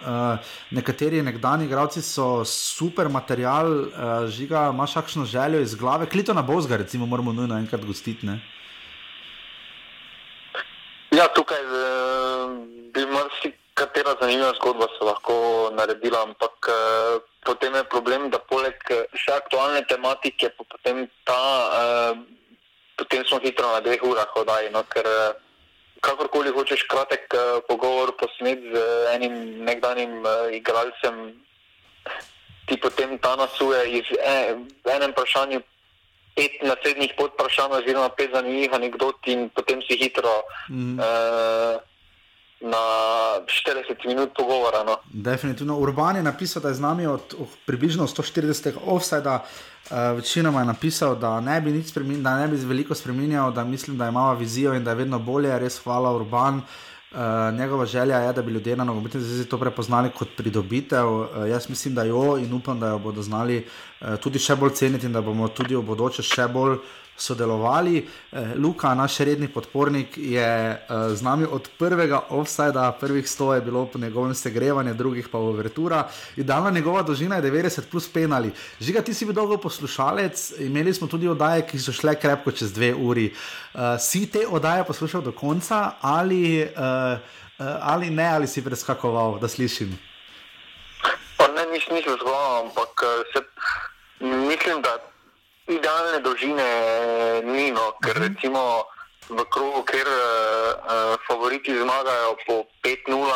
nekateri 0.71 1.21
nekdani 1.21 1.65
igralci 1.65 2.01
so 2.01 2.45
super 2.45 3.09
material, 3.09 3.67
uh, 3.67 3.89
Žiga, 4.31 4.69
imaš 4.73 4.93
kakšno 4.93 5.25
željo 5.25 5.59
iz 5.59 5.75
glave, 5.75 6.05
klito 6.05 6.33
na 6.33 6.41
Bozga, 6.41 6.77
recimo, 6.77 7.05
moramo 7.05 7.33
nujno 7.33 7.57
enkrat 7.57 7.85
gostiti. 7.85 8.25
Ne? 8.25 8.39
Ja, 11.11 11.27
tukaj 11.35 11.59
bi 12.93 13.05
marsikatera 13.05 14.15
zanimiva 14.21 14.53
zgodba 14.55 14.87
se 14.97 15.05
lahko 15.05 15.35
naredila, 15.75 16.23
ampak 16.23 16.71
potem 17.45 17.75
je 17.75 17.83
problem, 17.83 18.29
da 18.29 18.39
poleg 18.39 18.75
eh, 18.89 19.31
aktualne 19.35 19.83
tematike, 19.87 20.49
pa 20.57 20.63
potem, 20.69 21.07
ta, 21.23 21.41
uh, 21.69 22.13
potem 22.97 23.25
smo 23.25 23.39
hitro 23.43 23.71
na 23.71 23.79
dveh 23.79 24.03
urah 24.03 24.29
oddaji. 24.35 24.71
No, 24.73 24.83
ker 24.87 25.07
uh, 25.07 25.35
kakorkoli 26.03 26.51
hočeš 26.51 26.83
kratek 26.91 27.31
uh, 27.35 27.61
pogovor 27.67 28.15
posnet 28.19 28.59
z 28.59 28.75
enim 29.15 29.63
nekdanjim 29.63 30.19
uh, 30.23 30.51
igralcem, 30.51 31.39
ti 32.67 32.79
potem 32.79 33.19
ta 33.19 33.35
nasuje 33.35 33.99
iz 33.99 34.07
e, 34.15 34.55
enem 34.87 35.11
vprašanju. 35.11 35.59
Pet 36.33 36.63
naslednjih 36.65 37.13
podprašanj, 37.13 37.75
oziroma 37.83 38.09
pet 38.17 38.31
zanimivih 38.33 38.73
anegdot, 38.73 39.19
in 39.29 39.49
potem 39.53 39.83
si 39.85 39.99
hitro 39.99 40.41
mm. 40.71 40.97
uh, 40.97 41.77
na 42.63 42.85
40 43.41 44.07
minut 44.07 44.29
pogovora. 44.37 44.83
No. 44.83 44.97
Definitivno. 45.13 45.77
Urban 45.77 46.15
je 46.15 46.23
napisal, 46.23 46.61
da 46.61 46.67
je 46.67 46.73
z 46.73 46.79
nami 46.79 47.05
od 47.07 47.35
oh, 47.39 47.47
približno 47.65 48.07
140 48.07 48.71
offsajda. 48.85 49.43
Uh, 49.91 49.97
večinoma 50.15 50.59
je 50.59 50.65
napisal, 50.65 51.15
da 51.15 51.39
ne 51.41 51.61
bi 51.61 51.71
nič 51.71 51.91
spremenil, 51.91 52.21
da 52.23 52.37
ne 52.37 52.47
bi 52.47 52.55
veliko 52.55 52.95
spremenil, 52.95 53.51
da 53.51 53.63
mislim, 53.63 53.97
da 53.97 54.07
ima 54.07 54.33
vizijo 54.33 54.73
in 54.73 54.83
da 54.83 54.91
je 54.91 54.95
vedno 54.95 55.19
bolje, 55.19 55.59
res 55.59 55.79
hvala 55.83 56.15
Urban. 56.15 56.61
Uh, 57.13 57.19
njegova 57.59 57.85
želja 57.85 58.17
je, 58.17 58.33
da 58.33 58.41
bi 58.41 58.51
ljudje 58.51 58.75
na 58.75 58.83
nogometni 58.83 59.21
zvezi 59.21 59.45
to 59.45 59.57
prepoznali 59.57 60.09
kot 60.09 60.27
pridobitev. 60.37 61.07
Uh, 61.09 61.27
jaz 61.49 61.69
mislim, 61.69 61.95
da 61.95 62.03
jo 62.03 62.37
in 62.37 62.53
upam, 62.53 62.79
da 62.79 62.87
jo 62.87 62.99
bodo 62.99 63.21
znali 63.21 63.65
uh, 64.01 64.15
tudi 64.17 64.39
še 64.39 64.55
bolj 64.55 64.73
ceniti 64.73 65.05
in 65.05 65.13
da 65.13 65.21
bomo 65.21 65.47
tudi 65.47 65.75
v 65.75 65.81
bodoče 65.81 66.23
še 66.23 66.47
bolj 66.47 66.79
uh, 66.79 67.02
sodelovali. 67.17 68.07
Eh, 68.31 68.53
Luka, 68.55 68.93
naš 68.93 69.17
redni 69.17 69.47
podpornik, 69.47 70.17
je 70.17 70.41
eh, 70.43 70.79
z 71.15 71.21
nami 71.21 71.45
od 71.45 71.69
prvega 71.79 72.21
offsajda, 72.29 72.91
prvih 72.99 73.25
100 73.25 73.53
je 73.53 73.61
bilo 73.61 73.85
po 73.85 73.99
njegovem 73.99 74.33
segrevanju, 74.33 74.93
drugih 74.93 75.29
pa 75.29 75.37
overtura. 75.37 76.07
Idealna 76.35 76.69
njegova 76.69 77.01
dolžina 77.01 77.35
je 77.35 77.41
90 77.41 77.81
plus 77.91 78.09
penali. 78.09 78.51
Žiga, 78.79 79.01
ti 79.01 79.13
si 79.13 79.25
bil 79.25 79.33
dolgo 79.33 79.57
poslušalec, 79.57 80.53
imeli 80.59 80.93
smo 80.93 81.07
tudi 81.07 81.27
oddaje, 81.27 81.67
ki 81.67 81.79
so 81.79 81.91
šle 81.91 82.15
krepko 82.15 82.51
čez 82.51 82.73
dve 82.73 82.93
uri. 82.95 83.33
Uh, 83.73 83.79
si 83.99 84.25
te 84.31 84.47
oddaje 84.47 84.83
poslušal 84.83 85.21
do 85.21 85.31
konca 85.31 85.91
ali, 86.01 86.61
uh, 86.61 87.17
ali 87.81 88.09
ne, 88.09 88.27
ali 88.27 88.47
si 88.47 88.63
preskakoval, 88.63 89.39
da 89.39 89.47
slišim? 89.47 89.97
Pa 91.37 91.47
ne, 91.47 91.65
nisem 91.71 91.97
zgolj, 91.97 92.59
ampak 92.65 93.03
se, 93.33 93.41
mislim, 94.21 94.81
da 94.81 95.12
idealne 95.67 96.19
dolžine 96.19 96.69
ni, 97.43 97.71
no, 97.71 97.93
ker 98.03 98.19
mhm. 98.19 98.23
recimo 98.27 98.83
v 99.29 99.39
krogu, 99.49 99.83
kjer 99.87 100.07
uh, 100.07 101.15
favoriti 101.27 101.71
zmagajo 101.71 102.35
po 102.47 102.55
5-0, 102.83 103.31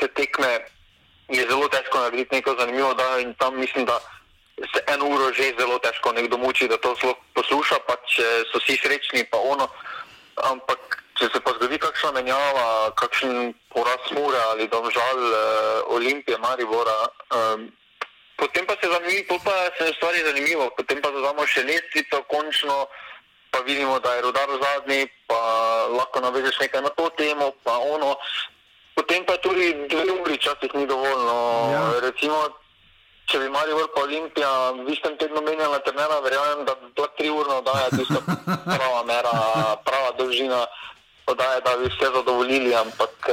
se 0.00 0.08
tekme, 0.16 0.64
je 1.28 1.44
zelo 1.46 1.68
težko 1.68 1.98
narediti 1.98 2.34
neko 2.34 2.56
zanimivo, 2.58 2.94
da 2.94 3.18
in 3.20 3.34
tam 3.34 3.60
mislim, 3.60 3.84
da 3.84 4.00
se 4.72 4.80
eno 4.86 5.06
uro 5.06 5.32
že 5.32 5.52
zelo 5.58 5.78
težko 5.78 6.12
nekdo 6.12 6.38
muči, 6.38 6.68
da 6.68 6.76
to 6.76 6.96
sploh 6.96 7.16
posluša, 7.34 7.76
pa 7.86 7.96
če 8.08 8.26
so 8.52 8.58
vsi 8.58 8.80
srečni, 8.80 9.24
pa 9.30 9.38
ono. 9.38 9.68
Ampak 10.40 11.02
če 11.20 11.28
se 11.32 11.40
pa 11.44 11.52
zgodi 11.58 11.78
kakšna 11.78 12.12
menjava, 12.16 12.90
kakšen 12.96 13.52
poraz 13.68 14.08
mure 14.16 14.40
ali 14.52 14.68
domžal 14.68 15.18
uh, 15.20 15.36
Olimpije, 15.96 16.38
Maribora, 16.40 16.98
um, 17.36 17.68
potem 18.40 18.64
pa 18.66 18.74
se 18.80 18.88
zanimivo, 18.88 19.38
pa 19.44 19.68
se 19.76 19.92
stvari 19.96 20.24
zanimivo, 20.24 20.70
potem 20.76 21.00
pa 21.04 21.12
dodamo 21.12 21.44
še 21.46 21.62
lestvico, 21.68 22.24
končno 22.32 22.88
pa 23.50 23.60
vidimo, 23.66 23.98
da 24.00 24.14
je 24.14 24.22
rodar 24.22 24.48
zadnji, 24.62 25.08
pa 25.26 25.40
lahko 25.90 26.20
navežeš 26.20 26.60
nekaj 26.60 26.82
na 26.82 26.90
to 26.94 27.10
temo, 27.18 27.52
pa 27.64 27.76
ono. 27.78 28.16
Potem 28.94 29.24
pa 29.26 29.36
tudi 29.42 29.74
dve 29.90 30.12
uri 30.22 30.38
časih 30.38 30.70
ni 30.74 30.86
dovolj. 30.86 31.20
No. 31.26 31.38
Ja. 31.72 31.82
Recimo, 32.00 32.38
če 33.26 33.42
bi 33.42 33.50
imeli 33.50 33.74
vrh 33.74 33.98
Olimpija, 34.02 34.50
v 34.78 34.94
istem 34.94 35.18
tednu 35.18 35.42
menjala 35.42 35.82
trenera, 35.86 36.20
verjamem, 36.22 36.64
da 36.64 36.74
bi 36.78 36.90
bila 36.94 37.08
tri 37.18 37.30
urna 37.30 37.58
oddaja, 37.58 37.90
tista 37.94 38.22
prava 38.78 39.02
mera, 39.06 39.34
prava 39.84 40.14
dolžina 40.18 40.64
oddaje, 41.26 41.60
da 41.66 41.76
bi 41.76 41.90
vse 41.90 42.10
zadovoljili. 42.14 42.74
Ampak 42.74 43.30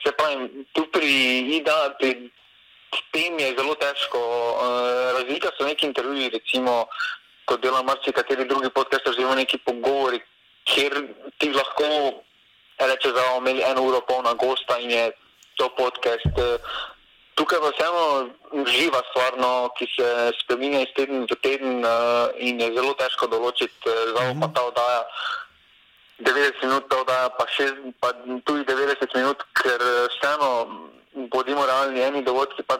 se 0.00 0.12
pravi, 0.16 0.64
tu 0.72 0.86
pri 0.92 1.12
IDA, 1.60 1.78
pri 2.00 2.30
tem 3.12 3.38
je 3.38 3.54
zelo 3.58 3.74
težko. 3.74 4.20
Razlika 5.18 5.50
so 5.56 5.66
neki 5.66 5.86
intervjuji, 5.86 6.30
recimo, 6.34 6.86
ko 7.44 7.56
dela 7.56 7.82
marsikateri 7.82 8.48
drugi 8.48 8.70
podcast, 8.74 9.06
oziroma 9.06 9.34
neki 9.34 9.58
pogovori, 9.58 10.20
kjer 10.64 11.02
ti 11.38 11.52
lahko 11.52 11.88
reče, 12.78 13.12
da 13.12 13.22
bomo 13.28 13.42
imeli 13.42 13.62
eno 13.70 13.82
uro 13.82 14.00
polna 14.00 14.32
gosta 14.34 14.78
in 14.78 14.90
je 14.90 15.10
to 15.56 15.68
podcast 15.76 16.26
tukaj 17.40 17.58
pa 17.60 17.70
vseeno 17.72 18.04
živa 18.66 19.00
stvar, 19.10 19.32
no, 19.40 19.52
ki 19.76 19.86
se 19.96 20.08
spremenja 20.42 20.82
iz 20.84 20.92
tedna 20.96 21.24
v 21.30 21.36
teden 21.44 21.84
uh, 21.84 22.28
in 22.36 22.60
je 22.60 22.68
zelo 22.76 22.92
težko 23.00 23.30
določiti, 23.32 23.80
da 23.86 24.26
uh, 24.28 24.34
bo 24.36 24.50
ta 24.52 24.66
oddaja 24.68 25.00
90 26.28 26.66
minut, 26.66 26.88
ta 26.90 27.00
oddaja 27.00 27.30
pa, 27.38 27.46
šest, 27.56 27.80
pa 28.02 28.12
tudi 28.44 28.66
90 28.68 29.16
minut, 29.16 29.44
ker 29.56 29.84
vseeno, 30.16 30.50
bodimo 31.32 31.66
realni, 31.66 32.00
eni 32.00 32.24
dogodki 32.24 32.62
pa 32.62 32.78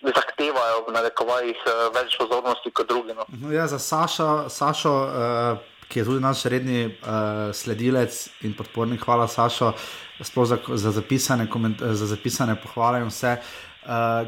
zahtevajo 0.00 0.84
v 0.88 0.94
narekovajih 0.96 1.64
uh, 1.66 1.88
več 1.94 2.16
pozornosti 2.20 2.72
kot 2.72 2.88
drugi. 2.88 3.16
No. 3.16 3.26
No, 3.42 3.52
ja, 3.52 3.66
za 3.66 3.78
Sašo. 3.78 4.48
Sašo 4.48 4.94
uh... 5.08 5.66
Ki 5.90 5.98
je 5.98 6.04
tudi 6.06 6.20
naš 6.22 6.44
redni 6.46 6.84
uh, 6.86 7.48
sledilec 7.50 8.14
in 8.46 8.52
podpornik, 8.54 9.02
hvala 9.02 9.24
Sašo, 9.26 9.72
sploh 10.22 10.46
za, 10.46 10.58
za, 10.78 10.92
zapisane, 10.94 11.48
za 11.82 12.06
zapisane 12.06 12.54
pohvale 12.62 13.00
in 13.02 13.10
vse. 13.10 13.32
Uh, 13.34 13.69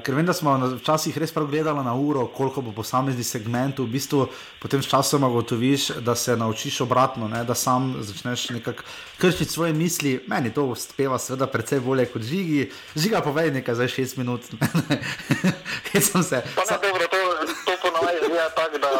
ker 0.04 0.14
vem, 0.14 0.24
da 0.26 0.32
smo 0.32 0.54
včasih 0.78 1.16
res 1.20 1.32
prav 1.32 1.46
gledali 1.46 1.84
na 1.84 1.92
uro, 1.94 2.24
koliko 2.26 2.62
bo 2.64 2.72
posamezni 2.72 3.24
segment, 3.24 3.78
v 3.78 3.86
bistvu 3.92 4.26
potem 4.62 4.82
s 4.82 4.88
časom 4.88 5.24
ugotoviš, 5.28 5.88
da 6.00 6.14
se 6.16 6.36
naučiš 6.36 6.80
obratno, 6.80 7.28
ne? 7.28 7.44
da 7.44 7.54
sam 7.54 7.94
začneš 8.00 8.48
nekako 8.50 8.82
krčiti 9.18 9.52
svoje 9.52 9.72
misli. 9.72 10.24
Meni 10.26 10.54
to 10.54 10.64
uspeva, 10.64 11.18
seveda, 11.18 11.46
precej 11.46 11.80
bolje 11.80 12.06
kot 12.08 12.22
žigi. 12.22 12.70
Žiga, 12.96 13.20
povej 13.20 13.52
nekaj 13.52 13.74
za 13.74 13.88
šest 13.88 14.16
minut. 14.16 14.40
Kaj 15.92 16.00
sem 16.00 16.22
se? 16.22 16.42
Pa 16.56 16.64
ne, 16.70 16.78
dobro, 16.82 17.06
to, 17.12 17.20
to 17.66 17.76
ponovadi 17.82 18.32
je 18.32 18.48
tako, 18.56 18.78
da 18.78 18.92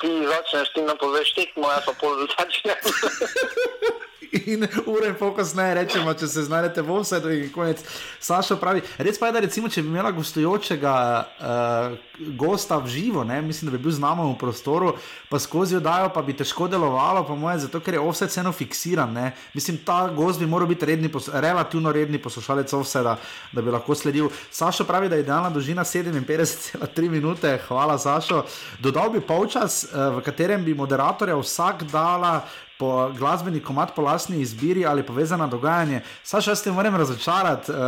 ti 0.00 0.12
začneš, 0.24 0.72
ti 0.72 0.82
nam 0.82 0.96
poveš 1.00 1.34
tekmo, 1.36 1.68
jaz 1.70 1.84
pa 1.84 1.92
pol 2.00 2.16
začnem. 2.24 2.80
in 4.32 4.66
ure 4.86 5.08
in 5.08 5.14
pol 5.14 5.32
kasneje 5.36 5.74
rečemo, 5.78 6.12
če 6.14 6.26
se 6.28 6.44
znajdete 6.48 6.82
v 6.82 6.98
vsedu 7.00 7.30
in 7.32 7.48
konec. 7.54 7.82
Saša 8.20 8.58
pravi, 8.60 8.82
res 8.98 9.18
pa 9.18 9.28
je, 9.28 9.36
da 9.36 9.42
recimo, 9.44 9.70
če 9.70 9.82
bi 9.82 9.92
imela 9.92 10.10
gostujočega 10.14 10.94
uh, 11.22 11.96
gosta 12.38 12.80
v 12.82 12.90
živo, 12.90 13.24
ne, 13.24 13.40
mislim, 13.42 13.70
da 13.70 13.76
bi 13.76 13.82
bil 13.84 13.94
z 13.94 14.02
nami 14.02 14.26
v 14.26 14.34
prostoru, 14.40 14.94
pa 15.30 15.38
skozi 15.38 15.78
odajo 15.78 16.10
pa 16.14 16.22
bi 16.26 16.34
težko 16.36 16.68
delovalo, 16.68 17.22
po 17.24 17.36
mojem, 17.38 17.62
zato 17.66 17.80
ker 17.80 17.96
je 17.96 18.04
vse 18.04 18.28
ceno 18.34 18.52
fiksiran. 18.52 19.12
Ne. 19.14 19.32
Mislim, 19.54 19.78
ta 19.86 20.08
gost 20.14 20.42
bi 20.42 20.50
moral 20.50 20.68
biti 20.68 20.86
redni, 20.88 21.10
relativno 21.32 21.92
redni 21.94 22.18
poslušalec 22.18 22.72
vseda, 22.74 23.16
da 23.52 23.62
bi 23.62 23.74
lahko 23.74 23.94
sledil. 23.94 24.32
Saša 24.50 24.84
pravi, 24.88 25.08
da 25.08 25.16
je 25.16 25.26
idealna 25.26 25.50
dolžina 25.54 25.84
57,3 25.84 27.10
minute, 27.10 27.58
hvala 27.68 27.98
Sašo. 27.98 28.44
Dodal 28.82 29.12
bi 29.14 29.22
polčas, 29.22 29.84
uh, 29.88 30.18
v 30.18 30.24
katerem 30.26 30.64
bi 30.64 30.74
moderatorja 30.74 31.38
vsak 31.38 31.86
dala 31.92 32.40
po 32.78 33.12
glasbeni 33.18 33.60
komat, 33.60 33.94
po 33.96 34.02
lastni 34.02 34.40
izbiri 34.40 34.86
ali 34.86 35.02
povezana 35.02 35.46
dogajanje. 35.46 36.00
Saša, 36.22 36.50
jaz 36.50 36.62
te 36.62 36.72
moram 36.72 36.96
razočarati. 36.96 37.72
Uh, 37.72 37.78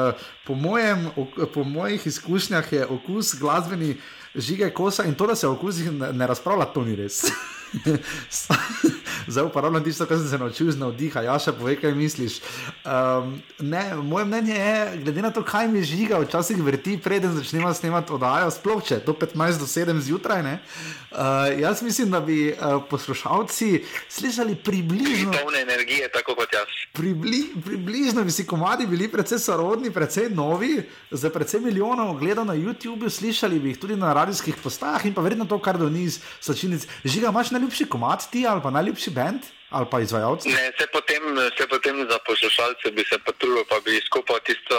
po, 0.47 0.57
po 1.55 1.65
mojih 1.65 2.07
izkušnjah 2.07 2.73
je 2.73 2.87
okus 2.87 3.35
glasbeni 3.41 3.97
žige 4.35 4.71
kosa 4.71 5.05
in 5.05 5.15
to, 5.15 5.27
da 5.27 5.35
se 5.35 5.49
o 5.49 5.53
okusih 5.53 5.93
ne 5.93 6.27
razpravlja, 6.27 6.65
to 6.65 6.85
ni 6.85 6.97
res. 6.97 7.23
Zdaj 9.27 9.45
uporabljam 9.45 9.85
tisto, 9.85 10.07
kar 10.07 10.19
sem 10.19 10.29
se 10.29 10.39
naučil 10.39 10.69
iz 10.69 10.79
navdiha. 10.79 11.23
Ja, 11.23 11.37
še 11.39 11.53
povej, 11.55 11.77
kaj 11.81 11.95
misliš. 11.95 12.41
Um, 12.83 13.37
ne, 13.59 13.83
moje 14.03 14.27
mnenje 14.27 14.57
je, 14.57 14.77
glede 15.05 15.23
na 15.23 15.31
to, 15.31 15.45
kaj 15.47 15.69
mi 15.71 15.83
žiga, 15.87 16.19
včasih 16.25 16.59
vrti, 16.65 16.97
preden 16.99 17.37
začnemo 17.37 17.71
snemati 17.75 18.15
oddajo, 18.17 18.51
sploh 18.55 18.83
če 18.85 19.01
do 19.07 19.15
15 19.15 19.63
do 19.63 19.69
7 19.71 20.01
zjutraj. 20.09 20.41
Uh, 20.41 21.61
jaz 21.61 21.83
mislim, 21.83 22.11
da 22.11 22.21
bi 22.25 22.51
uh, 22.51 22.81
poslušalci 22.91 23.85
slišali 24.09 24.57
približno. 24.65 25.35
Polne 25.37 25.63
energije, 25.63 26.09
tako 26.15 26.35
kot 26.39 26.55
jaz. 26.55 26.71
Pribli, 26.97 27.45
približno 27.65 28.25
bi 28.25 28.35
si 28.35 28.47
komadi 28.47 28.87
bili 28.87 29.09
precej 29.11 29.39
sorodni, 29.39 29.93
precej 29.95 30.31
novi, 30.35 30.81
za 31.11 31.31
precej 31.31 31.61
milijonov 31.61 32.17
ogledov 32.17 32.49
na 32.49 32.57
YouTubu, 32.59 33.11
slišali 33.11 33.61
bi 33.61 33.75
jih 33.75 33.81
tudi 33.81 33.97
na 33.97 34.15
radijskih 34.17 34.59
postajah 34.63 35.07
in 35.07 35.15
pa 35.15 35.23
verjetno 35.23 35.47
to, 35.47 35.59
kar 35.59 35.79
do 35.79 35.91
njih 35.91 36.19
sačinic. 36.41 36.87
Žiga, 37.05 37.31
imaš 37.31 37.51
najljubši 37.61 37.89
komad 37.93 38.25
ti 38.33 38.47
ali 38.49 38.63
pa 38.63 38.71
najljubši 38.71 39.11
bend? 39.11 39.49
Ali 39.71 39.87
pa 39.91 40.01
izvajalci? 40.01 40.49
Ne, 40.49 40.73
se 40.79 40.87
potem, 40.93 41.23
se 41.59 41.67
potem 41.71 41.97
za 42.11 42.19
poslušalce 42.27 42.91
bi 42.91 43.05
se 43.07 43.19
potrudil, 43.23 43.63
pa 43.71 43.79
bi 43.85 44.01
skupaj 44.07 44.41
tisto, 44.43 44.75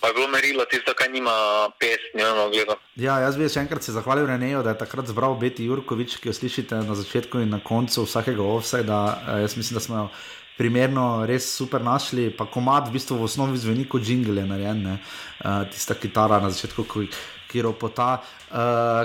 pa 0.00 0.08
bi 0.08 0.14
bilo 0.14 0.28
merilo 0.28 0.64
tisto, 0.64 0.94
kaj 0.94 1.08
nima 1.10 1.34
pesmi, 1.80 2.22
no, 2.22 2.46
gledal. 2.52 2.78
Ja, 2.94 3.18
jaz 3.18 3.34
bi 3.34 3.48
še 3.50 3.64
enkrat 3.64 3.82
se 3.82 3.96
zahvalil 3.96 4.30
Reneju, 4.30 4.62
da 4.62 4.76
je 4.76 4.78
takrat 4.84 5.10
zbral 5.10 5.34
Beti 5.40 5.66
Jurkovič, 5.66 6.20
ki 6.22 6.30
jo 6.30 6.36
slišite 6.38 6.78
na 6.86 6.94
začetku 6.94 7.42
in 7.42 7.50
na 7.50 7.58
koncu 7.58 8.06
vsakega 8.06 8.46
offsajda. 8.46 8.98
Eh, 9.08 9.40
jaz 9.42 9.58
mislim, 9.58 9.80
da 9.80 9.82
smo 9.82 9.96
jo 10.04 10.06
primerno 10.58 11.08
res 11.26 11.48
super 11.56 11.82
našli, 11.82 12.30
pa 12.30 12.46
komad 12.46 12.86
v 12.86 12.94
bistvu 12.94 13.18
v 13.18 13.26
osnovi 13.26 13.58
zveni 13.58 13.88
kot 13.90 14.06
jingle, 14.06 14.42
narejen, 14.46 14.86
uh, 14.86 15.66
tista 15.70 15.94
kitara 15.94 16.40
na 16.42 16.50
začetku, 16.50 16.86
ki 17.48 17.58
kiropota. 17.58 18.20
Uh, 18.48 18.56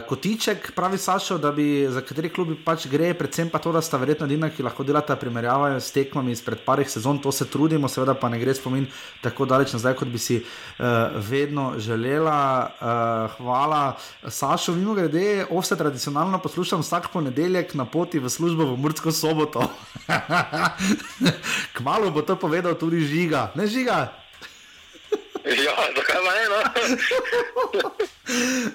kotiček, 0.07 0.71
pravi 0.75 0.97
Sašo, 0.97 1.37
da 1.37 1.51
bi 1.51 1.87
za 1.89 2.01
kateri 2.01 2.29
klub 2.29 2.53
pač 2.63 2.85
gre, 2.87 3.11
predvsem 3.13 3.49
pa 3.51 3.59
to, 3.59 3.73
da 3.75 3.81
sta 3.83 3.97
verjetno 3.99 4.27
edina, 4.29 4.47
ki 4.49 4.63
lahko 4.63 4.85
delata 4.87 5.17
primerjave 5.19 5.81
s 5.81 5.91
tekmami 5.91 6.31
izpred 6.31 6.61
parih 6.63 6.87
sezon, 6.89 7.19
to 7.19 7.31
se 7.31 7.49
trudimo, 7.51 7.89
seveda 7.91 8.15
pa 8.15 8.29
ne 8.31 8.39
gre 8.39 8.55
spomin 8.55 8.87
tako 9.23 9.47
daleč 9.49 9.73
nazaj, 9.75 9.97
kot 9.99 10.07
bi 10.07 10.21
si 10.21 10.39
uh, 10.39 11.17
vedno 11.29 11.73
želela. 11.77 12.39
Uh, 12.79 13.37
hvala, 13.37 13.83
Sašo, 14.27 14.77
mimo 14.79 14.95
grede, 14.95 15.45
ovse 15.51 15.75
tradicionalno 15.77 16.39
poslušam 16.39 16.85
vsak 16.85 17.11
ponedeljek 17.13 17.73
na 17.75 17.85
poti 17.85 18.19
v 18.23 18.31
službo 18.31 18.71
v 18.71 18.79
Mursko 18.79 19.11
soboto. 19.11 19.67
Kmalo 21.77 22.11
bo 22.11 22.21
to 22.23 22.39
povedal 22.39 22.79
tudi 22.79 23.03
žiga, 23.03 23.51
ne 23.55 23.67
žiga. 23.67 24.22
Ja, 25.45 25.75
zakaj 25.95 26.21
pa 26.25 26.31
eno? 26.45 26.59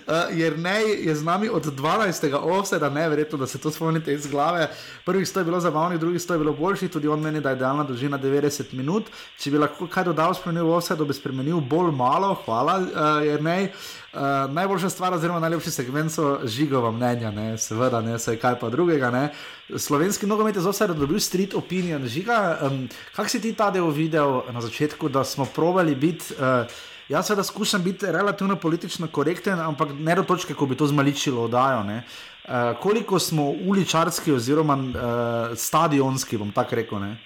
uh, 0.07 0.39
jer 0.39 0.59
ne 0.59 0.81
je 1.07 1.15
z 1.15 1.25
nami 1.25 1.49
od 1.49 1.65
12. 1.65 2.35
offseda, 2.35 2.91
ne 2.91 3.09
verjetno, 3.09 3.39
da 3.39 3.47
se 3.47 3.59
to 3.59 3.71
spomnite 3.71 4.13
iz 4.13 4.27
glave. 4.27 4.69
Prvih 5.05 5.29
100 5.29 5.39
je 5.39 5.45
bilo 5.45 5.61
zabavnih, 5.61 6.01
drugih 6.01 6.21
100 6.21 6.33
je 6.33 6.39
bilo 6.39 6.53
boljših, 6.53 6.91
tudi 6.91 7.09
on 7.09 7.21
meni, 7.21 7.41
da 7.41 7.51
je 7.51 7.57
idealna 7.57 7.85
dolžina 7.85 8.19
90 8.19 8.73
minut. 8.73 9.05
Če 9.39 9.51
bi 9.51 9.59
lahko 9.59 9.89
kaj 9.89 10.05
dodal, 10.05 10.35
spremenil 10.35 10.69
v 10.69 10.77
offsedu, 10.77 11.07
bi 11.09 11.17
spremenil 11.17 11.61
bolj 11.61 11.91
malo, 11.97 12.35
hvala, 12.45 12.79
uh, 12.79 13.27
jer 13.27 13.43
ne. 13.43 13.73
Uh, 14.13 14.21
najboljša 14.55 14.89
stvar, 14.91 15.13
oziroma 15.15 15.41
najlepši 15.41 15.71
segment 15.71 16.13
so 16.13 16.39
žigova 16.49 16.89
mnenja, 16.91 17.31
ne? 17.31 17.59
seveda, 17.59 18.01
ne 18.01 18.19
se 18.19 18.39
kaj 18.41 18.55
pa 18.61 18.71
drugega. 18.73 19.11
Ne? 19.11 19.29
Slovenski 19.77 20.27
nogomet 20.27 20.57
je 20.57 20.63
zase 20.65 20.87
dobil 20.87 21.21
street 21.21 21.55
opinion. 21.55 22.07
Žiga, 22.09 22.59
um, 22.63 22.89
kak 23.17 23.29
si 23.29 23.41
ti 23.41 23.53
ta 23.53 23.69
del 23.71 23.91
videl 23.93 24.49
na 24.53 24.61
začetku, 24.65 25.09
da 25.09 25.25
smo 25.25 25.45
provali 25.45 25.95
biti. 25.95 26.35
Uh, 26.39 26.65
Jaz 27.09 27.27
seveda 27.27 27.45
skušam 27.45 27.85
biti 27.85 28.07
relativno 28.07 28.57
politično 28.57 29.09
korekten, 29.09 29.61
ampak 29.61 29.89
ne 29.97 30.15
do 30.15 30.23
točke, 30.23 30.55
ko 30.55 30.67
bi 30.67 30.77
to 30.77 30.87
zmaličilo 30.87 31.45
oddajo. 31.45 31.81
Uh, 31.81 32.81
koliko 32.81 33.19
smo 33.19 33.45
uličarski 33.45 34.33
oziroma 34.33 34.75
uh, 34.75 35.57
stadionski, 35.57 36.37
bom 36.37 36.53
tako 36.53 36.77
rekel? 36.77 37.01
Ne? 37.01 37.17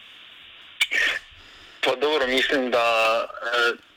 Pa 1.85 1.97
dobro, 2.01 2.27
mislim, 2.27 2.71
da 2.71 2.85
uh, 3.23 3.92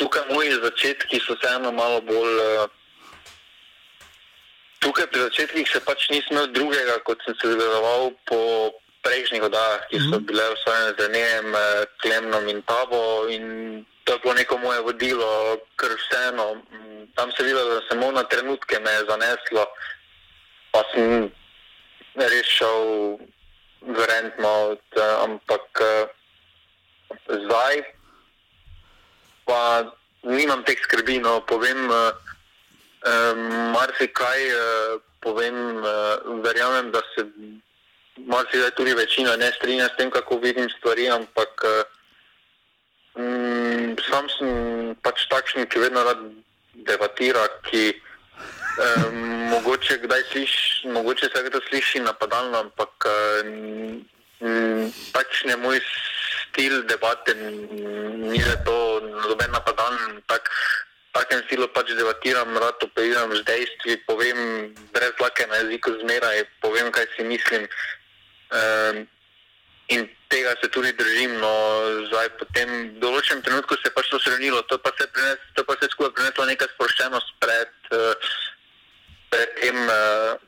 tukaj 0.00 0.22
moji 0.32 0.56
začetki 0.64 1.20
so 1.20 1.36
vseeno 1.36 1.72
malo 1.72 2.00
bolj. 2.00 2.36
Uh, 2.40 2.68
tukaj 4.80 5.06
pri 5.12 5.28
začetkih 5.28 5.68
se 5.68 5.80
pač 5.84 6.08
nisem 6.08 6.32
imel 6.32 6.48
drugega, 6.56 6.96
kot 7.04 7.20
sem 7.24 7.36
se 7.36 7.52
zavedoval 7.52 8.16
po 8.24 8.40
prejšnjih 9.04 9.44
oddajah, 9.44 9.84
ki 9.92 10.00
so 10.08 10.16
mhm. 10.16 10.24
bile 10.24 10.44
v 10.48 10.60
svojem 10.64 10.88
zanimivom, 10.96 11.48
uh, 11.52 11.84
Klemnom 12.00 12.48
in 12.48 12.64
Tabo. 12.64 13.28
In 13.28 13.44
to 14.08 14.16
je 14.16 14.22
bilo 14.24 14.34
neko 14.40 14.58
moje 14.64 14.80
vodilo, 14.88 15.60
ker 15.76 15.92
vseeno 15.92 16.56
tam 17.14 17.28
se 17.36 17.44
videlo, 17.44 17.76
da 17.76 17.80
samo 17.88 18.12
na 18.12 18.24
trenutke 18.24 18.80
me 18.80 18.90
je 18.90 19.04
zaneslo. 19.12 19.66
pa 20.70 20.80
sem 20.94 21.26
res 22.14 22.46
šel 22.46 23.18
verentno, 23.82 24.78
ampak 25.26 25.82
zdaj 27.26 27.82
pa 29.44 29.92
nimam 30.22 30.64
teh 30.64 30.78
skrbi, 30.84 31.18
no. 31.18 31.40
Povem 31.46 31.88
uh, 31.90 32.12
uh, 33.06 33.34
marsikaj, 33.72 34.40
uh, 34.52 35.00
povem, 35.20 35.54
uh, 35.80 36.42
verjamem, 36.44 36.90
da 36.92 37.00
se 37.14 37.26
marsikaj 38.16 38.70
tudi 38.76 38.94
večina 38.94 39.36
ne 39.36 39.52
strinja 39.56 39.88
s 39.88 39.96
tem, 39.96 40.10
kako 40.10 40.38
vidim 40.38 40.68
stvari, 40.78 41.08
ampak 41.10 41.64
uh, 41.64 41.82
um, 43.14 43.96
sam 44.10 44.28
sem 44.36 44.94
pač 45.02 45.26
takšen, 45.30 45.66
ki 45.66 45.78
vedno 45.78 46.04
rad 46.04 46.22
debatira, 46.86 47.46
ki 47.68 47.92
um, 48.80 49.18
mogoče 49.50 49.98
kdaj 50.04 50.22
sliši, 50.32 50.88
mogoče 50.88 51.28
se 51.32 51.44
kdaj 51.48 51.66
sliši 51.68 52.04
napadalno, 52.04 52.66
ampak 52.66 53.08
um, 53.08 54.04
pač 55.12 55.44
ne 55.48 55.56
moj 55.60 55.80
stil 56.50 56.82
debate, 56.88 57.34
ni 57.34 58.40
za 58.42 58.56
to 58.64 58.76
noben 59.28 59.50
napadalen. 59.50 60.22
Tak, 60.26 60.48
takem 61.12 61.42
stilu 61.46 61.68
pač 61.74 61.92
debatiram, 61.98 62.50
rad 62.54 62.82
operiram 62.82 63.34
z 63.34 63.42
dejstvi, 63.44 63.96
povem 64.06 64.70
brez 64.94 65.14
lake 65.20 65.46
na 65.50 65.62
jeziku 65.64 65.94
zmeraj, 66.02 66.44
povem, 66.62 66.90
kaj 66.94 67.06
si 67.16 67.26
mislim. 67.26 67.66
Um, 68.50 69.06
in 69.90 70.06
tega 70.30 70.54
se 70.62 70.70
tudi 70.70 70.92
držim. 70.92 71.34
No, 71.42 71.52
zdaj, 72.10 72.30
potem, 72.38 72.68
v 72.94 73.02
določenem 73.02 73.42
trenutku 73.42 73.74
se 73.78 73.90
je 73.90 73.96
pač 73.96 74.12
to 74.12 74.22
srednilo, 74.22 74.62
to 74.70 74.78
pa 74.78 74.94
se 74.94 75.06
je 75.06 75.90
skupaj 75.90 76.14
prineslo 76.14 76.46
nekaj 76.46 76.70
sproščenost 76.76 77.34
pred, 77.42 77.74
uh, 77.90 78.30
pred 79.34 79.58
tem. 79.58 79.82
Uh, 79.88 80.38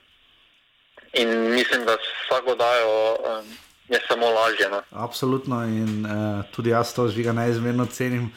in 1.12 1.28
mislim, 1.52 1.84
da 1.84 1.98
vsako 1.98 2.54
dajo. 2.54 2.96
Um, 3.26 3.52
Je 3.92 3.98
samo 4.08 4.30
lažje. 4.30 4.68
No. 4.72 4.78
Absolutno, 4.96 5.58
in 5.68 6.06
uh, 6.06 6.44
tudi 6.54 6.70
jaz 6.70 6.94
to 6.96 7.08
žiga 7.12 7.32
najizmerno 7.36 7.84
cenim. 7.92 8.30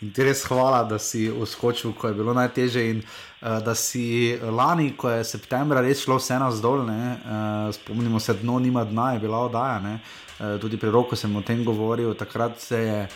In 0.00 0.14
ti 0.16 0.24
res 0.24 0.40
hvala, 0.48 0.80
da 0.88 0.96
si 0.96 1.26
uskočil, 1.28 1.92
ko 1.92 2.08
je 2.08 2.16
bilo 2.16 2.32
najtežje. 2.32 2.84
In 2.88 3.02
uh, 3.02 3.58
da 3.60 3.74
si 3.76 4.32
lani, 4.40 4.94
ko 4.96 5.10
je 5.12 5.26
septembra 5.28 5.82
res 5.84 6.00
šlo 6.06 6.16
vse 6.16 6.38
na 6.40 6.48
zdol, 6.56 6.86
uh, 6.88 7.68
spomnimo 7.76 8.20
se, 8.20 8.38
dno 8.40 8.58
nima 8.64 8.86
dna, 8.88 9.10
je 9.12 9.20
bila 9.26 9.42
oddaja. 9.44 9.98
Uh, 10.40 10.56
tudi 10.60 10.80
pri 10.80 10.88
roku 10.88 11.16
sem 11.20 11.36
o 11.36 11.42
tem 11.44 11.60
govoril. 11.64 12.14
Je, 12.16 13.08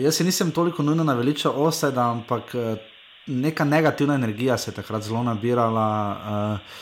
jaz 0.00 0.16
se 0.16 0.24
nisem 0.24 0.50
toliko 0.50 0.82
nujno 0.82 1.04
naveličal 1.04 1.52
oseda, 1.52 2.08
ampak 2.16 2.56
uh, 2.56 2.80
neka 3.26 3.64
negativna 3.68 4.14
energija 4.14 4.56
se 4.58 4.70
je 4.70 4.80
takrat 4.80 5.02
zelo 5.02 5.22
nabirala. 5.22 5.88
Uh, 6.16 6.80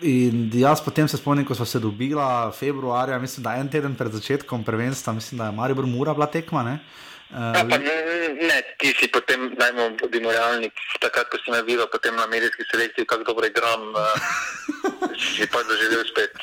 In 0.00 0.48
jaz 0.54 0.80
potem 0.80 1.08
se 1.08 1.18
spomnim, 1.20 1.44
ko 1.44 1.54
smo 1.54 1.66
se 1.68 1.78
dobili 1.78 2.22
februarja, 2.56 3.18
mislim, 3.18 3.44
da 3.44 3.58
en 3.60 3.68
teden 3.68 3.94
pred 3.94 4.12
začetkom 4.12 4.64
prvenstva, 4.64 5.12
mislim, 5.12 5.38
da 5.38 5.50
je 5.50 5.52
Maribor 5.52 5.86
Mura 5.86 6.14
bila 6.14 6.26
tekma. 6.26 6.62
Uh, 6.64 7.09
Uh, 7.30 7.54
ja, 7.54 7.62
ne, 7.62 8.58
ti 8.78 8.90
si 8.98 9.06
potem, 9.06 9.52
najmo, 9.54 9.94
bodimo 10.00 10.32
realni, 10.34 10.66
takrat, 10.98 11.28
ko 11.30 11.38
si 11.38 11.52
me 11.54 11.62
videl 11.62 11.86
na 12.16 12.26
medijski 12.26 12.64
selekciji, 12.66 13.06
kako 13.06 13.24
dobro 13.24 13.46
igram, 13.46 13.94
uh, 13.94 15.14
si 15.36 15.46
pa 15.46 15.62
doživel 15.62 16.02
spet. 16.10 16.34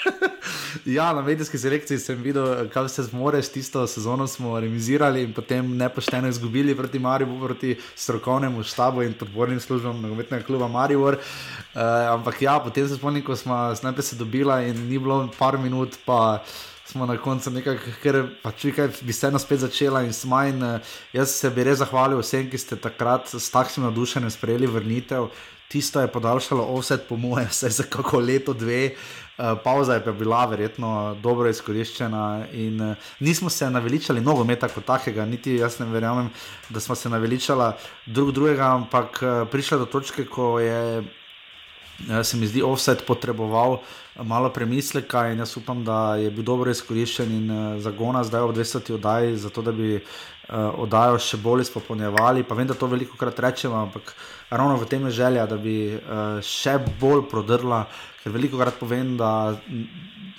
ja, 0.97 1.11
na 1.13 1.21
medijski 1.21 1.57
selekciji 1.57 1.99
sem 1.99 2.21
videl, 2.23 2.69
kaj 2.71 2.87
se 2.89 3.03
zmoreš, 3.03 3.49
tisto 3.51 3.83
sezono 3.87 4.27
smo 4.27 4.59
remisirali 4.59 5.23
in 5.27 5.33
potem 5.33 5.75
nepošteno 5.77 6.31
izgubili 6.31 6.75
proti 6.75 6.99
Mariju, 6.99 7.35
proti 7.43 7.75
strokovnemu 7.95 8.63
štabu 8.63 9.03
in 9.03 9.13
podpornim 9.13 9.59
službam 9.59 10.01
nogometnega 10.01 10.45
kluba 10.45 10.67
Maribor. 10.67 11.19
Uh, 11.19 11.81
ampak 12.13 12.41
ja, 12.41 12.59
potem 12.63 12.87
se 12.87 12.95
spomnim, 12.95 13.25
ko 13.27 13.35
smo 13.35 13.75
najprej 13.83 14.03
se 14.03 14.15
dobila 14.15 14.61
in 14.61 14.87
ni 14.87 14.99
bilo 14.99 15.27
par 15.39 15.57
minut, 15.59 15.99
pa 16.05 16.39
smo 16.87 17.05
na 17.05 17.17
koncu 17.17 17.51
nekaj, 17.51 17.77
ker 18.01 18.21
pač 18.43 18.65
bi 19.03 19.13
se 19.13 19.27
eno 19.27 19.39
spet 19.39 19.59
začela 19.59 20.03
in 20.07 20.13
smajn. 20.13 20.63
Jaz 21.13 21.35
se 21.35 21.51
bi 21.51 21.65
res 21.67 21.81
zahvalil 21.81 22.21
vsem, 22.23 22.47
ki 22.49 22.59
ste 22.61 22.79
takrat 22.79 23.33
s 23.35 23.51
takšnim 23.51 23.89
navdušenjem 23.89 24.31
sprejeli 24.31 24.69
vrnitev. 24.71 25.27
Tisto 25.67 25.99
je 25.99 26.07
podaljšalo 26.07 26.63
offset, 26.63 27.03
po 27.09 27.17
mojem, 27.19 27.49
vse 27.53 27.69
za 27.81 27.83
kako 27.83 28.21
leto, 28.23 28.53
dve. 28.53 28.95
Uh, 29.37 29.53
pauza 29.63 29.93
je 29.93 30.01
pa 30.01 30.11
bila 30.17 30.45
verjetno 30.49 31.17
dobro 31.21 31.49
izkoriščena 31.51 32.47
in 32.57 32.79
uh, 32.81 32.95
nismo 33.19 33.51
se 33.53 33.69
naveličali 33.69 34.21
nogometa 34.21 34.65
kot 34.67 34.87
takega, 34.87 35.25
niti 35.29 35.59
jaz 35.59 35.77
ne 35.79 35.85
verjamem, 35.85 36.31
da 36.69 36.79
smo 36.79 36.95
se 36.95 37.09
naveličali 37.09 37.73
drug 38.05 38.31
drugega, 38.31 38.71
ampak 38.79 39.21
uh, 39.21 39.43
prišla 39.51 39.77
do 39.83 39.85
točke, 39.85 40.25
ko 40.25 40.57
je 40.59 41.03
se 42.23 42.37
mi 42.37 42.47
zdi 42.47 42.61
offset 42.61 43.05
potreboval 43.05 43.71
uh, 43.71 43.79
malo 44.23 44.49
premisleka 44.49 45.27
in 45.31 45.39
jaz 45.39 45.57
upam, 45.57 45.83
da 45.85 46.15
je 46.15 46.31
bil 46.31 46.43
dobro 46.43 46.71
izkoriščen 46.71 47.31
in 47.31 47.51
uh, 47.51 47.81
zagona 47.81 48.23
zdaj 48.23 48.41
ob 48.41 48.55
200 48.55 48.93
oddaji, 48.93 49.37
zato 49.37 49.61
da 49.61 49.71
bi 49.71 49.95
uh, 49.95 50.01
oddajo 50.83 51.19
še 51.19 51.37
bolj 51.37 51.67
izpopolnjevali. 51.67 52.43
Pa 52.43 52.55
vem, 52.57 52.67
da 52.67 52.73
to 52.73 52.89
veliko 52.89 53.17
krat 53.17 53.39
rečemo, 53.39 53.77
ampak 53.81 54.13
ravno 54.49 54.77
v 54.77 54.89
tem 54.89 55.05
je 55.05 55.17
želja, 55.21 55.45
da 55.45 55.57
bi 55.57 55.77
uh, 55.95 56.41
še 56.41 56.79
bolj 57.01 57.27
prodrla, 57.29 57.85
ker 58.23 58.35
veliko 58.35 58.61
krat 58.61 58.79
povem, 58.79 59.17
da. 59.17 59.31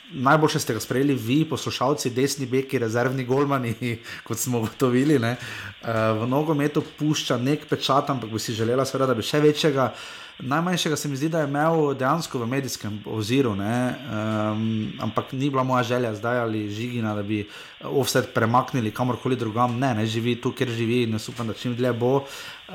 Najboljše 0.09 0.63
ste 0.63 0.73
ga 0.73 0.81
sprejeli 0.81 1.13
vi, 1.13 1.43
poslušalci, 1.45 2.15
desni 2.17 2.47
beki, 2.49 2.79
rezervni 2.81 3.27
golmani, 3.29 3.75
kot 4.27 4.41
smo 4.41 4.63
ugotovili. 4.63 5.19
V 5.21 6.25
nogometu 6.25 6.81
pušča 6.81 7.37
nek 7.37 7.67
pečat, 7.69 8.09
ampak 8.09 8.33
bi 8.33 8.41
si 8.41 8.57
želela, 8.57 8.89
seveda, 8.89 9.11
da 9.13 9.19
bi 9.19 9.27
še 9.29 9.43
večjega 9.45 9.91
najmanjšega 10.39 10.97
se 10.97 11.09
mi 11.09 11.17
zdi, 11.17 11.29
da 11.29 11.41
je 11.41 11.49
imel 11.49 11.95
dejansko 11.95 12.39
v 12.39 12.47
medijskem 12.47 13.03
oziru, 13.07 13.51
um, 13.51 14.93
ampak 15.01 15.33
ni 15.33 15.51
bila 15.51 15.63
moja 15.63 15.83
želja 15.83 16.15
zdaj 16.15 16.39
ali 16.39 16.71
žigina, 16.71 17.15
da 17.15 17.23
bi 17.23 17.49
offset 17.83 18.35
premaknili 18.35 18.91
kamorkoli 18.91 19.37
drugam. 19.37 19.79
Ne, 19.79 19.95
ne 19.95 20.07
živi 20.07 20.41
tu, 20.41 20.53
kjer 20.53 20.69
živi 20.69 21.03
in 21.03 21.13
jaz 21.13 21.29
upam, 21.29 21.47
da 21.47 21.55
čim 21.55 21.75
dlje 21.77 21.93
bo, 21.93 22.17
uh, 22.17 22.75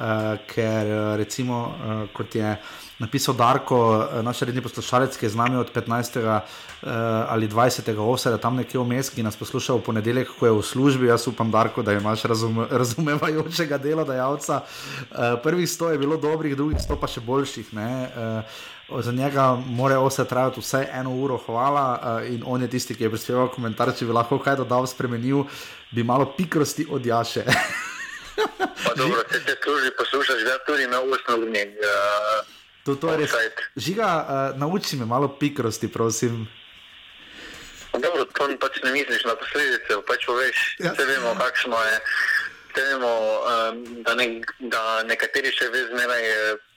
ker 0.53 1.18
recimo 1.18 1.61
uh, 1.68 2.10
kot 2.14 2.35
je 2.35 2.57
napisal 3.03 3.35
Darko, 3.35 3.77
eh, 3.80 4.21
naš 4.23 4.45
redni 4.47 4.61
poslušalec, 4.63 5.17
ki 5.17 5.25
je 5.25 5.34
z 5.35 5.39
nami 5.39 5.59
od 5.59 5.71
15. 5.71 6.17
Uh, 6.23 6.39
eh, 6.84 6.89
ali 7.30 7.47
20. 7.47 7.99
oseda, 7.99 8.38
tam 8.38 8.55
nekje 8.55 8.80
vmes, 8.80 9.09
ki 9.11 9.23
nas 9.23 9.35
posluša 9.39 9.75
v 9.75 9.84
ponedeljek, 9.84 10.31
ko 10.39 10.47
je 10.47 10.53
v 10.55 10.63
službi. 10.63 11.07
Jaz 11.11 11.27
upam, 11.27 11.51
Darko, 11.51 11.84
da 11.84 11.93
imaš 11.93 12.23
razum, 12.23 12.63
razumevajočega 12.81 13.77
delodajalca. 13.77 14.61
Uh, 14.63 15.35
prvih 15.43 15.67
100 15.67 15.91
je 15.91 15.97
bilo 15.99 16.17
dobrih, 16.17 16.55
drugih 16.55 16.80
100 16.80 16.99
pa 16.99 17.07
še 17.07 17.21
boljših. 17.21 17.73
Uh, 17.73 19.01
za 19.03 19.11
njega 19.11 19.55
mora 19.55 19.99
vse 20.03 20.25
trajati 20.27 20.59
vsaj 20.59 20.88
eno 20.91 21.15
uro, 21.15 21.38
hvala. 21.45 22.19
In 22.30 22.43
on 22.45 22.61
je 22.61 22.67
tisti, 22.67 22.95
ki 22.95 23.07
je 23.07 23.09
prispeval 23.09 23.47
komentar, 23.49 23.91
če 23.95 24.05
bi 24.05 24.15
lahko 24.15 24.38
kaj 24.39 24.59
dodal, 24.61 24.88
spremenil, 24.88 25.47
bi 25.91 26.03
malo 26.03 26.30
pikrosti 26.38 26.88
odjaše. 26.91 27.47
Pa 28.84 28.91
dobro, 28.97 29.23
če 29.31 29.39
te 29.47 29.55
služi, 29.63 29.93
poslušaš, 29.97 30.43
da 30.45 30.57
tudi 30.67 30.88
na 30.91 30.99
ustno 31.01 31.38
mnenje. 31.41 31.80
Uh... 31.80 32.62
To, 32.84 32.95
to 32.99 33.15
res. 33.15 33.31
Žiga, 33.80 34.07
uh, 34.07 34.60
nauči 34.60 34.99
me 34.99 35.05
malo 35.05 35.27
pikrosti, 35.39 35.88
prosim. 35.88 36.43
Dobro, 37.93 38.26
to 38.26 38.47
pač 38.60 38.81
ne 38.84 38.91
misliš 38.91 39.23
na 39.30 39.35
posledice, 39.38 40.01
pač 40.07 40.26
poveš, 40.26 40.57
ja. 40.81 40.91
vemo, 40.97 41.35
kakšno 41.39 41.77
je. 41.77 41.97
Vemo, 42.73 43.14
um, 43.45 43.81
da, 44.01 44.15
ne, 44.18 44.41
da 44.57 45.03
nekateri 45.05 45.51
še 45.53 45.69
vedno 45.69 46.01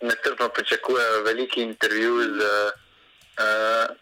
nestrpno 0.05 0.51
pričakujejo 0.53 1.23
veliki 1.25 1.63
intervju 1.65 2.21
z 2.37 2.51
uh, 3.41 3.97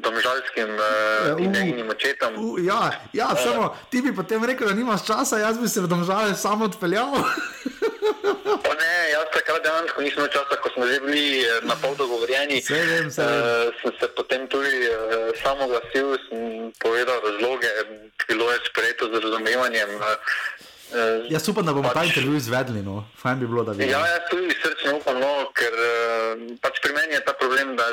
domžalskim 0.00 0.72
uh, 0.72 1.42
in 1.44 1.52
njegovim 1.52 1.90
očetom. 1.90 2.32
Uh, 2.40 2.64
ja, 2.64 2.90
ja 3.12 3.28
uh, 3.32 3.44
samo 3.44 3.76
ti 3.90 4.00
bi 4.02 4.14
potem 4.16 4.44
rekel, 4.44 4.68
da 4.68 4.74
nimaš 4.74 5.04
časa, 5.06 5.38
jaz 5.38 5.60
bi 5.60 5.68
se 5.68 5.84
v 5.84 5.86
domžale 5.86 6.34
samo 6.34 6.64
odpeljal. 6.64 7.12
ne, 8.80 8.96
takrat 9.34 9.62
dejansko 9.66 10.02
nisem 10.02 10.18
imel 10.22 10.30
časa, 10.32 10.56
ko 10.62 10.68
smo 10.74 10.86
že 10.86 11.00
bili 11.04 11.42
eh, 11.42 11.60
na 11.68 11.76
pol 11.82 11.94
dogovorjeni. 11.98 12.62
Se 12.62 12.74
vem, 12.74 13.10
se. 13.10 13.22
Uh, 13.22 13.74
sem 13.82 13.92
se 14.00 14.08
potem 14.16 14.46
tudi 14.48 14.88
uh, 14.88 15.30
samo 15.42 15.66
glasil, 15.68 16.14
sem 16.28 16.70
povedal 16.78 17.20
razloge, 17.20 17.70
bilo 18.28 18.50
je 18.52 18.58
sprejeto 18.70 19.10
z 19.12 19.22
razumevanjem. 19.24 19.90
Uh, 19.98 21.26
jaz 21.30 21.48
upam, 21.48 21.66
da 21.66 21.74
bomo 21.74 21.90
pač, 21.90 21.94
ta 21.94 22.04
intervju 22.10 22.36
izvedli. 22.38 22.82
No. 22.82 23.04
Fajn 23.22 23.42
bi 23.42 23.46
bilo, 23.50 23.64
da 23.66 23.74
bi. 23.74 23.90
Ja, 23.90 24.04
jaz 24.06 24.30
tudi 24.30 24.54
srčno 24.62 25.00
upam, 25.00 25.18
no, 25.20 25.50
ker 25.58 25.74
uh, 25.74 26.46
pač 26.62 26.78
pri 26.84 26.94
meni 26.94 27.18
je 27.18 27.24
ta 27.26 27.34
problem, 27.34 27.74
da 27.76 27.86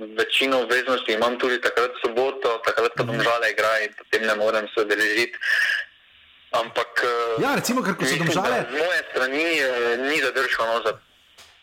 večino 0.00 0.62
obveznosti 0.64 1.12
imam 1.12 1.38
tudi 1.38 1.60
takrat 1.60 1.92
soboto, 2.00 2.56
takrat 2.64 2.92
pa 2.96 3.04
bom 3.04 3.16
mhm. 3.16 3.24
žale 3.24 3.50
igrati 3.52 3.84
in 3.84 3.92
potem 3.98 4.22
ne 4.26 4.34
morem 4.34 4.66
se 4.74 4.80
odeležiti. 4.80 5.36
Ampak, 6.50 6.90
eh, 7.06 7.46
ja, 7.46 7.54
recimo, 7.54 7.78
ker 7.82 7.94
so 7.94 8.16
domžale. 8.18 8.66
Z 8.66 8.74
moje 8.74 9.00
strani 9.14 9.46
eh, 9.62 9.96
ni 10.02 10.18
zadržano 10.18 10.82
za 10.82 10.98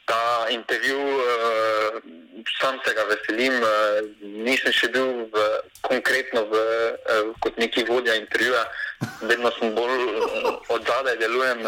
ta 0.07 0.47
intervju, 0.47 0.95
eh, 0.95 1.99
sam 2.59 2.79
se 2.85 2.93
ga 2.95 3.03
veselim. 3.11 3.51
Nisem 4.47 4.71
še 4.71 4.87
bil 4.87 5.27
v, 5.27 5.35
konkretno 5.83 6.47
v, 6.47 6.55
kot 7.43 7.59
neki 7.59 7.83
vodja 7.83 8.15
intervjuja, 8.15 8.63
vedno 9.27 9.51
sem 9.59 9.75
bolj 9.75 10.07
od 10.71 10.81
zadaj 10.87 11.19
delujem. 11.19 11.59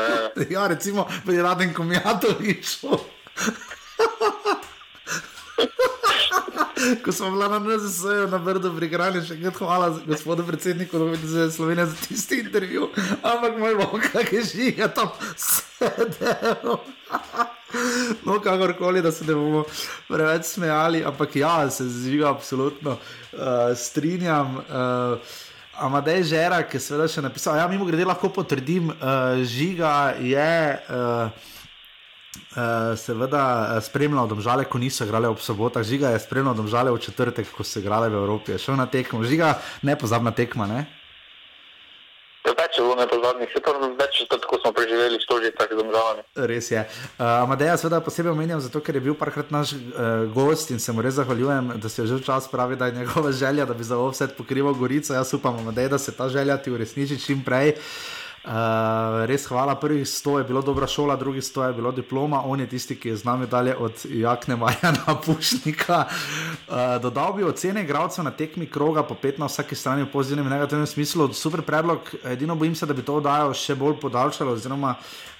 Ja, 0.47 0.71
recimo, 0.71 1.03
pri 1.27 1.43
Radenku 1.43 1.83
Mijatoviču. 1.83 2.95
ko 7.03 7.11
smo 7.11 7.31
bili 7.31 7.49
na 7.49 7.59
NZS-u 7.59 8.27
na 8.31 8.37
Brdu 8.37 8.71
pri 8.77 8.89
Granju, 8.89 9.23
še 9.25 9.35
enkrat 9.35 9.59
hvala 9.59 9.89
gospodu 10.07 10.45
predsedniku 10.47 11.01
Slovenije 11.51 11.85
za 11.85 11.95
tisti 12.07 12.39
intervju. 12.39 12.89
Ampak 13.21 13.59
moj 13.59 13.75
bog, 13.75 13.99
kaj 14.11 14.31
je 14.31 14.43
žiga 14.53 14.87
tam 14.87 15.11
sedel. 15.35 16.77
No, 18.25 18.39
kakorkoli, 18.41 19.01
da 19.01 19.11
se 19.11 19.25
ne 19.25 19.35
bomo 19.37 19.59
preveč 20.07 20.47
smejali, 20.49 21.03
ampak 21.05 21.35
ja, 21.35 21.69
se 21.69 21.85
zžiga 21.85 22.29
absolutno 22.29 22.95
uh, 22.97 23.37
strinjam. 23.77 24.55
Uh, 24.57 25.37
Amadej 25.77 26.23
Žera, 26.23 26.63
ki 26.65 26.75
je 26.75 26.81
seveda 26.81 27.05
še 27.07 27.21
napisal, 27.21 27.59
ja, 27.61 27.67
mimo 27.69 27.85
grede 27.85 28.07
lahko 28.09 28.31
potrdim, 28.33 28.89
uh, 28.89 29.37
žiga 29.45 30.15
je. 30.17 30.81
Uh, 30.89 31.58
Uh, 32.49 32.97
seveda 32.97 33.77
spremljal 33.77 34.25
domžale, 34.25 34.63
ko 34.65 34.79
niso 34.81 35.05
igrali 35.05 35.29
ob 35.29 35.37
sobotah, 35.37 35.85
žiga 35.85 36.09
je 36.15 36.19
spremljal 36.23 36.55
domžale 36.57 36.89
v 36.89 36.97
četrtek, 36.97 37.45
ko 37.53 37.61
so 37.61 37.77
igrali 37.77 38.09
v 38.09 38.17
Evropi, 38.17 38.57
šel 38.57 38.73
na 38.73 38.87
tekmo, 38.89 39.21
žiga 39.21 39.59
ne 39.85 39.93
pozabna 39.93 40.33
tekma. 40.33 40.65
Ne? 40.65 40.79
Več 42.49 42.79
je 42.79 42.81
bilo 42.81 42.97
nepozornih, 42.97 43.53
se 43.53 43.61
pravi, 43.61 43.91
več 44.01 44.23
je 44.23 44.27
tako 44.33 44.57
smo 44.63 44.73
preživeli, 44.73 45.21
sto 45.21 45.37
že 45.37 45.53
tako 45.53 45.77
domžalami. 45.83 46.25
Res 46.49 46.73
je. 46.73 46.81
Uh, 47.21 47.45
Amadeja 47.45 47.77
seveda 47.77 48.01
posebej 48.01 48.33
omenjam, 48.33 48.65
zato 48.65 48.81
ker 48.81 48.97
je 48.97 49.05
bil 49.05 49.13
parkrat 49.13 49.53
naš 49.53 49.77
uh, 49.77 50.25
gost 50.33 50.73
in 50.73 50.81
se 50.81 50.89
mu 50.89 51.05
res 51.05 51.21
zahvaljujem, 51.21 51.77
da 51.77 51.85
se 51.85 52.01
je 52.01 52.17
že 52.17 52.23
čas 52.25 52.49
pravi, 52.49 52.81
da 52.81 52.89
je 52.89 52.97
njegova 53.03 53.29
želja, 53.29 53.69
da 53.69 53.77
bi 53.77 53.85
za 53.85 54.01
offset 54.01 54.33
pokrival 54.33 54.73
Gorico. 54.73 55.13
Jaz 55.13 55.37
upam, 55.37 55.61
Amadej, 55.61 55.93
da 55.93 56.01
se 56.01 56.17
ta 56.17 56.25
želja 56.33 56.57
ti 56.57 56.73
uresniči 56.73 57.21
čim 57.21 57.45
prej. 57.45 57.77
Uh, 57.77 58.18
Uh, 58.49 59.27
res 59.29 59.43
hvala, 59.45 59.75
prvih 59.77 60.07
sto 60.09 60.39
je 60.39 60.43
bilo 60.43 60.63
dobra 60.65 60.87
šola, 60.89 61.13
drugi 61.15 61.41
sto 61.41 61.61
je 61.67 61.73
bilo 61.73 61.91
diploma, 61.91 62.41
on 62.45 62.59
je 62.59 62.65
tisti, 62.67 62.95
ki 62.97 63.11
je 63.11 63.17
z 63.21 63.27
nami 63.27 63.45
dalje 63.47 63.75
od 63.77 63.93
Jakne 64.09 64.55
Majana 64.55 65.13
Pušnika. 65.25 65.99
Uh, 66.65 66.97
dodal 67.01 67.35
bi 67.37 67.45
ocene 67.45 67.83
igralcev 67.85 68.25
na 68.25 68.31
tekmi 68.31 68.65
kroga 68.65 69.03
po 69.05 69.13
15 69.13 69.39
na 69.39 69.45
vsaki 69.45 69.75
strani 69.75 70.07
v 70.07 70.09
pozitivnem 70.09 70.49
in 70.49 70.53
negativnem 70.57 70.89
smislu. 70.89 71.29
Super 71.33 71.61
predlog, 71.61 72.09
edino 72.25 72.55
bojim 72.55 72.73
se, 72.75 72.89
da 72.89 72.97
bi 72.97 73.05
to 73.05 73.21
oddajo 73.21 73.53
še 73.53 73.77
bolj 73.77 73.99
podaljšalo, 74.01 74.57
oziroma 74.57 74.95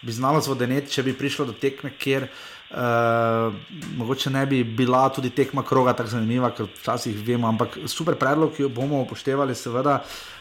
bi 0.06 0.14
znalo 0.14 0.42
zvodeneti, 0.46 0.94
če 0.94 1.10
bi 1.10 1.18
prišlo 1.18 1.50
do 1.50 1.58
tekme, 1.58 1.96
kjer 1.98 2.30
uh, 2.30 3.50
mogoče 3.98 4.30
ne 4.30 4.46
bi 4.46 4.62
bila 4.64 5.08
tudi 5.10 5.34
tekma 5.34 5.66
kroga 5.66 5.98
tako 5.98 6.14
zanimiva, 6.14 6.54
kot 6.54 6.78
včasih 6.78 7.18
vemo, 7.26 7.50
ampak 7.50 7.88
super 7.90 8.22
predlog, 8.22 8.54
ki 8.54 8.68
jo 8.68 8.70
bomo 8.70 9.02
upoštevali, 9.02 9.58
seveda. 9.58 10.04
Uh, 10.06 10.39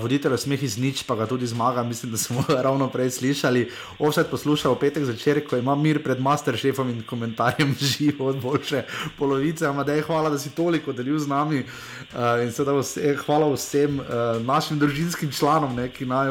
voditelj 0.00 0.36
smeh 0.38 0.62
iz 0.62 0.78
nič, 0.78 1.02
pa 1.02 1.16
ga 1.18 1.26
tudi 1.26 1.46
zmaga, 1.46 1.82
mislim, 1.82 2.12
da 2.12 2.18
smo 2.18 2.44
ravno 2.66 2.88
prej 2.88 3.10
slišali. 3.10 3.68
Ovsed 3.98 4.30
poslušal 4.30 4.74
v 4.74 4.78
petek 4.78 5.04
zvečer, 5.04 5.42
ko 5.48 5.58
ima 5.58 5.74
mir 5.74 6.02
pred 6.02 6.20
masterchefom 6.20 6.90
in 6.90 7.02
komentarjem 7.02 7.74
živo 7.92 8.30
od 8.30 8.40
boljše 8.42 8.84
polovice. 9.18 9.66
Amadej, 9.66 10.02
hvala, 10.06 10.30
da 10.30 10.38
si 10.38 10.54
toliko 10.54 10.92
delil 10.92 11.18
z 11.18 11.28
nami 11.28 11.64
uh, 11.64 12.42
in 12.44 12.52
seveda 12.52 12.78
vse, 12.78 13.16
hvala 13.26 13.50
vsem 13.54 13.98
uh, 14.00 14.06
našim 14.44 14.78
družinskim 14.78 15.32
članom, 15.32 15.74
ne, 15.76 15.88
ki 15.90 16.06
naj 16.06 16.30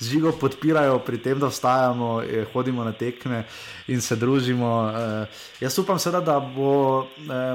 žigo 0.00 0.32
podpirajo 0.32 0.98
pri 1.04 1.18
tem, 1.18 1.38
da 1.38 1.46
vstajamo, 1.46 2.22
je, 2.22 2.44
hodimo 2.52 2.84
na 2.84 2.92
tekme 2.92 3.44
in 3.88 4.00
se 4.00 4.16
družimo. 4.16 4.66
Uh, 4.66 5.40
jaz 5.60 5.78
upam 5.78 5.98
seveda, 5.98 6.20
da 6.20 6.40
bo 6.40 6.98
uh, 7.00 7.06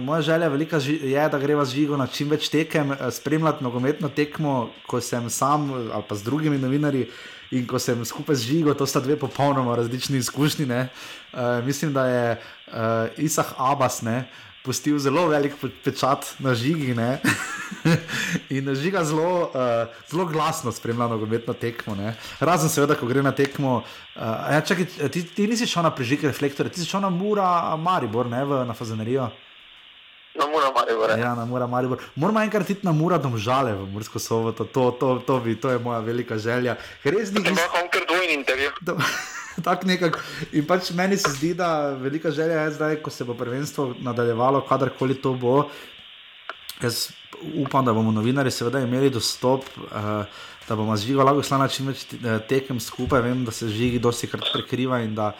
moja 0.01 0.21
želja 0.21 0.47
velika, 0.47 0.79
je, 0.85 1.29
da 1.29 1.39
greva 1.39 1.65
z 1.65 1.79
žigo 1.79 1.97
na 1.97 2.07
čim 2.07 2.29
več 2.29 2.49
tekem, 2.49 2.91
uh, 2.91 3.07
spremljati 3.11 3.63
nogometno 3.63 4.09
tekmo 4.09 4.69
sem 5.01 5.29
sam 5.29 5.71
ali 5.73 6.03
pa 6.07 6.15
z 6.15 6.23
drugimi 6.23 6.57
novinarji. 6.57 7.09
In 7.51 7.67
ko 7.69 7.77
sem 7.79 7.99
skupaj 8.05 8.35
z 8.35 8.49
Žigo, 8.49 8.73
to 8.73 8.87
sta 8.89 8.99
dve 8.99 9.15
popolnoma 9.21 9.75
različni 9.77 10.17
izkušnji. 10.17 10.65
Uh, 10.65 11.61
mislim, 11.65 11.93
da 11.93 12.07
je 12.07 12.41
uh, 12.67 12.73
Isah 13.17 13.53
Abbas 13.57 14.01
ne, 14.01 14.25
pustil 14.65 14.97
zelo 14.99 15.27
velik 15.29 15.53
pečat 15.85 16.25
na 16.39 16.55
Žigi. 16.57 16.95
in 18.55 18.75
Žiga 18.75 19.03
zelo, 19.05 19.51
uh, 19.53 19.87
zelo 20.09 20.25
glasno 20.25 20.71
spremlja 20.71 21.07
nogometno 21.07 21.53
tekmo. 21.53 21.95
Ne. 21.95 22.15
Razen 22.39 22.69
seveda, 22.69 22.97
ko 22.97 23.05
gre 23.05 23.23
na 23.23 23.31
tekmo. 23.31 23.83
Uh, 24.15 24.21
ja, 24.57 24.61
čakaj, 24.65 25.09
ti, 25.13 25.23
ti 25.23 25.47
nisi 25.47 25.69
šel 25.69 25.85
na 25.85 25.93
prežig 25.93 26.25
reflektorja, 26.25 26.73
ti 26.73 26.81
si 26.81 26.89
šel 26.89 27.05
na 27.05 27.13
Mura, 27.13 27.75
Maribor, 27.77 28.29
ne, 28.31 28.41
v, 28.45 28.63
na 28.65 28.73
Fazenerijo. 28.73 29.29
Na 30.35 30.49
Mura 30.51 30.71
Maribor. 30.75 31.15
Ja, 31.15 31.31
na 31.35 31.45
Mura 31.45 31.67
Maribor. 31.67 32.01
Moramo 32.15 32.41
enkrat 32.43 32.69
iti 32.69 32.83
na 32.83 32.91
Mura 32.91 33.21
domžale 33.21 33.71
v 33.77 33.87
Mursko 33.93 34.19
soboto, 34.19 34.65
to, 34.65 34.91
to, 34.99 35.19
to, 35.23 35.39
bi, 35.39 35.55
to 35.55 35.71
je 35.71 35.79
moja 35.79 36.01
velika 36.03 36.37
želja. 36.37 36.75
Res 37.03 37.31
ni. 37.31 37.39
Ima 37.39 37.69
on 37.79 37.87
kar 37.93 38.03
dvojni 38.09 38.33
intervju. 38.41 38.73
Tak 39.67 39.85
nekako. 39.85 40.19
In 40.51 40.65
pač 40.67 40.91
meni 40.91 41.17
se 41.17 41.31
zdi, 41.31 41.53
da 41.53 41.95
velika 41.99 42.31
želja 42.31 42.61
je 42.65 42.71
zdaj, 42.71 42.95
ko 43.01 43.09
se 43.09 43.23
bo 43.23 43.33
prvenstvo 43.33 43.93
nadaljevalo, 43.99 44.65
kadarkoli 44.67 45.15
to 45.21 45.33
bo. 45.33 45.69
Jaz 46.81 47.09
upam, 47.55 47.85
da 47.85 47.93
bomo 47.93 48.11
novinari 48.11 48.51
seveda 48.51 48.79
imeli 48.83 49.09
dostop, 49.09 49.63
uh, 49.77 50.25
da 50.67 50.75
bomo 50.75 50.97
z 50.97 51.07
žigo 51.07 51.23
lahko 51.23 51.43
šla 51.43 51.57
na 51.57 51.67
čim 51.67 51.87
več 51.91 52.07
eh, 52.13 52.39
tekem 52.49 52.79
skupaj. 52.79 53.21
Vem, 53.21 53.45
da 53.45 53.51
se 53.51 53.69
žigi 53.69 53.99
dosti 53.99 54.27
krat 54.27 54.49
prekriva 54.53 54.99
in 55.05 55.15
da 55.15 55.31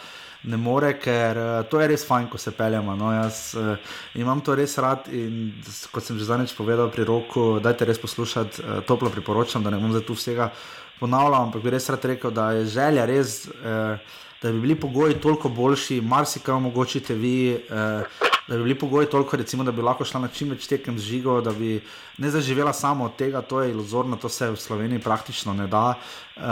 ne 0.45 0.57
more, 0.61 0.93
ker 1.01 1.37
uh, 1.41 1.53
to 1.67 1.81
je 1.81 1.87
res 1.89 2.05
fajn, 2.05 2.29
ko 2.29 2.37
se 2.37 2.53
peljemo. 2.53 2.95
No, 2.95 3.09
jaz 3.11 3.55
uh, 3.57 3.75
imam 4.15 4.43
to 4.45 4.55
res 4.55 4.77
rad 4.77 5.09
in 5.11 5.55
kot 5.91 6.05
sem 6.05 6.19
že 6.21 6.29
zadnjič 6.29 6.53
povedal 6.55 6.91
pri 6.93 7.07
roku, 7.09 7.57
dajte 7.59 7.89
res 7.89 7.99
poslušati, 7.99 8.61
uh, 8.61 8.79
toplo 8.85 9.09
priporočam, 9.09 9.65
da 9.65 9.73
ne 9.73 9.81
bom 9.81 9.91
zdaj 9.91 10.05
tu 10.05 10.15
vsega 10.15 10.51
ponavljal, 10.99 11.41
ampak 11.43 11.63
bi 11.63 11.73
res 11.75 11.89
rad 11.89 12.05
rekel, 12.05 12.31
da 12.31 12.51
je 12.51 12.65
želja 12.77 13.05
res. 13.05 13.43
Uh, 13.47 14.21
Da 14.45 14.51
bi 14.51 14.59
bili 14.59 14.75
pogoji 14.75 15.15
toliko 15.15 15.49
boljši, 15.49 16.01
marsikaj 16.01 16.53
omogočite 16.55 17.15
vi, 17.15 17.53
eh, 17.53 18.03
da 18.47 18.57
bi 18.57 18.63
bili 18.63 18.75
pogoji 18.75 19.07
toliko, 19.07 19.37
recimo, 19.37 19.63
da 19.63 19.71
bi 19.71 19.81
lahko 19.81 20.05
šla 20.05 20.19
na 20.21 20.27
čim 20.27 20.51
več 20.53 20.67
tekem 20.67 20.99
z 20.99 21.01
žigo, 21.01 21.39
da 21.41 21.51
bi 21.51 21.79
ne 22.17 22.29
zaživela 22.29 22.73
samo 22.73 23.05
od 23.05 23.15
tega, 23.17 23.41
to 23.41 23.61
je 23.61 23.71
iluzorno, 23.71 24.19
to 24.21 24.29
se 24.29 24.51
v 24.51 24.55
Sloveniji 24.55 24.99
praktično 25.01 25.53
ne 25.53 25.65
da, 25.67 25.95
uh, 26.35 26.43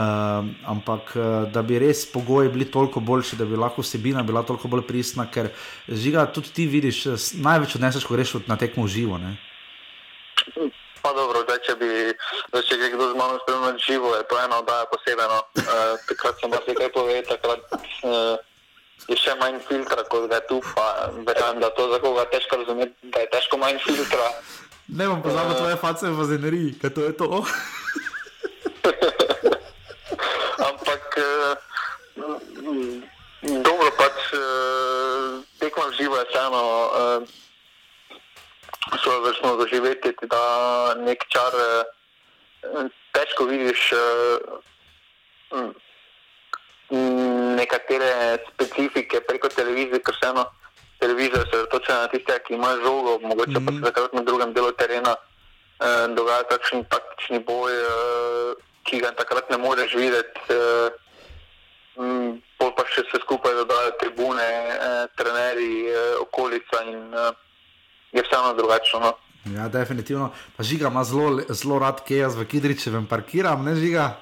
ampak 0.66 1.14
uh, 1.14 1.52
da 1.52 1.62
bi 1.62 1.78
res 1.78 2.02
pogoji 2.12 2.48
bili 2.48 2.64
toliko 2.64 3.00
boljši, 3.00 3.36
da 3.36 3.46
bi 3.46 3.56
lahko 3.56 3.82
vsebina 3.82 4.22
bila 4.22 4.42
toliko 4.42 4.68
bolj 4.68 4.82
pristna, 4.88 5.30
ker 5.30 5.52
žiga 5.88 6.26
tudi 6.26 6.50
ti 6.50 6.66
vidiš, 6.66 7.04
največ 7.34 7.76
odneseš, 7.78 8.08
ko 8.08 8.18
greš 8.18 8.40
na 8.46 8.56
tekmo 8.56 8.88
v 8.88 8.96
živo. 8.96 9.18
Ne? 9.18 9.36
Pa 11.04 11.12
dobro, 11.12 11.42
da 11.44 11.58
če 11.60 11.74
bi 11.76 11.88
če 12.64 12.76
kdo 12.94 13.10
z 13.10 13.16
mano 13.18 13.36
spremljal 13.42 13.76
živo, 13.76 14.14
je 14.16 14.24
to 14.24 14.38
ena 14.40 14.56
oddaja 14.62 14.86
posebej. 14.88 15.28
No. 15.28 15.40
Uh, 15.60 16.00
takrat 16.08 16.40
sem 16.40 16.48
vas 16.48 16.64
nekaj 16.64 16.88
povedal, 16.96 17.26
takrat. 17.28 17.60
Uh, 18.00 18.40
je 19.12 19.16
še 19.20 19.34
manj 19.36 19.58
filtra, 19.68 20.00
kot 20.08 20.24
ga 20.32 20.40
je 20.40 20.46
tu. 20.48 20.62
Verjamem, 21.28 21.60
da 21.60 21.68
to 21.76 21.90
za 21.92 22.00
koga 22.00 22.24
težko 22.32 22.56
razumeti, 22.62 22.96
da 23.12 23.20
je 23.20 23.28
težko 23.36 23.60
manj 23.60 23.76
filtra. 23.84 24.30
Ne 24.96 25.04
bom 25.12 25.20
pozabil 25.20 25.52
uh, 25.52 25.60
tvoje 25.60 25.76
face 25.84 26.08
v 26.08 26.24
zeneriji, 26.32 26.72
kaj 26.80 26.96
to 26.96 27.04
je 27.04 27.12
to. 27.20 27.28
Ampak 30.70 31.04
uh, 31.20 31.52
dobro, 33.60 33.88
pač 34.00 34.16
uh, 34.40 35.44
tekmo 35.60 35.84
živo 36.00 36.16
je 36.16 36.26
vseeno. 36.32 36.64
Uh, 36.64 37.42
Svoje 39.02 39.20
vrstno 39.20 39.56
doživeti, 39.56 40.12
da 40.22 40.42
nek 41.00 41.24
čar 41.28 41.52
težko 43.12 43.44
vidiš. 43.44 43.92
Uh, 43.92 44.60
nekatere 47.56 48.38
specifike 48.52 49.20
preko 49.20 49.48
televizije, 49.48 50.02
ker 50.02 50.14
se 50.14 50.28
eno 50.28 50.44
televizijo 50.98 51.42
osredotoča 51.42 52.00
na 52.00 52.08
tiste, 52.08 52.38
ki 52.46 52.54
imajo 52.54 52.82
žogo, 52.84 53.18
mogoče 53.28 53.50
mm 53.50 53.54
-hmm. 53.54 53.66
pa 53.66 53.72
se 53.72 53.78
mhm. 53.78 53.84
takrat 53.84 54.12
na 54.12 54.22
drugem 54.22 54.52
delu 54.52 54.72
terena 54.72 55.16
eh, 55.16 56.08
dogaja 56.16 56.42
takšen 56.42 56.84
taktični 56.84 57.38
boj, 57.38 57.72
eh, 57.72 58.54
ki 58.84 59.00
ga 59.00 59.10
takrat 59.10 59.50
ne 59.50 59.58
moreš 59.58 59.94
videti. 59.94 60.40
Eh, 60.48 60.90
Pol 62.58 62.70
pa 62.76 62.82
še 62.90 63.02
se 63.10 63.18
skupaj 63.22 63.54
dodajo 63.54 63.90
tribune, 64.00 64.42
eh, 64.42 65.06
trenerji, 65.16 65.86
eh, 65.88 66.14
okolica 66.20 66.82
in 66.82 67.14
eh, 67.14 67.30
je 68.14 68.22
vseeno 68.22 68.54
drugačno. 68.54 69.00
No? 69.00 69.12
Ja, 69.56 69.68
definitivno. 69.68 70.30
Pa 70.56 70.62
žiga 70.62 70.88
ima 70.88 71.04
zelo, 71.04 71.42
zelo 71.48 71.78
rad, 71.78 72.00
ki 72.04 72.22
jaz 72.22 72.36
v 72.36 72.46
Kidričevem 72.48 73.06
parkiram, 73.06 73.64
ne 73.64 73.74
žiga. 73.76 74.14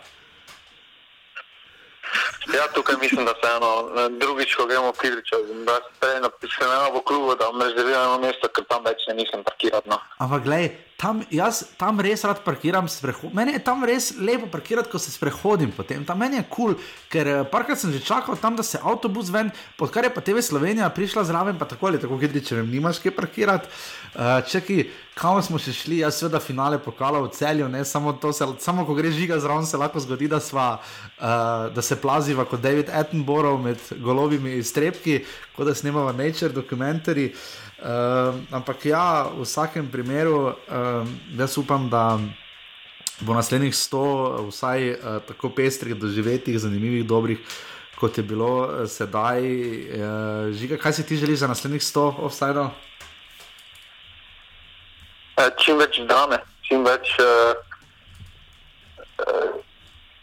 Ja, 2.55 2.67
tukaj 2.75 2.97
mislim, 3.01 3.25
da 3.25 3.35
se 3.39 3.49
eno 3.57 3.71
drugič, 4.19 4.55
ko 4.55 4.67
gremo 4.67 4.91
v 4.91 4.99
Kidričo, 4.99 5.37
da 5.67 5.79
se 6.01 6.17
eno 6.17 6.31
pisemo 6.41 6.99
v 6.99 7.03
klubu, 7.07 7.37
da 7.39 7.53
eno 7.55 8.19
mesto, 8.19 8.49
ker 8.49 8.65
tam 8.69 8.83
več 8.85 9.07
ne 9.09 9.15
mislim 9.15 9.45
parkirati. 9.45 9.89
No. 9.89 10.01
Ampak, 10.19 10.43
gledaj, 10.43 10.73
tam, 11.03 11.23
jaz 11.35 11.65
tam 11.79 11.99
res 11.99 12.23
rad 12.23 12.45
parkiram, 12.47 12.87
meni 13.35 13.57
je 13.57 13.61
tam 13.67 13.83
res 13.83 14.13
lepo 14.23 14.47
parkirati, 14.47 14.91
ko 14.91 15.01
se 15.03 15.11
sprehodim 15.11 15.73
po 15.75 15.83
tem. 15.83 16.05
Tam 16.07 16.21
meni 16.23 16.39
je 16.39 16.45
kul, 16.47 16.77
cool, 16.77 16.91
ker 17.11 17.31
eh, 17.31 17.41
parkrat 17.51 17.81
sem 17.81 17.91
že 17.91 18.05
čakal 18.07 18.39
tam, 18.39 18.55
da 18.55 18.63
se 18.63 18.79
avtobus 18.79 19.33
ven, 19.35 19.51
pod 19.79 19.91
kar 19.91 20.07
je 20.07 20.13
pa 20.15 20.23
TV 20.23 20.39
Slovenija 20.39 20.91
prišla 20.95 21.25
zraven, 21.27 21.59
pa 21.59 21.67
tako 21.67 21.91
ali 21.91 21.99
tako 21.99 22.21
hitri, 22.23 22.45
če 22.47 22.61
ne 22.63 22.79
imaš 22.79 23.03
kje 23.03 23.15
parkirati. 23.17 23.67
Uh, 24.13 24.45
čeki, 24.47 24.91
kam 25.17 25.41
smo 25.43 25.59
še 25.59 25.73
šli, 25.75 26.03
jaz 26.05 26.21
seveda 26.21 26.39
finale 26.45 26.79
pokala 26.79 27.23
v 27.25 27.33
celju, 27.35 27.67
ne 27.73 27.81
samo 27.89 28.13
to, 28.13 28.31
se, 28.37 28.47
samo 28.63 28.85
ko 28.87 28.95
gre 28.95 29.11
žiga 29.11 29.41
zraven, 29.43 29.67
se 29.67 29.81
lahko 29.81 30.03
zgodi, 30.05 30.29
da, 30.31 30.39
sva, 30.39 30.69
uh, 30.77 31.73
da 31.73 31.83
se 31.83 31.99
plaziva 31.99 32.45
kot 32.47 32.63
David 32.63 32.93
Attenborough 32.93 33.59
med 33.65 33.83
golovimi 34.05 34.61
strepki, 34.63 35.23
kot 35.57 35.67
da 35.67 35.75
snemava 35.75 36.13
Nature 36.15 36.53
dokumentarji. 36.55 37.33
Uh, 37.33 37.63
ampak 38.51 38.87
ja, 38.87 39.27
v 39.27 39.43
vsakem 39.43 39.91
primeru, 39.91 40.55
uh, 40.55 41.07
jaz 41.39 41.59
upam, 41.59 41.91
da 41.91 42.19
bo 43.21 43.35
naslednjih 43.35 43.75
sto, 43.75 44.05
vsaj 44.51 44.91
uh, 44.91 45.19
tako 45.27 45.51
pestrih, 45.51 45.95
doživetih, 45.95 46.59
zanimivih, 46.59 47.07
dobrih, 47.07 47.43
kot 47.99 48.19
je 48.19 48.23
bilo 48.23 48.67
uh, 48.67 48.87
sedaj. 48.87 49.43
Uh, 49.43 50.55
žiga, 50.55 50.79
kaj 50.79 50.93
si 50.93 51.07
ti 51.07 51.17
želiš 51.17 51.43
za 51.43 51.51
naslednjih 51.51 51.83
sto, 51.83 52.15
offside? 52.23 52.71
Čim 55.59 55.79
več 55.83 55.99
drame, 56.07 56.39
čim 56.63 56.87
več, 56.87 57.17
uh, 57.19 57.59
uh, 59.27 59.59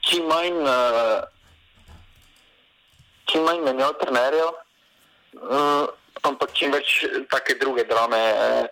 čim 0.08 0.32
manj, 0.32 0.64
uh, 0.64 1.28
čim 3.28 3.44
manj 3.44 3.64
menjav 3.68 3.98
trenerjev. 4.00 4.56
Uh, 5.40 5.99
ampak 6.24 6.54
čim 6.54 6.72
več 6.72 7.06
take 7.32 7.56
druge 7.60 7.86
drame 7.90 8.20
eh, 8.20 8.68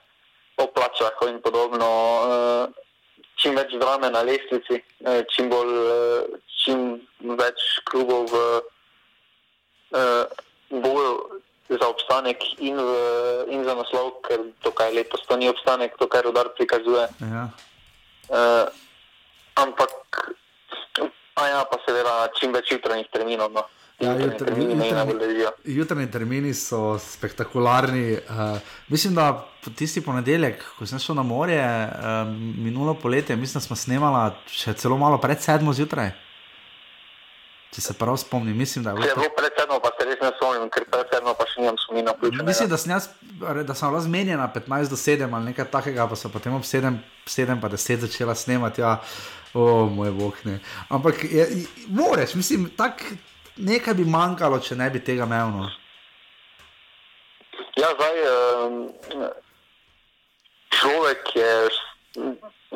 o 0.57 0.67
plačah 0.67 1.13
in 1.27 1.41
podobno, 1.41 1.89
eh, 2.27 2.63
čim 3.37 3.55
več 3.55 3.75
drame 3.79 4.09
na 4.11 4.23
lestvici, 4.25 4.81
eh, 5.05 5.23
čim, 5.33 5.49
bolj, 5.49 5.73
eh, 5.73 6.39
čim 6.63 7.01
več 7.37 7.61
klubov 7.85 8.31
v 8.31 8.41
eh, 9.93 10.25
boju 10.69 11.41
za 11.69 11.87
obstanek 11.87 12.39
in, 12.63 12.79
v, 12.79 12.91
in 13.51 13.63
za 13.67 13.75
naslov, 13.75 14.23
ker 14.23 14.39
to, 14.63 14.71
kar 14.71 14.87
je 14.87 15.03
letos, 15.03 15.23
to 15.27 15.35
ni 15.35 15.49
obstanek, 15.51 15.97
to, 15.99 16.07
kar 16.07 16.23
rodar 16.23 16.49
prikazuje. 16.55 17.07
Ja. 17.19 17.47
Eh, 18.31 18.65
ampak, 19.55 19.91
a 21.35 21.43
ja, 21.47 21.59
pa 21.67 21.77
seveda, 21.83 22.31
čim 22.39 22.55
več 22.55 22.71
jutranjih 22.71 23.07
terminov. 23.11 23.51
No. 23.51 23.67
Ja, 23.99 24.13
Jutrajni 25.65 26.11
termini 26.11 26.53
so 26.53 26.99
spektakularni. 26.99 28.11
Uh, 28.13 28.59
mislim, 28.87 29.15
da 29.15 29.47
tisti 29.75 30.03
ponedeljek, 30.05 30.61
ko 30.77 30.85
sem 30.85 30.99
šel 31.01 31.15
na 31.17 31.23
morje, 31.23 31.63
uh, 31.63 32.27
minulo 32.57 32.93
poletje, 32.93 33.35
mislim, 33.35 33.57
da 33.57 33.65
smo 33.65 33.75
snemali 33.75 34.35
še 34.53 34.75
celo 34.77 34.97
malo 35.01 35.17
pred 35.17 35.41
sedmo 35.41 35.73
zjutraj. 35.73 36.11
Če 37.73 37.81
se 37.81 37.93
prav 37.97 38.19
spomnim, 38.21 38.57
mislim, 38.57 38.85
da 38.85 38.93
je 38.93 39.01
bilo. 39.01 39.07
Zelo 39.09 39.31
pred 39.37 39.57
sedmo, 39.57 39.79
pa 39.81 39.89
se 39.97 40.05
res 40.05 40.21
ne 40.21 40.29
spomnim, 40.35 40.69
ker 40.69 40.85
pred 40.93 41.15
sedmo 41.15 41.33
pa 41.39 41.47
še 41.49 41.63
nimam 41.63 41.79
spomina. 41.81 42.13
Mislim, 42.45 42.69
da 42.69 42.77
sem 42.77 42.93
jaz, 42.93 43.09
da 43.41 43.75
sem 43.75 43.95
razmenjena 43.97 44.45
15 44.53 44.93
do 44.93 44.99
7 45.01 45.25
ali 45.25 45.55
nekaj 45.55 45.71
takega, 45.73 46.05
pa 46.05 46.15
so 46.15 46.29
potem 46.29 46.53
ob 46.53 46.69
7, 46.69 47.01
7 47.25 47.57
pa 47.65 47.73
10 47.73 48.05
začela 48.05 48.37
snemati. 48.37 48.85
Ja. 48.85 48.99
O, 49.57 49.87
moj 49.89 50.11
bog, 50.13 50.37
ne. 50.45 50.59
Ampak, 50.93 51.23
je, 51.25 51.47
moraš, 51.89 52.35
mislim, 52.37 52.69
tako 52.77 53.17
nekaj 53.57 53.93
bi 53.93 54.05
manjkalo, 54.05 54.59
če 54.59 54.75
ne 54.75 54.89
bi 54.89 55.01
tega 55.03 55.25
imel. 55.25 55.51
No. 55.55 55.69
Ja, 57.77 57.91
zdaj 57.93 58.17
človek 60.77 61.35
je, 61.35 61.51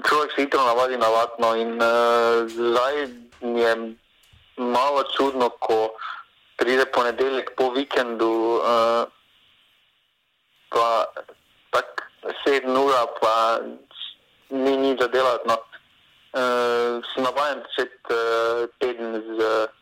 človek 0.01 0.37
hitro 0.37 0.61
navadi 0.65 0.97
na 0.97 1.09
vatno 1.09 1.55
in 1.57 1.77
uh, 1.81 2.45
zdaj 2.49 3.09
je 3.41 3.71
malo 4.57 5.03
čudno, 5.17 5.49
ko 5.49 5.93
pride 6.57 6.85
ponedeljek 6.93 7.53
po 7.57 7.71
vikendu, 7.73 8.61
uh, 8.61 9.05
pa 10.69 11.09
tako 11.73 12.33
sedem 12.45 12.77
ur, 12.77 12.93
pa 13.21 13.59
ni 14.49 14.77
nič 14.77 15.01
za 15.01 15.07
delati. 15.07 15.47
No. 15.49 15.57
Uh, 16.31 17.03
si 17.11 17.19
navaden 17.19 17.59
začeti 17.65 18.13
uh, 18.13 18.69
teden 18.79 19.19
z. 19.19 19.37
Uh, 19.41 19.80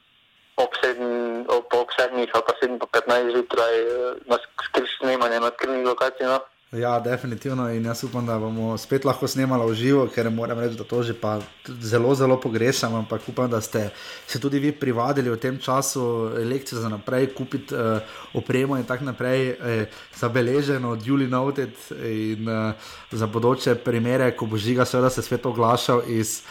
ob 0.59 0.71
7, 0.83 1.47
ob, 1.47 1.65
ob 1.73 1.89
7 1.95 2.13
ali 2.19 2.27
pa 2.27 2.53
7, 2.61 2.79
pa 2.79 2.87
15 2.99 3.31
zjutraj 3.33 3.75
eh, 3.79 4.15
na 4.27 4.37
skriž 4.67 4.89
snemanje 4.99 5.39
na 5.39 5.51
skrižni 5.55 5.83
lokaciji. 5.87 6.27
No? 6.27 6.39
Ja, 6.71 6.99
definitivno 6.99 7.69
in 7.73 7.85
jaz 7.85 8.03
upam, 8.03 8.25
da 8.25 8.35
bomo 8.37 8.75
spet 8.77 9.05
lahko 9.05 9.27
snemali 9.27 9.65
v 9.71 9.73
živo, 9.73 10.03
ker 10.13 10.27
moram 10.29 10.59
reči, 10.61 10.77
da 10.77 10.85
to 10.85 11.01
že 11.03 11.15
pa 11.17 11.39
zelo, 11.65 12.13
zelo 12.15 12.37
pogrešam. 12.37 12.93
Ampak 12.95 13.25
upam, 13.27 13.49
da 13.49 13.61
ste 13.61 13.87
se 14.27 14.37
tudi 14.39 14.59
vi 14.59 14.71
privadili 14.71 15.33
v 15.33 15.37
tem 15.41 15.57
času 15.57 16.29
lekcije 16.45 16.77
za 16.79 16.89
naprej, 16.89 17.33
kupiti 17.33 17.73
uh, 17.73 18.05
opremo 18.37 18.77
in 18.77 18.85
tako 18.85 19.09
naprej, 19.09 19.49
eh, 19.49 19.85
zabeleženo 20.13 20.93
Julie 21.01 21.27
Noted 21.27 21.73
in 22.05 22.45
uh, 22.45 22.73
za 23.11 23.25
bodoče 23.25 23.75
primere, 23.75 24.29
ko 24.37 24.45
bo 24.45 24.57
žiga, 24.57 24.85
seveda 24.85 25.09
se 25.09 25.25
svet 25.25 25.45
oglašal 25.45 26.05
iz 26.05 26.43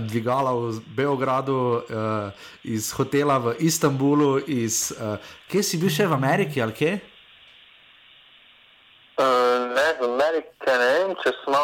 dvigala 0.00 0.52
v 0.54 0.80
Beogradu, 0.96 1.82
uh, 1.84 2.32
iz 2.64 2.92
hotela 2.92 3.38
v 3.38 3.56
Istanbulu, 3.58 4.38
iz, 4.46 4.92
uh, 4.96 5.18
kje 5.50 5.62
si 5.62 5.80
bil 5.80 5.92
še 5.92 6.06
v 6.06 6.16
Ameriki 6.16 6.62
ali 6.62 6.72
kje? 6.72 6.92
Uh, 9.20 9.70
ne, 9.76 9.88
v 10.00 10.08
Ameriki 10.08 10.50
ne 10.66 10.76
vem, 10.78 11.16
če 11.22 11.34
smo. 11.44 11.62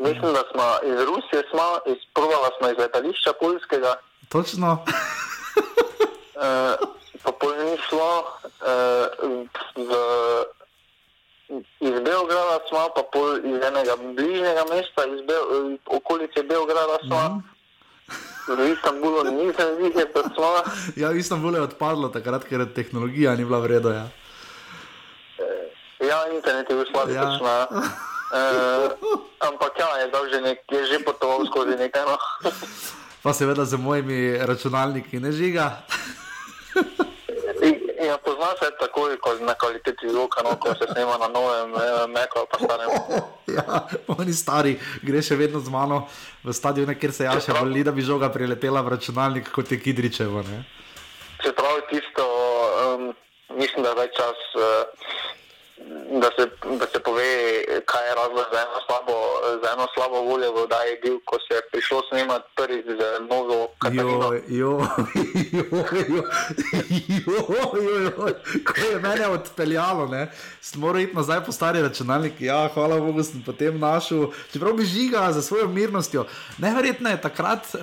Mislim, 0.00 0.32
da 0.32 0.42
smo 0.48 0.66
iz 0.88 0.98
Rusije, 1.04 1.44
izprovali 1.92 2.50
smo 2.58 2.70
iz 2.70 2.78
letališča 2.78 3.32
Poljskega. 3.40 3.92
Točno. 4.28 4.84
uh, 6.40 6.74
pa 7.22 7.32
pol 7.32 7.52
ni 7.64 7.76
šlo 7.84 8.12
uh, 8.24 9.06
v 9.76 9.90
iz 11.80 11.96
Beograda 12.04 12.58
smo, 12.68 12.88
pa 12.94 13.02
pol 13.12 13.38
iz 13.38 13.62
enega 13.68 13.96
bližnjega 13.96 14.64
mesta, 14.70 15.06
iz 15.06 15.20
Be 15.26 15.36
okolice 15.86 16.42
Beograda 16.42 16.98
smo. 17.06 17.22
Mm. 17.28 17.42
V 18.50 18.72
Istanbulu 18.72 19.24
nisem 19.30 19.76
videl, 19.78 20.06
da 20.14 20.22
smo. 20.34 20.48
Ja, 20.96 21.10
v 21.10 21.22
Istanbulu 21.22 21.56
je 21.56 21.68
odpadlo 21.70 22.08
takrat, 22.08 22.44
ker 22.44 22.66
tehnologija 22.74 23.36
ni 23.36 23.44
bila 23.44 23.60
vredna. 23.62 23.90
Ja. 23.94 24.06
ja, 26.08 26.18
internet 26.34 26.70
je 26.70 26.76
bil 26.76 26.86
slab. 26.90 27.10
Ja. 27.10 27.38
Uh, 28.30 28.94
ampak 29.42 29.74
ja, 29.78 29.90
je, 30.02 30.06
že 30.30 30.38
nek, 30.40 30.58
je 30.70 30.82
že 30.86 30.98
potoval 31.02 31.46
skozi 31.46 31.74
nekaj. 31.74 32.02
No. 32.06 32.16
pa 33.22 33.34
seveda 33.34 33.64
z 33.66 33.74
mojimi 33.74 34.38
računalniki 34.38 35.20
ne 35.20 35.32
žiga. 35.32 35.82
Ja, 38.10 38.18
Poznaš 38.18 38.58
se 38.58 38.70
tako, 38.78 39.08
kot 39.22 39.40
na 39.40 39.54
kvaliteti 39.54 40.08
zvuka, 40.10 40.42
no, 40.42 40.56
ko 40.58 40.74
se 40.74 40.86
snema 40.92 41.18
na 41.18 41.28
novem, 41.28 41.70
meko 42.10 42.46
pa 42.50 42.58
starem. 42.58 42.90
Ja, 43.56 43.86
oni 44.06 44.32
stari, 44.34 44.76
gre 45.02 45.22
še 45.26 45.34
vedno 45.34 45.58
z 45.58 45.70
mano 45.74 46.04
v 46.46 46.54
stadionu, 46.54 46.94
kjer 46.94 47.12
se 47.12 47.24
jaše, 47.26 47.54
boli, 47.58 47.82
da 47.82 47.90
bi 47.90 48.02
žoga 48.06 48.28
priletela 48.30 48.82
v 48.86 48.94
računalnik 48.94 49.50
kot 49.50 49.72
je 49.72 49.78
Kidričevo. 49.82 50.42
Se 51.42 51.50
pravi, 51.58 51.82
tisto, 51.90 52.26
um, 52.26 53.10
mislim, 53.58 53.82
da 53.82 53.90
je 53.90 53.98
več 54.02 54.14
čas. 54.18 54.44
Uh, 54.54 55.39
da 56.20 56.28
se, 56.36 56.50
da 56.78 56.86
se 56.92 56.98
pove, 57.04 57.22
kaj 57.84 58.08
je 58.08 58.14
razlog 58.14 58.44
za 58.52 58.58
eno 58.66 58.78
slabo, 58.86 59.16
za 59.62 59.68
eno 59.74 59.86
slabo 59.94 60.20
voljo 60.20 60.52
v 60.52 60.56
oddaji 60.56 60.96
bil, 61.02 61.18
ko 61.24 61.36
se 61.48 61.54
je 61.54 61.60
prišlo 61.72 62.02
snemati 62.08 62.44
prvi 62.56 62.82
z 62.98 63.00
novo 63.30 63.68
Katarino. 63.78 64.32
Jo, 64.32 64.40
jo, 64.48 64.86
jo, 65.52 65.64
jo, 67.26 67.82
jo, 67.82 68.00
jo, 68.04 68.10
ko 68.64 68.80
je 68.90 68.98
mene 69.00 69.26
odpeljalo, 69.26 70.06
ne, 70.06 70.28
sem 70.60 70.80
moral 70.80 71.00
iti 71.00 71.16
nazaj 71.16 71.44
po 71.44 71.52
stari 71.52 71.82
računalnik, 71.82 72.40
ja, 72.40 72.68
hvala 72.74 73.00
Bogu, 73.00 73.22
sem 73.22 73.42
potem 73.46 73.78
našel, 73.78 74.26
čeprav 74.52 74.72
bi 74.72 74.84
žiga 74.84 75.32
za 75.32 75.42
svojo 75.42 75.68
mirnostjo. 75.68 76.26
Neverjetno 76.58 77.10
je 77.10 77.20
takrat, 77.20 77.74
uh, 77.74 77.80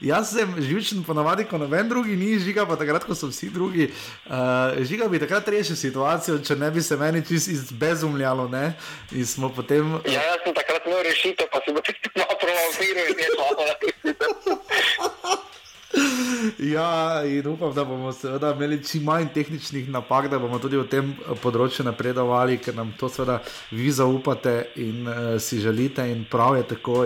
jaz 0.00 0.30
sem 0.36 0.54
živčen 0.58 1.04
ponavadi, 1.04 1.44
ko 1.44 1.58
noben 1.58 1.88
drugi 1.88 2.16
ni 2.16 2.38
žiga, 2.38 2.66
pa 2.66 2.76
takrat, 2.76 3.04
ko 3.04 3.14
so 3.14 3.32
vsi 3.32 3.50
drugi, 3.50 3.90
uh, 4.26 4.78
žiga 4.78 5.08
bi 5.08 5.18
takrat 5.18 5.48
rešil 5.48 5.76
situacijo, 5.76 6.38
če 6.38 6.56
ne 6.56 6.70
bi 6.70 6.82
se 6.82 6.96
meni 6.96 7.24
čist 7.32 7.48
izbezumljalo. 7.48 8.50
Potem... 9.56 9.96
Ja, 10.04 10.20
jaz 10.20 10.44
sem 10.44 10.54
takrat 10.54 10.86
imel 10.86 11.02
rešitev, 11.08 11.48
pa 11.52 11.64
si 11.64 11.72
bo 11.72 11.80
tudi 11.80 12.12
malo 12.16 12.36
promoviral 12.40 13.06
in 13.12 13.18
je 13.24 13.28
šlo. 13.32 13.48
Ja, 16.58 17.22
in 17.24 17.46
upam, 17.46 17.74
da 17.74 17.84
bomo 17.84 18.12
seveda 18.12 18.52
imeli 18.56 18.84
čim 18.84 19.04
manj 19.04 19.28
tehničnih 19.34 19.90
napak, 19.90 20.28
da 20.30 20.38
bomo 20.38 20.58
tudi 20.58 20.78
v 20.80 20.86
tem 20.88 21.12
področju 21.42 21.84
napredovali, 21.86 22.58
ker 22.62 22.74
nam 22.76 22.94
to 22.98 23.10
seveda 23.12 23.40
vi 23.70 23.90
zaupate 23.92 24.54
in 24.80 25.06
uh, 25.06 25.20
si 25.42 25.60
želite, 25.60 26.06
in 26.10 26.24
prav 26.30 26.56
je 26.60 26.68
tako. 26.74 27.04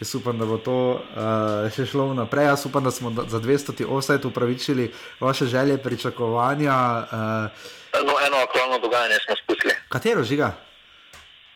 Jaz 0.00 0.14
upam, 0.14 0.38
da 0.38 0.46
bo 0.48 0.56
to 0.58 0.76
uh, 0.96 1.68
še 1.74 1.84
šlo 1.86 2.14
naprej. 2.16 2.48
Jaz 2.48 2.64
upam, 2.66 2.84
da 2.84 2.90
smo 2.90 3.12
za 3.12 3.40
200 3.40 3.84
ostajt 3.84 4.24
upravičili 4.24 4.88
vaše 5.20 5.46
želje, 5.46 5.76
pričakovanja. 5.82 6.76
Uh, 7.12 7.76
No, 8.06 8.14
eno 8.26 8.36
aktualno 8.36 8.78
dogajanje 8.78 9.14
smo 9.26 9.34
spustili. 9.36 9.74
Katero 9.88 10.22
žiga? 10.24 10.52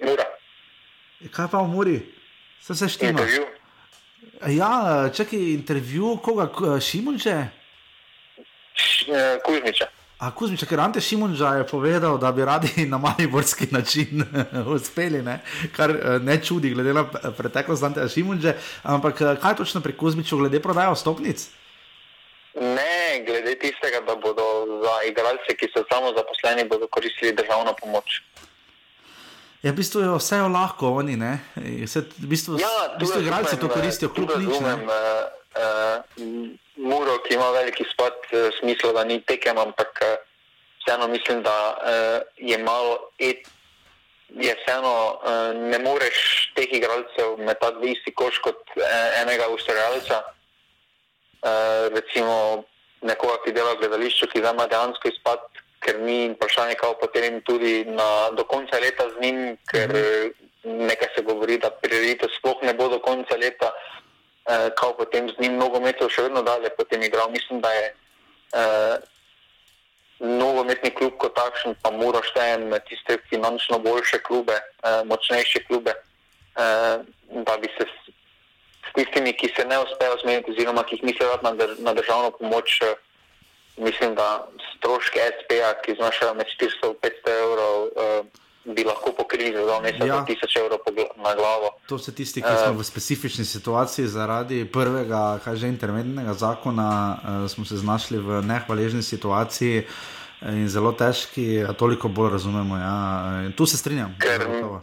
Mura. 0.03 0.25
Kaj 1.31 1.49
pa 1.51 1.63
v 1.63 1.69
Muri? 1.69 1.97
Se 2.61 2.73
vse 2.73 2.89
štima. 2.89 3.11
Intervju. 3.11 3.47
Ja, 4.47 5.11
čakaj, 5.15 5.39
intervju, 5.39 6.17
koga, 6.23 6.81
Šimunče? 6.81 7.37
Eh, 9.09 9.39
Kuzmiča. 9.45 9.87
A 10.17 10.31
Kuzmič, 10.31 10.63
ker 10.65 10.79
Ante 10.79 11.01
Šimunča 11.01 11.55
je 11.55 11.67
povedal, 11.67 12.19
da 12.19 12.33
bi 12.33 12.45
radi 12.45 12.71
na 12.87 12.99
mariborski 12.99 13.67
način 13.71 14.23
uspeli, 14.67 15.21
ne? 15.21 15.41
kar 15.73 15.91
eh, 15.91 16.19
ne 16.19 16.39
čudi, 16.39 16.71
glede 16.71 16.93
na 16.93 17.05
p- 17.05 17.33
preteklost 17.33 17.83
Ante 17.83 18.09
Šimunče. 18.09 18.55
Ampak 18.85 19.21
eh, 19.21 19.37
kaj 19.37 19.57
točno 19.57 19.81
pri 19.81 19.93
Kuzmiču, 19.93 20.37
glede 20.37 20.61
prodaje 20.61 20.97
stopnic? 20.97 21.49
Ne, 22.55 22.95
glede 23.21 23.55
tistega, 23.57 24.01
da 24.01 24.15
bodo 24.17 24.43
za 24.81 24.95
igralce, 25.05 25.51
ki 25.53 25.67
so 25.69 25.83
samo 25.85 26.13
zaposleni, 26.13 26.69
bodo 26.69 26.87
koristili 26.87 27.35
državno 27.35 27.75
pomoč. 27.75 28.23
Ja, 29.63 29.73
v 29.73 29.77
bistvu 29.77 30.01
je 30.01 30.11
vse 30.13 30.39
lahko, 30.45 30.93
oni 30.95 31.17
ne. 31.17 31.39
Vse, 31.57 32.05
v 32.15 32.29
bistvu, 32.29 32.59
Ja, 32.61 32.69
v 32.95 33.01
bistvu 33.01 33.21
igralci 33.21 33.57
to 33.57 33.69
koristijo, 33.69 34.09
kljub 34.09 34.31
nič. 34.37 34.47
razumem, 34.47 34.81
ne. 34.81 34.87
uh, 34.87 34.95
uh, 35.57 36.64
Muro, 36.77 37.19
ki 37.23 37.35
ima 37.35 37.51
veliki 37.55 37.85
spad, 37.87 38.17
uh, 38.33 38.49
smisla, 38.59 38.93
da 38.93 39.05
ni 39.05 39.21
tekem, 39.23 39.59
ampak 39.59 40.01
uh, 40.03 40.17
vseeno 40.83 41.09
mislim, 41.09 41.43
da 41.43 41.57
uh, 41.79 42.23
je 42.37 42.59
malo 42.59 43.11
et, 43.19 43.47
je 44.35 44.55
vseeno, 44.59 45.21
ne 45.55 45.79
moreš 45.79 46.19
teh 46.57 46.73
igralcev 46.73 47.37
metati 47.39 47.79
v 47.79 47.93
isti 47.93 48.11
koš 48.19 48.41
kot 48.43 48.73
enega 49.21 49.47
ustvarjalca. 49.53 50.23
Recimo 51.95 52.65
nekoga, 53.07 53.37
ki 53.45 53.53
dela 53.55 53.77
v 53.77 53.85
gledališču, 53.85 54.27
ki 54.33 54.43
ima 54.43 54.67
dejansko 54.67 55.13
izpad, 55.13 55.45
ker 55.85 56.01
ni 56.03 56.33
vprašanje, 56.33 56.75
kako 56.81 56.99
potem 57.05 57.39
tudi 57.47 57.85
na, 57.85 58.33
do 58.35 58.43
konca 58.49 58.81
leta 58.83 59.07
z 59.13 59.23
njim, 59.23 59.39
ker 59.71 59.93
mm. 59.93 60.81
nekaj 60.89 61.13
se 61.15 61.23
govori, 61.23 61.61
da 61.63 61.71
prireditev 61.71 62.33
sploh 62.41 62.65
ne 62.67 62.75
bo 62.75 62.89
do 62.91 62.99
konca 63.05 63.39
leta, 63.39 63.71
uh, 63.71 64.04
kako 64.45 64.93
potem 64.93 65.29
z 65.29 65.41
njim 65.41 65.57
nogometov 65.57 66.11
še 66.13 66.27
vedno 66.29 66.43
dalje 66.43 66.71
potem 66.77 67.03
igral. 67.03 67.31
Mislim, 67.33 67.61
da 67.65 67.71
je 67.73 67.87
uh, 68.55 68.97
nogometni 70.21 70.91
klub 70.95 71.17
kot 71.19 71.35
takšen, 71.37 71.77
pa 71.83 71.91
mora 71.91 72.23
štejem 72.23 72.69
med 72.71 72.85
tiste 72.89 73.19
finančno 73.31 73.79
boljše 73.83 74.21
klube, 74.27 74.57
uh, 74.85 75.01
močnejše 75.09 75.65
klube, 75.69 75.95
uh, 75.97 77.01
da 77.49 77.57
bi 77.59 77.73
se 77.77 77.89
s, 77.89 78.13
s 78.85 78.93
tistimi, 78.95 79.33
ki 79.33 79.53
se 79.57 79.65
ne 79.65 79.81
uspejo 79.83 80.21
zmeniti, 80.23 80.53
oziroma 80.53 80.85
ki 80.85 81.01
jih 81.01 81.09
mislijo 81.11 81.41
na, 81.43 81.55
dr, 81.57 81.75
na 81.79 81.97
državno 81.97 82.31
pomoč, 82.39 82.79
uh, 82.85 82.95
mislim, 83.77 84.15
da 84.15 84.47
stroške 84.77 85.21
SP-ja, 85.41 85.75
ki 85.83 85.97
znašajo 85.99 86.35
med 86.35 86.53
400 86.53 86.93
in 86.93 86.99
500 87.03 87.39
evrov, 87.43 87.79
uh, 87.89 88.44
bi 88.65 88.85
lahko 88.85 89.13
pokrili 89.13 89.65
za 89.67 89.81
mesec 89.81 90.07
Ja. 90.07 90.25
1000 90.29 90.61
evrov 90.61 90.79
na 91.17 91.35
glavo. 91.35 91.71
To 91.89 91.99
so 91.99 92.13
tisti, 92.13 92.43
ki 92.43 92.49
smo 92.65 92.81
v 92.81 92.85
specifični 92.85 93.45
situaciji 93.45 94.07
zaradi 94.07 94.65
prvega, 94.65 95.39
kaj 95.45 95.57
že 95.57 95.69
interventnega 95.69 96.35
zakona, 96.35 97.19
uh, 97.19 97.51
smo 97.51 97.65
se 97.65 97.77
znašli 97.77 98.19
v 98.19 98.43
nehvaležni 98.43 99.03
situaciji 99.03 99.85
eh, 99.85 99.87
in 100.49 100.69
zelo 100.69 100.93
težki, 100.93 101.65
a 101.69 101.73
toliko 101.73 102.09
bolj 102.09 102.31
razumemo. 102.31 102.77
Ja. 102.77 102.97
In 103.45 103.53
tu 103.53 103.67
se 103.67 103.77
strinjam. 103.77 104.17
Ker-. 104.21 104.81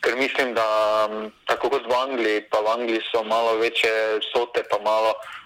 Ker 0.00 0.14
mislim, 0.16 0.54
da 0.54 0.64
m, 1.10 1.30
tako 1.44 1.68
kot 1.70 1.84
v 1.90 1.94
Angliji, 1.94 2.46
pa 2.50 2.62
v 2.62 2.80
Angliji 2.80 3.02
so 3.10 3.24
malo 3.24 3.58
večje 3.58 3.90
sote, 4.30 4.62
pa 4.70 4.78
malo 4.78 5.10
uh, 5.10 5.37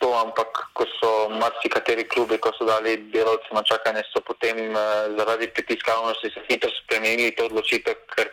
to, 0.00 0.08
ampak 0.16 0.48
ko 0.72 0.84
so 1.00 1.28
marsikateri 1.28 2.04
klubi, 2.08 2.38
ko 2.38 2.52
so 2.56 2.64
dali 2.64 2.96
delavce 3.12 3.52
na 3.52 3.62
čakanje, 3.62 4.02
so 4.08 4.20
potem 4.24 4.72
uh, 4.72 5.12
zaradi 5.16 5.48
pritiska 5.48 5.92
javnosti 5.92 6.30
se 6.30 6.40
hitro 6.48 6.70
spremenili 6.82 7.36
to 7.36 7.44
odločitev, 7.46 7.94
ker 8.16 8.30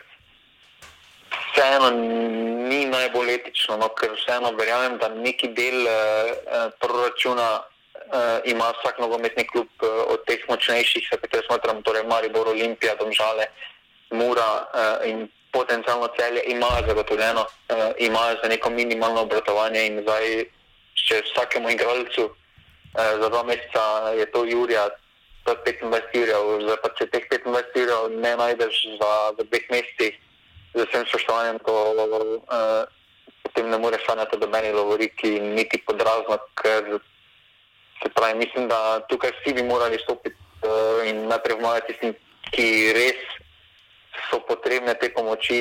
vseeno 1.52 1.90
ni 2.68 2.86
najbolj 2.86 3.34
etično, 3.34 3.76
no, 3.76 3.88
ker 3.92 4.14
vseeno 4.16 4.52
verjamem, 4.56 4.96
da 4.98 5.08
neki 5.08 5.52
del 5.52 5.84
uh, 5.84 6.72
proračuna 6.80 7.48
uh, 7.60 8.40
ima 8.44 8.72
vsak 8.80 8.98
nogometni 8.98 9.44
klub 9.44 9.68
uh, 9.82 10.14
od 10.14 10.24
teh 10.24 10.40
močnejših, 10.48 11.10
za 11.12 11.20
katere 11.20 11.44
smatram, 11.46 11.82
torej 11.82 12.06
Maribor, 12.08 12.48
Olimpija, 12.48 12.96
Domžale, 12.96 13.50
Mura 14.10 14.48
uh, 14.56 15.04
in 15.06 15.28
potencialno 15.52 16.08
celje 16.16 16.42
imajo 16.46 16.86
zagotovljeno, 16.86 17.44
uh, 17.44 17.92
imajo 17.98 18.36
za 18.42 18.48
neko 18.48 18.70
minimalno 18.70 19.20
obratovanje 19.28 19.86
in 19.86 20.00
zdaj, 20.02 20.44
če 21.08 21.22
vsakemu 21.28 21.70
igralcu 21.74 22.30
uh, 22.30 23.12
za 23.20 23.28
dva 23.28 23.42
meseca 23.48 24.12
je 24.18 24.26
to 24.32 24.44
Jurija, 24.44 24.88
to 25.44 25.52
je 25.52 25.76
25 25.80 26.14
jurjev, 26.14 26.48
zdaj 26.66 26.78
pa 26.82 26.88
če 26.98 27.06
teh 27.12 27.24
25 27.32 27.78
jurjev 27.78 28.08
ne 28.20 28.32
najdeš 28.36 28.80
za, 29.00 29.12
v 29.38 29.46
dveh 29.48 29.66
mesecih, 29.72 30.18
z 30.74 30.86
vsem 30.86 31.06
spoštovanjem, 31.08 31.58
to 31.66 31.74
uh, 31.74 32.84
potem 33.42 33.70
ne 33.70 33.78
moreš 33.78 34.04
sanjati 34.06 34.38
do 34.38 34.46
meni 34.52 34.72
lovoriki, 34.72 35.40
niti 35.40 35.80
podrazno, 35.86 36.38
ker 36.60 37.00
se 38.02 38.08
pravi, 38.14 38.38
mislim, 38.38 38.68
da 38.68 39.00
tukaj 39.08 39.32
vsi 39.40 39.54
bi 39.56 39.62
morali 39.66 39.98
stopiti 40.02 40.36
uh, 40.36 41.00
in 41.08 41.26
najprej 41.28 41.56
pomagati 41.56 41.92
tistim, 41.92 42.14
ki 42.52 42.66
res 42.96 43.39
so 44.28 44.40
potrebne 44.44 44.94
te 44.94 45.08
pomoči 45.08 45.58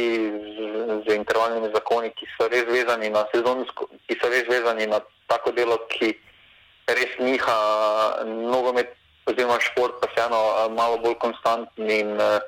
z, 0.58 0.58
z 1.06 1.16
intervalnimi 1.16 1.72
zakoni, 1.74 2.12
ki 2.12 2.28
so 2.36 2.48
res 2.52 2.66
vezani 2.68 3.10
na 3.10 3.26
sezonsko, 3.32 3.88
ki 4.08 4.18
so 4.20 4.28
res 4.28 4.48
vezani 4.50 4.88
na 4.90 5.00
tako 5.30 5.52
delo, 5.56 5.78
ki 5.88 6.12
res 6.90 7.12
niha 7.22 7.58
nogomet 8.26 8.96
oziroma 9.30 9.60
šport, 9.62 10.02
pa 10.02 10.10
vseeno 10.10 10.40
eh, 10.40 10.70
malo 10.74 10.98
bolj 11.04 11.20
konstantni 11.22 12.02
in 12.02 12.18
uh, 12.18 12.42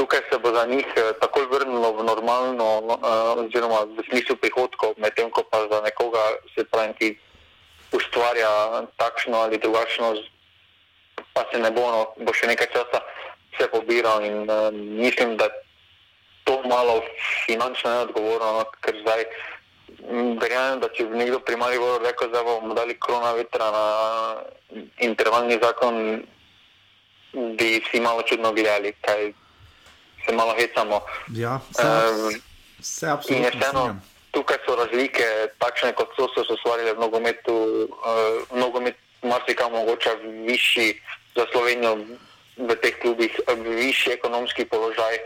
tukaj 0.00 0.24
se 0.30 0.38
bo 0.40 0.54
za 0.56 0.64
njih 0.66 0.88
eh, 0.96 1.12
takoj 1.20 1.46
vrnilo 1.52 1.92
v 2.00 2.06
normalno, 2.08 2.68
uh, 2.80 3.44
oziroma 3.44 3.84
v 3.92 4.00
smislu 4.08 4.36
prihodkov, 4.40 4.96
medtem 4.96 5.28
ko 5.30 5.44
pa 5.44 5.68
za 5.68 5.84
nekoga, 5.84 6.40
se 6.56 6.64
pravi, 6.64 6.96
ki 6.96 7.08
ustvarja 7.92 8.88
takšno 8.96 9.36
ali 9.36 9.60
drugačno, 9.60 10.16
pa 11.36 11.44
se 11.52 11.60
ne 11.60 11.70
bo, 11.70 11.84
no, 11.92 12.00
bo 12.24 12.32
še 12.32 12.48
nekaj 12.48 12.72
časa 12.72 13.04
se 13.58 13.68
pobiral 13.68 14.24
in 14.24 14.50
uh, 14.50 14.72
mislim, 14.72 15.36
da 15.36 15.48
to 16.44 16.62
malo 16.68 17.02
finančno 17.46 17.90
neodgovorno, 17.90 18.52
no, 18.52 18.64
ker 18.80 18.96
zdaj 19.02 19.24
mm, 20.10 20.38
verjamem, 20.42 20.80
da 20.80 20.88
če 20.88 21.06
bi 21.06 21.18
nekdo 21.18 21.40
pri 21.40 21.56
Mariboru 21.56 22.04
rekel, 22.04 22.30
da 22.32 22.42
bomo 22.42 22.74
dali 22.74 22.96
krona 23.00 23.32
vetra 23.38 23.70
na 23.70 23.86
intervalni 24.98 25.58
zakon, 25.62 26.22
bi 27.58 27.82
si 27.90 28.00
malo 28.00 28.22
čudno 28.22 28.52
gledali, 28.52 28.92
kaj 29.00 29.32
se 30.24 30.32
malo 30.32 30.54
hecamo. 30.58 31.00
Ja, 31.36 31.60
se, 31.70 31.82
Um, 31.82 32.42
se 32.80 33.08
absolutno 33.08 33.48
vseeno, 33.48 33.96
tukaj 34.30 34.58
so 34.66 34.76
razlike, 34.76 35.24
takšne 35.58 35.92
kot 35.92 36.12
so, 36.16 36.28
so 36.34 36.44
se 36.44 36.52
ustvarile 36.58 36.94
v 36.94 37.00
nogometu. 37.00 37.54
Uh, 37.54 38.58
nogomet 38.58 38.96
marsikam 39.22 39.74
omogoča 39.74 40.10
višji 40.46 41.00
za 41.36 41.46
Slovenijo 41.52 41.96
v 42.56 42.76
teh 42.76 42.94
klubih, 43.00 43.32
eh, 43.48 43.54
višji 43.54 44.12
ekonomski 44.12 44.64
položaj. 44.64 45.18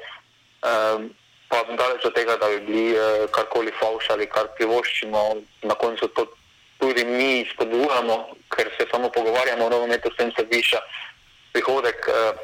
Um, 0.66 1.10
pa 1.48 1.62
daleč 1.62 2.04
od 2.04 2.14
tega, 2.14 2.36
da 2.36 2.48
bi 2.48 2.60
bili 2.66 2.86
uh, 2.98 3.30
karkoli 3.30 3.70
fauš 3.78 4.10
ali 4.10 4.26
kar 4.26 4.48
privoščimo, 4.58 5.36
na 5.62 5.74
koncu 5.74 6.08
to 6.08 6.26
tudi 6.78 7.04
mi 7.04 7.46
spodbujamo, 7.52 8.16
ker 8.50 8.70
se 8.78 8.86
samo 8.90 9.10
pogovarjamo 9.10 9.66
o 9.66 9.70
nogometu, 9.70 10.10
s 10.10 10.16
tem 10.16 10.32
se 10.34 10.42
viša 10.50 10.80
prihodek. 11.52 12.08
Uh, 12.08 12.34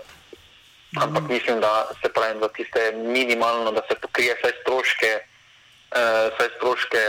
ampak 1.02 1.28
mislim, 1.28 1.60
da 1.60 1.88
se 2.02 2.12
pravi, 2.12 2.40
da 2.40 2.48
tiste 2.48 2.92
minimalno, 2.92 3.72
da 3.72 3.82
se 3.88 3.94
pokrije 3.94 4.36
vse 4.38 4.52
stroške, 4.60 5.12
uh, 5.18 6.30
vse 6.36 6.48
stroške, 6.56 7.04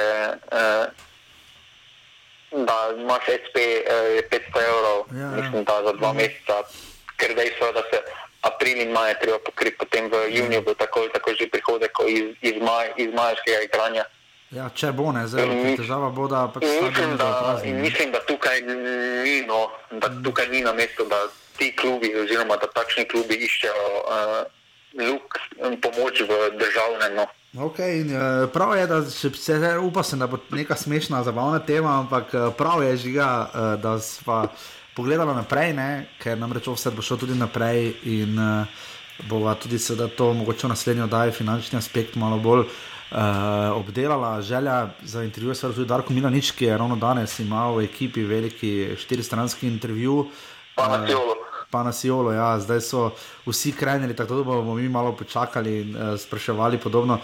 uh, 0.49 0.85
da 2.65 2.77
imaš 2.97 3.23
SP 3.43 3.55
uh, 3.55 4.15
je 4.17 4.23
500 4.29 4.67
evrov, 4.69 5.05
Ja, 5.11 5.21
ja. 5.21 5.29
mislim, 5.41 5.63
da 5.63 5.81
za 5.83 5.93
dva 5.93 6.13
meseca, 6.13 6.63
ker 7.17 7.35
dejstvo 7.35 7.71
da 7.75 7.83
se 7.91 8.01
april 8.43 8.81
in 8.81 8.91
maj 8.91 9.15
treba 9.21 9.39
pokriti, 9.39 9.77
potem 9.77 10.09
v 10.11 10.27
juniju 10.35 10.61
bo 10.61 10.73
tako, 10.73 11.07
tako 11.13 11.33
že 11.39 11.47
prihodek 11.47 11.91
iz, 12.07 12.35
iz, 12.41 12.59
maj, 12.61 12.91
iz 12.97 13.13
majskega 13.13 13.61
igranja. 13.63 14.05
Ja, 14.53 14.69
če 14.69 14.91
bo 14.93 15.11
ne, 15.11 15.25
zdaj 15.27 15.49
In- 15.49 15.77
težava 15.79 16.11
bo, 16.13 16.27
da 16.29 16.45
pač 16.53 16.67
mislim, 16.67 17.15
da, 17.17 17.57
in 17.65 17.79
ne. 17.79 17.81
mislim, 17.81 18.11
da 18.13 18.21
tukaj 18.27 18.61
ni, 18.61 19.41
no, 19.49 19.71
da 19.91 20.11
tukaj 20.23 20.51
ni 20.53 20.61
na 20.61 20.73
mestu, 20.77 21.07
da 21.09 21.25
ti 21.57 21.71
klubi, 21.75 22.11
oziroma 22.15 22.57
da 22.61 22.69
takšni 22.69 23.07
klubi 23.09 23.39
iščejo 23.47 23.87
uh, 24.03 24.43
luk 24.99 25.39
in 25.57 25.79
pomoč 25.81 26.21
v 26.21 26.53
državnem. 26.59 27.17
No. 27.17 27.25
Okay, 27.53 28.01
in, 28.01 28.09
eh, 28.09 28.47
prav 28.53 28.77
je, 28.77 28.87
da 28.87 29.01
se 29.05 29.29
upam, 29.81 30.03
sem, 30.03 30.19
da 30.19 30.27
bo 30.27 30.37
neka 30.49 30.75
smešna, 30.75 31.23
zabavna 31.23 31.59
tema, 31.59 31.99
ampak 31.99 32.33
eh, 32.33 32.49
prav 32.57 32.83
je 32.83 32.97
žiga, 32.97 33.49
eh, 33.49 33.77
da 33.77 33.99
sva 33.99 34.47
pogledala 34.95 35.33
naprej, 35.33 35.73
ne? 35.73 36.05
ker 36.21 36.37
namreč 36.37 36.67
vse 36.67 36.91
bo 36.91 37.01
šlo 37.01 37.17
tudi 37.17 37.35
naprej 37.37 37.93
in 38.03 38.39
uh, 38.39 38.65
bova 39.29 39.55
tudi 39.55 39.79
seveda 39.79 40.07
to 40.07 40.33
mogoče 40.33 40.67
v 40.67 40.73
naslednjo 40.73 41.05
oddaji 41.09 41.31
finančni 41.31 41.77
aspekt 41.77 42.15
malo 42.15 42.39
bolj. 42.39 42.65
Uh, 43.13 43.77
obdelala 43.77 44.41
želja 44.41 44.89
za 45.03 45.23
intervju, 45.23 45.51
je 45.51 45.55
seveda 45.55 45.75
tudi 45.75 45.87
Darko 45.87 46.13
Milanič, 46.13 46.51
ki 46.51 46.65
je 46.65 46.77
ravno 46.77 46.95
danes 46.95 47.39
imel 47.39 47.75
v 47.77 47.83
ekipi 47.85 48.23
veliki 48.25 48.95
štiristranski 48.97 49.67
intervju. 49.67 50.27
Pa 50.75 50.87
na 50.87 51.05
Ciolu. 51.07 51.35
pa 51.69 51.83
na 51.83 51.91
Sijolo, 51.91 52.31
ja, 52.31 52.59
zdaj 52.59 52.81
so 52.81 53.11
vsi 53.45 53.71
krenili, 53.71 54.15
tako 54.15 54.35
da 54.35 54.43
bomo 54.43 54.75
mi 54.75 54.89
malo 54.89 55.15
počakali 55.15 55.81
in 55.81 55.95
uh, 55.95 56.19
spraševali 56.19 56.77
podobno. 56.77 57.19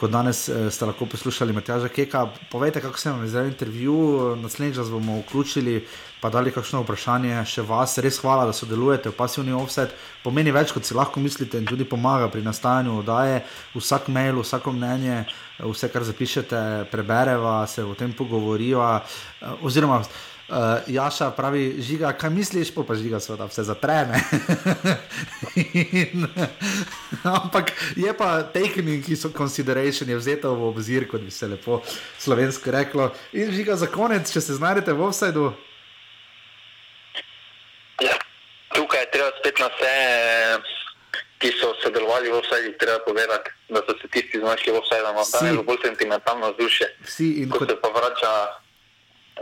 Kot 0.00 0.10
danes 0.10 0.48
uh, 0.48 0.72
ste 0.72 0.84
lahko 0.84 1.06
poslušali 1.06 1.52
Matjaža 1.52 1.88
Keka, 1.88 2.28
povejte, 2.50 2.80
kako 2.80 2.98
se 2.98 3.10
vam 3.10 3.22
je 3.22 3.28
zdaj 3.28 3.46
intervju, 3.46 4.36
naslednjič 4.42 4.76
vas 4.76 4.90
bomo 4.90 5.18
vključili, 5.20 5.86
pa 6.24 6.30
dali 6.32 6.48
kakšno 6.48 6.80
vprašanje 6.80 7.42
še 7.44 7.62
vas. 7.68 7.98
Res 8.00 8.16
hvala, 8.24 8.46
da 8.48 8.56
sodelujete 8.56 9.10
v 9.12 9.16
pasivni 9.18 9.52
offset. 9.52 9.92
Pomeni 10.24 10.54
več, 10.56 10.70
kot 10.72 10.88
si 10.88 10.96
lahko 10.96 11.20
mislite 11.20 11.60
in 11.60 11.68
tudi 11.68 11.84
pomaga 11.84 12.30
pri 12.32 12.40
nastajanju 12.40 12.94
oddaje. 13.02 13.42
Vsak 13.76 14.08
mail, 14.08 14.40
vsako 14.40 14.72
mnenje, 14.72 15.26
vse, 15.60 15.90
kar 15.92 16.06
zapišete, 16.08 16.60
prebereva, 16.88 17.66
se 17.68 17.84
o 17.84 17.92
tem 17.92 18.16
pogovoriva. 18.16 19.02
Uh, 19.04 19.68
oziroma, 19.68 20.00
Uh, 20.44 20.84
Jaša 20.92 21.30
pravi, 21.32 21.80
žiga, 21.80 22.10
kaj 22.12 22.28
misliš, 22.30 22.68
pa, 22.74 22.82
pa 22.84 22.92
žiga, 23.00 23.16
seveda, 23.16 23.46
vse 23.48 23.62
zatrene. 23.64 24.18
In, 25.56 26.26
ampak 27.40 27.72
je 27.96 28.12
pa 28.12 28.42
tehnik, 28.52 29.06
ki 29.06 29.16
so 29.16 29.32
consideration, 29.32 30.04
je 30.12 30.20
vzeto 30.20 30.52
v 30.52 30.68
obzir, 30.68 31.08
kot 31.08 31.24
bi 31.24 31.32
se 31.32 31.48
lepo 31.48 31.80
slovensko 32.20 32.76
reklo. 32.76 33.08
In 33.32 33.56
žiga 33.56 33.80
za 33.80 33.88
konec, 33.88 34.28
če 34.28 34.44
se 34.44 34.60
znajdete 34.60 34.92
v 34.92 35.08
offsajdu. 35.08 35.48
Ja, 38.04 38.16
tukaj 38.76 39.04
je 39.04 39.10
treba 39.14 39.30
spet 39.40 39.62
na 39.62 39.68
vse, 39.72 39.94
ki 41.42 41.52
so 41.60 41.72
sodelovali 41.82 42.32
v 42.32 42.38
offsajdu, 42.40 42.74
treba 42.80 42.98
povedati, 43.06 43.50
da 43.68 43.82
so 43.86 43.96
se 44.00 44.08
tisti 44.12 44.40
znašli 44.44 44.72
v 44.72 44.82
offsajdu, 44.82 45.04
da 45.04 45.14
imajo 45.40 45.66
bolj 45.70 45.80
sentimentalno 45.86 46.52
vzdušje. 46.52 46.86
Vsi 47.08 47.30
in 47.42 47.50
kot 47.50 47.68
se 47.70 47.80
pa 47.80 47.90
vrača 47.96 48.34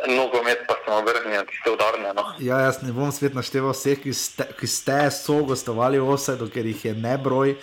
nogomet 0.08 0.58
pa 0.68 0.74
smo 0.84 1.00
vrnili, 1.00 1.46
tiste 1.46 1.70
udarne. 1.70 2.14
No. 2.14 2.24
Ja, 2.38 2.58
jaz 2.60 2.82
ne 2.82 2.92
bom 2.92 3.12
svet 3.12 3.34
našteval 3.34 3.76
vseh, 3.76 4.00
ki 4.00 4.14
ste, 4.16 4.48
ki 4.58 4.66
ste 4.66 4.98
so 5.12 5.42
gostovali 5.44 6.00
v 6.00 6.08
Osedu, 6.16 6.48
ker 6.52 6.66
jih 6.66 6.84
je 6.90 6.94
ne 6.94 7.16
broj. 7.18 7.56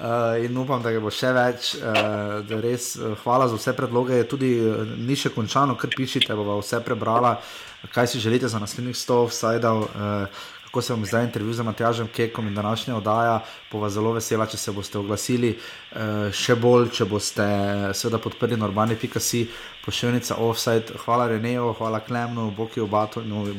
Uh, 0.00 0.38
in 0.44 0.56
upam, 0.56 0.80
da 0.80 0.92
bo 1.02 1.10
še 1.12 1.32
več. 1.36 1.74
Uh, 1.76 2.46
res, 2.62 2.94
uh, 2.96 3.16
hvala 3.24 3.50
za 3.50 3.58
vse 3.58 3.74
predloge. 3.76 4.22
Tudi 4.28 4.54
uh, 4.60 4.84
ni 4.96 5.16
še 5.18 5.32
končano, 5.34 5.76
kar 5.76 5.92
pišete, 5.92 6.36
bova 6.36 6.60
vse 6.60 6.80
prebrala, 6.84 7.34
kaj 7.92 8.06
si 8.06 8.18
želite 8.18 8.48
za 8.48 8.58
naslednjih 8.58 8.96
100, 8.96 9.26
vsaj 9.28 9.58
da. 9.58 9.74
Uh, 9.74 9.88
Kako 10.70 10.82
se 10.82 10.92
vam 10.92 11.04
zdaj 11.04 11.24
intervju 11.24 11.52
z 11.52 11.62
Matjažem 11.62 12.08
Kekom 12.08 12.46
in 12.46 12.54
današnja 12.54 12.96
oddaja, 12.96 13.40
pa 13.70 13.78
vas 13.78 13.92
zelo 13.92 14.12
vesela, 14.12 14.46
če 14.46 14.56
se 14.56 14.72
boste 14.72 14.98
oglasili. 14.98 15.56
Še 16.30 16.54
bolj, 16.54 16.92
če 16.94 17.08
boste 17.10 17.46
seveda 17.90 18.20
podprli 18.22 18.54
normani.si, 18.56 19.48
pošiljnica 19.82 20.36
offside. 20.38 20.94
Hvala 21.04 21.26
Reneju, 21.26 21.72
hvala 21.78 21.98
Klemnu, 22.00 22.52
Bokiju, 22.54 22.86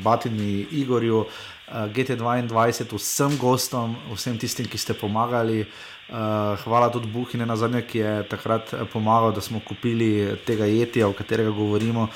Batini, 0.04 0.66
Igorju, 0.72 1.26
uh, 1.26 1.52
GT22, 1.72 2.96
vsem 2.96 3.38
gostom, 3.38 3.96
vsem 4.16 4.38
tistim, 4.40 4.68
ki 4.68 4.78
ste 4.78 4.94
pomagali. 4.94 5.66
Uh, 6.12 6.60
hvala 6.64 6.90
tudi 6.92 7.08
Buhine 7.08 7.46
na 7.46 7.56
zadnje, 7.56 7.86
ki 7.88 8.00
je 8.00 8.16
takrat 8.28 8.74
pomagal, 8.94 9.32
da 9.32 9.42
smo 9.42 9.60
kupili 9.60 10.38
tega 10.48 10.68
jetja, 10.68 11.08
o 11.08 11.14
katerega 11.16 11.52
govorimo. 11.56 12.08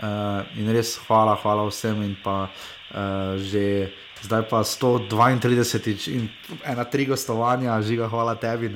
Uh, 0.00 0.46
in 0.56 0.70
res 0.72 0.96
hvala, 1.04 1.36
hvala 1.36 1.66
vsem 1.68 2.00
in 2.02 2.16
pa 2.16 2.48
uh, 2.48 3.36
že. 3.36 3.92
Zdaj 4.22 4.46
pa 4.46 4.62
132 4.62 6.14
in 6.14 6.28
ena 6.62 6.84
tri 6.86 7.02
gostovanja, 7.10 7.74
žiga, 7.82 8.06
hvala 8.06 8.38
tebi. 8.38 8.70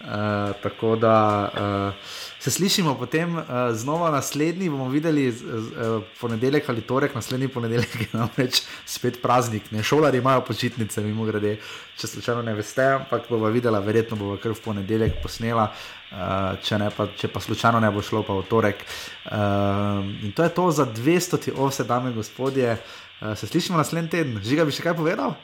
Uh, 0.00 0.52
tako 0.62 0.96
da 0.96 1.48
uh, 1.54 1.94
se 2.38 2.50
slišimo 2.50 2.98
potem 2.98 3.36
uh, 3.36 3.44
znova 3.72 4.10
naslednji, 4.10 4.68
bomo 4.70 4.88
videli 4.88 5.28
uh, 5.28 6.02
ponedeljek 6.20 6.68
ali 6.68 6.80
torek, 6.80 7.14
naslednji 7.14 7.48
ponedeljek 7.48 7.94
je 8.00 8.06
namreč 8.12 8.60
spet 8.86 9.22
praznik. 9.22 9.70
Ne? 9.70 9.82
Šolari 9.82 10.18
imajo 10.18 10.40
počitnice, 10.40 11.00
mimo 11.00 11.24
grede, 11.24 11.56
če 11.96 12.06
slučajno 12.06 12.42
ne 12.42 12.54
veste, 12.54 12.84
ampak 12.84 13.30
bomo 13.30 13.48
videla, 13.48 13.80
verjetno 13.80 14.16
bomo 14.20 14.36
kar 14.42 14.52
v 14.52 14.60
ponedeljek 14.64 15.16
posnela. 15.22 15.70
Uh, 16.12 16.54
če, 16.62 16.78
pa, 16.96 17.08
če 17.16 17.32
pa 17.32 17.40
slučajno 17.40 17.80
ne 17.80 17.90
bo 17.90 18.04
šlo, 18.04 18.20
pa 18.22 18.36
v 18.36 18.44
torek. 18.50 18.84
Uh, 19.24 20.04
in 20.22 20.36
to 20.36 20.44
je 20.44 20.52
to 20.54 20.70
za 20.70 20.86
200 20.86 21.56
ovse, 21.56 21.88
dame 21.88 22.12
in 22.12 22.20
gospodje. 22.20 22.76
Uh, 22.76 23.32
se 23.32 23.48
slišimo 23.48 23.80
naslednji 23.80 24.12
teden. 24.12 24.36
Žiga 24.44 24.68
bi 24.68 24.76
še 24.76 24.84
kaj 24.84 24.94
povedal? 25.00 25.34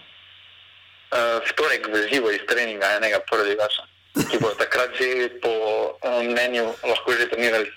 Uh, 1.09 1.41
v 1.41 1.57
torek 1.57 1.89
v 1.89 2.05
živo 2.13 2.31
iz 2.37 2.45
treninga 2.47 2.95
enega 3.01 3.25
prvega 3.27 3.67
ki 4.13 4.37
bodo 4.39 4.55
takrat 4.61 4.93
že 5.01 5.41
po 5.41 5.53
um, 6.05 6.33
mnenju 6.33 6.69
lahko 6.85 7.17
že 7.17 7.33
trenirali. 7.33 7.69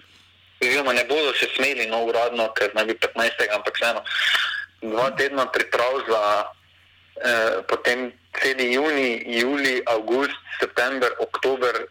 Oziroma 0.60 0.96
ne 0.96 1.04
bodo 1.08 1.32
še 1.36 1.52
smeli, 1.56 1.88
no 1.92 2.08
uradno, 2.08 2.48
ker 2.56 2.72
naj 2.76 2.88
bi 2.88 2.96
15. 2.96 3.48
ampak 3.56 3.76
vseeno. 3.76 4.02
Dva 4.84 5.12
tedna 5.20 5.48
priprav 5.52 5.94
za 6.08 6.22
eh, 7.20 7.54
potem 7.68 8.12
celi 8.40 8.72
juni, 8.74 9.24
juli, 9.28 9.84
august, 9.86 10.36
september, 10.60 11.12
oktober, 11.20 11.88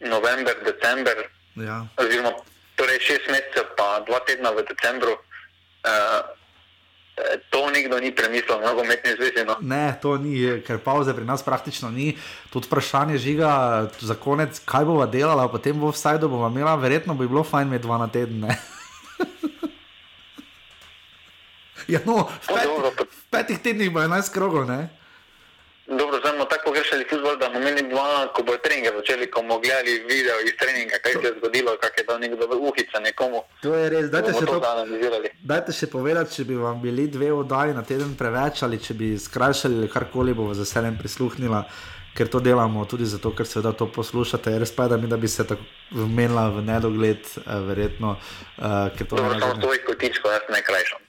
november, 0.00 0.56
december. 0.64 1.28
Ja. 1.60 1.84
Oziroma 2.00 2.32
torej 2.80 3.00
šest 3.04 3.28
mesecev, 3.28 3.76
pa 3.76 4.00
dva 4.08 4.20
tedna 4.24 4.56
v 4.56 4.64
decembru. 4.64 5.14
Eh, 5.84 6.20
To 7.50 7.70
nikdo 7.70 7.98
ni 8.00 8.14
premislil, 8.14 8.58
mnogo 8.58 8.80
umetnih 8.82 9.14
zvezi. 9.16 9.44
No. 9.46 9.56
Ne, 9.60 9.98
to 10.02 10.18
ni, 10.18 10.62
ker 10.66 10.78
pauze 10.78 11.14
pri 11.14 11.24
nas 11.24 11.42
praktično 11.42 11.90
ni. 11.90 12.16
Tudi 12.52 12.66
vprašanje 12.66 13.18
žiga 13.18 13.88
za 14.00 14.14
konec, 14.14 14.60
kaj 14.64 14.84
bova 14.84 15.06
delala, 15.06 15.48
potem 15.48 15.80
bo 15.80 15.90
vsaj 15.90 16.18
do 16.18 16.28
bova 16.28 16.48
imela, 16.50 16.76
verjetno 16.76 17.14
bi 17.14 17.28
bilo 17.28 17.44
fajn 17.44 17.68
imeti 17.68 17.82
dva 17.86 17.98
na 17.98 18.08
teden. 18.08 18.44
ja, 21.94 22.00
no, 22.06 22.28
v, 22.28 22.46
pet, 22.54 22.68
v 23.02 23.24
petih 23.30 23.58
tednih 23.58 23.90
bo 23.92 24.00
11 24.00 24.32
krogov. 24.34 24.68
Dobro, 25.88 26.18
zdaj 26.20 26.32
smo 26.36 26.44
tako 26.44 26.64
pogrešali 26.64 27.04
futbol, 27.10 27.36
da 27.40 27.48
bomo 27.48 27.60
imeli 27.60 27.88
dva, 27.88 28.28
ko 28.34 28.42
bo 28.42 28.56
treninge 28.64 28.90
začeli, 28.96 29.30
ko 29.30 29.40
bomo 29.40 29.56
gledali 29.60 29.92
video 30.12 30.36
iz 30.44 30.52
treninga, 30.60 30.96
kaj 31.02 31.12
se 31.12 31.26
je 31.28 31.32
zgodilo, 31.38 31.76
kak 31.80 31.98
je 31.98 32.04
dal 32.04 32.20
nekdo 32.20 32.44
uhica 32.60 33.00
nekomu. 33.00 33.40
To 33.62 33.72
je 33.74 33.88
res, 33.94 34.10
dajte 34.12 34.34
še, 34.36 34.44
to, 34.44 34.60
dajte 35.52 35.72
še 35.72 35.88
povedati, 35.88 36.34
če 36.36 36.44
bi 36.44 36.60
vam 36.60 36.82
bili 36.82 37.08
dve 37.08 37.32
oddaji 37.32 37.72
na 37.72 37.86
teden 37.88 38.12
preveč 38.20 38.62
ali 38.68 38.76
če 38.84 38.98
bi 39.00 39.14
skrajšali 39.16 39.80
ali 39.80 39.88
karkoli, 39.88 40.36
bo 40.36 40.52
z 40.52 40.66
veseljem 40.68 41.00
prisluhnila. 41.00 41.64
Ker 42.18 42.28
to 42.28 42.40
delamo 42.44 42.84
tudi 42.84 43.06
zato, 43.08 43.32
ker 43.32 43.46
seveda 43.46 43.72
to 43.72 43.86
poslušate. 43.94 44.58
Res 44.60 44.74
pa 44.74 44.88
je, 44.88 44.92
da 44.92 44.96
mi 45.00 45.08
da 45.08 45.16
bi 45.16 45.28
se 45.28 45.46
tako 45.46 45.64
vmenila 45.94 46.48
v 46.52 46.68
nedogled, 46.68 47.24
uh, 47.46 47.60
verjetno. 47.64 48.16
Uh, 48.58 48.90
samo 49.40 49.60
to 49.62 49.72
je 49.72 49.84
kotičko, 49.88 50.36
jaz 50.36 50.50
ne 50.52 50.64
krajšam 50.66 51.07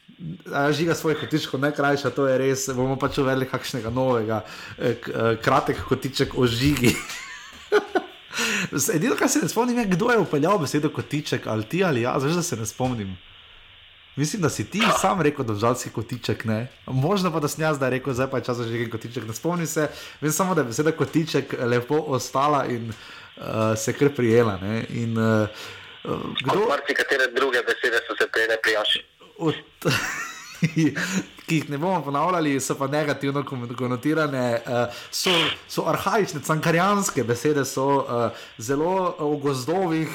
žiga 0.71 0.95
svoj 0.95 1.15
kotičko, 1.19 1.57
ne 1.57 1.71
krajša, 1.75 2.09
to 2.09 2.27
je 2.27 2.37
res. 2.37 2.67
bomo 2.75 2.97
pač 2.99 3.17
uvedli 3.17 3.47
kakšnega 3.47 3.89
novega, 3.89 4.43
eh, 4.77 4.91
eh, 4.91 5.35
kratek 5.41 5.83
kotiček 5.87 6.37
o 6.37 6.47
žigi. 6.47 6.95
Edino, 8.95 9.15
kar 9.15 9.29
se 9.29 9.39
ne 9.39 9.49
spomnim, 9.49 9.77
je, 9.77 9.85
kdo 9.95 10.11
je 10.11 10.19
upeljal 10.19 10.59
besedo 10.59 10.89
kotiček, 10.89 11.47
ali 11.47 11.63
ti 11.63 11.83
ali 11.83 12.01
jaz, 12.01 12.23
zdaj 12.23 12.43
se 12.43 12.57
ne 12.57 12.65
spomnim. 12.65 13.17
Mislim, 14.15 14.41
da 14.41 14.49
si 14.49 14.69
ti 14.69 14.81
sam 14.99 15.21
rekel, 15.21 15.45
da 15.45 15.55
žal 15.55 15.75
si 15.75 15.89
kotiček. 15.89 16.45
Ne? 16.45 16.67
Možno 16.85 17.31
pa 17.31 17.39
da 17.39 17.47
sem 17.47 17.63
jaz 17.63 17.77
zdaj 17.77 17.89
rekel, 17.89 18.13
zdaj 18.13 18.27
pa 18.27 18.37
je 18.37 18.43
čas 18.43 18.57
za 18.57 18.67
žigi 18.67 18.89
kotiček. 18.89 19.27
Ne 19.27 19.33
spomnim 19.33 19.67
se, 19.67 19.87
vem 20.21 20.31
samo, 20.31 20.55
da 20.55 20.61
je 20.61 20.73
beseda 20.73 20.91
kotiček 20.91 21.55
lepo 21.59 22.03
ostala 22.07 22.65
in 22.65 22.89
uh, 22.89 23.77
se 23.77 23.93
kar 23.93 24.09
prijela. 24.15 24.59
In, 24.89 25.17
uh, 25.17 25.47
kdo... 26.43 26.67
Marci, 26.67 26.93
katere 26.93 27.31
druge 27.31 27.63
besede 27.63 28.03
so 28.07 28.17
se 28.19 28.27
prej 28.27 28.47
prijašile? 28.63 29.18
Od, 29.39 29.55
ki 31.49 31.55
jih 31.55 31.69
ne 31.69 31.77
bomo 31.77 32.01
ponavljali, 32.05 32.59
so 32.61 32.75
pa 32.77 32.87
negativno 32.87 33.43
konotirane, 33.77 34.61
uh, 34.65 34.93
so, 35.11 35.31
so 35.67 35.85
arhajične, 35.89 36.41
cankarijanske 36.45 37.23
besede, 37.23 37.65
so 37.65 37.87
uh, 37.97 38.31
zelo 38.57 39.15
o 39.19 39.35
gozdovih, 39.37 40.09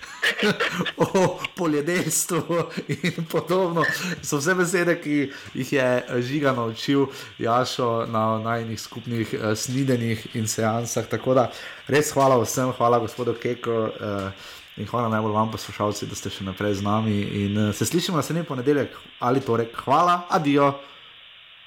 o 0.96 1.38
poljedelstvu 1.56 2.42
in 2.88 3.24
podobno. 3.30 3.84
So 4.22 4.40
vse 4.40 4.54
besede, 4.54 4.96
ki 5.00 5.32
jih 5.54 5.72
je 5.72 6.04
žiga 6.18 6.52
naučil 6.52 7.06
Jašo 7.38 8.06
na 8.06 8.38
najnih 8.38 8.80
skupnih 8.80 9.34
uh, 9.34 9.58
snidenjih 9.58 10.26
in 10.34 10.48
seansah. 10.48 11.06
Tako 11.06 11.34
da 11.34 11.50
res 11.88 12.12
hvala 12.12 12.40
vsem, 12.42 12.72
hvala 12.78 12.98
gospodu 12.98 13.36
Keku. 13.42 13.70
Uh, 13.70 14.58
In 14.80 14.86
hvala 14.88 15.08
najbolj 15.12 15.32
vam, 15.36 15.50
poslušalci, 15.52 16.08
da 16.08 16.16
ste 16.16 16.32
še 16.32 16.46
naprej 16.48 16.78
z 16.80 16.86
nami. 16.86 17.18
In 17.44 17.58
uh, 17.58 17.74
se 17.76 17.84
slišimo 17.86 18.16
naslednji 18.16 18.46
ponedeljek 18.48 18.96
ali 19.20 19.44
torek. 19.44 19.76
Hvala, 19.84 20.22
adijo. 20.28 20.72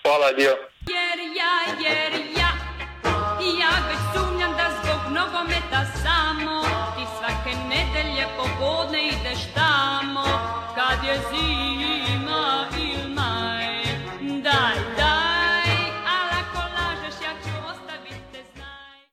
Hvala, 0.02 0.34
adijo. 0.34 0.58
Jer 0.90 1.22
ja, 1.38 1.54
jer 1.78 2.20
ja, 2.38 2.50
ja, 3.06 3.62
ja. 3.62 4.13